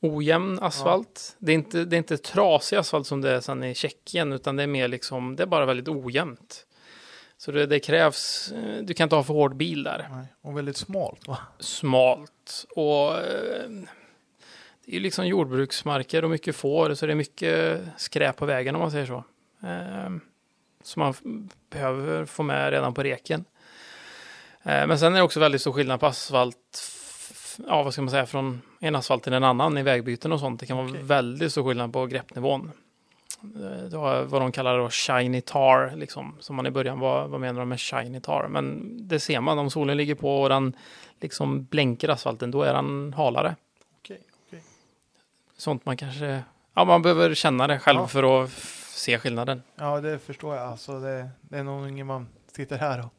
[0.00, 1.36] ojämn asfalt.
[1.38, 4.56] Det, är inte, det är inte trasig asfalt som det är sen i Tjeckien, utan
[4.56, 6.64] det är mer liksom, det är bara väldigt ojämnt.
[7.36, 10.26] Så det, det krävs, eh, du kan inte ha för hård bil där Nej.
[10.40, 11.38] Och väldigt smalt va?
[11.58, 13.68] smalt och eh,
[14.84, 18.74] det är ju liksom jordbruksmarker och mycket får så det är mycket skräp på vägen
[18.74, 19.24] om man säger så.
[19.66, 20.10] Eh,
[20.82, 21.14] som man
[21.70, 23.44] behöver få med redan på reken.
[24.62, 26.92] Eh, men sen är det också väldigt stor skillnad på asfalt,
[27.68, 30.60] ja vad ska man säga, från en asfalt till en annan i vägbyten och sånt.
[30.60, 31.02] Det kan vara Okej.
[31.02, 32.70] väldigt stor skillnad på greppnivån.
[33.42, 37.28] Eh, Det har vad de kallar då shiny tar, liksom, som man i början var,
[37.28, 38.48] vad menar de med shiny tar?
[38.48, 40.76] Men det ser man, om solen ligger på och den
[41.20, 43.56] liksom blänker asfalten, då är den halare.
[44.02, 44.20] Okej.
[44.46, 44.62] okej.
[45.56, 46.42] Sånt man kanske,
[46.74, 48.06] ja man behöver känna det själv Ja.
[48.06, 48.50] för att
[48.98, 49.62] se skillnaden.
[49.76, 50.66] Ja, det förstår jag.
[50.66, 53.12] Alltså, det, det är nog ingen man sitter här och,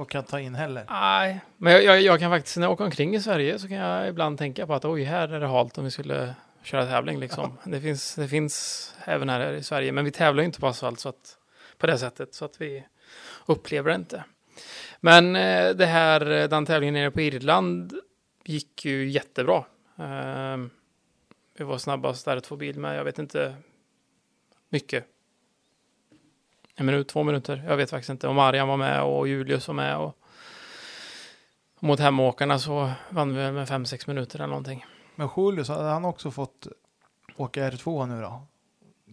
[0.00, 0.84] och kan ta in heller.
[0.90, 3.76] Nej, men jag, jag, jag kan faktiskt när jag åker omkring i Sverige så kan
[3.76, 7.18] jag ibland tänka på att oj, här är det halt om vi skulle köra tävling
[7.18, 7.58] liksom.
[7.64, 11.00] Det, finns, det finns även här i Sverige, men vi tävlar ju inte på asfalt
[11.00, 11.38] så att,
[11.78, 12.84] på det sättet så att vi
[13.46, 14.24] upplever det inte.
[15.00, 17.94] Men eh, det här, den tävlingen nere på Irland
[18.44, 19.64] gick ju jättebra.
[19.98, 20.56] Eh,
[21.58, 23.54] vi var snabbast där två bil med, jag vet inte
[24.68, 25.04] mycket.
[26.80, 28.28] En minut, två minuter, jag vet faktiskt inte.
[28.28, 30.18] Och Marian var med och Julius var med och
[31.80, 34.86] mot hemåkarna så vann vi med 5-6 minuter eller någonting.
[35.14, 36.66] Men Julius, hade han också fått
[37.36, 38.42] åka R2 nu då?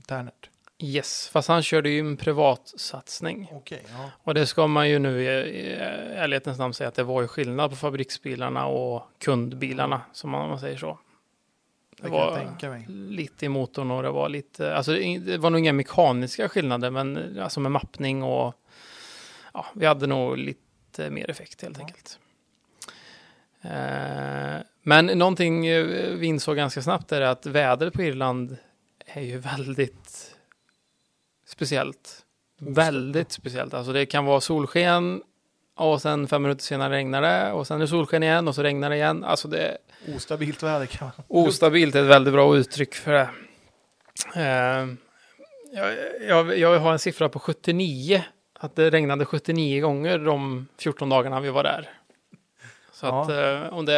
[0.07, 0.49] Ternert?
[0.79, 3.49] Yes, fast han körde ju en privatsatsning.
[3.53, 4.09] Okej, ja.
[4.23, 5.73] Och det ska man ju nu i, i
[6.15, 10.49] ärlighetens namn säga att det var ju skillnad på fabriksbilarna och kundbilarna, som man, om
[10.49, 10.99] man säger så.
[12.01, 12.85] Det, var tänka mig.
[12.89, 16.89] lite i motorn och det var lite, alltså det det var nog inga mekaniska skillnader,
[16.89, 18.53] men alltså med mappning och
[19.53, 21.83] ja, vi hade nog lite mer effekt helt Ja.
[21.85, 22.19] enkelt.
[23.61, 28.57] Eh, men någonting eh, vi insåg ganska snabbt är att vädret på Irland
[29.05, 30.35] är ju väldigt
[31.47, 32.21] speciellt.
[32.59, 33.73] Väldigt speciellt.
[33.73, 35.23] Alltså det kan vara solsken
[35.75, 38.63] och sen fem minuter senare regnar det och sen är det solsken igen och så
[38.63, 39.23] regnar det igen.
[39.23, 39.77] Alltså det,
[40.15, 41.25] Ostabilt väder kan man.
[41.27, 43.29] Ostabilt är ett väldigt bra uttryck för det.
[44.35, 44.87] Eh,
[45.73, 45.93] jag,
[46.27, 48.23] jag, jag har en siffra på 79.
[48.59, 51.89] Att det regnade 79 gånger de 14 dagarna vi var där.
[52.91, 53.21] Så Ja.
[53.23, 53.93] att eh, om det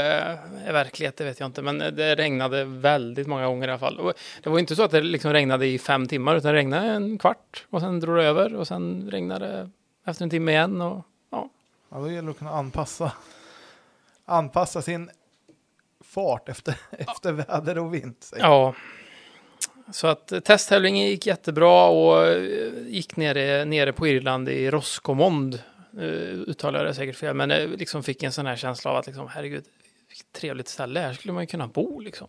[0.66, 1.62] är verklighet, det vet jag inte.
[1.62, 4.00] Men det regnade väldigt många gånger i alla fall.
[4.00, 6.88] Och det var inte så att det liksom regnade i fem timmar, utan det regnade
[6.88, 9.70] en kvart och sen drog det över och sen regnade det
[10.12, 10.82] efter en timme igen.
[10.82, 11.06] Och,
[11.90, 13.12] Ja, då gäller det att kunna anpassa,
[14.26, 15.10] anpassa sin
[16.02, 18.16] fart efter, efter väder och vind.
[18.38, 18.76] Ja.
[19.92, 25.62] Så att eh, testtävlingen gick jättebra och eh, gick nere, nere på Irland i Roscommond.
[25.98, 26.04] Uh,
[26.48, 29.08] uttalar jag det säkert fel, men jag liksom fick en sån här känsla av att
[29.08, 29.64] liksom, herregud,
[30.10, 32.28] vilket trevligt ställe, här skulle man ju kunna bo liksom.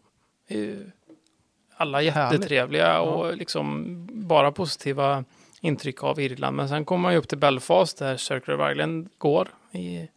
[1.77, 5.25] Alla jättetrevliga och liksom bara positiva
[5.61, 6.57] intryck av Irland.
[6.57, 10.09] Men sen kom man ju upp till Belfast där Circle of Ireland går i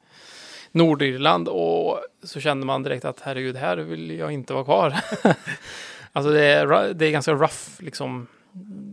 [0.72, 4.96] Nordirland och så kände man direkt att herregud, här vill jag inte vara kvar.
[6.12, 8.28] alltså det är, det är ganska rough liksom,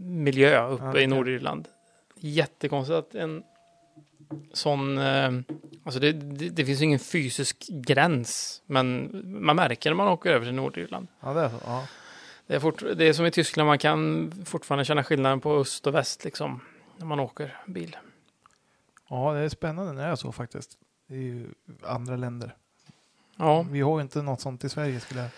[0.04, 1.02] miljö uppe okej.
[1.02, 1.68] i Nordirland.
[2.14, 3.42] Jättekonstigt att en
[4.52, 5.30] sån, eh,
[5.84, 10.46] alltså det, det, det finns ingen fysisk gräns, men man märker när man åker över
[10.46, 11.08] till Nordirland.
[11.20, 11.56] Ja, det är så.
[11.64, 11.86] Ja.
[12.48, 15.86] Det är, fort, det är som i Tyskland, man kan fortfarande känna skillnaden på öst
[15.86, 16.60] och väst liksom,
[16.96, 17.96] när man åker bil.
[19.08, 20.78] ja, det är spännande när det är så faktiskt.
[21.08, 21.46] Det är ju
[21.82, 22.54] andra länder.
[23.36, 25.30] Ja, Vi har ju inte något sånt i Sverige skulle jag...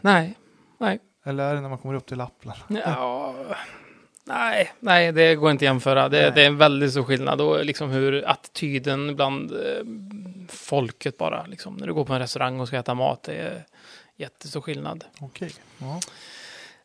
[0.00, 0.38] nej,
[0.78, 0.98] nej.
[1.24, 2.60] Eller är det när man kommer upp till Lappland?
[2.68, 3.34] Ja,
[4.24, 6.08] nej, nej, det går inte att jämföra.
[6.08, 9.84] Det, det är en väldigt stor skillnad och liksom hur attityden bland eh,
[10.48, 13.64] folket bara, liksom, när du går på en restaurang och ska äta mat, det är
[14.20, 15.04] jättestor skillnad.
[15.20, 15.52] Okej.
[15.78, 16.00] Ja.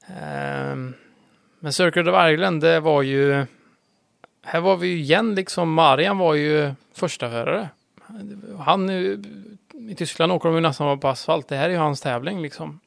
[0.08, 0.94] Ehm,
[1.60, 3.46] men Circle of Ireland, det var ju,
[4.44, 7.70] här var vi ju igen liksom, Marian var ju första förare.
[8.60, 8.90] Han,
[9.90, 12.80] i Tyskland åker de ju nästan på asfalt, det här är ju hans tävling liksom.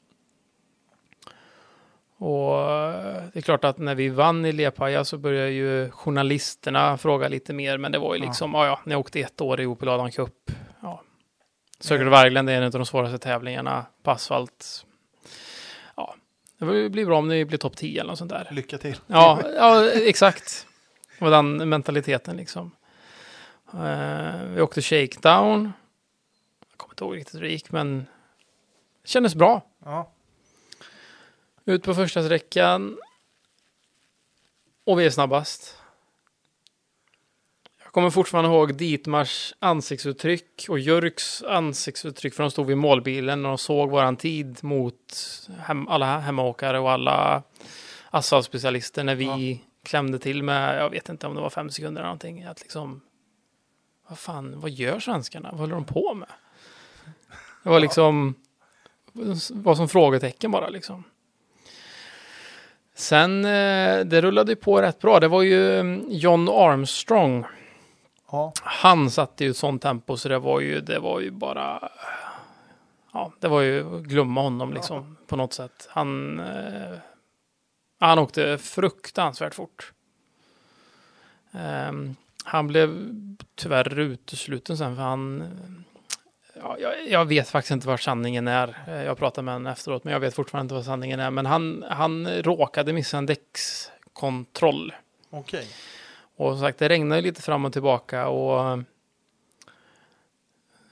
[2.17, 6.97] Och eh, det är klart att när vi vann i Lepaja så började ju journalisterna
[6.97, 9.65] fråga lite mer, men det var ju liksom, ja ja, ni åkte ett år i
[9.65, 10.51] Opel Adam Cup.
[11.79, 14.85] Circle of Ireland är en av de svåraste tävlingarna på asfalt.
[15.95, 16.15] Ja,
[16.57, 18.47] det blir bra om ni blir topp 10 eller något sånt där.
[18.51, 18.97] Lycka till.
[19.07, 20.67] Ja, ja exakt.
[21.19, 22.71] Och den mentaliteten liksom.
[23.73, 25.71] Eh, vi åkte shakedown.
[26.69, 28.05] Jag kommer inte ihåg riktigt hur det gick, men
[29.01, 29.65] det kändes bra.
[29.85, 30.11] Ja.
[31.65, 32.97] Ut på första sträckan.
[34.83, 35.78] Och vi är snabbast.
[37.99, 43.57] Kommer fortfarande ihåg Ditmars ansiktsuttryck och Jörks ansiktsuttryck för de stod vid målbilen och de
[43.57, 44.95] såg våran tid mot
[45.59, 47.43] hem, alla hemmaåkare och alla
[48.09, 52.07] asfaltspecialister när vi klämde till med, jag vet inte om det var fem sekunder eller
[52.07, 53.01] någonting, att liksom,
[54.07, 55.49] vad fan, vad gör svenskarna?
[55.51, 56.29] Vad håller de på med?
[57.63, 58.35] Det var liksom,
[59.49, 61.03] var som frågetecken bara liksom.
[62.95, 65.19] Sen, eh, det rullade ju på rätt bra.
[65.19, 67.45] Det var ju mm, John Armstrong.
[68.31, 71.89] Ja, Han satte ju ett sånt tempo så det var ju, det var ju bara...
[73.13, 75.87] Ja, det var ju glömma honom liksom på något sätt.
[75.89, 76.97] Han, eh,
[77.99, 79.93] han åkte fruktansvärt fort.
[81.51, 83.09] Ehm, han blev
[83.55, 85.43] tyvärr utesluten sen för han...
[86.61, 88.83] Ja, jag, jag vet faktiskt inte vad sanningen är.
[88.87, 91.31] Eh, Jag pratade med honom efteråt, men jag vet fortfarande inte vad sanningen är.
[91.31, 94.93] Men han, han råkade missa en däckskontroll.
[95.29, 95.67] okej.
[96.39, 98.79] Och som sagt, det regnade lite fram och tillbaka och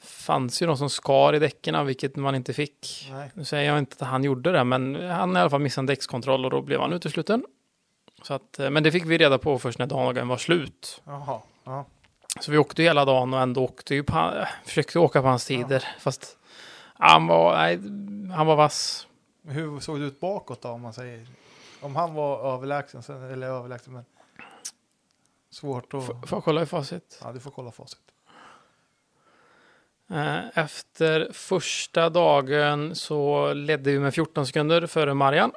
[0.02, 3.08] fanns ju de som skar i däcken, vilket man inte fick.
[3.12, 3.32] Nej.
[3.34, 5.86] Nu säger jag inte att han gjorde det, men han i alla fall missade en
[5.86, 7.46] däckskontroll och då blev han utesluten.
[8.24, 11.02] Så att, eh, men det fick vi reda på först när dagen var slut.
[11.06, 11.42] Jaha.
[11.64, 11.86] Ja.
[12.40, 15.28] Så vi åkte ju hela dagen och ändå åkte ju på, han- försökte åka på
[15.28, 15.88] hans tider.
[16.00, 16.38] Fast
[16.94, 17.80] han var, nej,
[18.36, 19.08] han var vass.
[19.48, 21.28] Hur såg det ut bakåt då om man säger?
[21.82, 24.06] Om han var överlägsen, sen- eller överlägsen men
[25.58, 26.06] svårt att...
[26.06, 27.20] Får jag kolla i facit?
[27.24, 28.00] Ja, du får kolla facit.
[30.10, 35.52] Eh, Efter första dagen så ledde vi med 14 sekunder före Marian.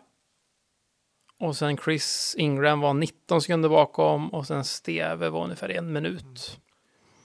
[1.38, 6.60] Och sen Chris Ingram var 19 sekunder bakom och sen Steve var ungefär en minut.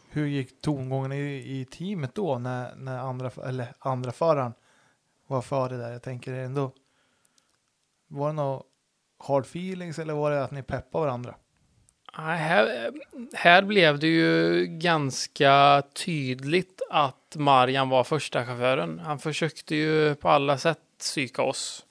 [0.09, 4.53] Hur gick tongången i, i teamet då när, när andra, eller andra föraren
[5.27, 5.91] var före där?
[5.91, 6.71] Jag tänker ändå.
[8.07, 8.65] Var det något
[9.17, 11.35] hard feelings eller var det att ni peppade varandra?
[12.17, 12.91] Här,
[13.33, 18.99] här blev det ju ganska tydligt att Marian var första chauffören.
[18.99, 21.85] Han försökte ju på alla sätt psyka oss.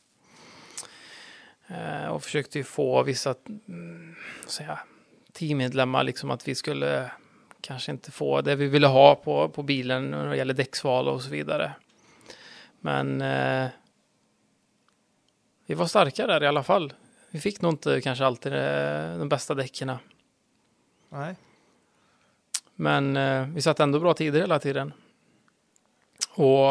[1.67, 3.35] Eh, och försökte ju få vissa
[3.69, 4.15] mm,
[4.47, 4.79] säga,
[5.33, 7.11] teammedlemmar liksom att vi skulle
[7.61, 11.23] kanske inte få det vi ville ha på, på bilen när det gäller däcksval och
[11.23, 11.73] så vidare.
[12.81, 13.69] Men eh,
[15.67, 16.93] vi var starka där i alla fall.
[17.31, 19.93] Vi fick nog inte kanske alltid eh, de bästa däcken.
[21.15, 21.37] Nej.
[22.75, 24.93] Men eh, vi satt ändå bra tider hela tiden.
[26.35, 26.69] Och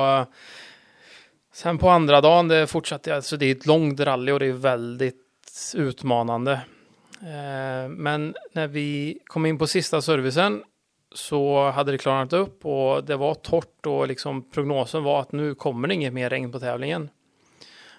[1.54, 3.16] sen på andra dagen, det fortsatte, jag.
[3.16, 6.54] alltså det är ett långt rally och det är väldigt utmanande.
[7.22, 10.64] Eh, men när vi kom in på sista servicen
[11.12, 15.56] så hade det klarnat upp och det var torrt och liksom prognosen var att nu
[15.56, 17.10] kommer det inget mer regn på tävlingen.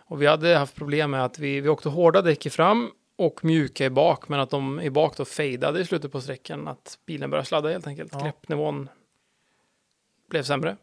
[0.06, 3.44] Och vi hade haft problem med att vi, vi åkte hårda däck i fram och
[3.44, 6.98] mjuka i bak, men att de i bak då fejdade i slutet på sträckan, att
[7.06, 8.12] bilen började sladda helt enkelt.
[8.12, 8.20] Ja.
[8.24, 8.88] Greppnivån
[10.30, 10.76] blev sämre.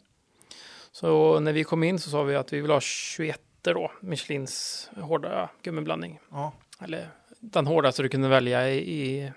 [0.92, 4.90] Så när vi kom in så sa vi att vi vill ha 21 då, Michelins
[4.96, 6.20] hårda gummiblandning.
[6.32, 6.54] Ja.
[6.82, 7.08] Eller
[7.40, 9.32] den hårdaste du kunde välja i,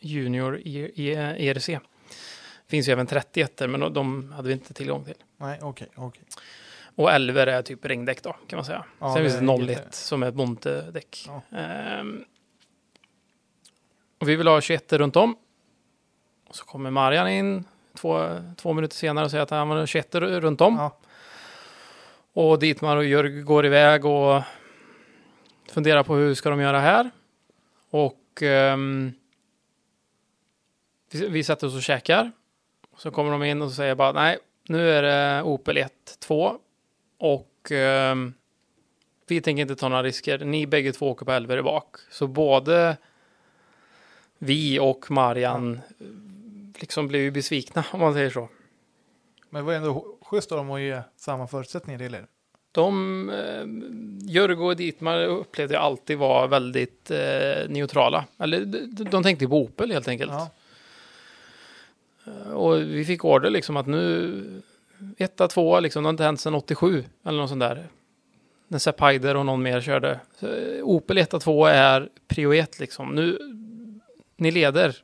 [0.00, 1.14] Junior i, i
[1.48, 1.70] ERC.
[2.66, 5.14] Finns ju även 31 men de hade vi inte tillgång till.
[5.36, 6.22] Nej, okej, okej.
[6.94, 8.84] Och 11 är typ regndäck då, kan man säga.
[8.98, 11.24] Ja, Sen det finns det är 01 jätte- som är ett Bonte-däck.
[11.26, 11.58] Ja.
[11.58, 12.24] Ehm,
[14.18, 15.36] och vi vill ha 21 runt om.
[16.48, 17.64] Och så kommer Marian in
[17.94, 20.76] två, två minuter senare och säger att han vill ha 21 runt om.
[20.76, 20.98] Ja.
[22.32, 24.42] Och Dietmar och Jörg går iväg och
[25.68, 27.10] funderar på hur ska de göra här.
[27.90, 29.12] Och ehm,
[31.10, 32.32] vi, vi sätter oss och käkar.
[32.96, 34.38] Så kommer de in och säger bara nej,
[34.68, 36.58] nu är det Opel 1, 2
[37.18, 38.34] och ehm,
[39.26, 40.38] vi tänker inte ta några risker.
[40.38, 41.96] Ni bägge två åker på Elver i bak.
[42.10, 42.96] Så både
[44.38, 46.06] vi och Marian eh,
[46.80, 48.48] liksom blev ju besvikna om man säger så.
[49.50, 52.26] Men det var ändå schysst av dem att ge samma förutsättningar till er.
[52.72, 53.66] De, eh,
[54.30, 58.24] Jörg och Dietmar upplevde jag alltid vara väldigt eh, neutrala.
[58.38, 60.32] Eller de, de tänkte på Opel helt enkelt.
[60.32, 60.50] Ja.
[62.52, 64.62] Och vi fick order liksom att nu,
[65.16, 67.86] etta, tvåa liksom, det har inte hänt sedan 87 eller något sånt där.
[68.68, 70.20] När Sepp Heider och någon mer körde.
[70.40, 73.14] Så, eh, Opel etta, tvåa är prio ett liksom.
[73.14, 73.38] Nu,
[74.38, 74.96] ni leder.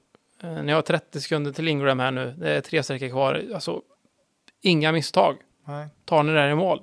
[0.43, 2.35] Eh, Ni har 30 sekunder till Ingram här nu.
[2.39, 3.45] Det är tre sträckor kvar.
[3.55, 3.83] Alltså,
[4.61, 5.37] inga misstag.
[5.65, 5.89] Nej.
[6.05, 6.83] Tar ni det här i mål?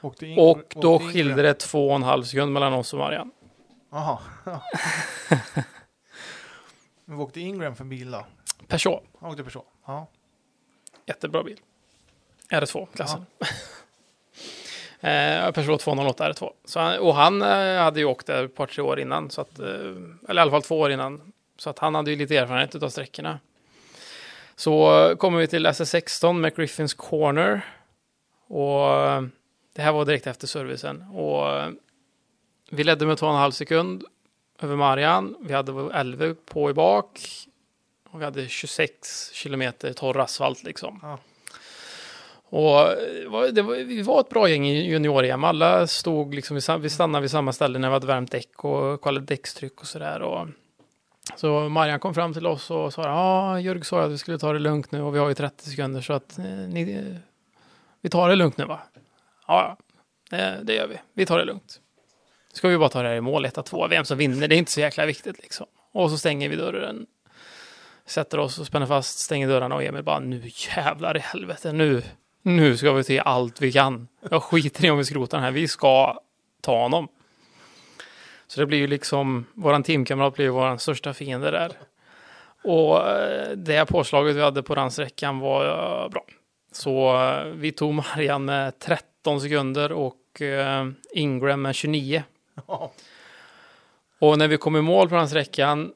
[0.00, 2.98] Åkte in, Och då in- skilde det två och en halv sekund mellan oss och
[2.98, 3.30] Marian.
[3.90, 4.18] Jaha.
[7.04, 8.26] Men åkte Ingram för bil då?
[8.66, 9.64] Peugeot, Han åkte person.
[9.86, 10.06] Ja.
[11.06, 11.60] jättebra bil.
[12.50, 13.26] RS2-klassen
[15.00, 16.50] eh, Peugeot 208 R2.
[16.64, 19.30] Så han, och han eh, hade ju åkt där ett par, tre år innan.
[19.30, 19.66] Så att, eh,
[20.28, 21.32] eller i alla fall två år innan.
[21.56, 23.38] Så att han hade ju lite erfarenhet av sträckorna.
[24.56, 27.60] Så eh, kommer vi till SS16 med Griffins Corner.
[28.46, 29.22] Och eh,
[29.72, 31.02] det här var direkt efter servicen.
[31.02, 31.70] Och eh,
[32.70, 34.04] vi ledde med 2,5 sekund
[34.60, 35.36] över Marian.
[35.40, 37.20] Vi hade 11 på i bak.
[38.10, 40.98] Och vi hade 26 kilometer torr asfalt liksom.
[41.02, 41.18] Ja.
[42.50, 45.44] Och eh, det var, vi var ett bra gäng i junior-EM.
[45.44, 49.26] Alla stod liksom, vi stannade vid samma ställe när vi hade värmt däck och kollade
[49.26, 50.48] däckstryck och sådär.
[51.36, 54.38] Så Marian kom fram till oss och sa, ja, ah, Jörg sa att vi skulle
[54.38, 57.14] ta det lugnt nu och vi har ju 30 sekunder så att eh, ni,
[58.00, 58.80] vi tar det lugnt nu va?
[59.46, 59.76] Ja,
[60.30, 60.96] det, det gör vi.
[61.12, 61.80] Vi tar det lugnt.
[62.52, 64.70] Ska vi bara ta det här i mål, 1-2, vem som vinner, det är inte
[64.70, 65.66] så jäkla viktigt liksom.
[65.92, 67.06] Och så stänger vi dörren,
[68.06, 70.42] sätter oss och spänner fast, stänger dörrarna och Emil bara, nu
[70.76, 72.02] jävlar i helvete, nu,
[72.56, 74.08] nu ska vi till allt vi kan.
[74.30, 76.18] Jag skiter i om vi skrotar den här, vi ska
[76.60, 77.08] ta honom.
[78.46, 81.72] Så det blir ju liksom, våran teamkamrat blir ju våran största fiende där.
[82.64, 86.24] Och eh, det påslaget vi hade på den sträckan var eh, bra.
[86.72, 90.14] Så eh, vi tog Marian med 13 sekunder och
[91.12, 92.22] Ingram med 29.
[92.66, 92.92] Ja.
[94.18, 95.92] Och när vi kom i mål på den sträckan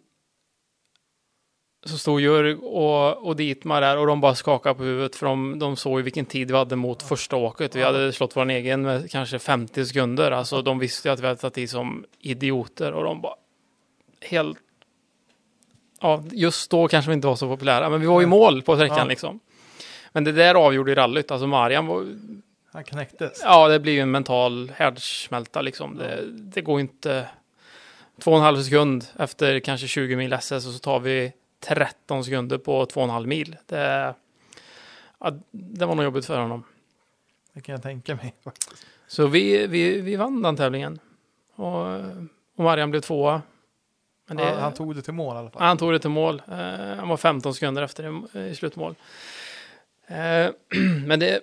[1.85, 5.59] så stod Jörg och, och Dietmar där och de bara skakade på huvudet för de,
[5.59, 7.77] de såg ju vilken tid vi hade mot första åket.
[7.77, 10.31] Vi hade slått vår egen med kanske 50 sekunder.
[10.31, 13.35] Alltså de visste ju att vi hade tagit i som idioter och de bara
[14.21, 14.59] helt...
[16.01, 18.77] Ja, just då kanske vi inte var så populära, men vi var i mål på
[18.77, 19.05] sträckan Ja.
[19.05, 19.41] liksom.
[20.13, 21.31] Men det där avgjorde ju rallyt.
[21.31, 22.07] Alltså Marian var,
[22.73, 23.41] Han knäcktes.
[23.45, 25.97] Ja, det blir ju en mental härdsmälta liksom.
[25.97, 27.27] Det, det går inte...
[28.21, 32.25] Två och en halv sekund efter kanske 20 mil SS och så tar vi 13
[32.25, 33.57] sekunder på två och en halv mil.
[33.67, 34.15] Det,
[35.21, 36.65] ja, det var nog jobbigt för honom.
[37.53, 38.35] Det kan jag tänka mig.
[39.07, 40.99] Så vi, vi, vi vann den tävlingen.
[41.55, 41.87] Och,
[42.57, 43.43] och Marian blev tvåa.
[44.29, 45.63] Men det, Ja, han tog det till mål i alla fall.
[45.63, 46.43] han tog det till mål.
[46.49, 46.57] Eh,
[46.99, 48.95] han var 15 sekunder efter i, i slutmål.
[50.07, 50.51] Eh,
[51.07, 51.41] men det,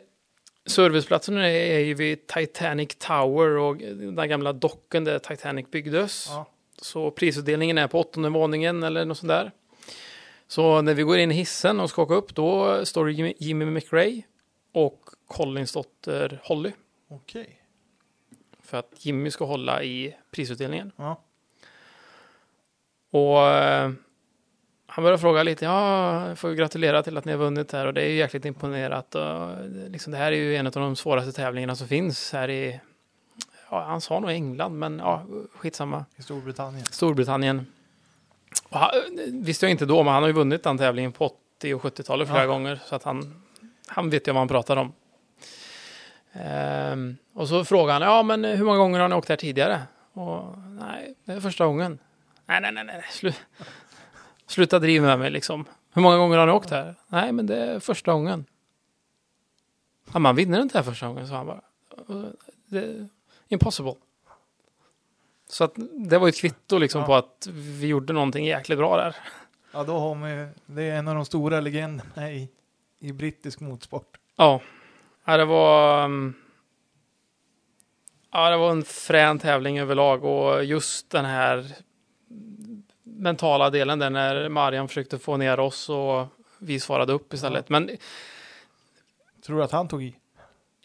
[0.66, 6.28] serviceplatsen är, är ju vid Titanic Tower och den gamla docken där Titanic byggdes.
[6.30, 6.46] Ja.
[6.82, 9.52] Så prisutdelningen är på åttonde våningen eller något sånt där.
[10.52, 13.66] Så när vi går in i hissen och ska åka upp då står Jimmy, Jimmy
[13.66, 14.22] McRae
[14.72, 16.72] och Collins dotter Holly.
[17.10, 17.62] Okej.
[18.64, 20.92] För att Jimmy ska hålla i prisutdelningen.
[20.96, 21.22] Ja.
[23.12, 23.92] Och eh,
[24.88, 27.94] han börjar fråga lite, ja, jag får gratulera till att ni har vunnit här och
[27.94, 29.16] det är ju jäkligt imponerat.
[29.16, 32.50] Och, det- liksom, det här är ju en av de svåraste tävlingarna som finns här
[32.50, 32.80] i,
[33.70, 36.06] ja, han sa nog England, men ja, skitsamma.
[36.16, 36.86] I Storbritannien.
[36.86, 37.66] Storbritannien.
[38.70, 38.90] Han,
[39.34, 41.26] visste jag inte då, men han har ju vunnit den tävlingen på
[41.58, 42.48] 80 och 70-talet flera Ja.
[42.48, 42.80] gånger.
[42.86, 43.42] Så att han,
[43.88, 44.94] han vet ju vad han pratar om.
[46.34, 49.82] Ehm, och så frågar han, ja men hur många gånger har ni åkt här tidigare?
[50.14, 52.00] Och nej, det är första gången.
[52.46, 53.34] Nej, nej, nej, nej, slu,
[54.48, 55.66] sluta driva med mig liksom.
[55.94, 56.96] Hur många gånger har ni åkt här?
[57.08, 58.46] Nej, men det är första gången.
[60.14, 61.62] Ja, man vinner inte här första gången, sa han bara.
[62.66, 63.08] Det är
[63.48, 63.94] impossible.
[65.50, 65.74] Så att
[66.10, 67.08] det var ju ett kvitto liksom Ja.
[67.08, 69.16] på att vi gjorde någonting jäkligt bra där.
[69.72, 72.50] Ja, då har man ju, det är en av de stora legenderna i,
[73.00, 74.18] i brittisk motorsport.
[74.36, 74.62] Ja,
[75.26, 76.04] ja det var...
[76.06, 76.34] um,
[78.32, 81.76] Ja, det var en frän tävling överlag och just den här
[83.04, 86.28] mentala delen där när Marian försökte få ner oss och
[86.60, 87.70] vi svarade upp istället.
[87.70, 87.90] Men
[89.46, 90.16] Tror du att han tog i?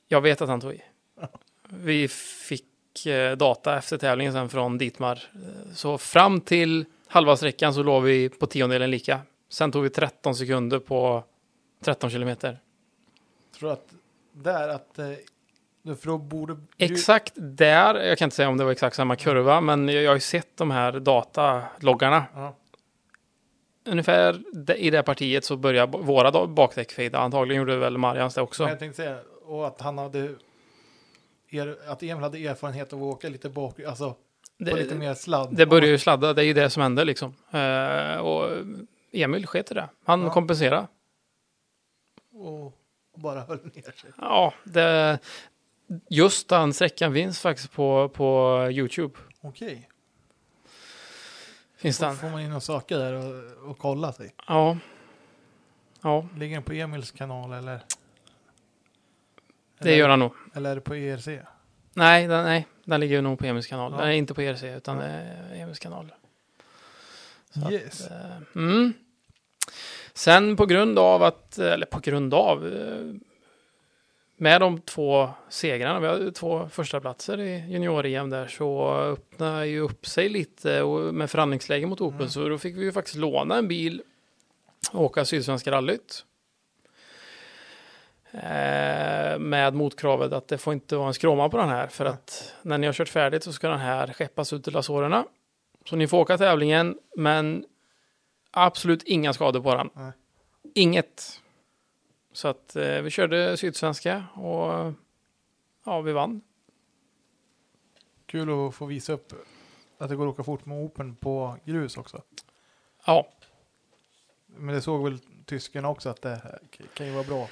[0.08, 0.82] jag vet att han tog i.
[1.68, 2.08] Vi
[2.48, 2.64] fick
[3.06, 5.22] eh, data efter tävlingen sen från Ditmar.
[5.34, 9.20] Eh, Så fram till halva sträckan så låg vi på tiondelen lika.
[9.48, 11.24] Sen tog vi 13 sekunder på
[11.84, 12.58] 13 kilometer.
[13.58, 13.88] Tror du att
[14.32, 15.06] där att, eh,
[15.84, 16.56] för då borde...
[16.78, 20.10] Exakt där, jag kan inte säga om det var exakt samma kurva, men jag jag
[20.10, 22.24] har ju sett de här dataloggarna.
[22.34, 22.54] Ja.
[23.86, 24.42] Ungefär
[24.76, 27.18] i det partiet så börjar våra bakdäck fejda.
[27.18, 28.68] Antagligen gjorde väl Marians det också.
[28.68, 30.34] Jag tänkte säga, och att han hade,
[31.54, 34.16] er, att Emil hade erfarenhet av att åka lite bak, alltså på
[34.76, 35.56] lite Det, mer sladd.
[35.56, 37.34] det börjar ju sladda, det är ju det som händer liksom.
[37.50, 38.50] Eh, och
[39.12, 39.88] Emil sket i det.
[40.04, 40.30] Han Ja.
[40.32, 40.86] kompenserade.
[42.32, 42.72] Och
[43.16, 44.10] bara höll ner sig.
[44.18, 45.18] Ja, det,
[46.10, 49.14] just den sträckan finns faktiskt på, på YouTube.
[49.40, 49.88] Okej.
[51.76, 52.16] Finns Då den?
[52.16, 54.34] får man in och söka där och, och kolla sig.
[54.48, 54.76] Ja.
[56.02, 57.80] Ja, Ligger den på Emils kanal eller?
[59.84, 60.32] Det gör han nog.
[60.54, 61.28] Eller är det på ERC?
[61.94, 63.92] Nej, den, nej, den ligger nog på Emils kanal.
[63.92, 63.98] Ja.
[63.98, 65.02] Den är inte på ERC, utan Ja.
[65.02, 66.12] det är Emils kanal.
[67.50, 68.06] Så Yes.
[68.10, 68.16] Eh,
[68.54, 68.92] Mm.
[70.14, 73.14] Sen på grund av att, eller på grund av, eh,
[74.36, 79.80] med de två segrarna, vi hade två första platser i junior-EM där, så öppnade ju
[79.80, 82.30] upp sig lite och med förhandlingsläge mot Opel, Mm.
[82.30, 84.02] så då fick vi ju faktiskt låna en bil
[84.92, 86.24] åka Sydsvenska rallyt.
[88.34, 92.54] Eh, med motkravet att det får inte vara en skråma på den här för att
[92.62, 95.26] när ni har kört färdigt så ska den här skeppas ut till Azorerna.
[95.84, 97.64] Så ni får åka tävlingen men
[98.50, 99.90] absolut inga skador på den.
[99.94, 100.12] Nej.
[100.74, 101.40] Inget.
[102.32, 104.92] Så att eh, vi körde Sydsvenska och
[105.84, 106.40] ja, vi vann.
[108.26, 109.32] Kul att få visa upp
[109.98, 112.22] att det går att åka fort med Open på grus också.
[113.06, 113.28] Ja,
[114.46, 116.58] Men det såg väl tyskarna också att det
[116.94, 117.48] kan ju vara bra.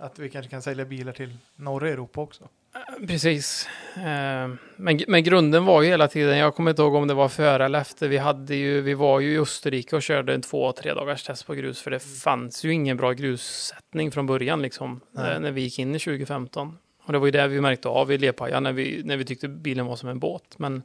[0.00, 2.48] Att vi kanske kan sälja bilar till norra Europa också.
[3.06, 3.68] Precis.
[3.96, 7.28] Eh, Men, men grunden var ju hela tiden, jag kommer inte ihåg om det var
[7.28, 10.72] före eller efter, vi, hade ju, vi var ju i Österrike och körde en två,
[10.72, 15.00] tre dagars test på grus, för det fanns ju ingen bra grussättning från början liksom,
[15.16, 16.78] eh, när vi gick in i 2015.
[17.02, 19.48] Och det var ju det vi märkte av i Lepaja när vi, när vi tyckte
[19.48, 20.58] bilen var som en båt.
[20.58, 20.82] Men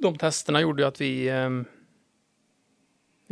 [0.00, 1.50] de testerna gjorde ju att vi, eh,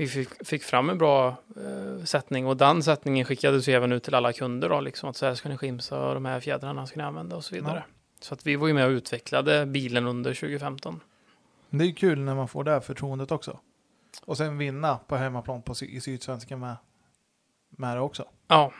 [0.03, 4.03] vi fick, fick fram en bra eh, sättning och den sättningen skickades ju även ut
[4.03, 6.87] till alla kunder då, liksom att så här ska ni skimsa och de här fjädrarna
[6.87, 7.85] ska ni använda och så vidare.
[8.21, 11.01] Så att vi var ju med och utvecklade bilen under 2015.
[11.71, 13.59] Men det är ju kul när man får det här förtroendet också.
[14.25, 16.77] Och sen vinna på hemmaplan på, i Sydsvenskan med,
[17.69, 18.29] med det också.
[18.49, 18.73] Ja,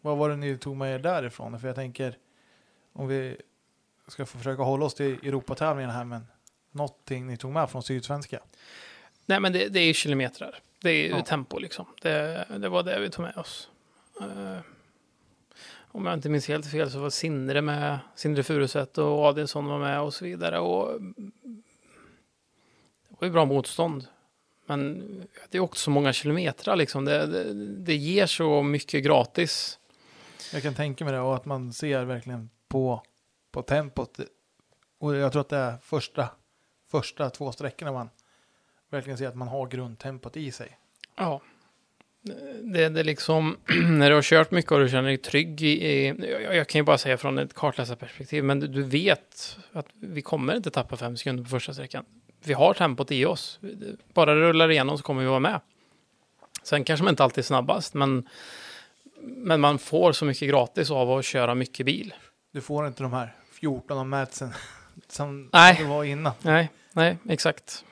[0.00, 1.60] Vad var det ni tog med er därifrån?
[1.60, 2.18] För jag tänker
[2.92, 3.36] om vi
[4.08, 6.26] ska försöka hålla oss till Europatävlingen här men
[6.70, 8.40] någonting ni tog med från Sydsvenska.
[9.26, 10.58] Nej men det, det är kilometrar.
[10.82, 11.22] Det är ju Ja.
[11.22, 11.86] tempo liksom.
[12.02, 13.68] Det, det var det vi tog med oss.
[14.20, 14.58] Eh,
[15.88, 19.78] om jag inte minns helt fel så var Sindre med, Sindre Furuset och Adelsson var
[19.78, 20.58] med och så vidare.
[20.58, 21.00] Och
[23.08, 24.06] det var ju bra motstånd.
[24.66, 25.02] Men
[25.50, 27.04] det är också så många kilometrar liksom.
[27.04, 27.52] Det, det,
[27.84, 29.78] det ger så mycket gratis.
[30.52, 33.02] Jag kan tänka mig det och att man ser verkligen på,
[33.52, 34.20] på tempot.
[34.98, 36.28] Och jag tror att det är första,
[36.90, 38.10] första två sträckorna man
[38.90, 40.78] verkligen ser att man har grundtempot i sig.
[41.16, 41.40] Ja.
[42.62, 43.56] Det, det är liksom,
[43.98, 46.06] när du har kört mycket och du känner dig trygg i, i
[46.42, 50.22] jag, jag kan ju bara säga från ett kartläsarperspektiv, men du, du vet att vi
[50.22, 52.04] kommer inte tappa fem sekunder på första sträckan.
[52.44, 53.60] Vi har tempot i oss.
[54.14, 55.60] Bara det rullar igenom så kommer vi vara med.
[56.62, 58.28] Sen kanske man inte alltid är snabbast, men,
[59.20, 62.14] men man får så mycket gratis av att köra mycket bil.
[62.52, 64.52] Du får inte de här 14 av Madsen
[65.08, 65.76] som Nej.
[65.80, 66.32] det var innan.
[66.42, 67.84] Nej, nej, exakt.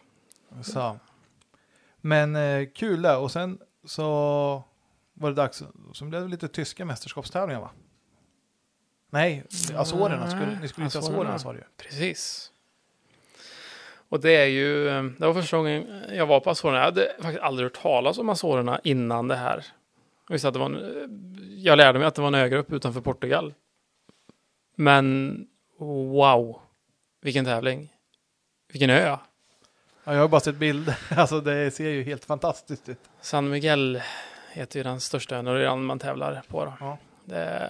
[0.63, 0.99] Så.
[1.97, 3.19] Men eh, kul där.
[3.19, 4.05] Och sen så
[5.15, 5.63] var det dags.
[5.93, 7.71] Så blev det lite tyska mästerskapstävlingar va?
[9.11, 10.31] Nej, Azorerna.
[10.31, 11.35] Skulle, ni skulle till Azorerna.
[11.35, 11.65] Azorerna sa du ju.
[11.77, 12.51] Precis.
[14.09, 16.79] Och det är ju, eh, det var första gången jag var på Azorerna.
[16.79, 19.67] Jag hade faktiskt aldrig hört talas om Azorerna innan det här.
[20.29, 23.01] Jag, visste att det var en, jag lärde mig att det var en ögrupp utanför
[23.01, 23.55] Portugal.
[24.77, 25.37] Men
[25.79, 26.61] wow,
[27.21, 27.93] vilken tävling.
[28.73, 29.17] Vilken ö.
[30.05, 30.99] Ja, jag har bara sett bilder.
[31.17, 32.99] Alltså det ser ju helt fantastiskt ut.
[33.21, 34.03] San Miguel
[34.53, 36.73] heter ju den största ön och det är den man tävlar på.
[36.81, 36.99] Ja.
[37.25, 37.69] Det,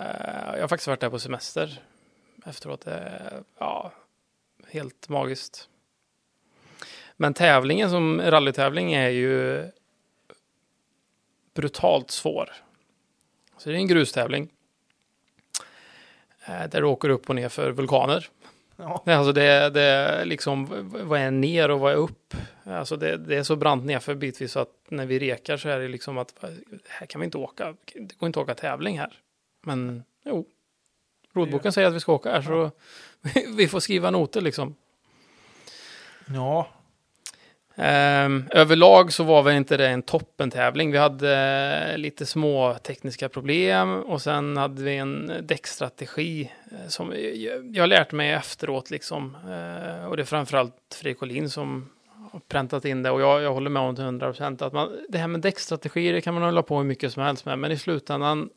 [0.54, 1.82] jag har faktiskt varit där på semester
[2.46, 2.80] efteråt.
[2.80, 3.22] Det
[3.58, 3.92] ja,
[4.68, 5.68] helt magiskt.
[7.16, 9.64] Men tävlingen som rallytävling är ju
[11.54, 12.52] brutalt svår.
[13.58, 14.48] Så det är en grustävling.
[16.46, 18.28] eh, Där du åker upp och ner för vulkaner.
[18.77, 19.03] Ja.
[19.07, 20.67] Alltså det, det liksom,
[21.09, 22.35] vad är ner och vad är upp?
[22.65, 25.78] Alltså det, det är så brant nerför bitvis så att när vi rekar så är
[25.78, 26.35] det liksom att
[26.89, 27.77] här kan vi inte åka.
[27.94, 29.19] Det går inte att åka tävling här.
[29.62, 30.47] Men jo,
[31.33, 32.70] rodboken säger att vi ska åka här så
[33.57, 34.75] vi får skriva noter liksom.
[36.27, 36.69] ja,
[37.77, 40.93] Um, överlag så var väl inte det en toppentävling.
[40.93, 47.12] Vi hade uh, lite små tekniska problem och sen hade vi en däckstrategi uh, som
[47.12, 49.36] jag, jag lärt mig efteråt liksom.
[49.36, 51.91] Uh, och det är framförallt Fredrik Collin som
[52.33, 54.97] har präntat in det och jag, jag håller med om till 100 procent att man,
[55.09, 57.73] det här med däckstrategier det kan man hålla på hur mycket som helst med, men
[57.73, 58.51] i slutändan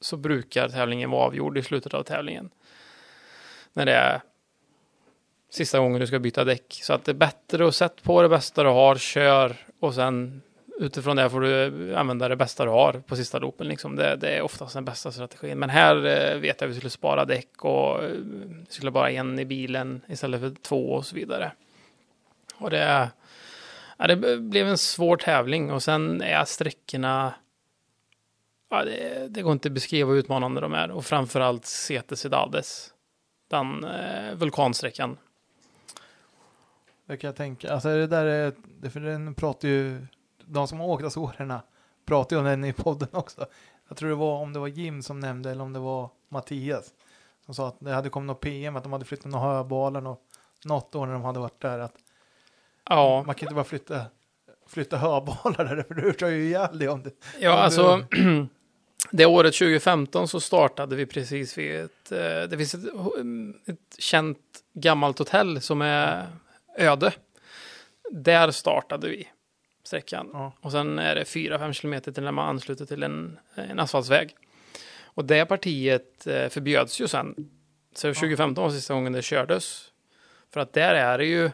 [0.00, 2.50] så brukar tävlingen vara avgjord i slutet av tävlingen.
[3.72, 4.20] När det är
[5.52, 6.80] sista gången du ska byta däck.
[6.82, 10.42] Så att det är bättre att sätta på det bästa du har, kör och sen
[10.78, 13.68] utifrån det får du eh, använda det bästa du har på sista loopen.
[13.68, 13.96] Liksom.
[13.96, 15.58] Det, det är oftast den bästa strategin.
[15.58, 19.10] Men här eh, vet jag att vi skulle spara däck och eh, vi skulle bara
[19.10, 21.52] en i bilen istället för två och så vidare.
[22.54, 23.10] Och det,
[23.98, 27.34] ja, det blev en svår tävling och sen är sträckorna
[28.72, 32.90] Ja, det, det går inte att beskriva hur utmanande de är och framförallt Cetes Cidades.
[33.50, 35.18] Den eh, vulkansträckan
[37.06, 37.72] det kan jag tänka.
[37.72, 40.06] Alltså det där är, det- för den pratar ju,
[40.44, 41.62] de som har åkt Azorerna
[42.06, 43.46] pratar ju om den i podden också.
[43.88, 46.90] Jag tror det var om det var Jim som nämnde eller om det var Mattias.
[47.44, 50.20] Som sa att det hade kommit något PM att de hade flyttat några höbalar och
[50.64, 51.78] något år när de hade varit där.
[51.78, 51.94] Att
[52.88, 54.00] Ja, Man kan inte bara flytta
[54.66, 57.10] flytta höbalar där, för du kör ju ihjäl dig om det.
[57.40, 58.04] Ja, Om alltså
[59.10, 62.84] det året 2015 så startade vi precis vid ett, eh, det finns ett,
[63.66, 64.38] ett känt
[64.72, 66.26] gammalt hotell som är
[66.76, 67.12] öde.
[68.10, 69.28] Där startade vi
[69.84, 70.30] sträckan.
[70.32, 70.52] Ja.
[70.60, 74.36] Och sen är det 4-5 kilometer till när man ansluter till en, en asfaltsväg.
[75.14, 77.50] Och det partiet eh, förbjöds ju sen.
[77.94, 79.92] Så 2015 var sista gången det kördes.
[80.50, 81.50] För att där är det ju,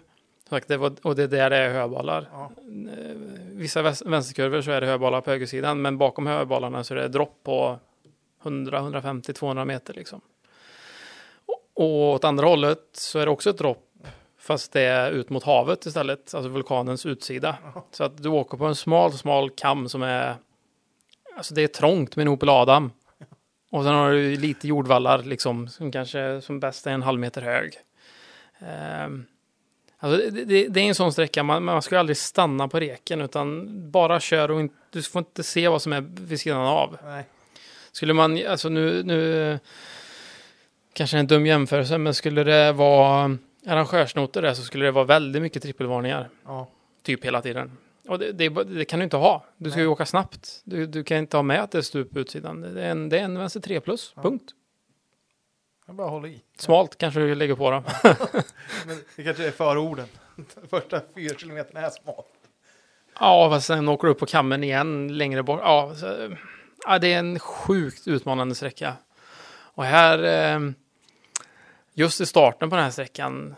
[0.49, 2.29] sagt, det var, och det där är höbalar.
[2.33, 2.51] Ja.
[2.67, 3.17] Eh,
[3.53, 7.41] Vissa vänsterkurvor så är det höbalar på högersidan, men bakom höbalarna så är det dropp
[7.43, 7.79] på
[8.43, 10.21] 100, 150, 200 meter liksom.
[11.47, 13.88] Och, och åt andra hållet så är det också ett dropp,
[14.49, 17.57] fast det är ut mot havet istället, alltså vulkanens utsida.
[17.91, 20.37] Så att du åker på en smal, smal kam som är,
[21.37, 22.93] alltså det är trångt med en Opel Adam.
[23.71, 27.43] Och sen har du lite jordvallar liksom, som kanske som bäst är en halv meter
[27.43, 27.73] hög.
[28.59, 29.27] Ehm,
[30.01, 33.21] Alltså det, det, det är en sån sträcka, man, man ska aldrig stanna på reken
[33.21, 36.97] utan bara kör och inte, du får inte se vad som är vid sidan av.
[37.05, 37.25] Nej.
[37.93, 39.59] Skulle man, alltså nu, nu
[40.93, 45.43] kanske en dum jämförelse, men skulle det vara arrangörsnoter där så skulle det vara väldigt
[45.43, 46.69] mycket trippelvarningar, Ja.
[47.03, 47.71] typ hela tiden.
[48.09, 49.45] Och det, det, det kan du inte ha.
[49.57, 49.93] Du ska ju Nej.
[49.93, 50.61] åka snabbt.
[50.65, 52.61] Du, du kan inte ha med att det är stup på utsidan.
[52.61, 54.23] Det är en, det är en vänster 3 plus, Ja.
[54.23, 54.53] punkt.
[55.87, 56.43] Jag bara håller i.
[56.59, 57.83] Smalt kanske du lägger på då.
[59.17, 60.07] Det kanske är förorden.
[60.71, 62.25] Första fyra kilometerna är små.
[63.21, 65.61] Ja, fast sen åker du upp på kammen igen längre bort.
[65.63, 66.37] Ja, så,
[66.87, 68.95] ja, det är en sjukt utmanande sträcka.
[69.51, 70.19] Och här,
[70.55, 70.61] eh,
[71.99, 73.55] just i starten på den här sträckan,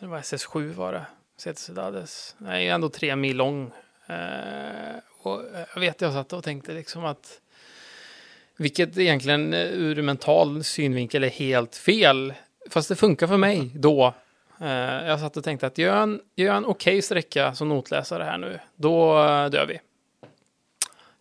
[0.00, 1.06] det var SS7 var det,
[1.54, 3.72] Cidades, den är ju ändå tre mil lång.
[4.06, 7.40] Eh, och eh, jag vet, jag satt och tänkte liksom att
[8.56, 12.34] vilket egentligen eh, ur mental synvinkel är helt fel.
[12.70, 14.14] Fast det funkar för mig då.
[14.60, 14.68] Eh,
[15.06, 18.38] jag satt och tänkte att gör jag en, gör en okej sträcka som notläsare här
[18.38, 19.80] nu, då eh, dör vi.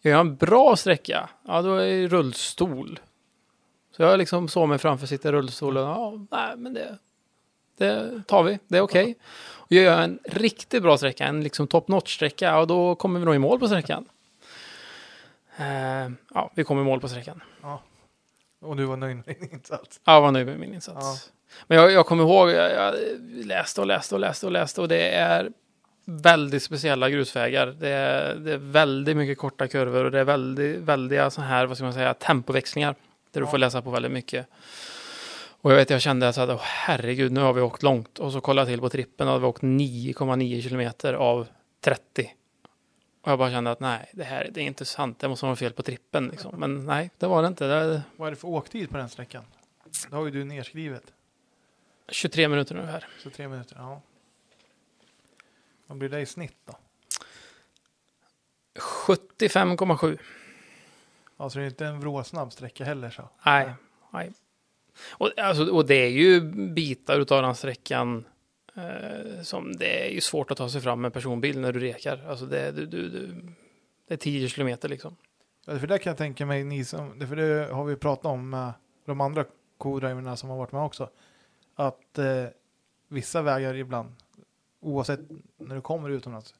[0.02, 3.00] Gör jag en bra sträcka, ja då är det rullstol.
[3.98, 6.98] Så jag liksom såg mig framför sitta i rullstol och ja, nej men det,
[7.78, 9.16] det tar vi, det är okej.
[9.56, 13.20] Och Gör jag en riktigt bra sträcka, en liksom top notch sträcka, ja då kommer
[13.20, 14.06] vi nog i mål på sträckan.
[15.58, 17.42] Eh, ja, vi kom i mål på sträckan.
[18.62, 20.02] Och du var nöjd med din insats.
[20.04, 20.98] Ja, jag var nöjd med min insats.
[21.02, 21.34] Ja.
[21.68, 22.96] Men jag, jag kommer ihåg, jag, jag
[23.46, 25.52] läste och läste och läste och läste och det är
[26.06, 27.68] väldigt speciella grusvägar.
[27.68, 31.66] Det är, det är väldigt mycket korta kurvor och det är väldigt, väldiga så här,
[31.66, 32.96] vad ska man säga, tempoväxlingar.
[33.38, 34.48] Där du får läsa på väldigt mycket.
[35.62, 38.20] Och jag vet, jag kände att åh, herregud, nu har vi åkt långt.
[38.20, 41.48] Och så kollade jag till på trippen och hade vi åkt 9,9 kilometer av
[41.82, 42.34] 30.
[43.22, 45.20] Och jag bara kände att nej, det här det är inte sant.
[45.20, 46.28] Det måste vara fel på trippen.
[46.28, 46.60] Liksom.
[46.60, 47.68] Men nej, det var det inte.
[47.68, 49.44] Det Vad är det för åktid på den sträckan?
[50.10, 51.14] Det har ju du nerskrivet.
[52.10, 53.06] 23 minuter nu här.
[53.24, 54.02] Så tre minuter, ja.
[55.88, 56.78] Vad blir det i snitt då?
[58.80, 60.18] 75,7.
[61.38, 63.30] Alltså det är inte en vråsnabb sträcka heller så.
[63.46, 63.74] Nej,
[64.14, 64.32] nej.
[65.12, 66.42] Och, alltså, och det är ju
[66.74, 68.26] bitar utav den sträckan
[68.76, 72.26] eh, som det är ju svårt att ta sig fram med personbil när du rekar.
[72.30, 73.36] Alltså det, du, du, du,
[74.08, 75.16] det är 10 kilometer liksom.
[75.66, 78.26] Ja, För det kan jag tänka mig, ni som, det- för det har vi pratat
[78.26, 78.74] om med
[79.06, 79.46] de andra
[79.78, 81.10] co-driverna som har varit med också.
[81.76, 82.46] Att eh,
[83.08, 84.16] vissa vägar ibland,
[84.80, 85.20] oavsett
[85.58, 86.56] när du kommer utomlands,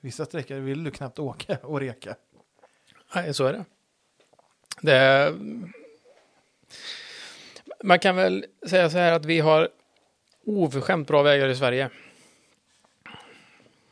[0.00, 2.16] vissa sträckor vill du knappt åka och reka.
[3.14, 3.64] Nej, så är det
[4.80, 5.38] det är,
[7.84, 9.68] man kan väl säga så här att vi har
[10.46, 11.90] oförskämt bra vägar i Sverige.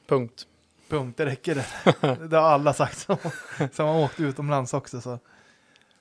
[0.07, 0.47] Punkt.
[0.89, 1.67] Punkt, det räcker det.
[2.28, 3.17] det har alla sagt som,
[3.73, 5.00] som har åkt utomlands också.
[5.00, 5.18] Så.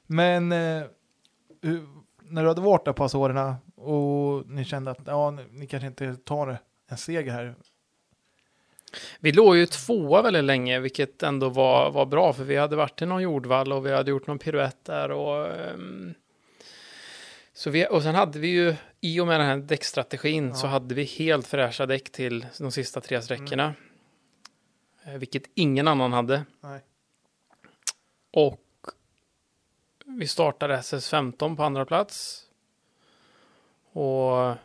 [0.06, 0.83] Men eh,
[2.19, 6.16] när du hade varit där på Azorerna och ni kände att ja, ni kanske inte
[6.16, 6.57] tar
[6.90, 7.56] en seger här.
[9.19, 12.98] Vi låg ju tvåa väldigt länge, vilket ändå var, var bra, för vi hade varit
[12.98, 16.14] till någon jordvall och vi hade gjort någon piruett där och ehm,
[17.53, 20.53] så vi, och sen hade vi ju, i och med den här däckstrategin, Ja.
[20.56, 23.74] så hade vi helt fräscha däck till de sista tre sträckorna.
[25.06, 26.43] Eh, Vilket ingen annan hade.
[26.61, 26.80] Nej.
[28.32, 28.61] Och
[30.06, 32.43] vi startade SS15 på andra plats.
[33.92, 34.56] Och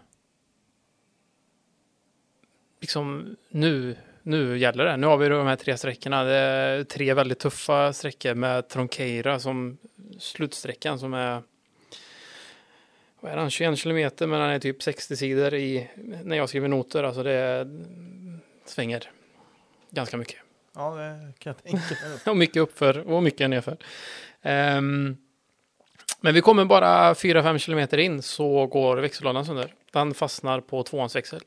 [2.81, 4.97] liksom nu, nu gäller det.
[4.97, 6.25] Nu har vi de här tre sträckorna.
[6.25, 9.79] Det är tre väldigt tuffa sträckor med Tronqueira som
[10.19, 11.43] slutsträckan som är
[13.21, 15.89] vad är den, 21 kilometer men den är typ 60 sidor i
[16.25, 17.05] när jag skriver noter.
[17.05, 17.69] Alltså det
[18.65, 19.11] svänger
[19.91, 20.39] ganska mycket.
[20.75, 22.19] Ja, det kan jag tänka mig.
[22.27, 23.77] Och mycket uppför och mycket nerför.
[24.43, 25.17] Ehm,
[26.21, 29.75] men vi kommer bara 4-5 kilometer in så går växellådan sönder.
[29.93, 31.41] Den fastnar på tvåans växel.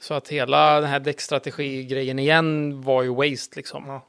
[0.00, 3.84] Så att hela den här däckstrategi-grejen igen var ju waste liksom.
[3.86, 4.06] Ja,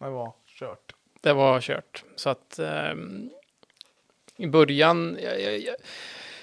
[0.00, 0.94] det var kört.
[1.20, 2.04] Det var kört.
[2.16, 3.30] Så att ehm,
[4.36, 5.76] i början, jag, jag,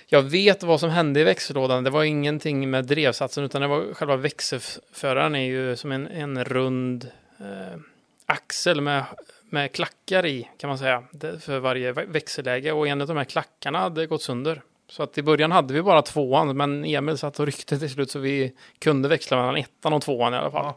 [0.07, 1.83] jag, vet vad som hände i växellådan.
[1.83, 6.43] Det var ingenting med drevsatsen utan det var själva växelföraren är ju som en, en
[6.43, 7.79] rund eh,
[8.25, 9.03] axel med,
[9.43, 11.03] med klackar i kan man säga.
[11.39, 14.61] För varje vä- växelläge och en av de här klackarna hade gått sönder.
[14.91, 18.11] Så att i början hade vi bara tvåan men Emil satt och ryckte till slut
[18.11, 20.73] så vi kunde växla mellan ettan och tvåan i alla fall.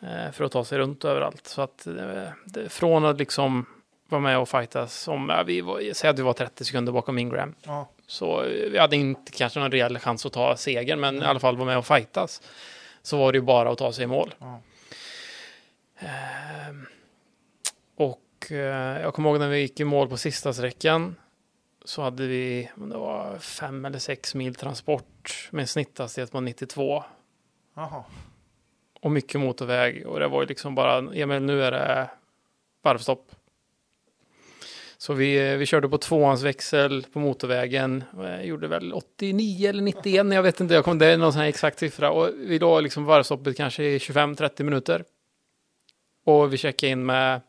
[0.00, 0.08] Ja.
[0.08, 1.46] Eh, för att ta sig runt överallt.
[1.46, 3.66] Så att eh, från att liksom
[4.08, 7.18] vara med och fightas om, ja, vi var, säg att vi var 30 sekunder bakom
[7.18, 7.54] Ingram.
[7.62, 7.88] Ja.
[8.06, 11.40] Så eh, vi hade inte kanske någon reell chans att ta segern, men i alla
[11.40, 12.42] fall vara med och fightas.
[13.02, 14.34] Så var det ju bara att ta sig i mål.
[14.38, 14.60] Ja.
[15.98, 16.86] Ehm,
[17.96, 18.20] och
[19.02, 21.14] jag kommer ihåg när vi gick i mål på sista sträckan.
[21.84, 27.04] Så hade vi, det var fem eller sex mil transport med en snitthastighet på 92
[27.74, 28.04] Jaha.
[29.00, 30.06] och mycket motorväg.
[30.06, 32.10] Och det var ju liksom bara, Emil nu är det
[32.82, 33.32] varvstopp.
[34.96, 38.04] Så vi, vi körde på tvåans växel på motorvägen.
[38.42, 41.48] Gjorde väl 89 eller 91, jag vet inte, jag kom, det är någon sån här
[41.48, 42.10] exakt siffra.
[42.10, 45.04] Och vi låg liksom varvstoppet kanske i 25-30 minuter.
[46.24, 47.40] Och vi checkade in med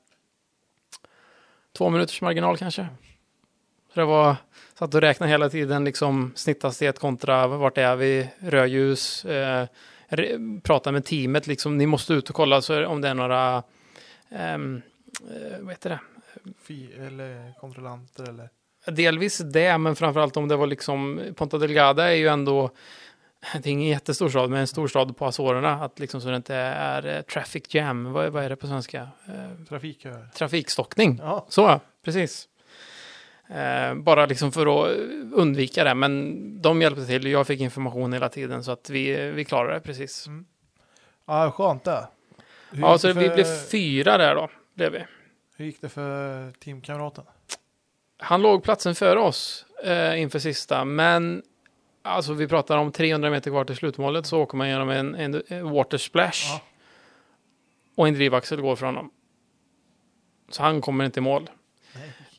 [1.78, 2.88] två minuters marginal kanske.
[3.96, 4.36] Så det var,
[4.80, 9.68] satt och räknade hela tiden liksom snitthastighet kontra vart är vi, rödljus, eh,
[10.64, 13.64] prata med teamet, liksom, ni måste ut och kolla så om det är några,
[14.30, 14.82] ehm,
[15.22, 16.00] eh, vad heter det,
[16.64, 18.50] Fi eller kontrollanter eller?
[18.92, 22.72] delvis det, men framförallt om det var liksom, Ponta Delgada är ju ändå,
[23.54, 26.36] det är ingen jättestor stad, men en stor stad på Azorerna, att liksom så det
[26.36, 29.08] inte är eh, traffic jam, vad, vad är det på svenska?
[29.28, 29.78] Eh,
[30.34, 31.20] trafikstockning.
[31.24, 31.46] Ja.
[31.50, 32.50] Så, precis.
[33.50, 34.98] Eh, bara liksom för att
[35.34, 37.28] undvika det, men de hjälpte till.
[37.28, 40.28] Jag fick information hela tiden så att vi, vi klarade det precis.
[41.26, 42.08] Ja, skönt det.
[42.72, 45.06] Hur Ja, så det vi för- blev fyra där då, blev vi.
[45.58, 47.24] Hur gick det för teamkamraten?
[48.18, 51.44] Han låg platsen före oss eh, inför sista, men
[52.02, 55.44] alltså vi pratar om 300 meter kvar till slutmålet så åker man genom en, en,
[55.48, 56.62] en water splash Ja.
[57.96, 59.12] och en drivaxel går från honom.
[60.50, 61.50] Så han kommer inte i mål.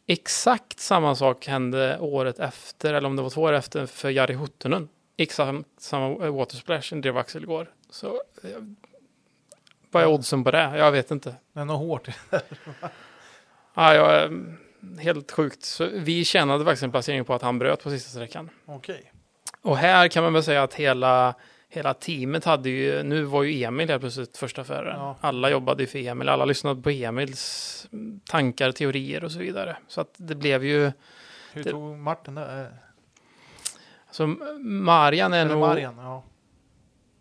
[0.07, 4.35] Exakt samma sak hände året efter, eller om det var två år efter, för Jari
[4.35, 4.89] Huttunen.
[5.17, 7.71] Exakt samma eh, water splash, en drivaxel går.
[7.91, 8.07] Så
[8.43, 8.51] eh,
[9.91, 10.79] vad är oddsen på det?
[10.79, 11.35] Jag vet inte.
[11.55, 12.09] Är nog hårt.
[13.79, 14.31] Ja, jag är
[15.01, 15.65] helt sjukt.
[15.65, 18.51] Så vi tjänade faktiskt en placering på att han bröt på sista sträckan.
[18.67, 19.13] Okej.
[19.63, 21.35] Och här kan man väl säga att hela,
[21.69, 25.01] hela teamet hade ju, nu var ju Emil helt plötsligt första föraren.
[25.01, 25.17] Ja.
[25.21, 27.89] Alla jobbade ju för Emil, alla lyssnade på Emils
[28.31, 29.77] tankar, teorier och så vidare.
[29.89, 30.93] Så att det blev ju,
[31.53, 32.61] Hur Det- tog Martin det?
[32.61, 32.67] Eh,
[34.11, 34.27] så
[34.61, 35.99] Marian är Eller nog Marian?
[35.99, 36.25] Ja.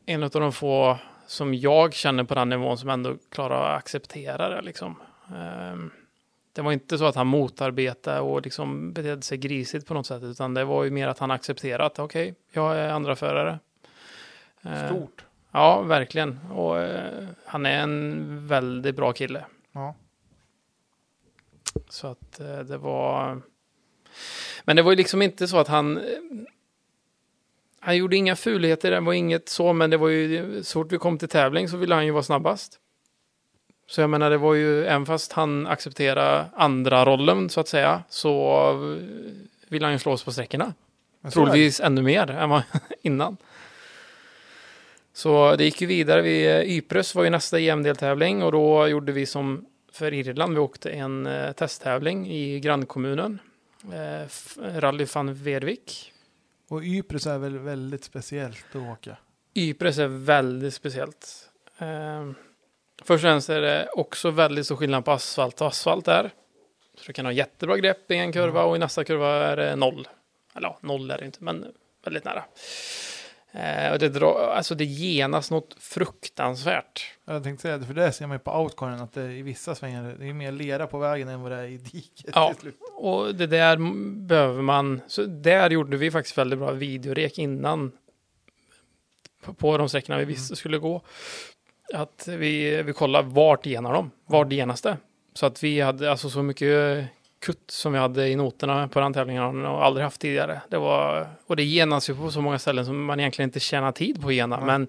[0.06, 4.50] en av de få som jag känner på den nivån som ändå klarar att acceptera
[4.50, 4.96] det liksom.
[5.36, 5.92] Ehm,
[6.54, 10.24] det var inte så att han motarbetade och liksom betedde sig grisigt på något sätt,
[10.24, 13.60] utan det var ju mer att han accepterade att okej, jag är andra förare.
[14.66, 15.26] Ehm, Stort.
[15.52, 16.40] Ja, verkligen.
[16.52, 19.46] Och eh, han är en väldigt bra kille.
[19.72, 19.96] Ja.
[21.90, 23.42] Så att eh, det var...
[24.64, 25.98] Men det var ju liksom inte så att han...
[25.98, 26.04] eh,
[27.80, 30.98] Han gjorde inga fulheter, det var inget så, men det var ju så fort vi
[30.98, 32.80] kom till tävling så ville han ju vara snabbast.
[33.88, 38.04] Så jag menar, det var ju, även fast han accepterade andra rollen så att säga,
[38.10, 39.04] så eh,
[39.70, 40.74] ville han ju slå oss på sträckorna.
[41.32, 42.64] Troligtvis ännu mer än vad
[43.02, 43.38] innan.
[45.16, 46.22] Så det gick ju vidare.
[46.22, 50.54] Vi, eh, Ypres var ju nästa EM-deltävling och då gjorde vi som för Irland.
[50.54, 53.40] Vi åkte en eh, testtävling i grannkommunen.
[53.94, 56.12] Eh, F- Rally van Vervik.
[56.70, 59.18] Och Ypres är väl väldigt speciellt att åka.
[59.56, 61.50] Ypres är väldigt speciellt.
[61.78, 62.32] Eh,
[63.00, 66.32] först och främst är det också väldigt stor skillnad på asfalt och asfalt där.
[66.98, 69.76] Så du kan ha jättebra grepp i en kurva och i nästa kurva är det
[69.76, 70.08] noll.
[70.56, 71.66] Eller ja, noll är det inte, men
[72.06, 72.44] väldigt nära.
[73.56, 77.12] Eh, och det, drar, alltså det genas något fruktansvärt.
[77.26, 79.76] Jag tänkte säga det, för det ser man ju på outcoren att det i vissa
[79.76, 82.32] svängar det är mer lera på vägen än vad det är i diket.
[82.34, 82.54] Ja.
[82.94, 83.78] Och det där
[84.28, 87.92] behöver man, så där gjorde vi faktiskt väldigt bra videorek innan.
[89.44, 91.02] På, på de sträckorna vi visste skulle gå.
[91.94, 94.98] Att vi, vi kollade vart genar de, vart genas det.
[95.34, 97.06] Så att vi hade alltså så mycket
[97.46, 100.62] kutt som vi hade i noterna på den tävlingen jag aldrig haft tidigare.
[100.70, 103.92] Det var, och det genas ju på så många ställen som man egentligen inte tjänar
[103.92, 104.58] tid på att gena.
[104.60, 104.66] Ja.
[104.66, 104.88] Men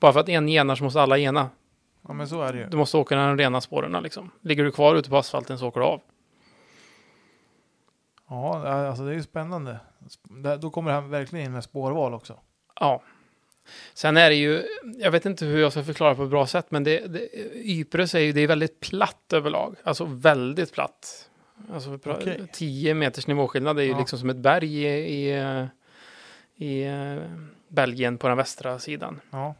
[0.00, 1.50] bara för att en genar så måste alla gena.
[2.08, 2.66] Ja men så är det ju.
[2.66, 4.30] Du måste åka den rena spåren liksom.
[4.40, 6.00] Ligger du kvar ute på asfalten så åker du av.
[8.28, 9.78] Ja, alltså det är ju spännande.
[10.24, 12.38] Det- Då kommer han verkligen in med spårval också.
[12.80, 13.02] Ja.
[13.94, 14.62] Sen är det ju,
[14.98, 18.14] jag vet inte hur jag ska förklara på ett bra sätt, men det, det, Ypres
[18.14, 19.76] är ju det är väldigt platt överlag.
[19.84, 21.25] Alltså väldigt platt.
[21.72, 22.46] Alltså Okej.
[22.52, 23.98] 10 meters nivåskillnad är ju Ja.
[23.98, 25.66] liksom som ett berg i, i,
[26.56, 27.16] i eh,
[27.68, 29.20] Belgien på den västra sidan.
[29.30, 29.54] Ja.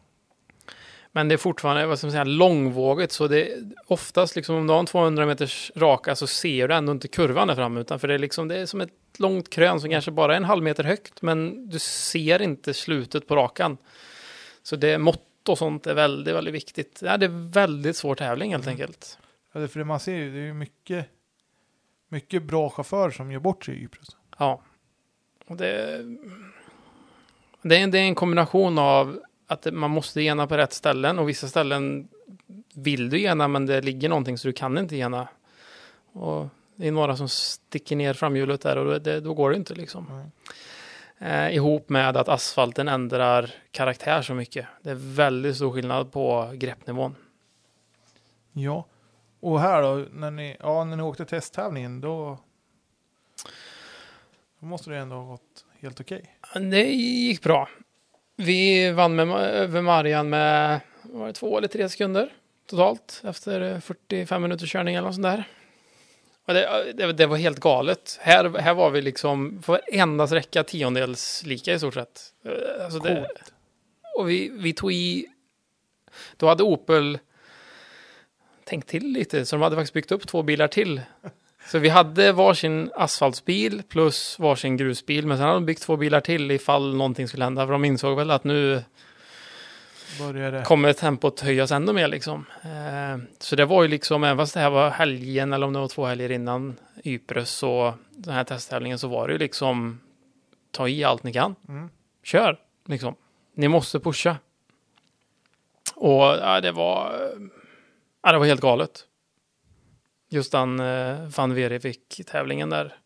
[1.11, 4.67] Men det är fortfarande vad ska man säga, långvågigt, så det är oftast liksom om
[4.67, 7.99] du har en 200 meters raka så ser du ändå inte kurvan där framme, utan
[7.99, 10.43] för det är liksom det är som ett långt krön som kanske bara är en
[10.43, 13.77] halv meter högt, men du ser inte slutet på rakan.
[14.63, 16.99] Så det mått och sånt är väldigt, väldigt viktigt.
[17.05, 19.17] Ja, det är väldigt svår tävling helt enkelt.
[19.53, 21.05] Ja, för det man ser ju, det är ju mycket,
[22.07, 24.07] mycket bra chaufförer som gör bort sig i Ypres.
[24.37, 24.61] Ja.
[25.47, 26.03] Och det,
[27.61, 31.29] det, är, det är en kombination av att man måste gena på rätt ställen och
[31.29, 32.07] vissa ställen
[32.73, 35.27] vill du gena men det ligger någonting så du kan inte gena.
[36.11, 39.57] Och det är några som sticker ner framhjulet där och då, det, då går det
[39.57, 40.05] inte liksom.
[40.09, 40.31] Nej.
[41.19, 44.65] Eh, ihop med att asfalten ändrar karaktär så mycket.
[44.81, 47.15] Det är väldigt stor skillnad på greppnivån.
[48.53, 48.85] Ja.
[49.39, 52.37] Och här då, när ni, ja, när ni åkte testtävlingen, då,
[54.59, 56.37] då måste det ändå ha gått helt okej.
[56.53, 57.69] Det gick bra.
[58.35, 62.33] Vi vann med, över Marian med var det två eller tre sekunder
[62.69, 65.43] totalt efter 45 minuters körning eller något sånt där.
[66.47, 68.17] Och det, det, det var helt galet.
[68.21, 72.21] Här, här var vi liksom på varenda sträcka tiondels lika i stort sett.
[72.45, 73.27] Eh, Alltså det,
[74.17, 75.25] och vi, vi tog i...
[76.37, 77.19] Då hade Opel
[78.67, 81.01] tänkt till lite, så de hade faktiskt byggt upp två bilar till.
[81.71, 86.19] Så vi hade varsin asfaltsbil plus varsin grusbil, men sen hade de byggt två bilar
[86.21, 88.83] till ifall någonting skulle hända, för de insåg väl att nu
[90.19, 90.63] Börjar det.
[90.63, 92.45] kommer tempot höjas ännu mer liksom.
[92.63, 95.79] Eh, så det var ju liksom, även fast det här var helgen eller om det
[95.79, 99.99] var två helger innan Ypres och den här testtävlingen så var det ju liksom
[100.71, 101.55] ta i allt ni kan.
[101.67, 101.89] Mm.
[102.23, 103.15] Kör liksom.
[103.53, 104.37] Ni måste pusha.
[105.95, 107.29] Och ja, det var,
[108.27, 109.07] ja, det var helt galet.
[110.29, 112.97] Just den eh, Van Verevik-tävlingen där.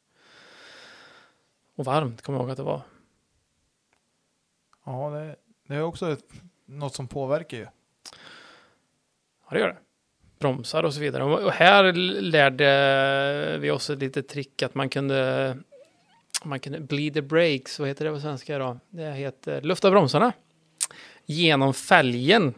[1.75, 2.81] Och varmt kommer jag ihåg att det var.
[4.85, 5.35] Ja, det,
[5.67, 6.25] det är också ett,
[6.65, 7.63] något som påverkar ju.
[9.43, 9.77] Ja, det gör det.
[10.39, 11.23] Bromsar och så vidare.
[11.23, 15.57] Och här lärde vi oss ett litet trick att man kunde
[16.43, 18.79] man kunde bleed the brakes, vad heter det på svenska då?
[18.89, 20.33] Det heter lufta bromsarna
[21.25, 22.53] genom fälgen.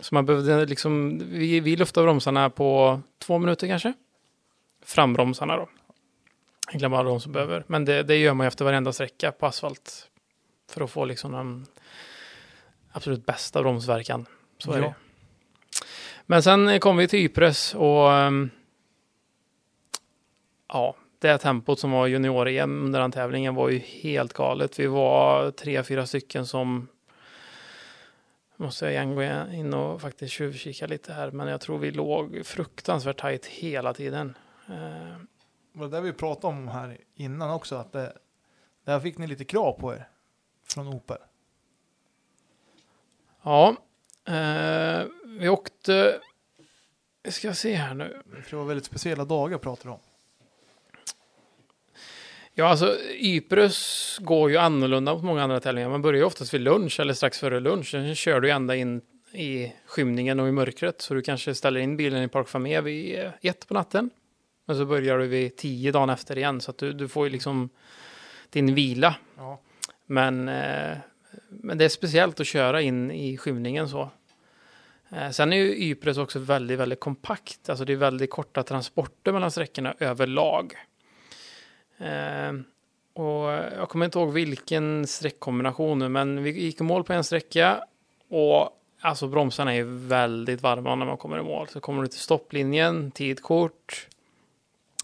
[0.00, 3.92] Så man behövde liksom, vi, vi luftade bromsarna på två minuter kanske.
[4.84, 5.68] Frambromsarna då.
[6.68, 7.64] Egentligen bara de som behöver.
[7.66, 10.10] Men det, det gör man ju efter varenda sträcka på asfalt.
[10.70, 11.66] För att få liksom den
[12.92, 14.26] absolut bästa bromsverkan.
[14.58, 14.82] Så är Ja.
[14.84, 14.94] det.
[16.26, 18.50] Men sen kom vi till Ypres och ehm,
[20.68, 24.78] ja, det tempot som var junior-EM under den tävlingen var ju helt galet.
[24.78, 26.88] Vi var tre, fyra stycken som
[28.56, 32.46] måste jag igen gå in och faktiskt tjuvkika lite här, men jag tror vi låg
[32.46, 34.36] fruktansvärt tajt hela tiden.
[34.68, 35.16] Eh,
[35.72, 38.16] Det det vi pratade om här innan också, att det,
[38.84, 40.08] där fick ni lite krav på er
[40.64, 41.18] från Opel.
[43.42, 43.76] ja,
[44.24, 46.20] eh, vi åkte,
[47.28, 48.22] ska se här nu.
[48.42, 50.00] För det var väldigt speciella dagar pratade de om.
[52.56, 55.88] Ja, alltså Ypres går ju annorlunda mot många andra tävlingar.
[55.88, 57.90] Man börjar ju oftast vid lunch eller strax före lunch.
[57.90, 59.00] Sen kör du ända in
[59.32, 61.00] i skymningen och i mörkret.
[61.02, 64.10] Så du kanske ställer in bilen i Park Famé vid eh, ett på natten.
[64.66, 66.60] Men så börjar du vid tio dagen efter igen.
[66.60, 67.68] Så att du, du får ju liksom
[68.50, 69.14] din vila.
[69.36, 69.60] Ja.
[70.06, 70.96] Men, eh,
[71.48, 74.10] men det är speciellt att köra in i skymningen så.
[75.10, 77.68] Eh, sen är ju Ypres också väldigt, väldigt kompakt.
[77.68, 80.74] Alltså det är väldigt korta transporter mellan sträckorna överlag.
[81.98, 82.52] Eh,
[83.14, 87.24] och jag kommer inte ihåg vilken sträckkombination nu, men vi gick i mål på en
[87.24, 87.84] sträcka
[88.28, 91.68] och alltså bromsarna är väldigt varma när man kommer i mål.
[91.68, 94.08] Så kommer du till stopplinjen, tidkort.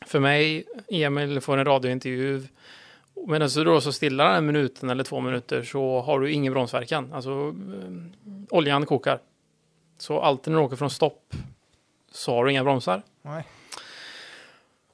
[0.06, 2.42] För mig, Emil får en radiointervju.
[3.26, 7.12] Medan du då så stillar en minuten eller två minuter så har du ingen bromsverkan.
[7.12, 9.20] Alltså eh, oljan kokar.
[9.98, 11.34] Så alltid när du åker från stopp
[12.12, 13.02] så har du inga bromsar.
[13.22, 13.44] Nej.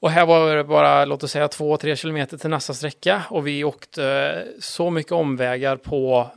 [0.00, 3.22] Och här var det bara, låt oss säga, två, tre kilometer till nästa sträcka.
[3.30, 6.30] Och vi åkte så mycket omvägar på,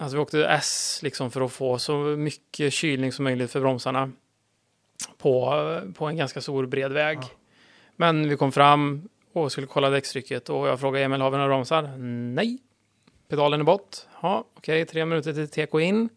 [0.00, 4.12] alltså vi åkte S liksom för att få så mycket kylning som möjligt för bromsarna.
[5.18, 5.52] På,
[5.94, 7.18] på en ganska stor bred väg.
[7.18, 7.28] Ja.
[7.96, 11.48] Men vi kom fram och skulle kolla däckstrycket och jag frågade Emil, har vi några
[11.48, 11.82] bromsar?
[12.34, 12.58] Nej.
[13.28, 13.96] Pedalen är bort.
[14.22, 16.08] Ja, okej, tre minuter till TK in.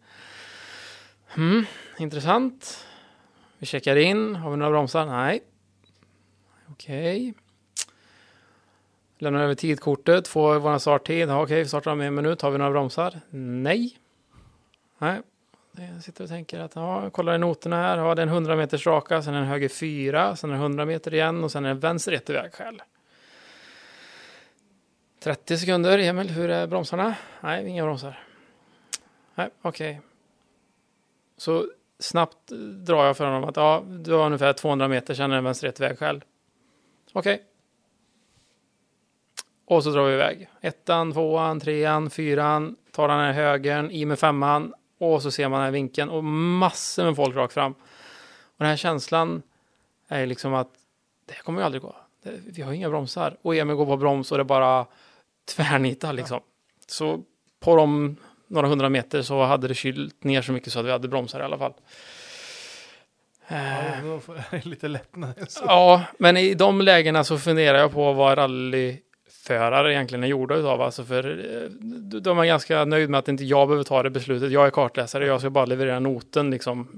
[1.34, 1.64] Hmm,
[1.98, 2.86] intressant.
[3.58, 5.06] Vi checkar in, har vi några bromsar?
[5.06, 5.40] Nej.
[6.72, 7.34] Okej.
[9.18, 11.28] Lämnar över tidkortet, får vår starttid.
[11.28, 12.42] Ja, Okej, vi startar om en minut.
[12.42, 13.20] Har vi några bromsar?
[13.30, 13.98] Nej.
[14.98, 15.20] Nej.
[15.72, 17.98] Jag sitter och tänker att ja, jag kollar i noterna här.
[17.98, 20.60] Ja, det är en 100 meters raka, sen är en höger 4, sen är det
[20.60, 22.82] 100 meter igen och sen är det vänster ett vägskäl.
[25.22, 27.14] 30 sekunder, Emil, hur är bromsarna?
[27.40, 28.18] Nej, inga bromsar.
[29.34, 30.00] Nej, okej.
[31.36, 31.66] Så
[31.98, 32.48] snabbt
[32.86, 35.68] drar jag för honom att ja, du har ungefär 200 meter, sen är det vänster
[35.68, 36.24] ett vägskäl.
[37.12, 37.42] Okej.
[39.64, 40.48] Och så drar vi iväg.
[40.60, 45.58] Ettan, tvåan, trean, fyran, tar den här högern, i med femman och så ser man
[45.58, 47.72] den här vinkeln och massor med folk rakt fram.
[47.72, 49.42] Och den här känslan
[50.08, 50.68] är ju liksom att
[51.26, 51.96] det här kommer ju aldrig gå.
[52.46, 53.36] Vi har inga bromsar.
[53.42, 54.86] Och Emil går på broms och det bara
[55.44, 56.40] tvärnitar liksom.
[56.86, 57.22] Så
[57.60, 58.16] på de
[58.46, 61.40] några hundra meter så hade det kylt ner så mycket så att vi hade bromsar
[61.40, 61.74] i alla fall.
[63.52, 65.34] Ja, då får jag lite lättnad.
[65.48, 65.64] Så.
[65.66, 70.82] Ja, men i de lägena så funderar jag på vad rallyförare egentligen är gjorda utav.
[70.82, 71.70] Alltså för eh,
[72.20, 74.52] de är ganska nöjd med att inte jag behöver ta det beslutet.
[74.52, 76.88] Jag är kartläsare, jag ska bara leverera noten liksom.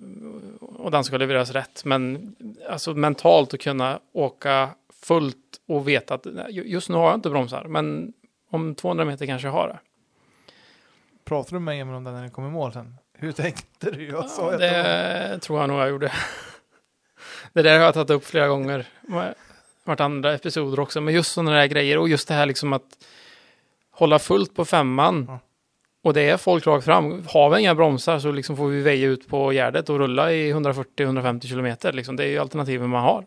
[0.60, 1.84] Och den ska levereras rätt.
[1.84, 2.34] Men
[2.70, 4.70] alltså mentalt att kunna åka
[5.02, 5.36] fullt
[5.68, 7.64] och veta att just nu har jag inte bromsar.
[7.64, 8.12] Men
[8.50, 9.78] om 200 meter kanske jag har det.
[11.24, 12.96] Pratar du med Emil om det när ni kom i mål sen?
[13.18, 14.08] Hur tänkte du?
[14.08, 16.12] Jag sa Ja, att det det tror jag nog jag gjorde.
[17.52, 18.86] Det där har jag tagit upp flera gånger.
[19.84, 21.00] Vart andra episoder också.
[21.00, 23.04] Men just sådana där grejer och just det här liksom att
[23.90, 25.24] hålla fullt på femman.
[25.28, 25.38] Ja.
[26.02, 27.24] Och det är folk rakt fram.
[27.28, 30.52] Har vi inga bromsar så liksom får vi väja ut på Gärdet och rulla i
[30.52, 31.92] 140-150 kilometer.
[31.92, 32.16] Liksom.
[32.16, 33.24] Det är ju alternativen man har.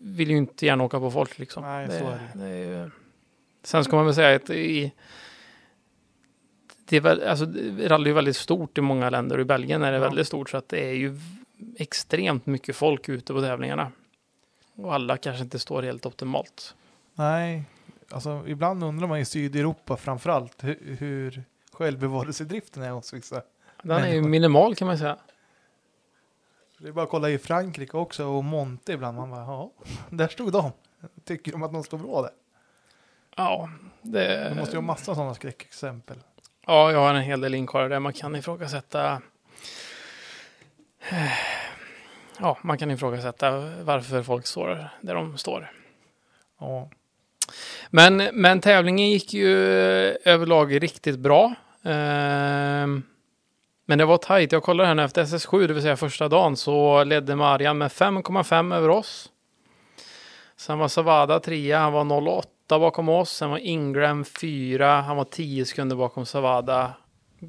[0.00, 1.62] Vill ju inte gärna åka på folk liksom.
[1.62, 2.00] Nej, så är
[2.34, 2.44] det.
[2.44, 2.90] det är ju...
[3.62, 4.92] Sen ska man väl säga att i
[6.84, 7.44] det är väl, alltså,
[7.78, 10.02] rally är väldigt stort i många länder och i Belgien är det Ja.
[10.04, 11.18] väldigt stort så att det är ju
[11.78, 13.92] extremt mycket folk ute på tävlingarna.
[14.76, 16.74] Och alla kanske inte står helt optimalt.
[17.14, 17.64] Nej,
[18.10, 23.42] alltså ibland undrar man i Sydeuropa framförallt hur, hur självbevarelsedriften är hos vissa.
[23.82, 25.16] Den är ju minimal kan man säga.
[26.78, 29.16] Det är bara att kolla i Frankrike också och Monte ibland.
[29.16, 29.70] Man bara, ja,
[30.10, 30.72] där stod de.
[31.24, 32.30] Tycker de att de står bra där?
[33.36, 33.70] Ja,
[34.02, 36.16] det, Det måste ju ha massa sådana skräckexempel.
[36.66, 39.22] Ja, jag har en hel del inkorgar där man kan ifrågasätta
[42.38, 43.50] Ja, man kan ifrågasätta
[43.82, 45.72] varför folk står där de står.
[46.60, 46.88] Ja,
[47.90, 49.56] Men, men tävlingen gick ju
[50.24, 51.54] överlag riktigt bra.
[51.84, 53.02] Ehm,
[53.86, 54.52] men det var tajt.
[54.52, 57.90] Jag kollade här nu efter SS7, det vill säga första dagen, så ledde Marian med
[57.90, 59.30] 5,5 över oss.
[60.56, 63.30] Sen var Savada trea, han var 0,8 bakom oss.
[63.30, 66.94] Sen var Ingram fyra, han var 10 sekunder bakom Savada.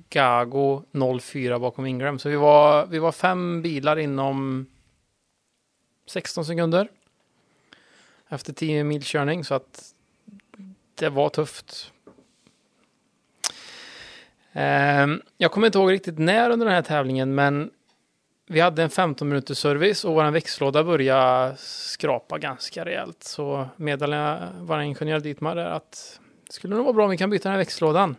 [0.10, 2.20] Gago 0,4 bakom Ingram.
[2.20, 4.66] Så vi var, vi var fem bilar inom
[6.08, 6.88] 16 sekunder.
[8.30, 9.94] Efter 10 mil körning, så att
[10.96, 11.92] det var tufft.
[14.54, 17.72] Ehm, jag kommer inte ihåg riktigt när under den här tävlingen, men
[18.48, 23.24] vi hade en 15 minuters service och vår växellåda började skrapa ganska rejält.
[23.24, 27.18] Så meddelade jag vår ingenjör Dietmar där att det skulle nog vara bra om vi
[27.18, 28.16] kan byta den här växellådan.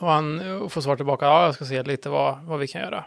[0.00, 3.04] Och han får svar tillbaka, ja jag ska se lite vad, vad vi kan göra.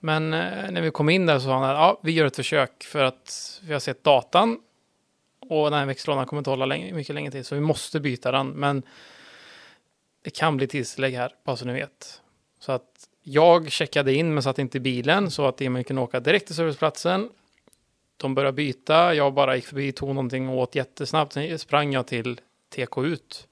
[0.00, 2.36] Men eh, när vi kom in där så sa han att ja, vi gör ett
[2.36, 4.58] försök för att vi har sett datan
[5.40, 8.32] och den här växellådan kommer inte hålla länge, mycket längre till, så vi måste byta
[8.32, 8.48] den.
[8.48, 8.82] Men
[10.22, 12.22] det kan bli tidstillägg här, bara så ni vet.
[12.60, 16.20] Så att jag checkade in men satt inte i bilen så att Emil kunde åka
[16.20, 17.28] direkt till serviceplatsen.
[18.16, 21.32] De började byta, jag bara gick förbi, tog någonting och åt jättesnabbt.
[21.32, 22.40] Sen sprang jag till
[22.74, 23.48] TK ut.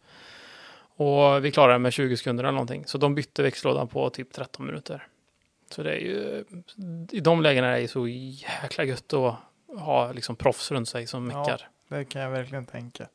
[0.99, 2.87] Och vi klarade det med 20 sekunder eller någonting.
[2.87, 5.07] Så de bytte växellådan på typ 13 minuter.
[5.71, 6.45] Så det är ju,
[7.13, 9.35] i de lägena är det så jäkla gött att
[9.79, 11.39] ha liksom proffs runt sig som Ja.
[11.39, 11.69] meckar.
[11.89, 13.09] det kan jag verkligen tänka.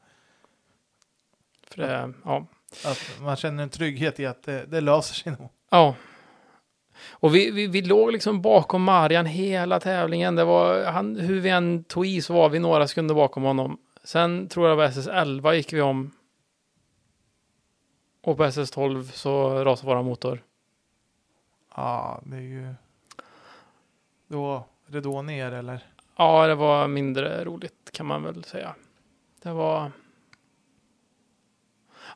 [1.67, 2.45] För det, ja.
[2.85, 5.49] Att man känner en trygghet i att det, det löser sig nog.
[5.69, 5.95] Ja.
[7.21, 10.35] Och vi, vi, vi låg liksom bakom Marian hela tävlingen.
[10.35, 13.77] Det var, han, hur vi än tog i så var vi några sekunder bakom honom.
[14.03, 16.11] Sen tror jag var SS11 gick vi om.
[18.21, 20.43] Och på SS12 så rasade våra motor.
[21.75, 22.73] Ja, det är ju...
[24.27, 25.85] Då är det då ner eller?
[26.15, 28.75] Ja, det var mindre roligt kan man väl säga.
[29.41, 29.91] Det var...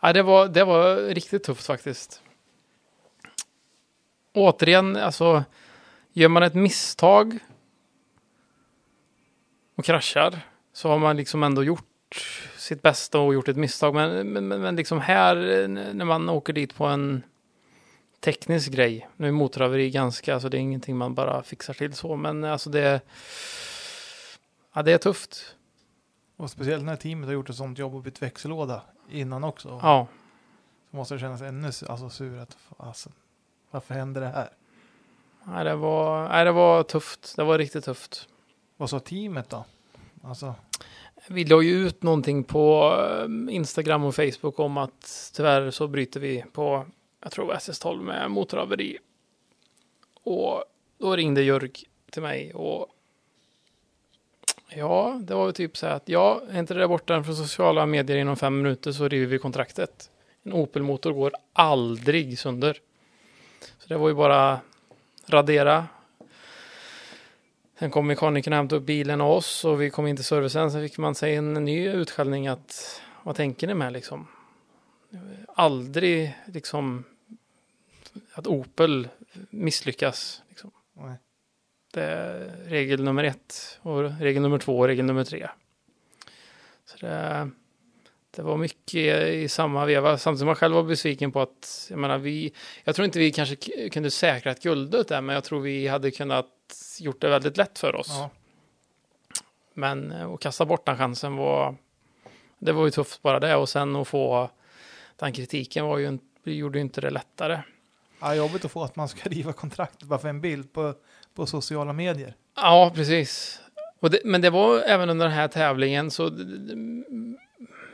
[0.01, 2.21] Ja, det var, det var riktigt tufft faktiskt.
[4.35, 5.43] Återigen, alltså,
[6.13, 7.39] gör man ett misstag
[9.75, 10.39] och kraschar
[10.73, 11.85] så har man liksom ändå gjort
[12.57, 13.95] sitt bästa och gjort ett misstag.
[13.95, 15.35] Men, men, men- liksom här,
[15.93, 17.23] när man åker dit på en
[18.19, 19.09] teknisk grej.
[19.17, 22.69] Nu är motorhaveri ganska, alltså det är ingenting man bara fixar till så, men alltså
[22.69, 23.01] det
[24.73, 25.55] Ja, det är tufft.
[26.37, 29.79] Och speciellt när teamet har gjort ett sånt jobb och bytt växellåda innan också.
[29.83, 30.07] Ja,
[30.91, 33.13] Så måste det kännas ännu alltså, sur att fasen.
[33.75, 34.49] Varför hände det här?
[35.43, 37.35] Nej, det var, nej, det var tufft.
[37.35, 38.27] Det var riktigt tufft.
[38.77, 39.65] Vad sa teamet då?
[40.23, 40.55] Alltså,
[41.27, 46.19] Vi la ju ut någonting på eh, Instagram och Facebook om att tyvärr så bryter
[46.19, 46.85] vi på,
[47.21, 48.97] jag tror SS12 med motorhaveri.
[50.23, 50.63] Och
[50.97, 51.71] då ringde Jörg
[52.11, 52.87] till mig och
[54.69, 57.35] ja, det var ju typ så här att ja, är inte det där borta från
[57.35, 60.11] sociala medier inom fem minuter så river vi kontraktet.
[60.43, 62.79] En Opel-motor går aldrig sönder.
[63.59, 64.59] Så det var ju bara
[65.27, 65.87] radera.
[67.79, 70.71] Sen kom mekanikern och hämtade upp bilen av oss och vi kom in till servicen.
[70.71, 74.27] Sen fick man sig en ny utskällning att vad tänker ni med liksom?
[75.47, 77.03] Aldrig liksom
[78.33, 79.07] att Opel
[79.49, 80.41] misslyckas.
[80.49, 80.71] Liksom.
[80.93, 81.17] nej.
[81.93, 85.49] Det är regel nummer ett och regel nummer två och regel nummer tre.
[86.85, 87.49] Så det,
[88.35, 90.17] det var mycket i samma veva.
[90.17, 93.31] Samtidigt som jag själv var besviken på att, jag menar vi, jag tror inte vi
[93.31, 93.55] kanske
[93.89, 96.47] kunde säkra ett guldet där, men jag tror vi hade kunnat
[96.99, 98.07] gjort det väldigt lätt för oss.
[98.09, 98.29] Ja.
[99.73, 101.75] Men eh, att kasta bort den chansen var,
[102.59, 104.49] det var ju tufft bara det och sen att få
[105.15, 107.59] den kritiken var ju, gjorde ju inte det lättare.
[108.19, 110.93] Ja, jobbigt att få att man ska riva kontraktet bara för en bild på,
[111.35, 112.35] på sociala medier.
[112.55, 113.61] Ja, precis.
[113.99, 116.29] Det, men det var även under den här tävlingen så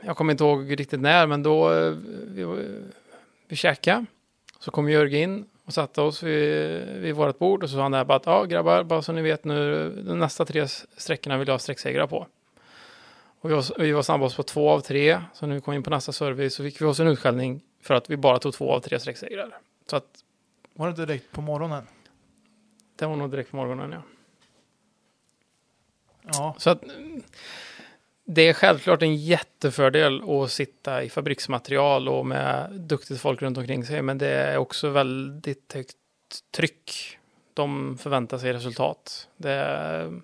[0.01, 1.91] jag kommer inte ihåg riktigt när, men då eh,
[2.27, 2.67] vi,
[3.47, 4.05] vi käkade.
[4.59, 7.91] Så kom Jörgen in och satte oss vid, vid vårt bord och så sa han
[7.91, 11.47] där bara att ja grabbar, bara så ni vet nu, de nästa tre sträckorna vill
[11.47, 12.27] jag ha sträcksegrar på.
[13.41, 15.83] Och vi var, vi var snabbast på två av tre, så när vi kom in
[15.83, 18.71] på nästa service så fick vi oss en utskällning för att vi bara tog två
[18.71, 19.57] av tre sträcksegrar.
[19.89, 20.23] Så att
[20.73, 21.87] Var det direkt på morgonen?
[22.95, 24.01] det var nog direkt på morgonen, ja.
[26.23, 26.83] Ja, Så att
[28.33, 33.85] det är självklart en jättefördel att sitta i fabriksmaterial och med duktigt folk runt omkring
[33.85, 34.01] sig.
[34.01, 35.95] Men det är också väldigt högt
[36.55, 37.17] tryck.
[37.53, 39.27] De förväntar sig resultat.
[39.37, 40.21] Det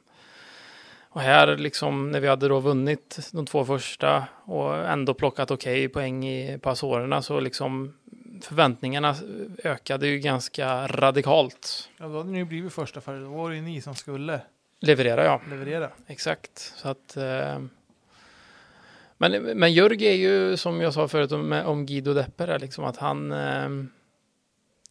[1.10, 5.90] och här liksom när vi hade då vunnit de två första och ändå plockat okej
[5.90, 7.94] poäng i passorerna så liksom
[8.42, 9.16] förväntningarna
[9.64, 11.90] ökade ju ganska radikalt.
[11.98, 14.42] ja då hade ni ju blivit första för då var det ju ni som skulle
[14.80, 15.42] Leverera ja.
[15.50, 15.90] leverera.
[16.08, 16.74] Exakt.
[16.76, 17.60] Så att, eh,
[19.18, 22.98] men, men Jörg är ju, som jag sa förut om, om Guido Depper, liksom att
[22.98, 23.32] han...
[23.32, 23.70] Eh,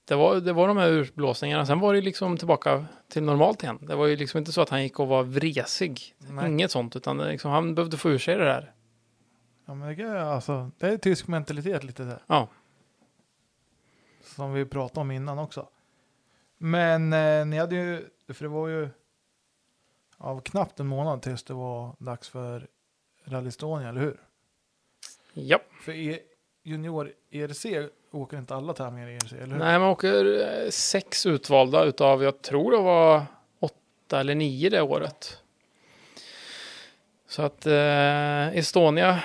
[0.04, 1.66] det, var, det var de här urblåsningarna.
[1.66, 3.78] Sen var det liksom tillbaka till normalt igen.
[3.80, 6.14] Det var ju liksom inte så att han gick och var vresig.
[6.18, 6.50] Nej.
[6.50, 8.72] Inget sånt, utan liksom, han behövde få ur sig det där.
[9.66, 12.22] Ja, men det, är, alltså, det är tysk mentalitet lite där.
[12.26, 12.48] Ja.
[14.24, 15.68] Som vi pratade om innan också.
[16.58, 18.88] Men eh, ni hade ju, för det var ju
[20.18, 22.68] av knappt en månad tills det var dags för
[23.28, 24.20] Rally Estonia, eller hur?
[25.34, 25.58] Ja.
[25.80, 26.18] För e,
[26.62, 27.66] junior ERC
[28.10, 29.58] åker inte alla tävlingar i ERC, eller hur?
[29.58, 33.22] Nej, man åker eh, sex utvalda utav, jag tror det var
[33.60, 35.38] åtta eller nio det året.
[37.28, 39.22] Så att eh, Estonia,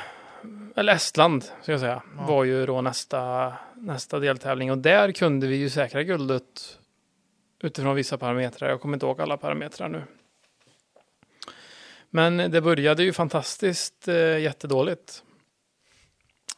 [0.76, 2.26] eller Estland ska jag säga, Ja.
[2.28, 4.72] var ju då nästa, nästa deltävling.
[4.72, 6.78] Och där kunde vi ju säkra guldet
[7.60, 8.70] utifrån vissa parametrar.
[8.70, 10.04] Jag kommer inte ihåg alla parametrar nu.
[12.14, 15.24] Men det började ju fantastiskt eh, jättedåligt.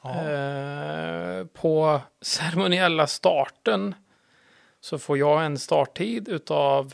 [0.02, 0.30] Ja.
[0.30, 3.96] Eh, på ceremoniella starten
[4.80, 6.94] så får jag en starttid utav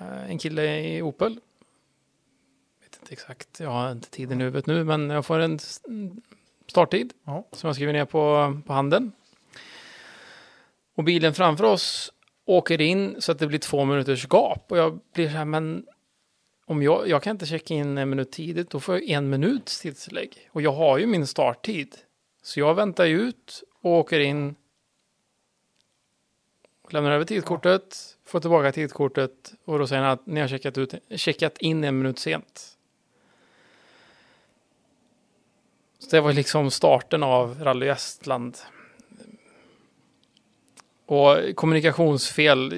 [0.00, 1.40] eh, en kille i Opel.
[2.82, 5.58] Vet inte exakt, jag har inte tiden i huvudet nu, men jag får en
[6.66, 7.46] starttid Ja.
[7.52, 9.12] som jag skriver ner på, på handen.
[10.94, 12.12] Och bilen framför oss
[12.44, 15.86] åker in så att det blir två minuters gap och jag blir så här, men
[16.70, 19.80] om jag, jag kan inte checka in en minut tidigt, då får jag en minuts
[19.80, 20.48] tidslägg.
[20.50, 21.96] Och jag har ju min starttid.
[22.42, 24.54] Så jag väntar ju ut och åker in.
[26.90, 30.94] Lämnar över tidkortet, får tillbaka tidkortet och då säger han att ni har checkat, ut,
[31.10, 32.76] checkat in en minut sent.
[35.98, 38.58] Så det var liksom starten av Rally Estland.
[41.06, 42.72] Och kommunikationsfel.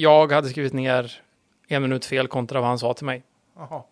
[0.00, 1.22] Jag hade skrivit ner
[1.68, 3.22] en minut fel kontra vad han sa till mig.
[3.58, 3.82] Jaha.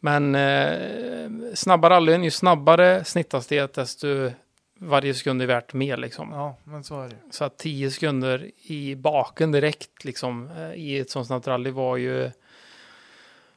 [0.00, 4.30] Men eh, snabba rallyn, ju snabbare snitthastighet desto
[4.74, 6.32] varje sekund är värt mer liksom.
[6.32, 7.16] Ja, men så är det.
[7.30, 11.96] Så att 10 sekunder i baken direkt liksom eh, i ett sånt snabbt rally var
[11.96, 12.30] ju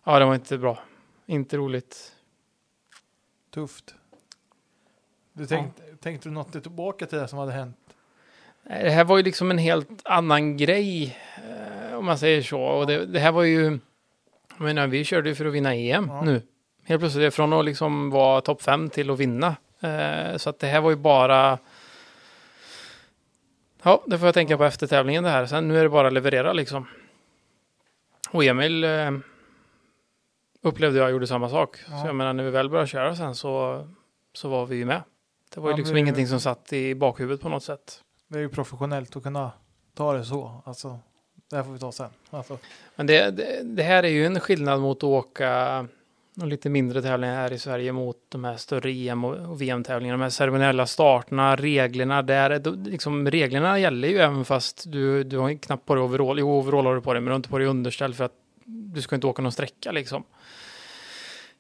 [0.04, 0.80] ja, det var inte bra.
[1.26, 2.12] Inte roligt.
[3.54, 3.96] Tufft.
[5.34, 7.78] Du tänkte, tänkte du något tillbaka till det som hade hänt?
[8.64, 12.62] Det här var ju liksom en helt annan grej eh, om man säger så.
[12.62, 13.80] Och det, det här var ju,
[14.58, 16.22] jag menar, vi körde ju för att vinna EM Ja.
[16.22, 16.42] nu.
[16.84, 19.56] Helt plötsligt det från att liksom vara topp fem till att vinna.
[19.80, 21.58] Eh, så att det här var ju bara
[23.84, 25.46] Ja, det får jag tänka på efter tävlingen det här.
[25.46, 26.88] Sen nu är det bara att leverera liksom.
[28.32, 29.12] Och Emil eh,
[30.62, 31.78] upplevde jag gjorde samma sak.
[31.90, 32.02] Ja.
[32.02, 33.86] Så jag menar, när vi väl började köra sen så,
[34.34, 35.02] så var vi ju med.
[35.54, 38.02] Det var ju Ja, liksom men- ingenting som satt i bakhuvudet på något sätt.
[38.28, 39.52] Det är ju professionellt att kunna
[39.96, 40.62] ta det så.
[40.66, 41.00] Alltså,
[41.50, 42.10] det här får vi ta sen.
[42.30, 42.58] Alltså,
[42.96, 45.88] Men det, det, det här är ju en skillnad mot att åka
[46.34, 50.18] någon lite mindre tävlingar här i Sverige mot de här större EM och, och VM-tävlingarna.
[50.18, 52.76] De här ceremoniella starterna, reglerna där.
[52.90, 56.40] Liksom, reglerna gäller ju även fast du, du har knappt på dig overall.
[56.40, 58.36] Jo, overall har du på dig, men du har inte på dig underställ för att
[58.66, 60.24] du ska inte åka någon sträcka liksom.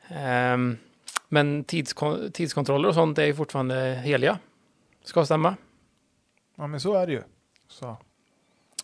[0.07, 0.77] Ehm,
[1.29, 4.39] men tidskon, tidskontroller och sånt är ju fortfarande heliga.
[5.03, 5.55] Ska stämma.
[6.55, 7.21] ja, men så är det ju.
[7.67, 7.97] Så.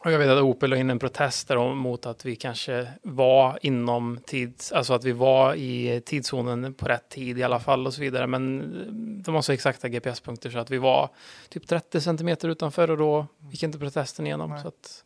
[0.04, 3.60] Och jag vet att Opel la in en protest där mot att vi kanske var
[3.62, 7.94] inom tids, alltså att vi var i tidszonen på rätt tid i alla fall och
[7.94, 8.28] så vidare.
[8.28, 11.10] Men de har så exakta GPS-punkter så att vi var
[11.50, 14.50] typ 30 centimeter utanför och då gick inte protesten igenom.
[14.50, 14.62] Nej.
[14.62, 15.04] Så att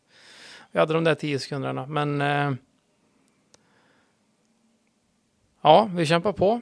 [0.72, 1.86] vi hade de där 10 sekunderna.
[1.86, 2.54] Men eh,
[5.62, 6.62] ja, vi kämpar på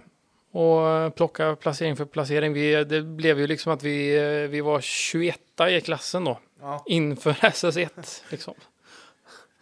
[0.51, 2.53] och plocka placering för placering.
[2.53, 5.39] Vi, det blev ju liksom att vi, eh, vi var 21
[5.69, 6.83] i klassen då Ja.
[6.85, 8.23] inför SS1.
[8.29, 8.53] Liksom.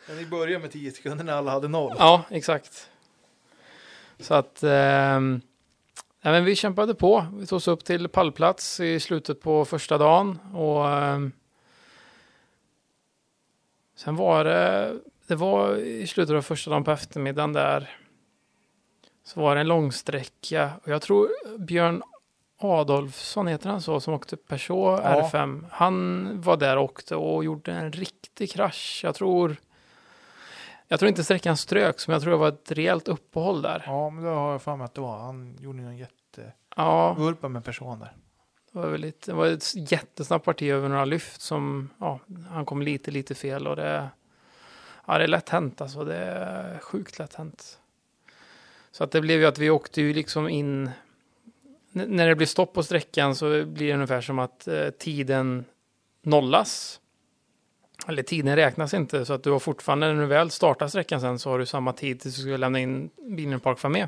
[0.08, 1.96] Men vi började med 10 sekunder när alla hade noll.
[2.00, 2.90] Ja, exakt.
[4.20, 5.42] Så att ehm,
[6.22, 7.26] ja, men vi kämpade på.
[7.34, 10.40] Vi tog oss upp till pallplats i slutet på första dagen.
[10.54, 11.32] Och ehm,
[13.96, 14.94] sen var det,
[15.28, 17.98] det var i slutet av första dagen på eftermiddagen där.
[19.24, 20.72] Så var det en långsträcka.
[20.84, 22.04] Och jag tror Björn
[22.64, 25.30] Adolfsson heter han så, som åkte Peugeot Ja.
[25.34, 25.66] R5.
[25.72, 29.02] Han var där och åkte och gjorde en riktig krasch.
[29.04, 29.56] Jag tror
[30.92, 33.84] jag tror inte sträckan ströks, men jag tror det var ett rejält uppehåll där.
[33.86, 35.18] Ja, men det har jag för mig att det var.
[35.20, 36.54] Han gjorde en jätte...
[36.76, 38.14] Ja, Vurpa med person där.
[38.72, 42.66] det var, väl lite, det var ett jättesnabbt parti över några lyft som, ja, han
[42.66, 44.10] kom lite, lite fel och det,
[45.08, 46.04] ja, det är lätt hänt alltså.
[46.04, 47.80] Det är sjukt lätt hänt.
[48.92, 50.92] Så att det blev ju att vi åkte ju liksom in,
[51.92, 55.66] när det blir stopp på sträckan så blir det ungefär som att eh, tiden
[56.24, 57.00] nollas.
[58.08, 61.40] Eller tiden räknas inte, så att du har fortfarande, när du väl startar sträckan sen
[61.40, 64.08] så har du samma tid tills du ska lämna in bilen i park med.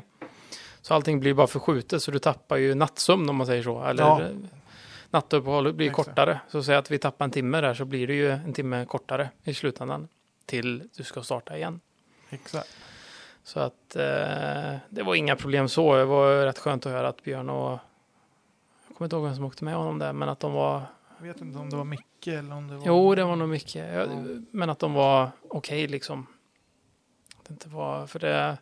[0.82, 3.84] Så allting blir bara förskjutet, så du tappar ju nattsömn om man säger så.
[3.84, 4.22] Eller Ja.
[4.22, 4.28] ja.
[5.10, 6.08] nattuppehållet blir Exakt.
[6.08, 6.40] kortare.
[6.48, 9.30] Så säg att vi tappar en timme där så blir det ju en timme kortare
[9.44, 10.08] i slutändan.
[10.46, 11.80] Till du ska starta igen.
[12.30, 12.76] Exakt.
[13.44, 15.96] Så att eh, det var inga problem så.
[15.96, 17.78] Det var rätt skönt att höra att Björn och
[18.88, 20.82] jag kommer inte ihåg vem som åkte med honom där, men att de var
[21.18, 22.82] Jag vet inte om det var Micke eller om det var...
[22.86, 23.74] Jo, det var nog mycket.
[23.74, 24.06] Ja, Ja.
[24.50, 26.26] Men att de var okej liksom.
[27.38, 28.58] Att det inte var, för det...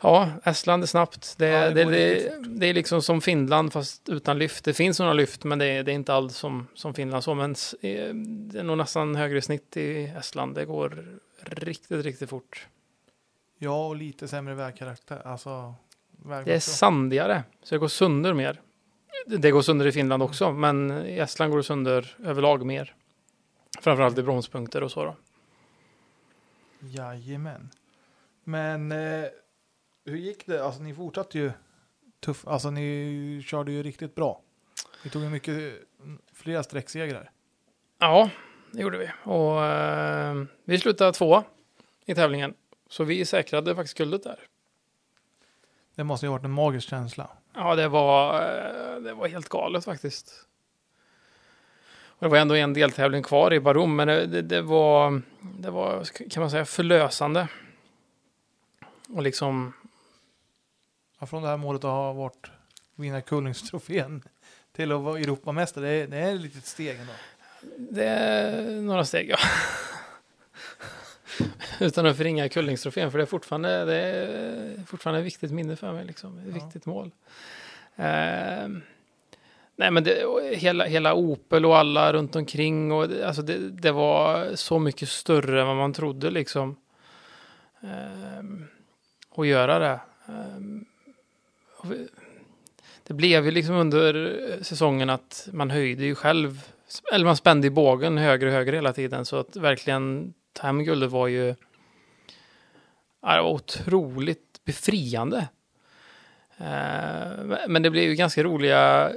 [0.00, 1.34] Ja, Estland är snabbt.
[1.38, 4.64] Det, Ja, det det, det, det, är liksom som Finland fast utan lyft.
[4.64, 7.34] Det finns några lyft men det, är- inte alls som, som Finland så.
[7.34, 10.54] Men eh, det är nog nästan högre snitt i Estland.
[10.54, 12.66] Det går riktigt, riktigt fort.
[13.58, 15.22] Ja, och lite sämre vägkaraktär.
[15.26, 15.74] Alltså,
[16.44, 18.60] Det är sandigare, så det går sönder mer.
[19.26, 22.94] Det- går sönder i Finland också, men i Estland går det sönder överlag mer.
[23.80, 25.16] Framförallt i bromspunkter och så då.
[26.80, 27.70] Jajamän.
[28.44, 29.24] Men eh,
[30.04, 30.64] hur gick det?
[30.64, 31.52] Alltså ni fortsatte ju
[32.20, 32.46] tuff.
[32.46, 34.40] Alltså ni körde ju riktigt bra.
[35.02, 35.54] Vi tog ju mycket
[36.02, 37.30] mm, flera sträcksegrar.
[37.98, 38.30] Ja,
[38.72, 39.10] det gjorde vi.
[39.24, 41.42] Och eh, vi slutade två
[42.06, 42.54] i tävlingen.
[42.88, 44.38] Så vi säkrade faktiskt guldet där.
[45.94, 47.30] Det måste ju ha varit en magisk känsla.
[47.54, 50.44] Ja, det var, eh, det var helt galet faktiskt.
[51.90, 55.70] Och det var ändå en deltävling kvar i Barum, men det, det, det, var, det
[55.70, 57.48] var, kan man säga, förlösande.
[59.08, 59.72] Och liksom,
[61.18, 62.50] Ja, från det här målet att ha varit
[62.94, 64.22] vinna Kullingstrofén
[64.72, 65.84] till att vara Europamästare.
[65.84, 67.12] Det är, det är ett litet steg ändå.
[67.76, 69.38] det är några steg, ja.
[71.80, 75.92] Utan att förringa Kullingstrofén, för det är fortfarande, det är fortfarande ett viktigt minne för
[75.92, 76.04] mig.
[76.04, 76.38] Liksom.
[76.38, 76.64] Ett Ja.
[76.64, 77.10] viktigt mål.
[77.96, 78.82] Ehm,
[79.76, 80.24] nej, men det,
[80.56, 82.92] hela, hela Opel och alla runt omkring.
[82.92, 86.30] Och det, alltså det, det var så mycket större än vad man trodde.
[86.30, 86.76] Liksom.
[87.80, 88.66] Ehm,
[89.36, 90.00] att göra det.
[91.76, 92.08] Och vi-
[93.06, 96.68] det blev ju liksom under säsongen att man höjde ju själv,
[97.12, 99.24] eller man spände i bågen högre och högre hela tiden.
[99.24, 101.54] Så att verkligen ta var ju
[103.22, 105.48] ja, det var otroligt befriande.
[106.56, 109.12] Eh, men det blev ju ganska roliga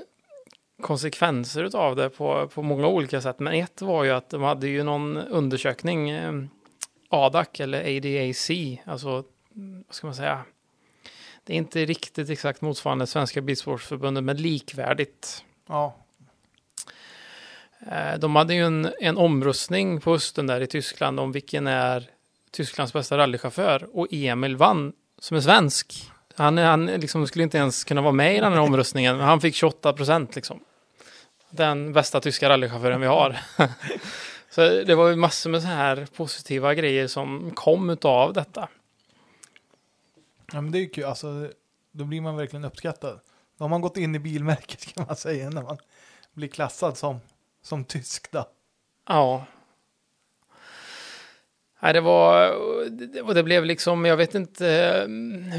[0.81, 3.39] konsekvenser av det på, på många olika sätt.
[3.39, 6.43] Men ett var ju att de hade ju någon undersökning, eh,
[7.09, 8.51] ADAC eller ADAC,
[8.85, 10.45] alltså vad ska man säga?
[11.43, 15.45] Det är inte riktigt exakt motsvarande Svenska Bilsportförbundet, men likvärdigt.
[15.67, 15.95] Ja,
[17.87, 22.09] Eh, de hade ju en, en omröstning på hösten där i Tyskland om vilken är
[22.51, 26.11] Tysklands bästa rallychaufför och Emil vann som är svensk.
[26.35, 29.41] Han, han liksom skulle inte ens kunna vara med i den här omröstningen, men han
[29.41, 30.59] fick 28 procent liksom.
[31.49, 33.39] Den bästa tyska rallychauffören vi har.
[34.49, 38.69] så det var ju massor med så här positiva grejer som kom utav detta.
[40.53, 41.03] Ja, men det är ju kul.
[41.03, 41.49] Alltså,
[41.91, 43.19] då blir man verkligen uppskattad.
[43.57, 45.77] Då har man gått in i bilmärket kan man säga när man
[46.33, 47.19] blir klassad som,
[47.61, 48.45] som tysk då.
[49.07, 49.45] Ja.
[51.83, 52.55] Nej, det var,
[53.23, 55.07] och det blev liksom, jag vet inte eh,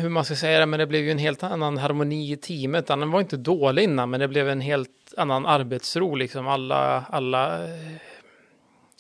[0.01, 2.89] hur man ska säga det, men det blev ju en helt annan harmoni i teamet.
[2.89, 6.49] Han var inte dålig innan, men det blev en helt annan arbetsro liksom.
[6.49, 7.69] Alla, alla,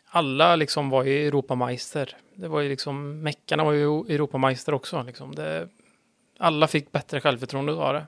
[0.06, 2.16] alla liksom var ju Europameister.
[2.34, 5.34] Det var ju liksom, meckarna var ju Europameister också liksom.
[5.34, 5.68] Det,
[6.38, 8.06] alla fick bättre självförtroende av det.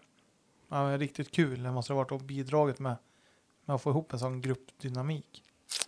[0.70, 1.62] Ja, riktigt kul.
[1.62, 2.96] Det måste ha varit och bidragit med,
[3.64, 5.42] med att få ihop en sån gruppdynamik.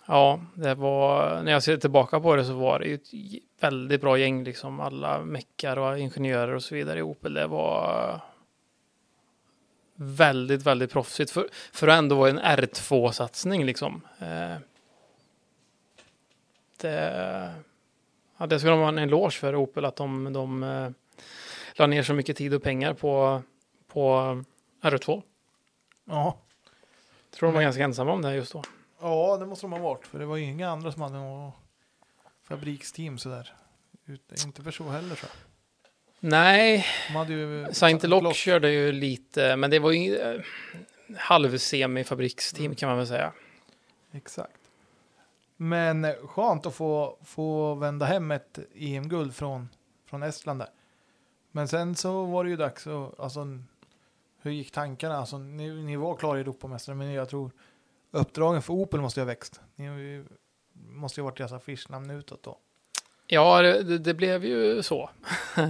[0.07, 3.11] Ja, det var, när jag ser tillbaka på det så var det ju ett
[3.61, 7.35] väldigt bra gäng, liksom alla meckar och ingenjörer och så vidare i Opel.
[7.35, 8.21] Det var
[9.95, 14.01] väldigt, väldigt proffsigt för, för att ändå vara en R2-satsning liksom.
[14.19, 14.57] Eh,
[16.81, 17.55] det,
[18.39, 20.91] ja, det ska de ha en eloge för Opel, att de, de eh,
[21.75, 23.43] la ner så mycket tid och pengar på,
[23.89, 24.13] på
[24.83, 25.23] R2.
[26.05, 26.39] Ja.
[27.39, 28.63] Tror de var ganska ensamma om det här just då.
[29.01, 30.07] ja, det måste de ha varit.
[30.07, 31.55] För det var ju inga andra som hade något
[32.49, 33.53] fabriksteam sådär.
[34.07, 35.27] Ut- Inte för så heller så.
[36.21, 36.87] Nej.
[37.73, 38.35] Saint-Lock Lock.
[38.35, 40.41] körde ju lite, men det var ju eh,
[41.17, 43.33] halv-semi-fabriksteam kan man väl säga.
[44.13, 44.61] Exakt.
[45.57, 49.69] Men eh, skönt att få, få vända hem ett EM-guld från,
[50.07, 50.69] från Estland där.
[51.53, 53.47] Men sen så var det ju dags att, alltså,
[54.47, 55.17] hur gick tankarna?
[55.17, 57.51] Alltså, ni, ni var klara Europamästare, men jag tror
[58.11, 59.61] uppdragen för Opel måste ju ha växt.
[59.77, 60.25] Ni
[60.89, 62.59] måste ju ha varit deras affischnamn utåt då.
[63.27, 65.11] Ja, det, det- blev ju så.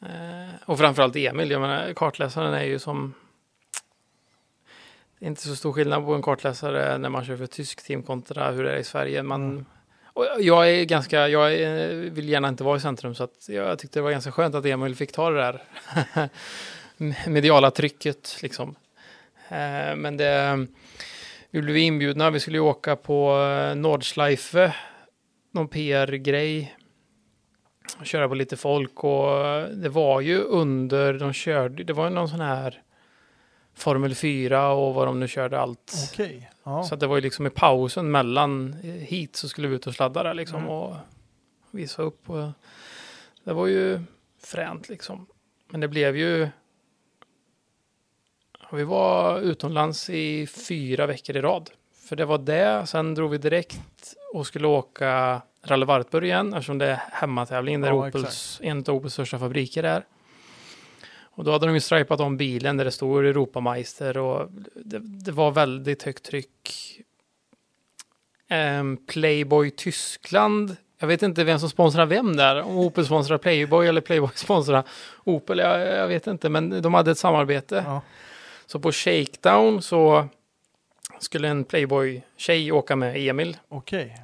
[0.00, 3.14] Eh, och framförallt Emil, jag menar kartläsaren är ju som...
[5.18, 7.86] Det är inte så stor skillnad på en kartläsare när man kör för ett tyskt
[7.86, 9.22] team kontra hur det är i Sverige.
[9.22, 9.64] Man, Mm.
[10.12, 11.50] och jag är ganska, jag
[12.10, 14.66] vill gärna inte vara i centrum så att jag tyckte det var ganska skönt att
[14.66, 15.62] Emil fick ta det där
[17.26, 18.74] mediala trycket liksom.
[19.48, 20.66] Eh, Men det,
[21.50, 24.74] vi blev inbjudna, vi skulle ju åka på eh, Nordschleife,
[25.50, 26.76] någon PR-grej
[28.02, 29.28] köra på lite folk och
[29.76, 32.82] det var ju under de körde, det var ju någon sån här
[33.74, 35.92] Formel 4 och vad de nu körde allt.
[36.12, 36.50] Okej.
[36.64, 36.82] Ja.
[36.82, 39.94] Så att det var ju liksom i pausen mellan hit så skulle vi ut och
[39.94, 40.70] sladda där liksom Mm.
[40.70, 40.96] och
[41.70, 42.30] visa upp.
[42.30, 42.48] Och
[43.44, 44.00] det var ju
[44.44, 45.26] fränt liksom.
[45.70, 46.48] Men det blev ju
[48.72, 51.70] vi var utomlands i fyra veckor i rad.
[52.08, 56.78] För det var det, sen drog vi direkt och skulle åka Rally Wartburg igen eftersom
[56.78, 60.04] det är hemmatävling där Ja, Opels, en av Opels största fabriker är.
[61.36, 65.32] Och då hade de ju stripat om bilen där det stod Europameister och det, det
[65.32, 66.96] var väldigt högt tryck.
[68.48, 70.76] Ehm, Playboy Tyskland.
[70.98, 72.62] Jag vet inte vem som sponsrar vem där.
[72.62, 74.84] Om Opel sponsrar Playboy eller Playboy sponsrar
[75.24, 75.58] Opel.
[75.58, 77.82] Jag, jag vet inte, men de hade ett samarbete.
[77.86, 78.02] Ja.
[78.66, 80.28] Så på Shakedown så
[81.18, 83.56] skulle en Playboy-tjej åka med Emil.
[83.68, 84.16] Okej.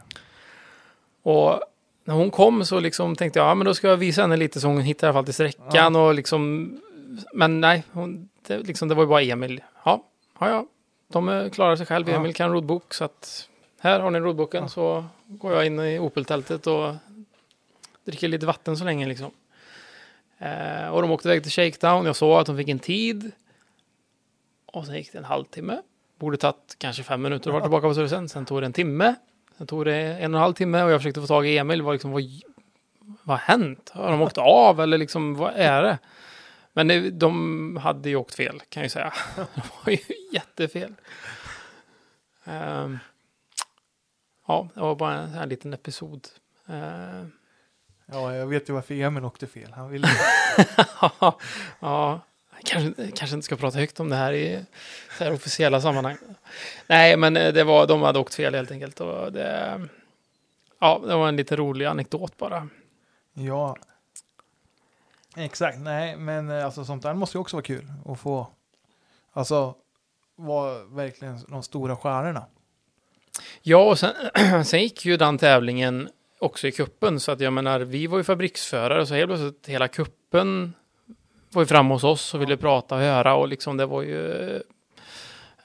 [1.22, 1.60] Och
[2.04, 4.60] när hon kom så liksom tänkte jag, ja men då ska jag visa henne lite
[4.60, 6.70] så hon hittar i alla fall till sträckan och liksom,
[7.32, 9.62] men nej, hon, det, liksom, det var ju bara Emil.
[9.84, 10.04] Ja,
[10.40, 10.66] ja, ja,
[11.08, 12.08] de eh, klarar sig själv.
[12.08, 12.16] Ja.
[12.16, 13.48] Emil kan roadbook så att
[13.80, 14.68] här har ni roadbooken Ja.
[14.68, 16.94] så går jag in i Opel-tältet och
[18.04, 19.30] dricker lite vatten så länge liksom.
[20.38, 22.06] Eh, och de åkte iväg till Shakedown.
[22.06, 23.32] Jag såg att de fick en tid.
[24.72, 25.82] Och sen gick det en halvtimme.
[26.18, 28.28] Borde tagit kanske fem minuter att vara tillbaka på servicen.
[28.28, 29.14] Sen tog det en timme.
[29.58, 31.82] Sen tog det en och en halv timme och jag försökte få tag i Emil.
[31.82, 32.22] Vad, liksom, vad,
[33.22, 33.90] vad har hänt?
[33.94, 35.98] Har de åkt av eller liksom, vad är det?
[36.72, 39.12] Men det, de hade ju åkt fel kan jag ju säga.
[39.36, 39.98] Det var ju
[40.32, 40.94] jättefel.
[42.44, 42.98] Ehm,
[44.46, 46.28] ja, det var bara en här liten episod.
[46.68, 47.32] Ehm,
[48.12, 49.72] Ja, jag vet ju varför Emil åkte fel.
[49.72, 50.08] Han ville...
[51.80, 52.20] ja,
[52.64, 54.64] kanske, kanske inte ska prata högt om det här i
[55.18, 56.16] så här officiella sammanhang.
[56.86, 59.00] Nej, men eh, det var, de hade åkt fel helt enkelt.
[59.00, 59.80] Och det,
[60.78, 62.68] ja, det var en lite rolig anekdot bara.
[63.34, 63.76] Ja.
[65.36, 68.46] Exakt, nej, men eh, alltså sånt där måste ju också vara kul att få.
[69.32, 69.74] Alltså,
[70.36, 72.46] vara verkligen de stora stjärnorna.
[73.62, 74.14] Ja, och sen,
[74.64, 76.08] sen gick ju den tävlingen
[76.38, 79.88] också i kuppen så att jag menar, vi var ju fabriksförare så helt plötsligt hela
[79.88, 80.74] kuppen
[81.52, 84.28] var ju framme hos oss och ville prata och höra och liksom det var ju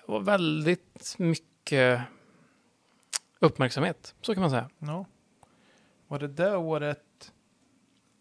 [0.08, 2.02] det var väldigt mycket
[3.40, 4.70] uppmärksamhet, så kan man säga.
[4.80, 5.06] Ja.
[6.08, 7.32] Var det det året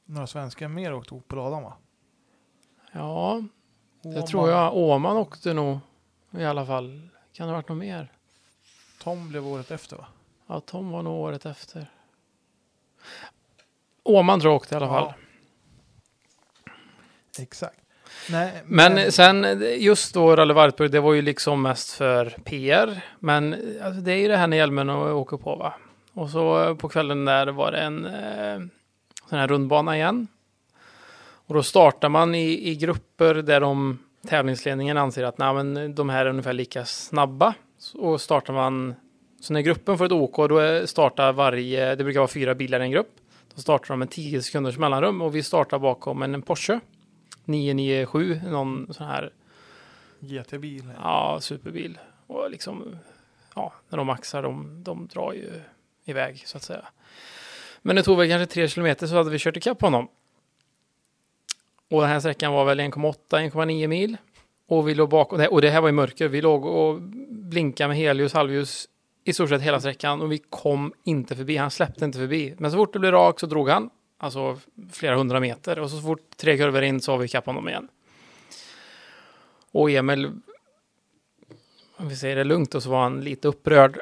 [0.05, 1.75] några svenskar mer åkte upp på ladan va?
[2.93, 3.43] Ja,
[4.03, 4.27] det Åman.
[4.27, 4.77] tror jag.
[4.77, 5.78] Åman åkte nog
[6.31, 7.09] i alla fall.
[7.33, 8.12] Kan det ha varit något mer?
[8.99, 10.07] Tom blev året efter va?
[10.47, 11.91] Ja, Tom var nog året efter.
[14.03, 15.12] Åman tror jag åkte i alla fall.
[17.40, 17.78] Exakt.
[18.31, 23.00] Nej, Men sen just då Rally Wartburg, det var ju liksom mest för PR.
[23.18, 25.74] Men alltså, det är ju det här när hjälmen och åker på va.
[26.12, 28.58] Och så på kvällen där var det en eh,
[29.28, 30.26] sån här rundbana igen.
[31.48, 33.98] Och då startar man i, i grupper där de
[34.28, 37.55] tävlingsledningen anser att nej, men de här är ungefär lika snabba.
[37.94, 38.94] Och startar man,
[39.40, 42.81] så när gruppen får ett OK, då är- startar varje, det brukar vara fyra bilar
[42.81, 43.10] i en grupp.
[43.55, 46.81] Då startar de med 10 sekunders mellanrum och vi startar bakom en Porsche.
[47.47, 49.33] 997, någon sån här
[50.20, 50.84] GT-bil.
[50.97, 51.99] ja, superbil.
[52.26, 52.97] Och liksom,
[53.55, 55.60] ja, när de maxar, de, de drar ju
[56.05, 56.84] iväg så att säga.
[57.83, 60.08] Men det tog väl kanske tre kilometer så hade vi kört ikapp honom.
[61.91, 64.16] Och den här sträckan var väl 1,8-1,9 mil.
[64.68, 67.97] Och vi låg bakom, och det här var i mörker, vi låg och blinkade med
[67.97, 68.89] helljus, halvljus
[69.25, 72.55] i stort sett hela sträckan och vi kom inte förbi, han släppte inte förbi.
[72.58, 74.59] Men så fort det blev rakt så drog han, alltså
[74.93, 77.89] flera hundra meter och så fort tre kurvor in så har vi ikapp honom igen.
[79.73, 80.27] Och Emil,
[81.97, 84.01] om vi säger det lugnt, och så var han lite upprörd.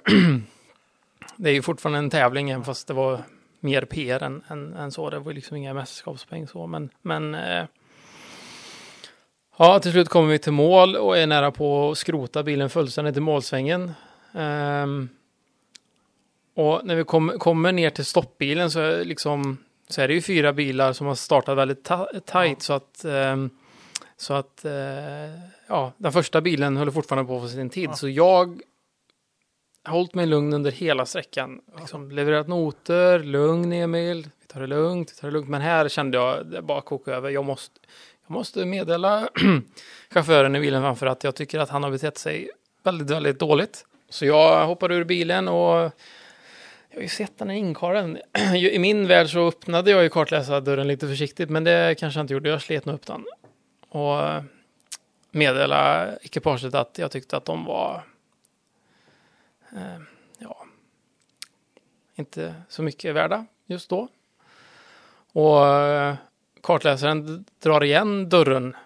[1.36, 3.22] det är ju fortfarande en tävling, även fast det var
[3.60, 5.10] mer PR än, än, än så.
[5.10, 7.64] Det var liksom inga mästerskapspoäng så, men, men eh,
[9.56, 13.16] ja, till slut kommer vi till mål och är nära på att skrota bilen fullständigt
[13.16, 13.92] i målsvängen.
[14.34, 15.08] Ehm,
[16.54, 20.22] och när vi kom, kommer ner till stoppbilen så är, liksom, så är det ju
[20.22, 23.50] fyra bilar som har startat väldigt ta tajt så att ehm,
[24.16, 24.72] så att eh,
[25.66, 27.88] ja, den första bilen höll fortfarande på för sin tid.
[27.88, 27.94] Ja.
[27.94, 28.62] Så jag
[29.84, 31.60] har hållit mig lugn under hela sträckan.
[31.78, 35.48] Liksom levererat noter, lugn Emil, vi tar det lugnt, vi tar det lugnt.
[35.48, 37.30] Men här kände jag det bara koka över.
[37.30, 37.80] Jag måste,
[38.26, 39.28] jag måste meddela
[40.10, 42.50] chauffören i bilen framför att jag tycker att han har betett sig
[42.82, 43.86] väldigt, väldigt dåligt.
[44.08, 45.92] Så jag hoppade ur bilen och
[46.94, 48.18] jag har ju sett den här inkaren.
[48.54, 52.34] I min värld så öppnade jag ju kartläsardörren lite försiktigt, men det kanske jag inte
[52.34, 52.48] gjorde.
[52.48, 53.24] Jag slet nog upp den.
[53.88, 54.42] Och eh,
[55.30, 58.02] meddelade ekipaget att jag tyckte att de var
[59.72, 60.02] eh,
[60.38, 60.64] ja,
[62.14, 64.08] inte så mycket värda just då.
[65.32, 66.14] Och eh,
[66.60, 68.76] kartläsaren drar igen dörren.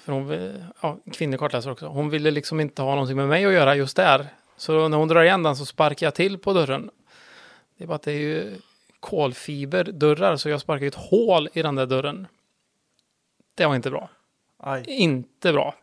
[0.00, 1.86] För hon, vill- ja, kvinnlig kartläsare också.
[1.86, 4.26] Hon ville liksom inte ha någonting med mig att göra just där.
[4.56, 6.90] Så när hon drar igen den så sparkar jag till på dörren.
[7.78, 8.56] Det är bara att det är ju
[9.00, 12.26] kolfiberdörrar så jag sparkar ju ett hål i den där dörren.
[13.54, 14.10] Det var inte bra.
[14.56, 14.84] Aj.
[14.86, 15.74] Inte bra.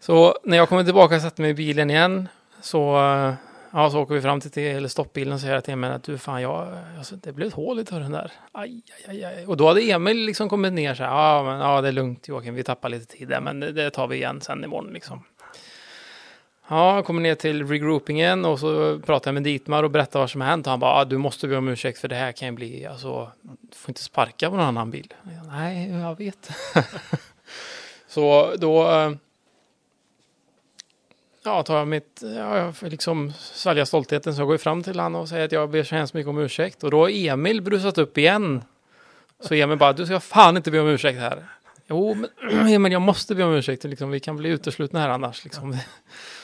[0.00, 2.28] Så när jag kommer tillbaka och sätter mig i bilen igen
[2.60, 3.34] så, eh,
[3.72, 6.18] ja, så åker vi fram till, till stoppbilen och säger jag till Emil att du
[6.18, 8.32] fan, jag, alltså, det blev ett hål i dörren där.
[8.52, 9.46] Aj, aj, aj.
[9.46, 12.28] Och då hade Emil liksom kommit ner så här, ja, men, ja det är lugnt
[12.28, 15.24] Joakim, vi tappar lite tid där, men det, det tar vi igen sen imorgon liksom.
[16.70, 20.30] Ja, jag kommer ner till regroupingen och så pratar jag med Ditmar och berättar vad
[20.30, 20.66] som har hänt.
[20.66, 22.86] Och han bara, ah, du måste be om ursäkt för det här kan ju bli,
[22.86, 25.14] alltså, du får inte sparka på någon annan bil.
[25.22, 26.50] Jag, Nej, jag vet.
[28.08, 29.12] så då eh,
[31.44, 35.00] ja, tar jag mitt, ja, jag får liksom svälja stoltheten så jag går fram till
[35.00, 36.84] honom och säger att jag ber så hemskt mycket om ursäkt.
[36.84, 38.62] Och då har Emil brusat upp igen.
[39.40, 41.44] Så Emil bara, du ska fan inte be om ursäkt här.
[41.86, 43.84] Jo, men Emil, jag måste be om ursäkt.
[43.84, 45.44] Liksom, vi kan bli uteslutna här annars.
[45.44, 45.76] Liksom.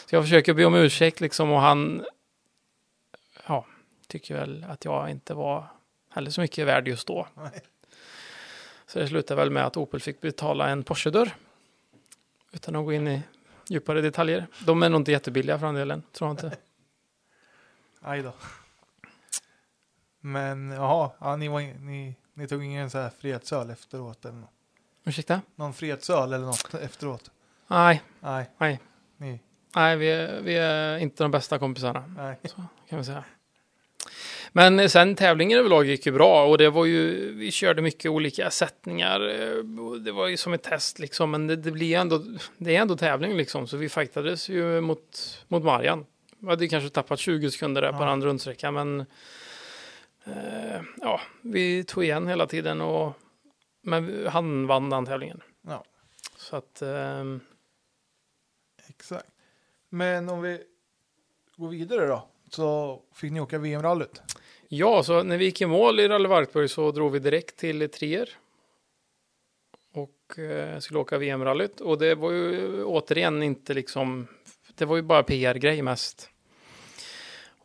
[0.07, 2.05] Så jag försöker be om ursäkt liksom, och han
[3.47, 3.66] ja,
[4.07, 5.66] tycker väl att jag inte var
[6.10, 7.28] heller så mycket värd just då.
[7.34, 7.62] Nej.
[8.86, 11.34] Så det slutade väl med att Opel fick betala en Porsche-dörr.
[12.52, 13.23] Utan att gå in i
[13.68, 14.47] djupare detaljer.
[14.66, 16.57] De är nog inte jättebilliga för den delen, tror jag inte.
[18.00, 18.33] Aj då.
[20.20, 24.50] Men jaha, ja, ni, var, ni, ni tog ingen så här fredsöl efteråt eller något?
[25.05, 25.41] Ursäkta?
[25.55, 27.31] Någon fredsöl eller något efteråt?
[27.66, 28.50] Nej, Nej.
[28.58, 28.81] Nej.
[29.16, 29.41] Ni,
[29.76, 32.36] nej vi, är, vi är inte de bästa kompisarna, nej.
[32.88, 33.24] kan vi säga.
[34.52, 38.50] Men sen tävlingen överlag gick ju bra och det var ju, vi körde mycket olika
[38.50, 39.20] sättningar.
[39.28, 39.64] eh,
[40.00, 42.22] Det var ju som ett test liksom, men det, det blir ändå,
[42.58, 46.06] det är ändå tävling liksom, så vi fightades ju mot, mot Marian.
[46.38, 48.06] Vi hade kanske tappat 20 sekunder där på Ja.
[48.10, 49.00] den rundsträckan, men
[50.24, 53.12] eh, ja, vi tog igen hela tiden och
[53.82, 55.40] men han vann den tävlingen.
[55.68, 55.84] Ja.
[56.36, 57.40] Så att, ehm,
[58.88, 59.26] Exakt.
[59.94, 60.60] Men om vi
[61.56, 62.28] går vidare då.
[62.50, 64.23] Så fick ni åka VM-rallyt.
[64.68, 67.89] Ja, så när vi gick i mål i Rally Wartburg så drog vi direkt till
[67.89, 68.28] Trier.
[69.92, 71.81] Och eh, skulle åka VM-rallyt.
[71.81, 74.26] Och det var ju återigen inte liksom
[74.74, 76.31] det var ju bara PR-grej mest.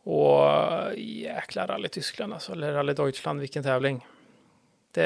[0.02, 0.48] Och
[0.96, 4.06] jäkla rally Tyskland alltså, eller rally Deutschland, vilken tävling.
[4.92, 5.02] Det,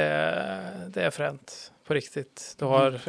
[0.88, 2.56] det är fränt på riktigt.
[2.58, 3.00] Du har,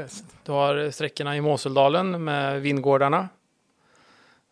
[0.44, 3.30] du har sträckorna i Moseldalen med vingårdarna.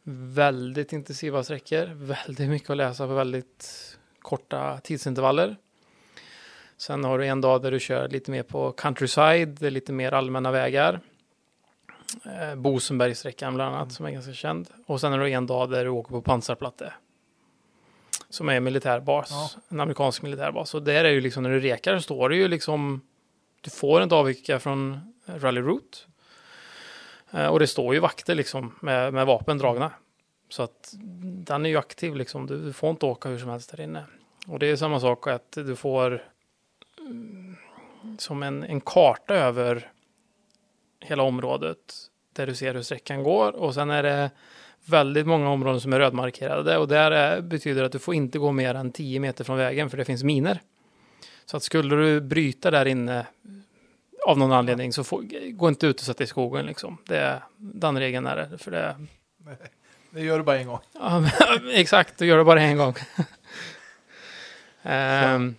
[0.04, 5.56] Väldigt intensiva sträckor, väldigt mycket att läsa på väldigt korta tidsintervaller.
[6.78, 10.52] Sen har du en dag där du kör lite mer på countryside, lite mer allmänna
[10.52, 11.00] vägar.
[12.26, 14.68] Eh, Bosenbergsträckan bland annat som är ganska känd.
[14.86, 16.94] Och sen är det en dag där du åker på pansarplatte.
[18.30, 19.50] Som är en militärbas, Ja.
[19.70, 20.74] en amerikansk militärbas.
[20.74, 23.02] Och där är ju liksom när du rekar står det ju liksom,
[23.62, 25.98] du får inte avvika från Rally Route.
[27.34, 29.92] Eh, och det står ju vakter liksom med, med vapen dragna.
[30.50, 30.94] Så att
[31.46, 34.06] den är ju aktiv liksom, du, får inte åka hur som helst där inne.
[34.48, 36.24] Och det är samma sak att du får
[37.00, 37.56] mm,
[38.18, 39.92] som en, en karta över
[41.00, 41.78] hela området
[42.34, 44.32] där du ser hur sträckan går och sen är det
[44.86, 48.40] väldigt många områden som är rödmarkerade och där är, betyder det att du får inte
[48.40, 50.62] gå mer än 10 meter från vägen för det finns miner.
[51.46, 53.28] Så att skulle du bryta där inne
[54.28, 56.98] av någon anledning så får, gå inte ut och sätta i skogen liksom.
[57.06, 58.58] Det, är- den regeln är det.
[58.58, 58.96] För det
[60.10, 60.80] Det gör du bara en gång.
[60.94, 61.24] Ja,
[61.72, 62.94] exakt, du gör det bara en gång.
[64.86, 65.56] Ehm,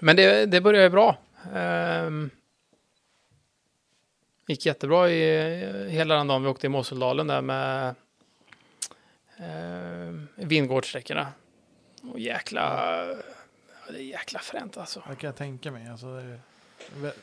[0.00, 1.16] men det, det började ju bra.
[1.54, 2.30] Um,
[4.46, 7.94] gick jättebra i hela den dagen vi åkte i Moseldalen där med
[9.40, 11.32] um, vingårdssträckorna.
[12.12, 12.60] Och jäkla,
[13.86, 15.02] ja, det är jäkla fränt alltså.
[15.08, 15.88] Det kan jag tänka mig.
[15.88, 16.40] Alltså, det är,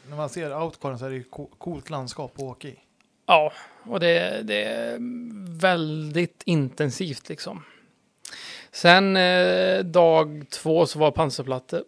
[0.09, 1.23] när man ser outcaren så är det ju
[1.57, 2.79] coolt landskap att åka i.
[3.25, 3.51] Ja,
[3.83, 4.97] och det, det är
[5.59, 7.63] väldigt intensivt liksom.
[8.71, 11.83] Sen eh, dag två så var pansarplatte.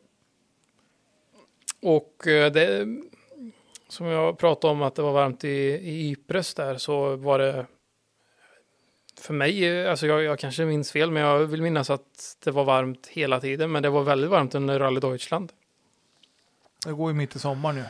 [1.82, 2.88] Och eh, det,
[3.88, 5.50] som jag pratade om att det var varmt i,
[5.84, 7.66] i Ypres där så var det
[9.20, 12.64] för mig, alltså jag, jag kanske minns fel, men jag vill minnas att det var
[12.64, 15.52] varmt hela tiden, men det var väldigt varmt under Rally Deutschland.
[16.88, 17.86] Det går ju mitt i sommaren nu.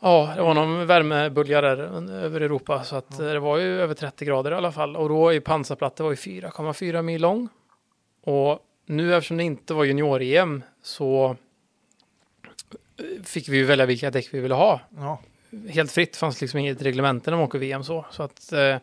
[0.00, 1.78] Ja, det var någon värmebölja där
[2.10, 4.96] över Europa så att eh, det var ju över 30 grader i alla fall.
[4.96, 7.48] Och då i pansarplatta var ju 4,4 mil lång.
[8.24, 11.36] Och nu eftersom det inte var junior-EM så
[12.98, 14.80] eh, fick vi ju välja vilka däck vi ville ha.
[14.96, 15.20] Ja,
[15.68, 18.04] Helt fritt, fanns liksom inget reglemente när man åker VM så.
[18.10, 18.76] Så att eh,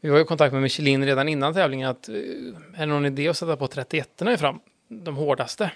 [0.00, 3.28] vi var i kontakt med Michelin redan innan tävlingen att eh, är det någon idé
[3.28, 4.60] att sätta på 31 i fram?
[4.88, 5.70] De hårdaste?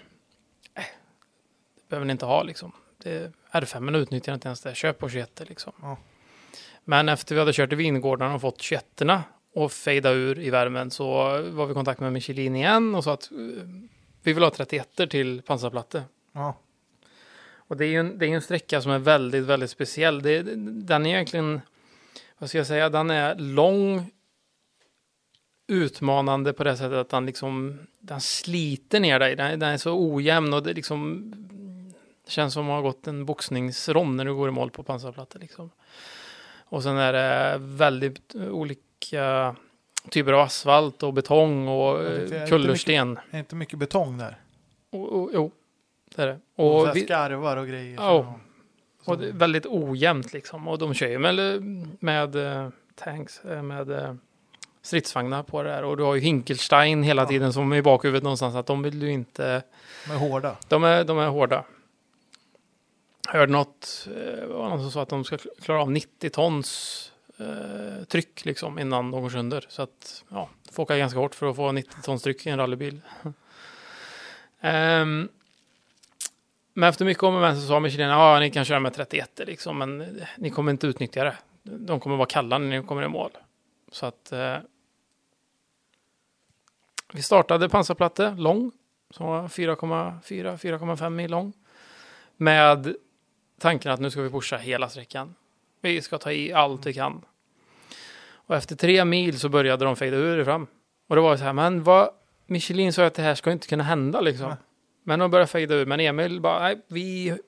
[1.89, 2.73] Eh, behöver ni inte ha liksom.
[3.03, 4.75] Det, R5 utnyttjar inte ens det.
[4.75, 5.73] Köp på 21 liksom.
[5.83, 5.97] Ja.
[6.85, 9.01] Men efter vi hade kört i vingårdarna och fått 21
[9.55, 11.07] och fejda ur i värmen så
[11.51, 13.39] var vi i kontakt med Michelin igen och sa att eh,
[14.23, 16.03] vi vill ha 31 till pansarplatte.
[16.33, 16.57] ja.
[17.71, 20.23] Och det är ju en, det är en sträcka som är väldigt, väldigt speciell.
[20.23, 21.61] Det, den är egentligen,
[22.39, 24.11] vad ska jag säga, den är lång,
[25.69, 29.37] utmanande på det sättet att den liksom, den sliter ner dig.
[29.37, 31.33] Den, den är så ojämn och det liksom
[32.29, 35.41] det känns som att ha gått en boxningsrond när du går i mål på pansarplattor
[35.41, 35.71] liksom.
[36.65, 39.57] Och sen är det väldigt olika
[40.11, 43.15] typer av asfalt och betong och tyckte- eh, kullersten.
[43.31, 44.39] Det är inte mycket betong där.
[44.91, 45.51] Och, och, jo,
[46.15, 46.39] det är det.
[46.57, 47.95] Och, Och vi, skarvar och grejer.
[47.97, 48.35] Ja.
[49.05, 50.69] Och är väldigt ojämnt liksom.
[50.69, 51.63] Och de kör ju med,
[52.01, 54.19] med eh, tanks, eh, med
[54.83, 55.85] stridsvagnar på det här.
[55.85, 57.29] Och du har ju Hinkelstein hela Ja.
[57.29, 58.55] tiden som är i bakhuvudet någonstans.
[58.55, 59.63] Att de vill du inte...
[60.09, 60.57] Med hårda.
[60.69, 61.65] De är, de är hårda.
[63.31, 67.13] Hörde något, eh, det var någon som sa att de ska klara av 90 tons
[67.39, 69.67] eh, tryck liksom innan de går sönder.
[69.69, 72.51] Så att, ja, du får åka ganska hårt för att få 90 tons tryck i
[72.51, 73.01] en rallybil.
[73.23, 73.33] um,
[76.73, 79.41] men efter mycket om och men så sa Michelin, ja ni kan köra med 31
[79.47, 81.37] liksom, men eh, ni kommer inte utnyttja det.
[81.63, 83.31] De kommer vara kalla när ni kommer i mål.
[83.93, 84.57] Så att eh,
[87.13, 88.73] vi startade pansarplatte, lång,
[89.11, 91.53] som var 4,4-4,5 mil lång.
[92.37, 92.97] Med
[93.59, 95.35] tanken att nu ska vi pusha hela sträckan.
[95.81, 97.25] Vi ska ta i allt vi kan.
[98.31, 100.67] Och efter tre mil så började de fejda ur fram.
[101.09, 102.11] Och det var så här, men vad,
[102.47, 104.49] Michelin sa att det här ska inte kunna hända liksom.
[104.49, 104.57] Nej.
[105.03, 107.39] Men de började fejda ur, men Emil bara, nej, vi,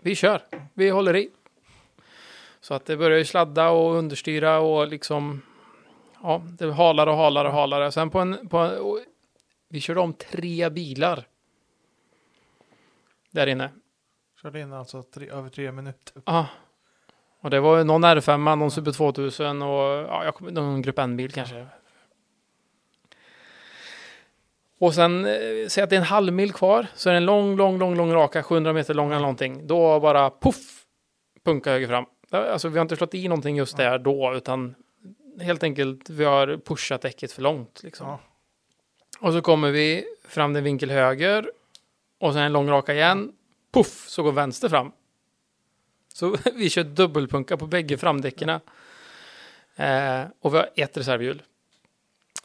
[0.00, 0.42] vi kör,
[0.74, 1.30] vi håller i.
[2.60, 5.42] Så att det började sladda och understyra och liksom,
[6.22, 7.92] ja, det halade och halade och halade.
[7.92, 9.04] Sen på en, på en
[9.68, 11.26] vi körde om tre bilar.
[13.30, 13.70] Där inne.
[14.42, 16.22] Körde in alltså tre, över tre minuter.
[16.24, 16.46] Ja.
[17.40, 21.32] Och det var någon R5, någon Super 2000 och ja, jag kommer, någon Grupp N-bil
[21.32, 21.66] kanske.
[24.78, 27.24] Och sen, eh, säg att det är en halv mil kvar, så är det en
[27.24, 29.66] lång, lång, lång, lång raka, 700 meter lång eller någonting.
[29.66, 30.84] Då bara poff,
[31.44, 32.04] punka höger fram.
[32.30, 34.74] Alltså vi har inte slått i någonting just där då, utan
[35.40, 37.80] helt enkelt, vi har pushat däcket för långt.
[37.82, 38.06] Liksom.
[38.06, 38.20] Ja.
[39.20, 41.50] Och så kommer vi fram till vinkel höger
[42.18, 43.32] och sen en lång raka igen.
[43.72, 44.92] Puff, så går vänster fram.
[46.14, 48.48] Så vi kör dubbelpunka på bägge framdäcken.
[48.48, 51.42] Eh, och vi har ett reservhjul.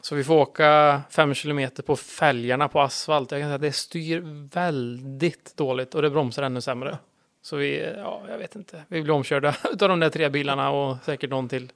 [0.00, 3.30] Så vi får åka fem kilometer på fälgarna på asfalt.
[3.30, 4.22] Jag kan säga att det styr
[4.54, 6.98] väldigt dåligt och det bromsar ännu sämre.
[7.42, 8.82] Så vi, ja, jag vet inte.
[8.88, 11.72] Vi blir omkörda av de där tre bilarna och säkert någon till.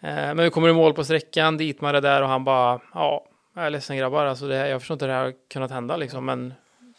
[0.00, 3.26] Eh, men vi kommer i mål på sträckan, Ditmar är där och han bara, ja,
[3.54, 5.96] jag är ledsen grabbar, alltså det, jag förstår inte hur det här har kunnat hända
[5.96, 6.54] liksom, men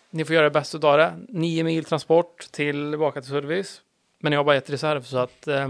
[0.09, 1.19] ni får göra det bästa av det.
[1.29, 3.81] Nio mil transport tillbaka till service,
[4.19, 5.69] men jag har bara ett reserv så att eh,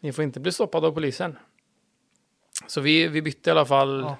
[0.00, 1.38] ni får inte bli stoppade av polisen.
[2.66, 4.00] Så vi, vi bytte i alla fall.
[4.00, 4.16] Ja.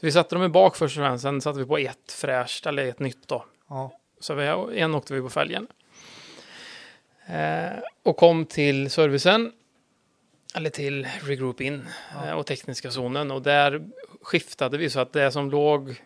[0.00, 2.66] Så vi satte dem i bak först och främst, sen satte vi på ett fräscht,
[2.66, 3.44] eller ett nytt då.
[3.68, 3.98] Ja.
[4.20, 4.44] Så vi,
[4.80, 5.66] en åkte vi på fälgen.
[7.26, 9.52] Eh, och kom till servicen.
[10.54, 12.26] Eller till regroup in Ja.
[12.28, 13.30] eh, och tekniska zonen.
[13.30, 13.88] Och där
[14.22, 16.02] skiftade vi så att det som låg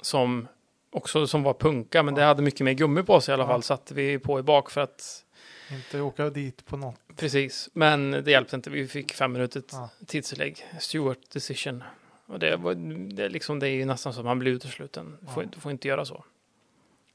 [0.00, 0.48] som
[0.90, 3.48] också som var punka, men det hade mycket mer gummi på sig i alla Ja.
[3.48, 5.24] fall, satte vi på i bak för att
[5.70, 7.00] Inte åka dit på något.
[7.16, 7.68] precis.
[7.72, 8.70] Men det hjälpte inte.
[8.70, 9.90] Vi fick fem minuter Ja.
[10.06, 10.64] tidslägg.
[10.80, 11.84] Stewart decision.
[12.26, 12.74] Och det, var,
[13.14, 15.16] det, är liksom, det är ju nästan så att man blir utesluten.
[15.20, 15.48] Du får, Ja.
[15.54, 16.24] du får inte göra så.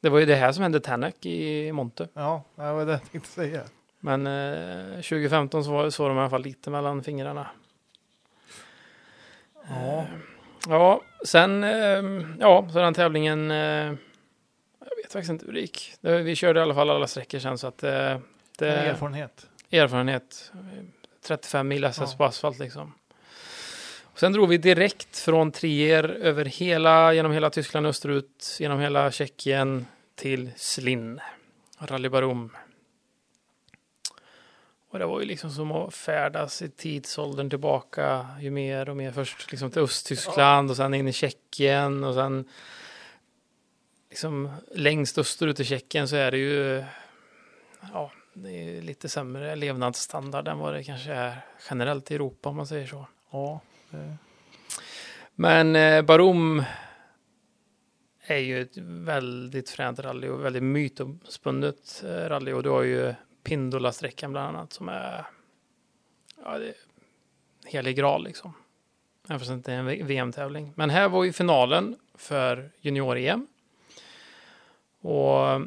[0.01, 2.07] Det var ju det här som hände Tanak i Monte.
[2.13, 3.61] Ja, det var det jag tänkte säga.
[3.99, 7.47] Men eh, 2015 så var så de i alla fall lite mellan fingrarna.
[9.69, 10.05] Ja.
[10.69, 12.03] Ja, sen, eh,
[12.39, 13.57] ja, så den tävlingen, eh,
[14.79, 15.93] jag vet faktiskt inte hur det gick.
[16.01, 18.19] Det, vi körde i alla fall alla sträckor sen så att eh, det,
[18.59, 19.47] Med erfarenhet.
[19.71, 20.51] erfarenhet.
[21.27, 22.17] 35 mil SS Ja.
[22.17, 22.93] på asfalt liksom.
[24.03, 29.11] Och sen drog vi direkt från Trier över hela, genom hela Tyskland österut, genom hela
[29.11, 29.85] Tjeckien
[30.15, 31.19] till Slinn,
[31.79, 32.49] Rally Barum.
[34.93, 39.11] Och det var ju liksom som att färdas i tidsåldern tillbaka, ju mer och mer
[39.11, 42.45] först liksom till Östtyskland och sen in i Tjeckien och sen
[44.09, 46.83] liksom längst österut i Tjeckien så är det ju
[47.93, 51.37] ja, det är lite sämre levnadsstandard än vad det kanske är
[51.69, 53.07] generellt i Europa om man säger så.
[53.31, 53.61] Ja.
[53.89, 54.17] det-
[55.35, 56.63] Men eh, Barum
[58.27, 63.13] är ju ett väldigt fränt rally och väldigt mytomspunnet eh, rally och du har ju
[63.43, 65.25] Pindola-sträckan bland annat som är
[66.43, 66.75] ja, det är
[67.65, 68.53] helig graal liksom.
[69.27, 70.73] Även fast det inte är en VM-tävling.
[70.75, 73.47] Men här var ju finalen för junior-EM.
[75.01, 75.61] Och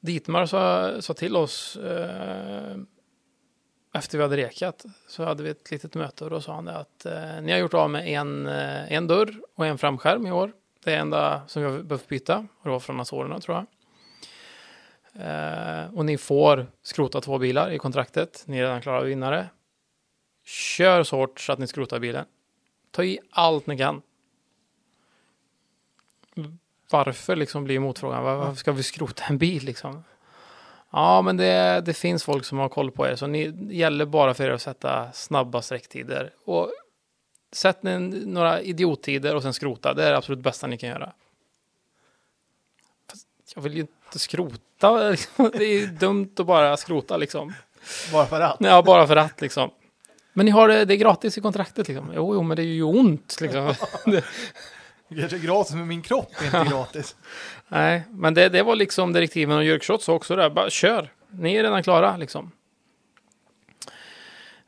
[0.00, 2.76] Dietmar sa, sa till oss eh,
[3.92, 6.76] efter vi hade rekat så hade vi ett litet möte och då sa han det
[6.76, 10.32] att eh, ni har gjort av med en, eh, en dörr och en framskärm i
[10.32, 10.52] år.
[10.84, 13.66] Det är enda som vi har behövt byta och det var från Azorerna tror jag.
[15.18, 18.44] Eh, och ni får skrota två bilar i kontraktet.
[18.46, 19.48] Ni är redan klara vinnare.
[20.44, 22.24] Kör så hårt så att ni skrotar bilen.
[22.90, 24.02] Ta i allt ni kan.
[26.90, 28.24] Varför liksom blir motfrågan?
[28.24, 30.04] Varför ska vi skrota en bil liksom?
[30.90, 34.06] Ja, men det, det finns folk som har koll på er, så ni det gäller
[34.06, 36.30] bara för er att sätta snabba sträcktider.
[36.44, 36.72] Och
[37.52, 39.94] sätt ni några idiottider och sen skrota.
[39.94, 41.12] Det är det absolut bästa ni kan göra.
[43.10, 43.86] Fast jag vill ju
[44.18, 45.10] skrota.
[45.52, 47.52] Det är dumt att bara skrota liksom.
[48.12, 48.56] Bara för att.
[48.60, 49.70] Ja, bara för att liksom.
[50.32, 52.12] Men ni har det, det är gratis i kontraktet liksom.
[52.14, 53.74] Jo, jo, men det är ju ont liksom.
[55.08, 57.16] Det kanske är gratis, men min kropp är inte gratis.
[57.68, 60.50] Nej, men det, det var liksom direktiven och Jörg Schott också det.
[60.50, 62.50] Bara kör, ni är redan klara liksom.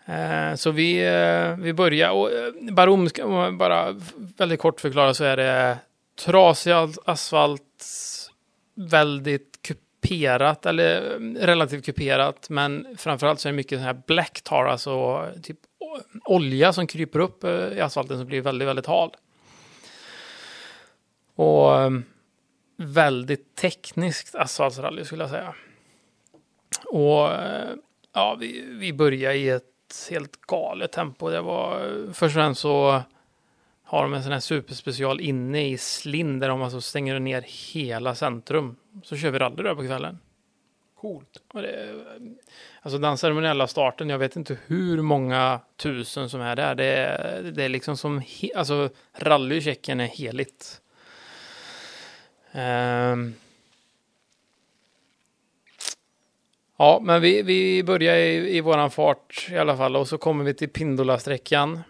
[0.07, 3.95] Eh, så vi, eh, vi börjar och eh, Barom ska bara
[4.39, 5.79] väldigt kort förklara så är det
[6.25, 7.85] trasig as- asfalt,
[8.77, 11.01] väldigt kuperat eller
[11.41, 15.59] relativt kuperat, men framförallt så är det mycket sån här black tar, alltså typ
[16.25, 19.17] olja som kryper upp eh, i asfalten som blir väldigt, väldigt hal.
[21.35, 21.91] Och eh,
[22.77, 25.55] väldigt tekniskt asfaltsrally skulle jag säga.
[26.85, 27.75] Och eh,
[28.13, 29.63] ja, vi, vi började i ett
[30.11, 31.31] helt galet tempo.
[31.31, 33.03] Det var först och främst så
[33.89, 38.15] har de en sån här superspecial inne i Slinn där de alltså stänger ner hela
[38.15, 38.77] centrum.
[39.03, 40.19] Så kör vi rally där på kvällen.
[41.01, 41.43] Coolt.
[41.49, 41.95] Och det,
[42.83, 46.75] alltså den ceremoniella starten, jag vet inte hur många tusen som är där.
[46.75, 50.81] Det är, det är liksom som, he, alltså rally i Tjeckien är heligt.
[52.53, 53.35] Ehm.
[56.77, 60.45] ja, men vi, vi börjar i, i våran fart i alla fall och så kommer
[60.45, 61.83] vi till Pindola-sträckan.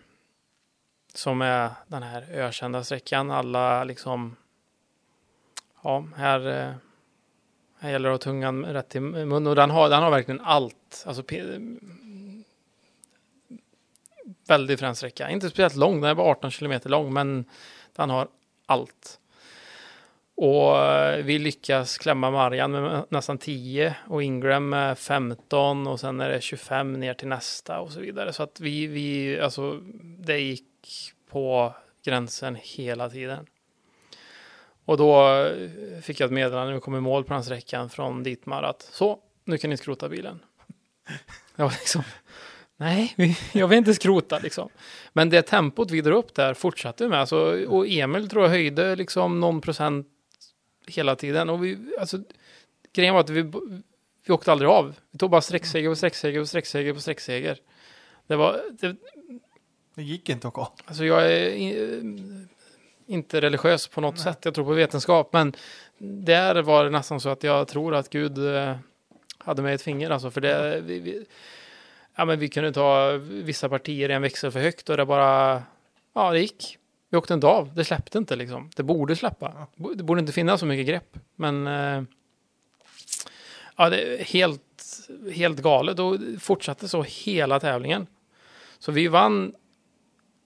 [1.16, 3.30] Som är den här ökända sträckan.
[3.30, 4.36] Alla liksom,
[5.82, 6.74] ja, här eh,
[7.78, 10.40] här gäller Det att ha tungan rätt i mun och den har, den har verkligen
[10.40, 11.04] allt.
[11.06, 11.22] Alltså,
[14.48, 15.30] väldigt frän sträcka.
[15.30, 17.44] Inte speciellt lång, den är bara 18 kilometer lång, men
[17.96, 18.28] den har
[18.66, 19.20] allt.
[20.34, 26.20] Och eh, vi lyckas klämma Marian med nästan 10 och Ingram med 15 och sen
[26.20, 28.32] är det 25 ner till nästa och så vidare.
[28.32, 29.80] Så att vi, vi alltså,
[30.18, 30.64] det gick
[31.30, 31.74] på
[32.04, 33.46] gränsen hela tiden.
[34.84, 37.90] Och då eh, fick jag ett meddelande när vi kom i mål på den sträckan
[37.90, 40.40] från Dietmar att så, nu kan ni skrota bilen.
[41.56, 42.02] Jag var liksom,
[42.76, 43.14] nej,
[43.52, 44.68] jag vill inte skrota liksom.
[45.12, 47.20] Men det tempot vi drar upp där fortsatte vi med.
[47.20, 50.06] Alltså, och Emil tror jag höjde liksom någon procent
[50.86, 51.50] hela tiden.
[51.50, 52.18] Och vi, alltså,
[52.92, 53.52] grejen var att vi,
[54.26, 54.94] vi åkte aldrig av.
[55.10, 57.58] Vi tog bara sträckseger på sträckseger på sträckseger på sträckseger.
[58.26, 58.96] Det var, det,
[59.96, 60.72] det gick inte att gå.
[60.84, 61.54] Alltså jag är
[63.06, 64.24] inte religiös på något Nej.
[64.24, 64.38] sätt.
[64.44, 65.32] Jag tror på vetenskap.
[65.32, 65.52] Men
[65.98, 68.76] där var det nästan så att jag tror att Gud eh,
[69.38, 70.10] hade med ett finger.
[70.10, 71.26] Alltså för det, vi, vi,
[72.16, 75.62] ja, men vi kunde ta vissa partier i en växel för högt och det bara,
[76.14, 76.78] ja det gick.
[77.10, 78.70] Vi åkte inte av, det släppte inte liksom.
[78.76, 79.66] Det borde släppa.
[79.94, 81.18] Det borde inte finnas så mycket grepp.
[81.36, 82.02] Men eh,
[83.76, 84.62] ja, det är helt,
[85.32, 88.06] helt galet och fortsatte så hela tävlingen.
[88.78, 89.54] Så vi vann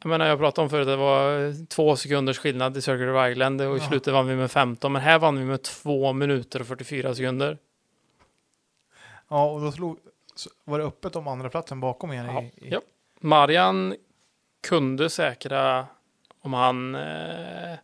[0.03, 3.61] jag menar, jag pratade om förut det var två sekunders skillnad i Circuit of Ireland
[3.61, 3.89] och i Ja.
[3.89, 7.59] slutet vann vi med 15, men här vann vi med två minuter och 44 sekunder.
[9.29, 9.99] Ja, och då slog,
[10.65, 12.25] var det öppet om andra platsen bakom er.
[12.25, 12.81] Ja, I, i, ja.
[13.20, 13.97] Marian
[14.69, 15.87] kunde säkra
[16.41, 16.95] om han...
[16.95, 17.75] Eh,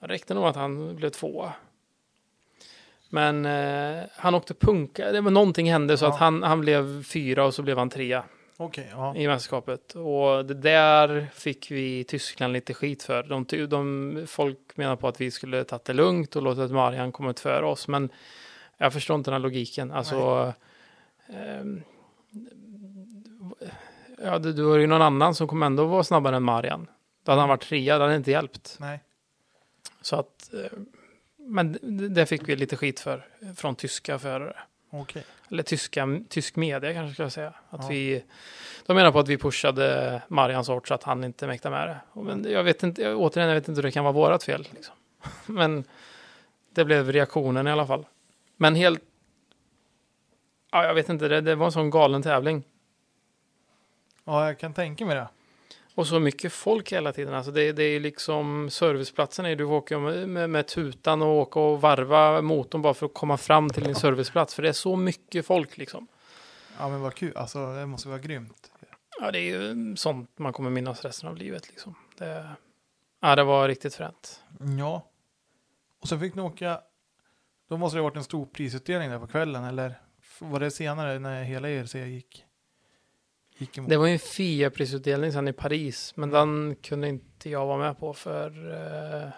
[0.00, 1.52] räckte nog att han blev tvåa.
[3.08, 6.08] Men eh, han åkte punka, det var någonting hände så Ja.
[6.08, 8.24] att han, han blev fyra och så blev han trea.
[8.62, 9.16] Okej, ja.
[9.16, 9.94] i mästerskapet.
[9.94, 13.22] Och det där fick vi i Tyskland lite skit för.
[13.22, 17.30] De, de, folk menar på att vi skulle tagit det lugnt och låtit Marian komma
[17.30, 17.88] ut före oss.
[17.88, 18.10] Men
[18.76, 19.92] jag förstår inte den här logiken.
[19.92, 20.52] Alltså,
[21.28, 21.82] ehm,
[24.24, 26.86] ja, det, det var ju någon annan som kommer ändå vara snabbare än Marian.
[27.24, 28.76] Då hade han varit trea, det hade inte hjälpt.
[28.80, 29.00] Nej.
[30.02, 30.78] Så att, eh,
[31.36, 31.78] men
[32.14, 34.56] det, fick vi lite skit för från tyska förare
[34.90, 35.24] Okej.
[35.50, 37.54] Eller tyska, tysk media kanske ska jag säga.
[37.70, 37.88] Att Ja.
[37.88, 38.24] vi,
[38.86, 42.20] de menar på att vi pushade Marians ort så att han inte mäktade med det.
[42.22, 44.68] Men jag vet inte, jag, återigen, jag vet inte hur det kan vara vårat fel.
[44.74, 44.94] Liksom.
[45.46, 45.84] Men
[46.74, 48.06] det blev reaktionen i alla fall.
[48.56, 49.00] Men helt,
[50.72, 52.62] ja, jag vet inte, det, det var en sån galen tävling.
[54.24, 55.28] Ja, jag kan tänka mig det.
[55.94, 57.34] Och så mycket folk hela tiden.
[57.34, 61.60] Alltså det, det är liksom serviceplatsen är du åka med, med, med tutan och åka
[61.60, 64.54] och varva motorn bara för att komma fram till din serviceplats.
[64.54, 66.06] För det är så mycket folk liksom.
[66.78, 67.36] Ja, men vad kul.
[67.36, 68.72] Alltså, det måste vara grymt.
[69.20, 71.94] Ja, det är ju sånt man kommer minnas resten av livet liksom.
[72.18, 72.48] Det,
[73.20, 74.40] ja, det var riktigt fränt.
[74.78, 75.06] Ja.
[76.00, 76.80] Och sen fick ni åka.
[77.68, 79.64] Då måste det ha varit en stor prisutdelning där på kvällen.
[79.64, 80.00] Eller
[80.38, 82.44] var det senare när hela ERC gick?
[83.60, 83.90] Gick emot?
[83.90, 87.98] Det var ju en FIA-prisutdelning sen i Paris, men den kunde inte jag vara med
[87.98, 88.70] på för...
[88.72, 89.28] Eh,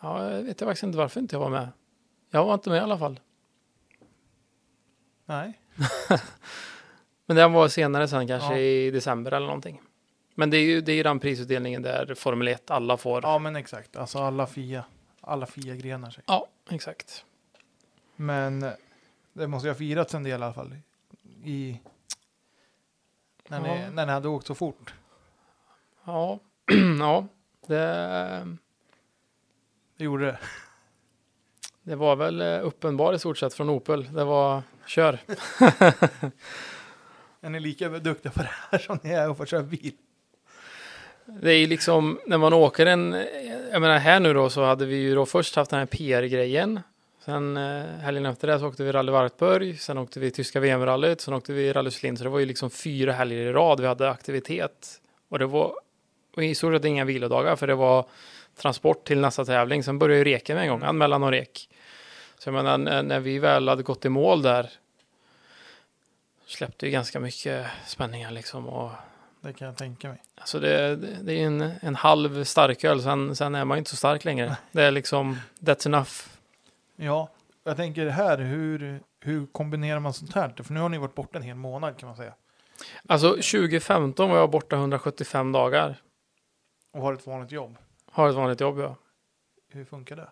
[0.00, 1.68] ja, jag vet jag faktiskt inte varför inte jag var med.
[2.30, 3.20] Jag var inte med i alla fall.
[5.24, 5.60] Nej.
[7.26, 8.58] Men den var senare sen, kanske Ja.
[8.58, 9.80] i december eller någonting.
[10.34, 13.22] Men det är ju det är ju den prisutdelningen där Formel 1 alla får.
[13.22, 13.96] Ja, men exakt.
[13.96, 14.84] Alltså alla FIA.
[15.20, 16.24] Alla FIA-grenar sig.
[16.26, 17.24] ja exakt.
[18.16, 18.72] Men eh,
[19.32, 20.74] det måste ju ha firats en del i alla fall.
[21.44, 21.80] I...
[23.50, 23.90] När, ni, Ja.
[23.90, 24.94] när ni hade åkt så fort.
[26.04, 26.38] Ja,
[26.98, 27.26] ja.
[27.66, 28.56] Det,
[29.98, 30.38] Det gjorde det.
[31.82, 34.12] det var väl eh, uppenbar i stort sett från Opel.
[34.12, 35.18] Det var kör.
[37.40, 39.92] Är ni lika duktiga på det här som ni är på att köra bil?
[41.24, 43.12] Det är liksom när man åker en,
[43.72, 46.80] jag menar här nu då så hade vi ju då först haft den här PR-grejen.
[47.30, 51.20] Sen eh, helgen efter det så åkte vi Rally Wartburg, sen åkte vi tyska VM-rallyt,
[51.20, 52.18] sen åkte vi Rally Slind.
[52.18, 55.00] Så det var ju liksom fyra helger i rad vi hade aktivitet.
[55.28, 55.74] Och det var
[56.36, 58.04] och i stort sett inga vilodagar för det var
[58.56, 59.82] transport till nästa tävling.
[59.84, 61.68] Sen började ju reken med en gång, anmälan och rek.
[62.38, 64.70] Så jag menar när, när vi väl hade gått i mål där
[66.46, 68.68] släppte ju ganska mycket spänningar liksom.
[68.68, 68.90] Och
[69.40, 70.22] Det kan jag tänka mig.
[70.34, 73.90] Alltså det, det, det är en, en halv starköl, sen, sen är man ju inte
[73.90, 74.56] så stark längre.
[74.72, 76.10] Det är liksom, that's enough.
[77.02, 77.28] Ja,
[77.64, 80.54] jag tänker här, hur, hur kombinerar man sånt här?
[80.62, 82.34] För nu har ni varit borta en hel månad kan man säga.
[83.06, 85.96] Alltså 2015 var jag borta 175 dagar.
[86.92, 87.78] Och har ett vanligt jobb.
[88.06, 88.96] Har ett vanligt jobb, ja.
[89.68, 90.28] Hur funkar det?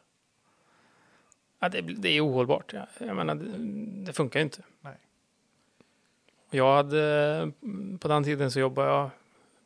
[1.58, 2.72] ja det, det är ohållbart.
[2.72, 2.86] Ja.
[2.98, 3.56] Jag menar, det,
[4.04, 4.62] det funkar ju inte.
[4.80, 4.96] Nej.
[6.50, 7.52] Jag hade,
[8.00, 9.10] på den tiden så jobbade jag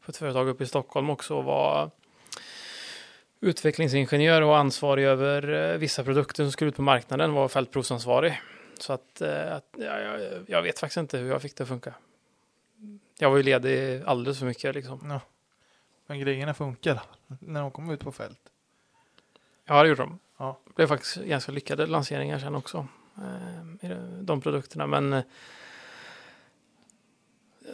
[0.04, 1.90] på ett företag uppe i Stockholm också och var
[3.42, 8.40] utvecklingsingenjör och ansvarig över eh, vissa produkter som skulle ut på marknaden var fältprovsansvarig.
[8.78, 11.68] Så att, eh, att ja, jag, jag vet faktiskt inte hur jag fick det att
[11.68, 11.94] funka.
[13.18, 15.10] Jag var ju ledig alldeles för mycket liksom.
[15.10, 15.20] Ja.
[16.06, 17.02] Men grejerna funkar
[17.40, 18.40] när de kommer ut på fält.
[19.64, 20.18] Ja, det gjorde de.
[20.38, 20.58] Ja.
[20.66, 22.86] Det blev faktiskt ganska lyckade lanseringar sen också.
[23.80, 23.90] Eh,
[24.20, 24.86] de- produkterna.
[24.86, 25.22] Men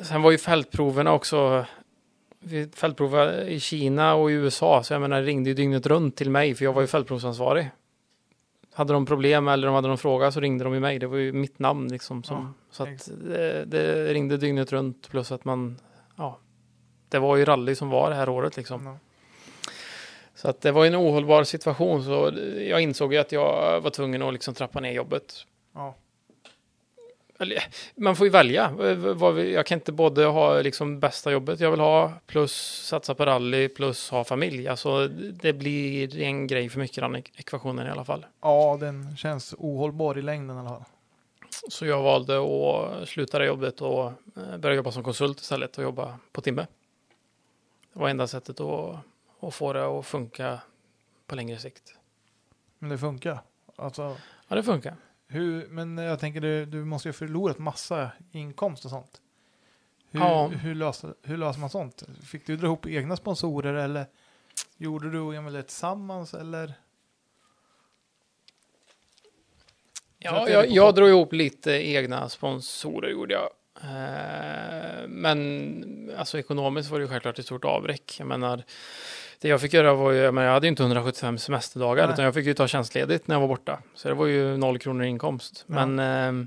[0.02, 1.66] sen var ju fältproverna också.
[2.41, 4.83] Vi fältprovade i Kina och i USA.
[4.83, 6.55] Så jag menar, ringde ju dygnet runt till mig.
[6.55, 7.70] För jag var ju fältprovsansvarig.
[8.73, 10.99] Hade de problem eller de hade någon fråga så ringde de i mig.
[10.99, 12.23] Det var ju mitt namn liksom.
[12.23, 15.10] Som, Ja, så att det, det ringde dygnet runt.
[15.10, 15.78] Plus att man,
[16.17, 16.39] ja.
[17.08, 18.86] Det var ju rally som var det här året liksom.
[18.86, 18.99] Ja.
[20.34, 22.05] Så att det var en ohållbar situation.
[22.05, 25.34] Så jag insåg ju att jag var tvungen att liksom trappa ner jobbet.
[25.75, 25.94] Ja.
[27.94, 28.70] Man får ju välja.
[29.34, 32.52] Vi- Jag kan inte både ha liksom bästa jobbet jag vill ha plus
[32.86, 34.68] satsa på rally plus ha familj.
[34.68, 38.26] Alltså det blir en grej för mycket den ek- ekvationen i alla fall.
[38.42, 40.84] ja, den känns ohållbar i längden i alla fall.
[41.70, 44.05] Så jag valde att sluta det jobbet och
[44.36, 46.67] eh, börja jobba som konsult istället och jobba på timme.
[47.92, 48.97] Det var enda sättet att,
[49.41, 50.58] att få det att funka
[51.26, 51.94] på längre sikt.
[52.78, 53.39] Men det funkar.
[53.76, 54.17] Alltså,
[54.49, 54.94] Ja, det funkar.
[55.28, 59.20] Hur, men jag tänker du, du måste ju ha förlorat massa inkomst och sånt.
[60.10, 60.47] Hur, Ja.
[60.48, 62.02] hur, löser, hur löser man sånt?
[62.24, 64.07] Fick du dra ihop egna sponsorer eller
[64.76, 66.74] gjorde du och Emil det tillsammans eller?
[70.18, 73.48] Ja, jag, jag drog ihop lite egna sponsorer gjorde jag.
[73.82, 78.16] Eh, Men alltså ekonomiskt var det ju självklart ett stort avbräck.
[78.18, 78.62] Jag menar,
[79.41, 82.12] det jag fick göra var ju, menar, jag hade ju inte 175 semesterdagar Nej.
[82.12, 83.78] utan jag fick ju ta tjänstledigt när jag var borta.
[83.94, 85.65] Så det var ju noll kronor i inkomst.
[85.67, 85.86] Ja.
[85.86, 86.47] Men eh,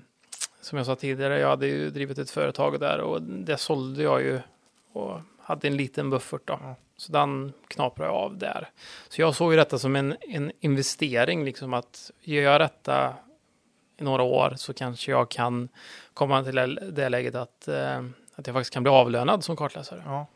[0.61, 4.21] som jag sa tidigare, jag hade ju drivit ett företag där och det sålde jag
[4.21, 4.39] ju
[4.93, 6.59] och hade en liten buffert då.
[6.61, 6.75] Ja.
[6.97, 8.69] Så den knaprade jag av där.
[9.09, 13.13] Så jag såg ju detta som en, en investering, liksom att gör jag detta
[13.97, 15.69] i några år så kanske jag kan
[16.13, 18.03] komma till det läget att, eh,
[18.35, 20.03] att jag faktiskt kan bli avlönad som kartläsare.
[20.05, 20.27] Ja.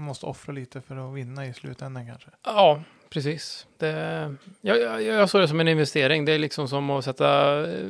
[0.00, 2.30] Du måste offra lite för att vinna i slutändan kanske.
[2.42, 3.66] Ja, precis.
[3.76, 6.24] Det, jag, jag, jag såg det som en investering.
[6.24, 7.88] Det är liksom som att sätta eh,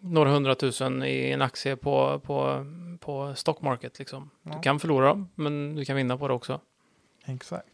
[0.00, 2.66] några hundratusen i en aktie på, på,
[3.00, 3.98] på stock market.
[3.98, 4.30] Liksom.
[4.42, 4.52] Ja.
[4.54, 6.60] Du kan förlora dem, men du kan vinna på det också.
[7.24, 7.66] Exakt.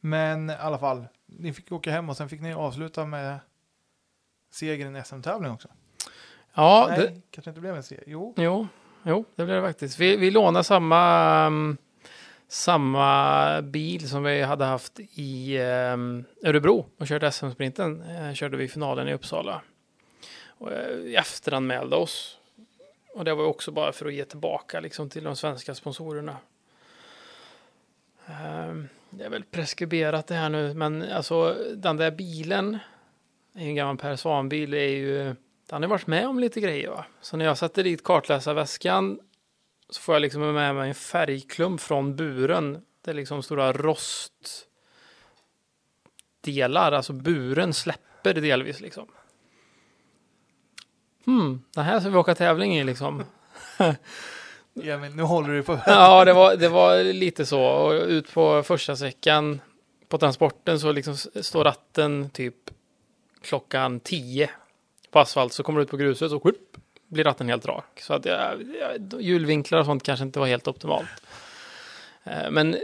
[0.00, 3.38] Men i alla fall, ni fick åka hem och sen fick ni avsluta med
[4.50, 5.68] segern i SM-tävlingen också.
[6.54, 8.04] Ja, Nej, det, kanske inte blev en seger.
[8.06, 8.68] Jo, Jo,
[9.02, 9.98] jo, det blev det faktiskt.
[9.98, 11.76] Vi, vi lånade samma, um,
[12.52, 18.02] samma bil som vi hade haft i ehm, Örebro och körde SM-sprinten.
[18.02, 19.62] Eh, körde vi finalen i Uppsala.
[20.46, 22.38] Och, eh, efteranmälde oss.
[23.14, 26.36] Och det var också bara för att ge tillbaka liksom, till de svenska sponsorerna.
[28.26, 32.78] Ehm, det är väl preskriberat det här nu, men alltså den där bilen,
[33.54, 35.34] en gammal Per Svan-bil, är ju
[35.66, 37.04] den har varit med om lite grejer va.
[37.20, 39.20] Så när jag sätter dit kartläsarväskan
[39.94, 42.82] så får jag liksom med mig en färgklump från buren.
[43.04, 44.52] Det är liksom stora rostdelar,
[46.92, 49.08] alltså buren släpper delvis liksom.
[51.26, 53.24] Hmm, det här ska vi åka tävling i liksom.
[54.82, 55.78] Emil, nu håller du på.
[55.86, 57.62] Ja, det var, det var lite så.
[57.62, 59.60] Och ut på första sträckan
[60.08, 62.54] på transporten så liksom står ratten typ
[63.42, 64.50] klockan 10
[65.10, 65.52] på asfalt.
[65.52, 66.76] Så kommer du ut på gruset och whoop,
[67.12, 68.00] blir ratten helt rak.
[68.00, 68.54] Så att ja,
[69.20, 71.08] hjulvinklar och sånt kanske inte var helt optimalt.
[72.24, 72.76] Eh, Men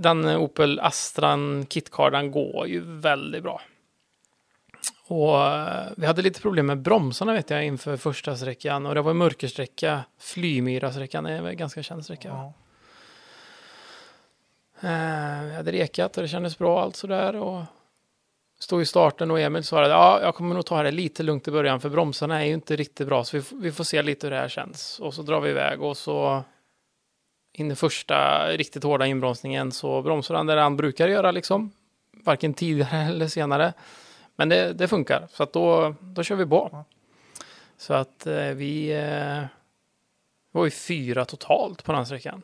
[0.00, 3.60] den Opel Astran Kitcardan går ju väldigt bra.
[5.06, 9.00] Och eh, vi hade lite problem med bromsarna vet jag inför första sträckan och det
[9.02, 10.04] var en mörkersträcka.
[10.18, 12.28] Flymyra-sträckan är en ganska känd sträcka.
[12.28, 12.52] Ja.
[14.88, 17.62] Eh, Jag hade rekat och det kändes bra allt sådär och
[18.64, 21.50] stod i starten och Emil att ja, jag kommer nog ta det lite lugnt i
[21.50, 24.30] början för bromsarna är ju inte riktigt bra så vi, vi får se lite hur
[24.30, 25.00] det här känns.
[25.00, 26.42] Och så drar vi iväg och så
[27.52, 31.70] in i första riktigt hårda inbromsningen så bromsar han där han brukar göra liksom.
[32.12, 33.72] Varken tidigare eller senare.
[34.36, 36.84] Men det, det funkar så att då, då kör vi på.
[37.76, 39.44] Så att eh, vi eh,
[40.50, 42.42] var ju fyra totalt på den sträckan.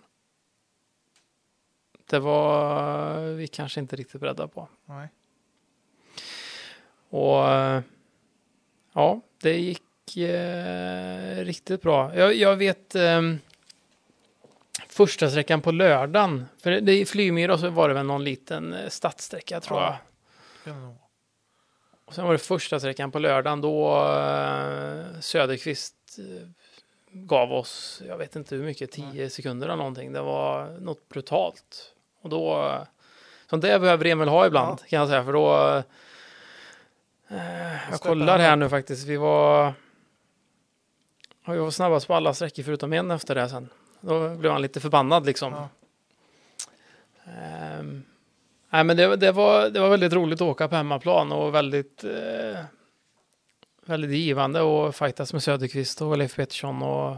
[2.07, 4.68] Det var vi kanske inte riktigt beredda på.
[4.84, 5.08] Nej.
[7.11, 7.81] Och eh,
[8.95, 12.17] ja, det gick eh, riktigt bra.
[12.17, 13.21] Jag, jag vet eh,
[14.89, 16.47] första sträckan på lördagen.
[16.63, 19.99] För det, det i Flymyra så var det väl någon liten eh, stadssträcka tror Ja.
[20.65, 20.95] jag.
[22.05, 26.49] Och sen var det första sträckan på lördagen då eh, Söderqvist eh,
[27.13, 30.13] gav oss, jag vet inte hur mycket, 10 sekunder eller någonting.
[30.13, 31.93] Det var något brutalt.
[32.23, 32.83] Och då eh,
[33.51, 35.83] Som det behöver Emil ha ibland kan jag säga, för då...
[37.31, 39.07] Eh, jag kollar här nu faktiskt.
[39.07, 39.73] Vi var...
[41.47, 43.68] Vi var snabbast på alla sträckor förutom en efter det sen.
[44.00, 45.52] Då blev han lite förbannad liksom.
[45.52, 45.68] Ja.
[47.25, 48.02] Ehm,
[48.70, 52.05] nej, men det, det, var, det var väldigt roligt att åka på hemmaplan och väldigt,
[52.05, 52.60] eh,
[53.86, 57.17] väldigt givande och fightas med Söderqvist och Leif Pettersson och,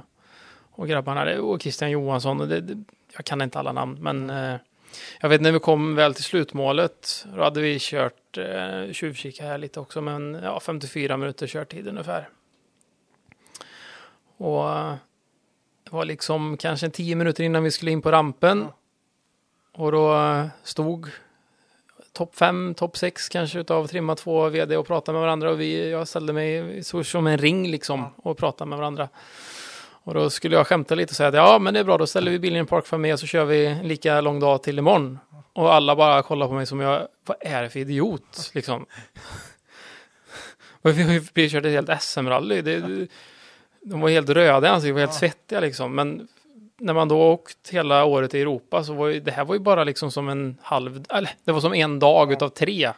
[0.71, 2.41] och grabbarna och Christian Johansson.
[2.41, 2.85] Och det, det,
[3.17, 4.57] jag kan inte alla namn, men eh,
[5.21, 9.59] jag vet när vi kom väl till slutmålet, då hade vi kört, eh, tjuvkika här
[9.59, 12.29] lite också, men ja, 54 minuter körtid ungefär.
[14.37, 14.95] Och eh,
[15.85, 18.69] det var liksom kanske 10 minuter innan vi skulle in på rampen.
[19.73, 21.11] Och då eh, stod
[22.13, 25.91] topp 5, topp 6 kanske utav Trimma 2 vd och pratade med varandra och vi,
[25.91, 29.09] jag ställde mig så som en ring liksom och pratade med varandra.
[30.05, 32.07] Och då skulle jag skämta lite och säga att ja men det är bra då
[32.07, 34.41] ställer vi bilen i en park för mig och så kör vi en lika lång
[34.41, 35.19] dag till imorgon.
[35.53, 38.87] Och alla bara kollar på mig som jag, vad är det för idiot liksom?
[40.83, 42.63] Och vi har ju kört ett helt SM-rally.
[43.83, 45.95] De var helt röda i ansiktet, var helt svettiga liksom.
[45.95, 46.29] Men
[46.79, 49.61] när man då åkt hela året i Europa så var ju det här var ju
[49.61, 52.93] bara liksom som en halv, eller det var som en dag utav tre.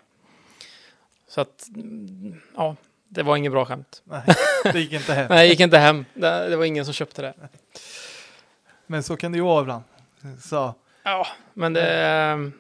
[1.29, 2.77] Så att, mm, ja,
[3.15, 4.03] det var inget bra skämt.
[4.05, 4.23] Nej,
[4.65, 5.27] det gick inte hem.
[5.31, 6.05] Nej, jag gick inte hem.
[6.15, 7.35] Det, det var ingen som köpte det.
[8.87, 9.83] Men så kan det ju vara ibland.
[10.41, 12.51] Så, Ja, men det,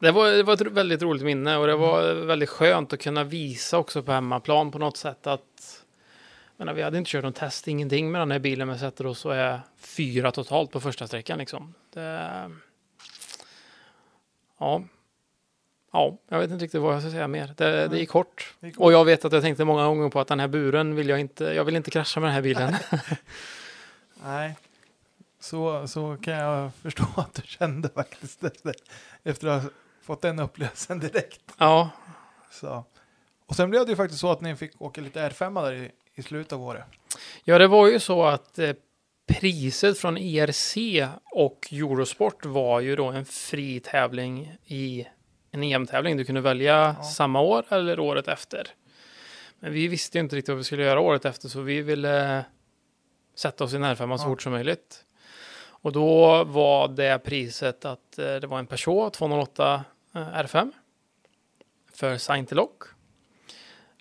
[0.00, 3.24] det, var, det var ett väldigt roligt minne och det var väldigt skönt att kunna
[3.24, 5.84] visa också på hemmaplan på något sätt att
[6.56, 9.24] men vi hade inte kört någon test, ingenting med den här bilen, men sätter oss
[9.24, 11.74] och är fyra totalt på första sträckan liksom.
[11.92, 12.50] Det,
[14.58, 14.82] ja.
[15.94, 17.54] Ja, jag vet inte riktigt vad jag ska säga mer.
[17.56, 18.10] Det, det gick
[18.60, 21.08] gick Och jag vet att jag tänkte många gånger på att den här buren vill
[21.08, 22.74] jag inte, jag vill inte krascha med den här bilen.
[24.24, 24.56] nej.
[25.40, 28.74] Så, så kan jag förstå att du kände faktiskt efter,
[29.22, 29.70] efter att ha
[30.02, 31.40] fått den upplevelsen direkt.
[31.58, 31.90] ja,
[32.50, 32.84] Så.
[33.46, 35.90] Och sen blev det ju faktiskt så att ni fick åka lite R5 där i,
[36.14, 36.84] i slutet av året.
[37.44, 38.72] Ja, det var ju så att eh,
[39.26, 40.76] priset från ERC
[41.24, 45.06] och Eurosport var ju då en fri tävling i
[45.54, 46.16] en EM-tävling.
[46.16, 47.02] Du kunde välja Ja.
[47.04, 48.68] samma år eller året efter.
[49.58, 52.44] Men vi visste ju inte riktigt vad vi skulle göra året efter, så vi ville
[53.34, 54.28] sätta oss i närfemman så Ja.
[54.28, 55.04] fort som möjligt.
[55.66, 59.84] Och då var det priset att eh, det var en Peugeot 208
[60.14, 60.72] eh, R5
[61.94, 62.82] för Saintelock.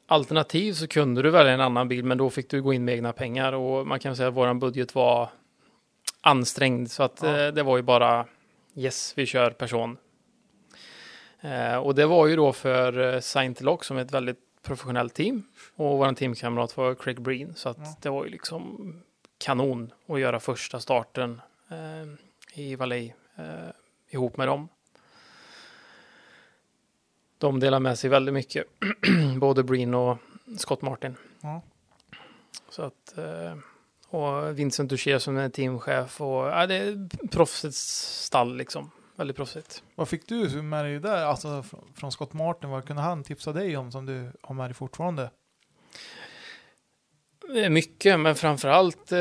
[0.07, 2.93] Alternativ så kunde du välja en annan bil, men då fick du gå in med
[2.95, 5.29] egna pengar och man kan säga att våran budget var
[6.21, 7.39] ansträngd så att Ja.
[7.39, 8.25] eh, det var ju bara
[8.75, 9.97] yes, vi kör person.
[11.43, 15.43] Eh, och det var ju då för eh, Saintelock som är ett väldigt professionellt team
[15.75, 17.95] och våran teamkamrat var Craig Breen så att Ja.
[18.01, 18.93] det var ju liksom
[19.37, 23.43] kanon att göra första starten eh, i Valais eh,
[24.09, 24.67] ihop med dem.
[27.37, 28.63] De delar med sig väldigt mycket,
[29.39, 30.17] både Breen och
[30.57, 31.15] Scott Martin.
[31.41, 31.61] Ja.
[32.69, 33.57] Så att, eh,
[34.07, 38.91] och Vincent Duché som är teamchef och ja, det är proffsigt stall liksom.
[39.15, 39.83] Väldigt proffsigt.
[39.95, 41.63] Vad fick du med dig där, alltså
[41.95, 42.69] från, Scott Martin?
[42.69, 45.29] Vad kunde han tipsa dig om som du har med dig fortfarande?
[47.55, 49.19] Eh, Mycket, men framförallt eh,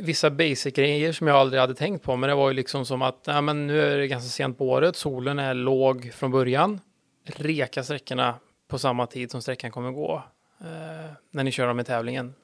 [0.00, 2.16] vissa basic-grejer som jag aldrig hade tänkt på.
[2.16, 4.68] Men det var ju liksom som att ja, men nu är det ganska sent på
[4.68, 6.80] året, solen är låg från början.
[7.24, 8.34] Reka sträckorna
[8.68, 10.22] på samma tid som sträckan kommer gå
[10.60, 12.34] eh, när ni kör dem i tävlingen.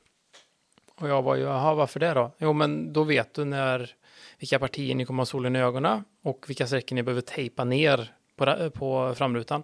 [1.01, 2.31] Och jag var ju, jaha, varför det då?
[2.39, 3.95] Jo, men då vet du när
[4.39, 8.12] vilka partier ni kommer ha solen i ögonen och vilka sträckor ni behöver tejpa ner
[8.36, 9.62] på, på framrutan.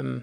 [0.00, 0.22] Um,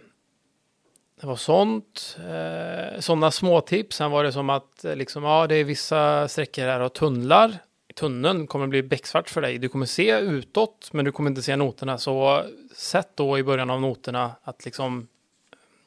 [1.21, 2.17] det var sånt.
[2.19, 3.95] Eh, sådana små tips.
[3.95, 7.57] Sen var det som att eh, liksom, ja, det är vissa sträckor här och tunnlar.
[7.95, 9.57] Tunneln kommer bli becksvart för dig.
[9.57, 11.97] Du kommer se utåt, men du kommer inte se noterna.
[11.97, 12.43] Så
[12.75, 15.07] sätt då i början av noterna att liksom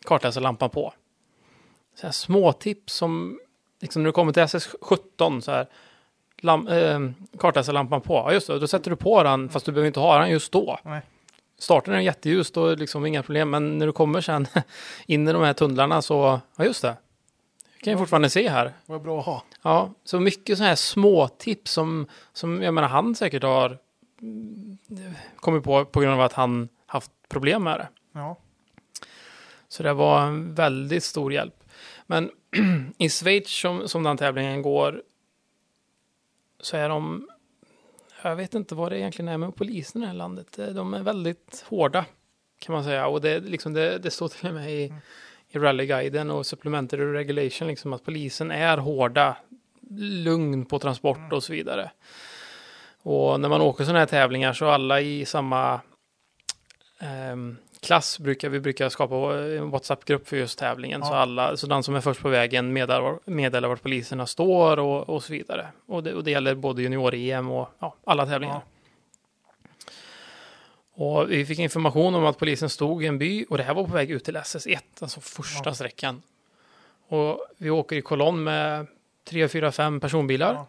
[0.04, 0.94] kartläsa lampan på.
[1.94, 3.40] Så här små tips som
[3.84, 5.66] liksom när du kommer till SS17 så här.
[6.40, 7.00] Lam, eh,
[7.38, 8.14] kartläsa lampan på.
[8.14, 8.58] Ja, just det.
[8.58, 10.78] Då sätter du på den, fast du behöver inte ha den just då.
[10.82, 11.00] Nej.
[11.58, 13.50] Starten är jätteljus, då är det liksom inga problem.
[13.50, 14.46] Men när du kommer sen
[15.06, 16.96] in i de här tunnlarna så, ja just det.
[17.82, 18.72] kan jag fortfarande se här.
[18.86, 19.42] Vad bra att ha.
[19.62, 23.78] Ja, så mycket så här små tips som, som jag menar han säkert har
[24.20, 24.78] mm,
[25.36, 27.88] kommit på på grund av att han haft problem med det.
[28.12, 28.36] Ja.
[29.68, 31.64] Så det var en väldigt stor hjälp.
[32.06, 32.30] Men
[32.98, 35.02] i Schweiz som, som den tävlingen går
[36.60, 37.28] så är de,
[38.22, 40.58] jag vet inte vad det egentligen är med polisen i det här landet.
[40.74, 42.04] De är väldigt hårda
[42.58, 43.06] kan man säga.
[43.06, 44.94] Och det, liksom det, det står till och med i,
[45.48, 49.36] i rallyguiden och supplementary regulation liksom att polisen är hårda,
[49.98, 51.90] lugn på transport och så vidare.
[53.02, 55.80] Och när man åker sådana här tävlingar så alla i samma
[56.98, 61.00] ehm, klass brukar vi brukar skapa en WhatsApp-grupp för just tävlingen.
[61.00, 61.06] Ja.
[61.06, 65.08] Så, alla, så den som är först på vägen meddelar, meddelar vart poliserna står och,
[65.08, 65.68] och så vidare.
[65.86, 68.54] Och det, och det gäller både junior-EM och ja, alla tävlingar.
[68.54, 68.62] Ja.
[70.96, 73.84] Och vi fick information om att polisen stod i en by och det här var
[73.84, 75.74] på väg ut till SS1, alltså första Ja.
[75.74, 76.22] sträckan.
[77.08, 78.86] Och vi åker i kolonn med
[79.24, 80.54] 3, 4, 5 personbilar.
[80.54, 80.66] Ja.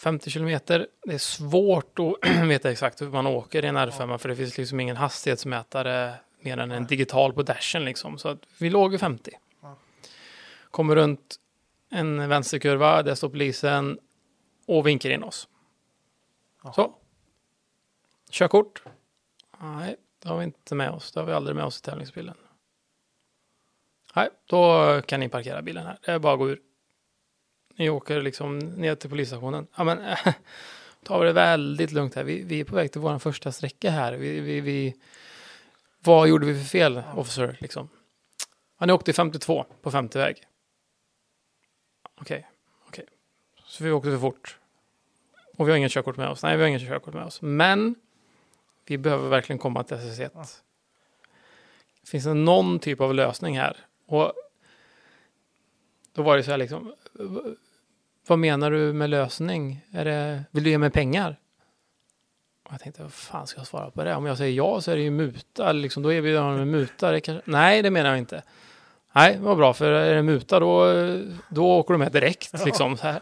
[0.00, 0.86] 50 kilometer.
[1.04, 4.58] Det är svårt att veta exakt hur man åker i en R5 för det finns
[4.58, 8.18] liksom ingen hastighetsmätare mer än en digital på dashen liksom.
[8.18, 9.30] Så att vi låg i 50.
[9.62, 9.76] Ja.
[10.70, 11.36] Kommer runt
[11.90, 13.98] en vänsterkurva, där står polisen
[14.66, 15.48] och vinkar in oss.
[16.74, 16.94] Så.
[18.30, 18.82] Körkort?
[19.60, 21.12] Nej, det har vi inte med oss.
[21.12, 22.34] Det har vi aldrig med oss i tävlingsbilen.
[24.16, 25.98] Nej, då kan ni parkera bilen här.
[26.04, 26.60] Det är bara att gå ur.
[27.76, 29.66] Ni åker liksom ner till polisstationen.
[29.76, 29.98] Ja, men
[31.02, 32.24] tar vi det väldigt lugnt här.
[32.24, 34.12] Vi, vi är på väg till vår första sträcka här.
[34.12, 34.94] Vi, vi, vi,
[36.04, 37.56] vad gjorde vi för fel, officer?
[37.60, 37.88] Liksom?
[38.78, 40.42] Ja, ni åkte i 52 på 50 väg.
[42.20, 42.48] Okej,
[42.88, 43.06] okej.
[43.64, 44.58] Så vi åkte för fort.
[45.56, 46.42] Och vi har inget körkort med oss.
[46.42, 47.42] Nej, vi har inget körkort med oss.
[47.42, 47.94] Men
[48.86, 50.30] vi behöver verkligen komma till SS1.
[50.34, 50.44] Ja.
[52.06, 53.76] Finns det någon typ av lösning här?
[54.06, 54.32] Och
[56.12, 56.94] då var det så här liksom.
[58.26, 59.80] Vad menar du med lösning?
[59.92, 61.40] Är det, vill du ge mig pengar?
[62.70, 64.14] Jag tänkte, vad fan ska jag svara på det?
[64.14, 65.72] Om jag säger ja så är det ju muta.
[65.72, 67.10] Liksom, då erbjuder jag honom en muta.
[67.10, 68.42] Det kanske, nej, det menar jag inte.
[69.12, 70.86] Nej, vad bra, för är det muta då,
[71.48, 72.64] då åker du med direkt.
[72.64, 73.20] Liksom, så här.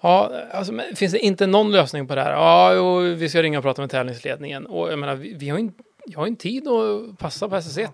[0.00, 2.32] Ja, alltså, men finns det inte någon lösning på det här?
[2.32, 4.66] Ja, jo, vi ska ringa och prata med tävlingsledningen.
[4.66, 7.56] Och jag menar, vi, vi har ju inte, jag har inte tid att passa på
[7.56, 7.88] SS1.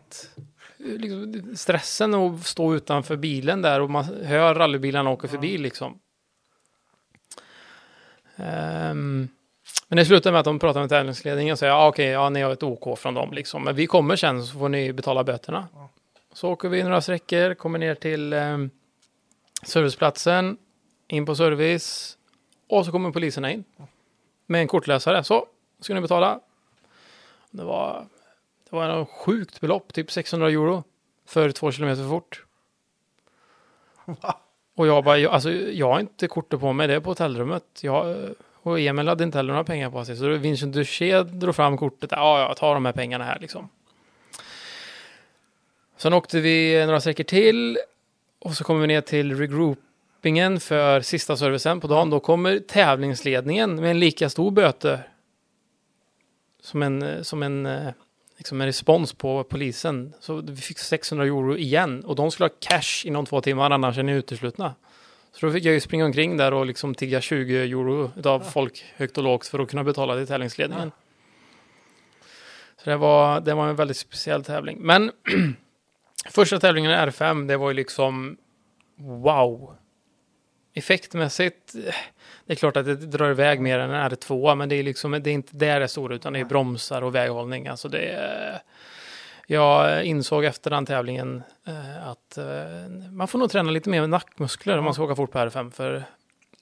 [0.79, 5.99] Liksom, stressen att stå utanför bilen där och man hör rallybilarna åka förbi liksom.
[8.37, 9.29] Ehm,
[9.89, 12.43] men det slutar med att de pratar med tävlingsledningen och säger ja, okej, ja, ni
[12.43, 13.65] har ett OK från dem liksom.
[13.65, 15.69] Men vi kommer sen så får ni betala böterna.
[15.75, 15.89] Ja.
[16.33, 18.71] Så åker vi några sträckor, kommer ner till um,
[19.63, 20.57] serviceplatsen,
[21.09, 22.19] in på service
[22.69, 23.65] och så kommer poliserna in
[24.47, 25.25] med en kortläsare.
[25.25, 25.47] Så,
[25.81, 26.41] ska ni betala.
[27.51, 28.07] Det var,
[28.71, 30.85] det var en sjukt belopp, typ 600 euro
[31.27, 32.45] för två kilometer för fort.
[34.23, 34.41] Va?
[34.75, 37.65] Och jag bara, jag, alltså, jag har inte kortet på mig, det är på hotellrummet.
[37.81, 38.17] Jag,
[38.65, 40.17] och Emil hade inte heller några pengar på sig.
[40.17, 42.11] Så Vincent Duché drog fram kortet.
[42.13, 43.69] Ja, ja, ta de här pengarna här liksom.
[45.97, 47.79] Sen åkte vi några sträckor till.
[48.39, 52.11] Och så kommer vi ner till regroupingen för sista servicen på dagen.
[52.11, 55.09] Då kommer tävlingsledningen med en lika stor böter.
[56.63, 57.69] Som en, som en,
[58.37, 60.15] liksom en respons på polisen.
[60.21, 62.05] Så vi fick 600 euro igen.
[62.05, 64.75] Och de skulle ha cash inom två timmar, annars är ni uteslutna.
[65.35, 68.85] Så då fick jag ju springa omkring där och liksom tigga 20 euro av folk
[68.97, 70.93] högt och lågt för att kunna betala till tävlingsledningen.
[72.77, 74.79] Så det var, det var en väldigt speciell tävling.
[74.81, 75.13] Men
[76.31, 78.37] första tävlingen i R5, det var ju liksom
[78.97, 79.77] wow.
[80.77, 81.75] Effektmässigt,
[82.47, 85.11] det är klart att det drar iväg mer än en R2, men det är liksom,
[85.13, 87.67] det är inte där det stora, utan det är bromsar och väghållning.
[87.67, 88.61] Alltså det är,
[89.47, 94.11] jag insåg efter den tävlingen eh, att eh, man får nog träna lite mer med
[94.11, 96.05] nackmuskler om man ska åka fort på R5, för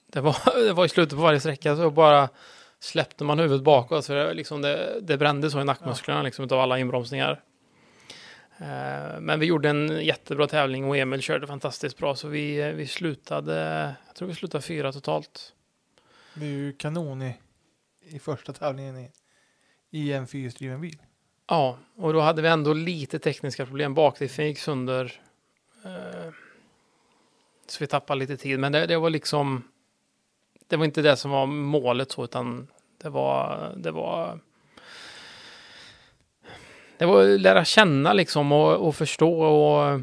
[0.07, 0.37] det var,
[0.67, 2.29] det var i slutet på varje sträcka så bara
[2.79, 6.59] släppte man huvudet bakåt, för det, liksom det, det brände så i nackmusklerna liksom, av
[6.59, 7.41] alla inbromsningar.
[8.57, 12.67] Eh, Men vi gjorde en jättebra tävling och Emil körde fantastiskt bra så vi, eh,
[12.67, 13.55] vi slutade,
[14.07, 15.53] jag tror vi slutade fyra totalt.
[16.33, 17.35] Det är ju kanon i,
[18.05, 19.11] i första tävlingen i,
[19.91, 20.97] i en fyrhjulsdriven bil.
[21.47, 23.93] Ja, och då hade vi ändå lite tekniska problem.
[23.93, 25.21] Bakdiffen gick sönder.
[25.85, 26.31] Eh,
[27.67, 29.63] Så vi tappade lite tid, men det, det var liksom,
[30.67, 34.39] det var inte det som var målet så, utan det var, det var
[36.97, 39.99] det var att lära känna liksom och, och förstå och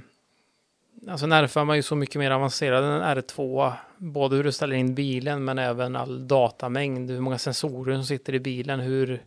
[1.09, 3.73] alltså en R5 är ju så mycket mer avancerad än en R2.
[3.97, 8.35] Både hur du ställer in bilen men även all datamängd, hur många sensorer som sitter
[8.35, 9.23] i bilen, hur, hur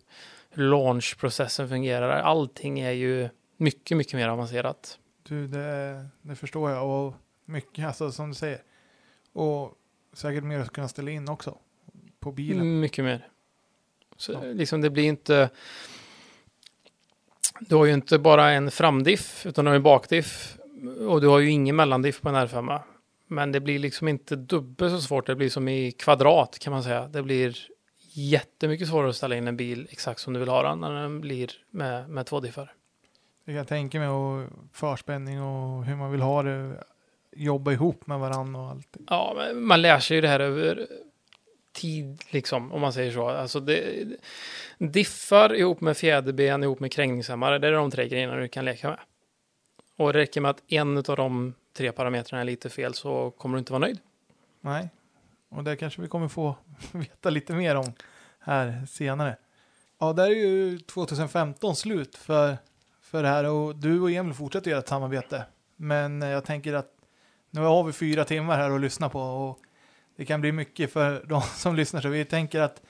[0.54, 2.10] launchprocessen fungerar.
[2.22, 5.00] Allting är ju mycket, mycket mer avancerat.
[5.24, 6.88] Du, det, det förstår jag.
[7.08, 7.14] Och
[7.46, 8.62] mycket, alltså som du säger.
[9.34, 9.74] Och
[10.14, 11.58] säkert mer att kunna ställa in också.
[12.20, 12.80] På bilen.
[12.80, 13.28] Mycket mer.
[14.18, 14.42] Så Ja.
[14.44, 15.50] liksom det blir inte...
[17.60, 20.58] Du har ju inte bara en framdiff, utan du har en bakdiff.
[21.08, 22.80] Och du har ju ingen mellandiff på en R5.
[23.28, 25.28] Men det blir liksom inte dubbelt så svårt.
[25.28, 27.08] Det blir som i kvadrat kan man säga.
[27.08, 27.58] Det blir
[28.14, 31.22] jättemycket svårare att ställa in en bil exakt som du vill ha den när den
[31.22, 32.74] blir med, med två diffar.
[33.46, 34.08] Det kan jag tänka mig.
[34.08, 36.84] Och förspänning och hur man vill ha det.
[37.36, 38.98] Jobba ihop med varandra och allt.
[39.08, 40.88] Ja, men man lär sig ju det här över
[41.72, 43.30] tid, liksom, om man säger så.
[43.30, 44.06] Alltså det,
[44.78, 48.90] diffar ihop med fjäderben ihop med krängningshämmare, det är de tre grejerna du kan leka
[48.90, 49.00] med.
[49.98, 53.58] Och det räcker med att en av de tre parametrarna är lite fel så kommer
[53.58, 54.00] du inte vara nöjd.
[54.62, 54.90] Nej,
[55.56, 56.56] och det kanske vi kommer få
[56.92, 57.94] veta lite mer om
[58.40, 59.38] här senare.
[60.00, 62.58] Ja, där är ju 2015 slut för,
[63.02, 65.46] för det här och du och Emil fortsätter göra ett samarbete.
[65.76, 66.90] Men jag tänker att
[67.50, 69.60] nu har vi fyra timmar här att lyssna på och
[70.18, 72.82] det kan bli mycket för de som lyssnar så vi tänker att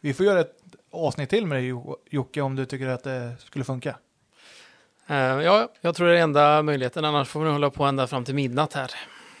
[0.00, 0.56] vi får göra ett
[0.90, 3.96] avsnitt till med dig Jo- Jocke om du tycker att det skulle funka.
[5.06, 8.24] Eh, ja, jag tror det är enda möjligheten, annars får vi hålla på ända fram
[8.24, 8.90] till midnatt här.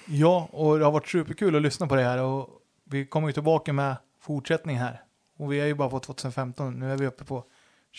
[0.06, 2.48] Ja, och det har varit superkul att lyssna på det här och
[2.90, 5.02] vi kommer ju tillbaka med fortsättning här.
[5.38, 7.44] Och vi är ju bara på 2015, nu är vi uppe på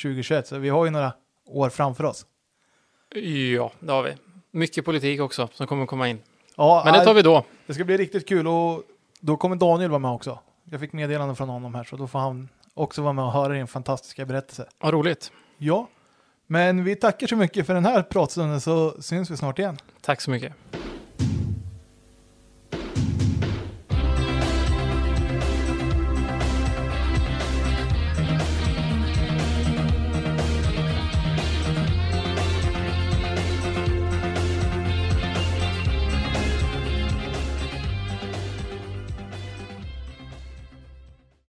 [0.01, 1.13] 2021, så vi har ju några
[1.45, 2.25] år framför oss.
[3.55, 4.13] Ja, det har vi.
[4.51, 6.19] Mycket politik också som kommer komma in.
[6.55, 7.43] Ja, Men det tar vi då.
[7.65, 8.83] det ska bli riktigt kul och
[9.19, 10.39] då kommer Daniel vara med också.
[10.63, 13.53] Jag fick meddelande från honom här, så då får han också vara med och höra
[13.53, 14.67] din fantastiska berättelse.
[14.79, 15.31] Vad roligt.
[15.57, 15.87] Ja,
[16.47, 19.77] men vi tackar så mycket för den här pratstunden så syns vi snart igen.
[20.01, 20.53] Tack så mycket.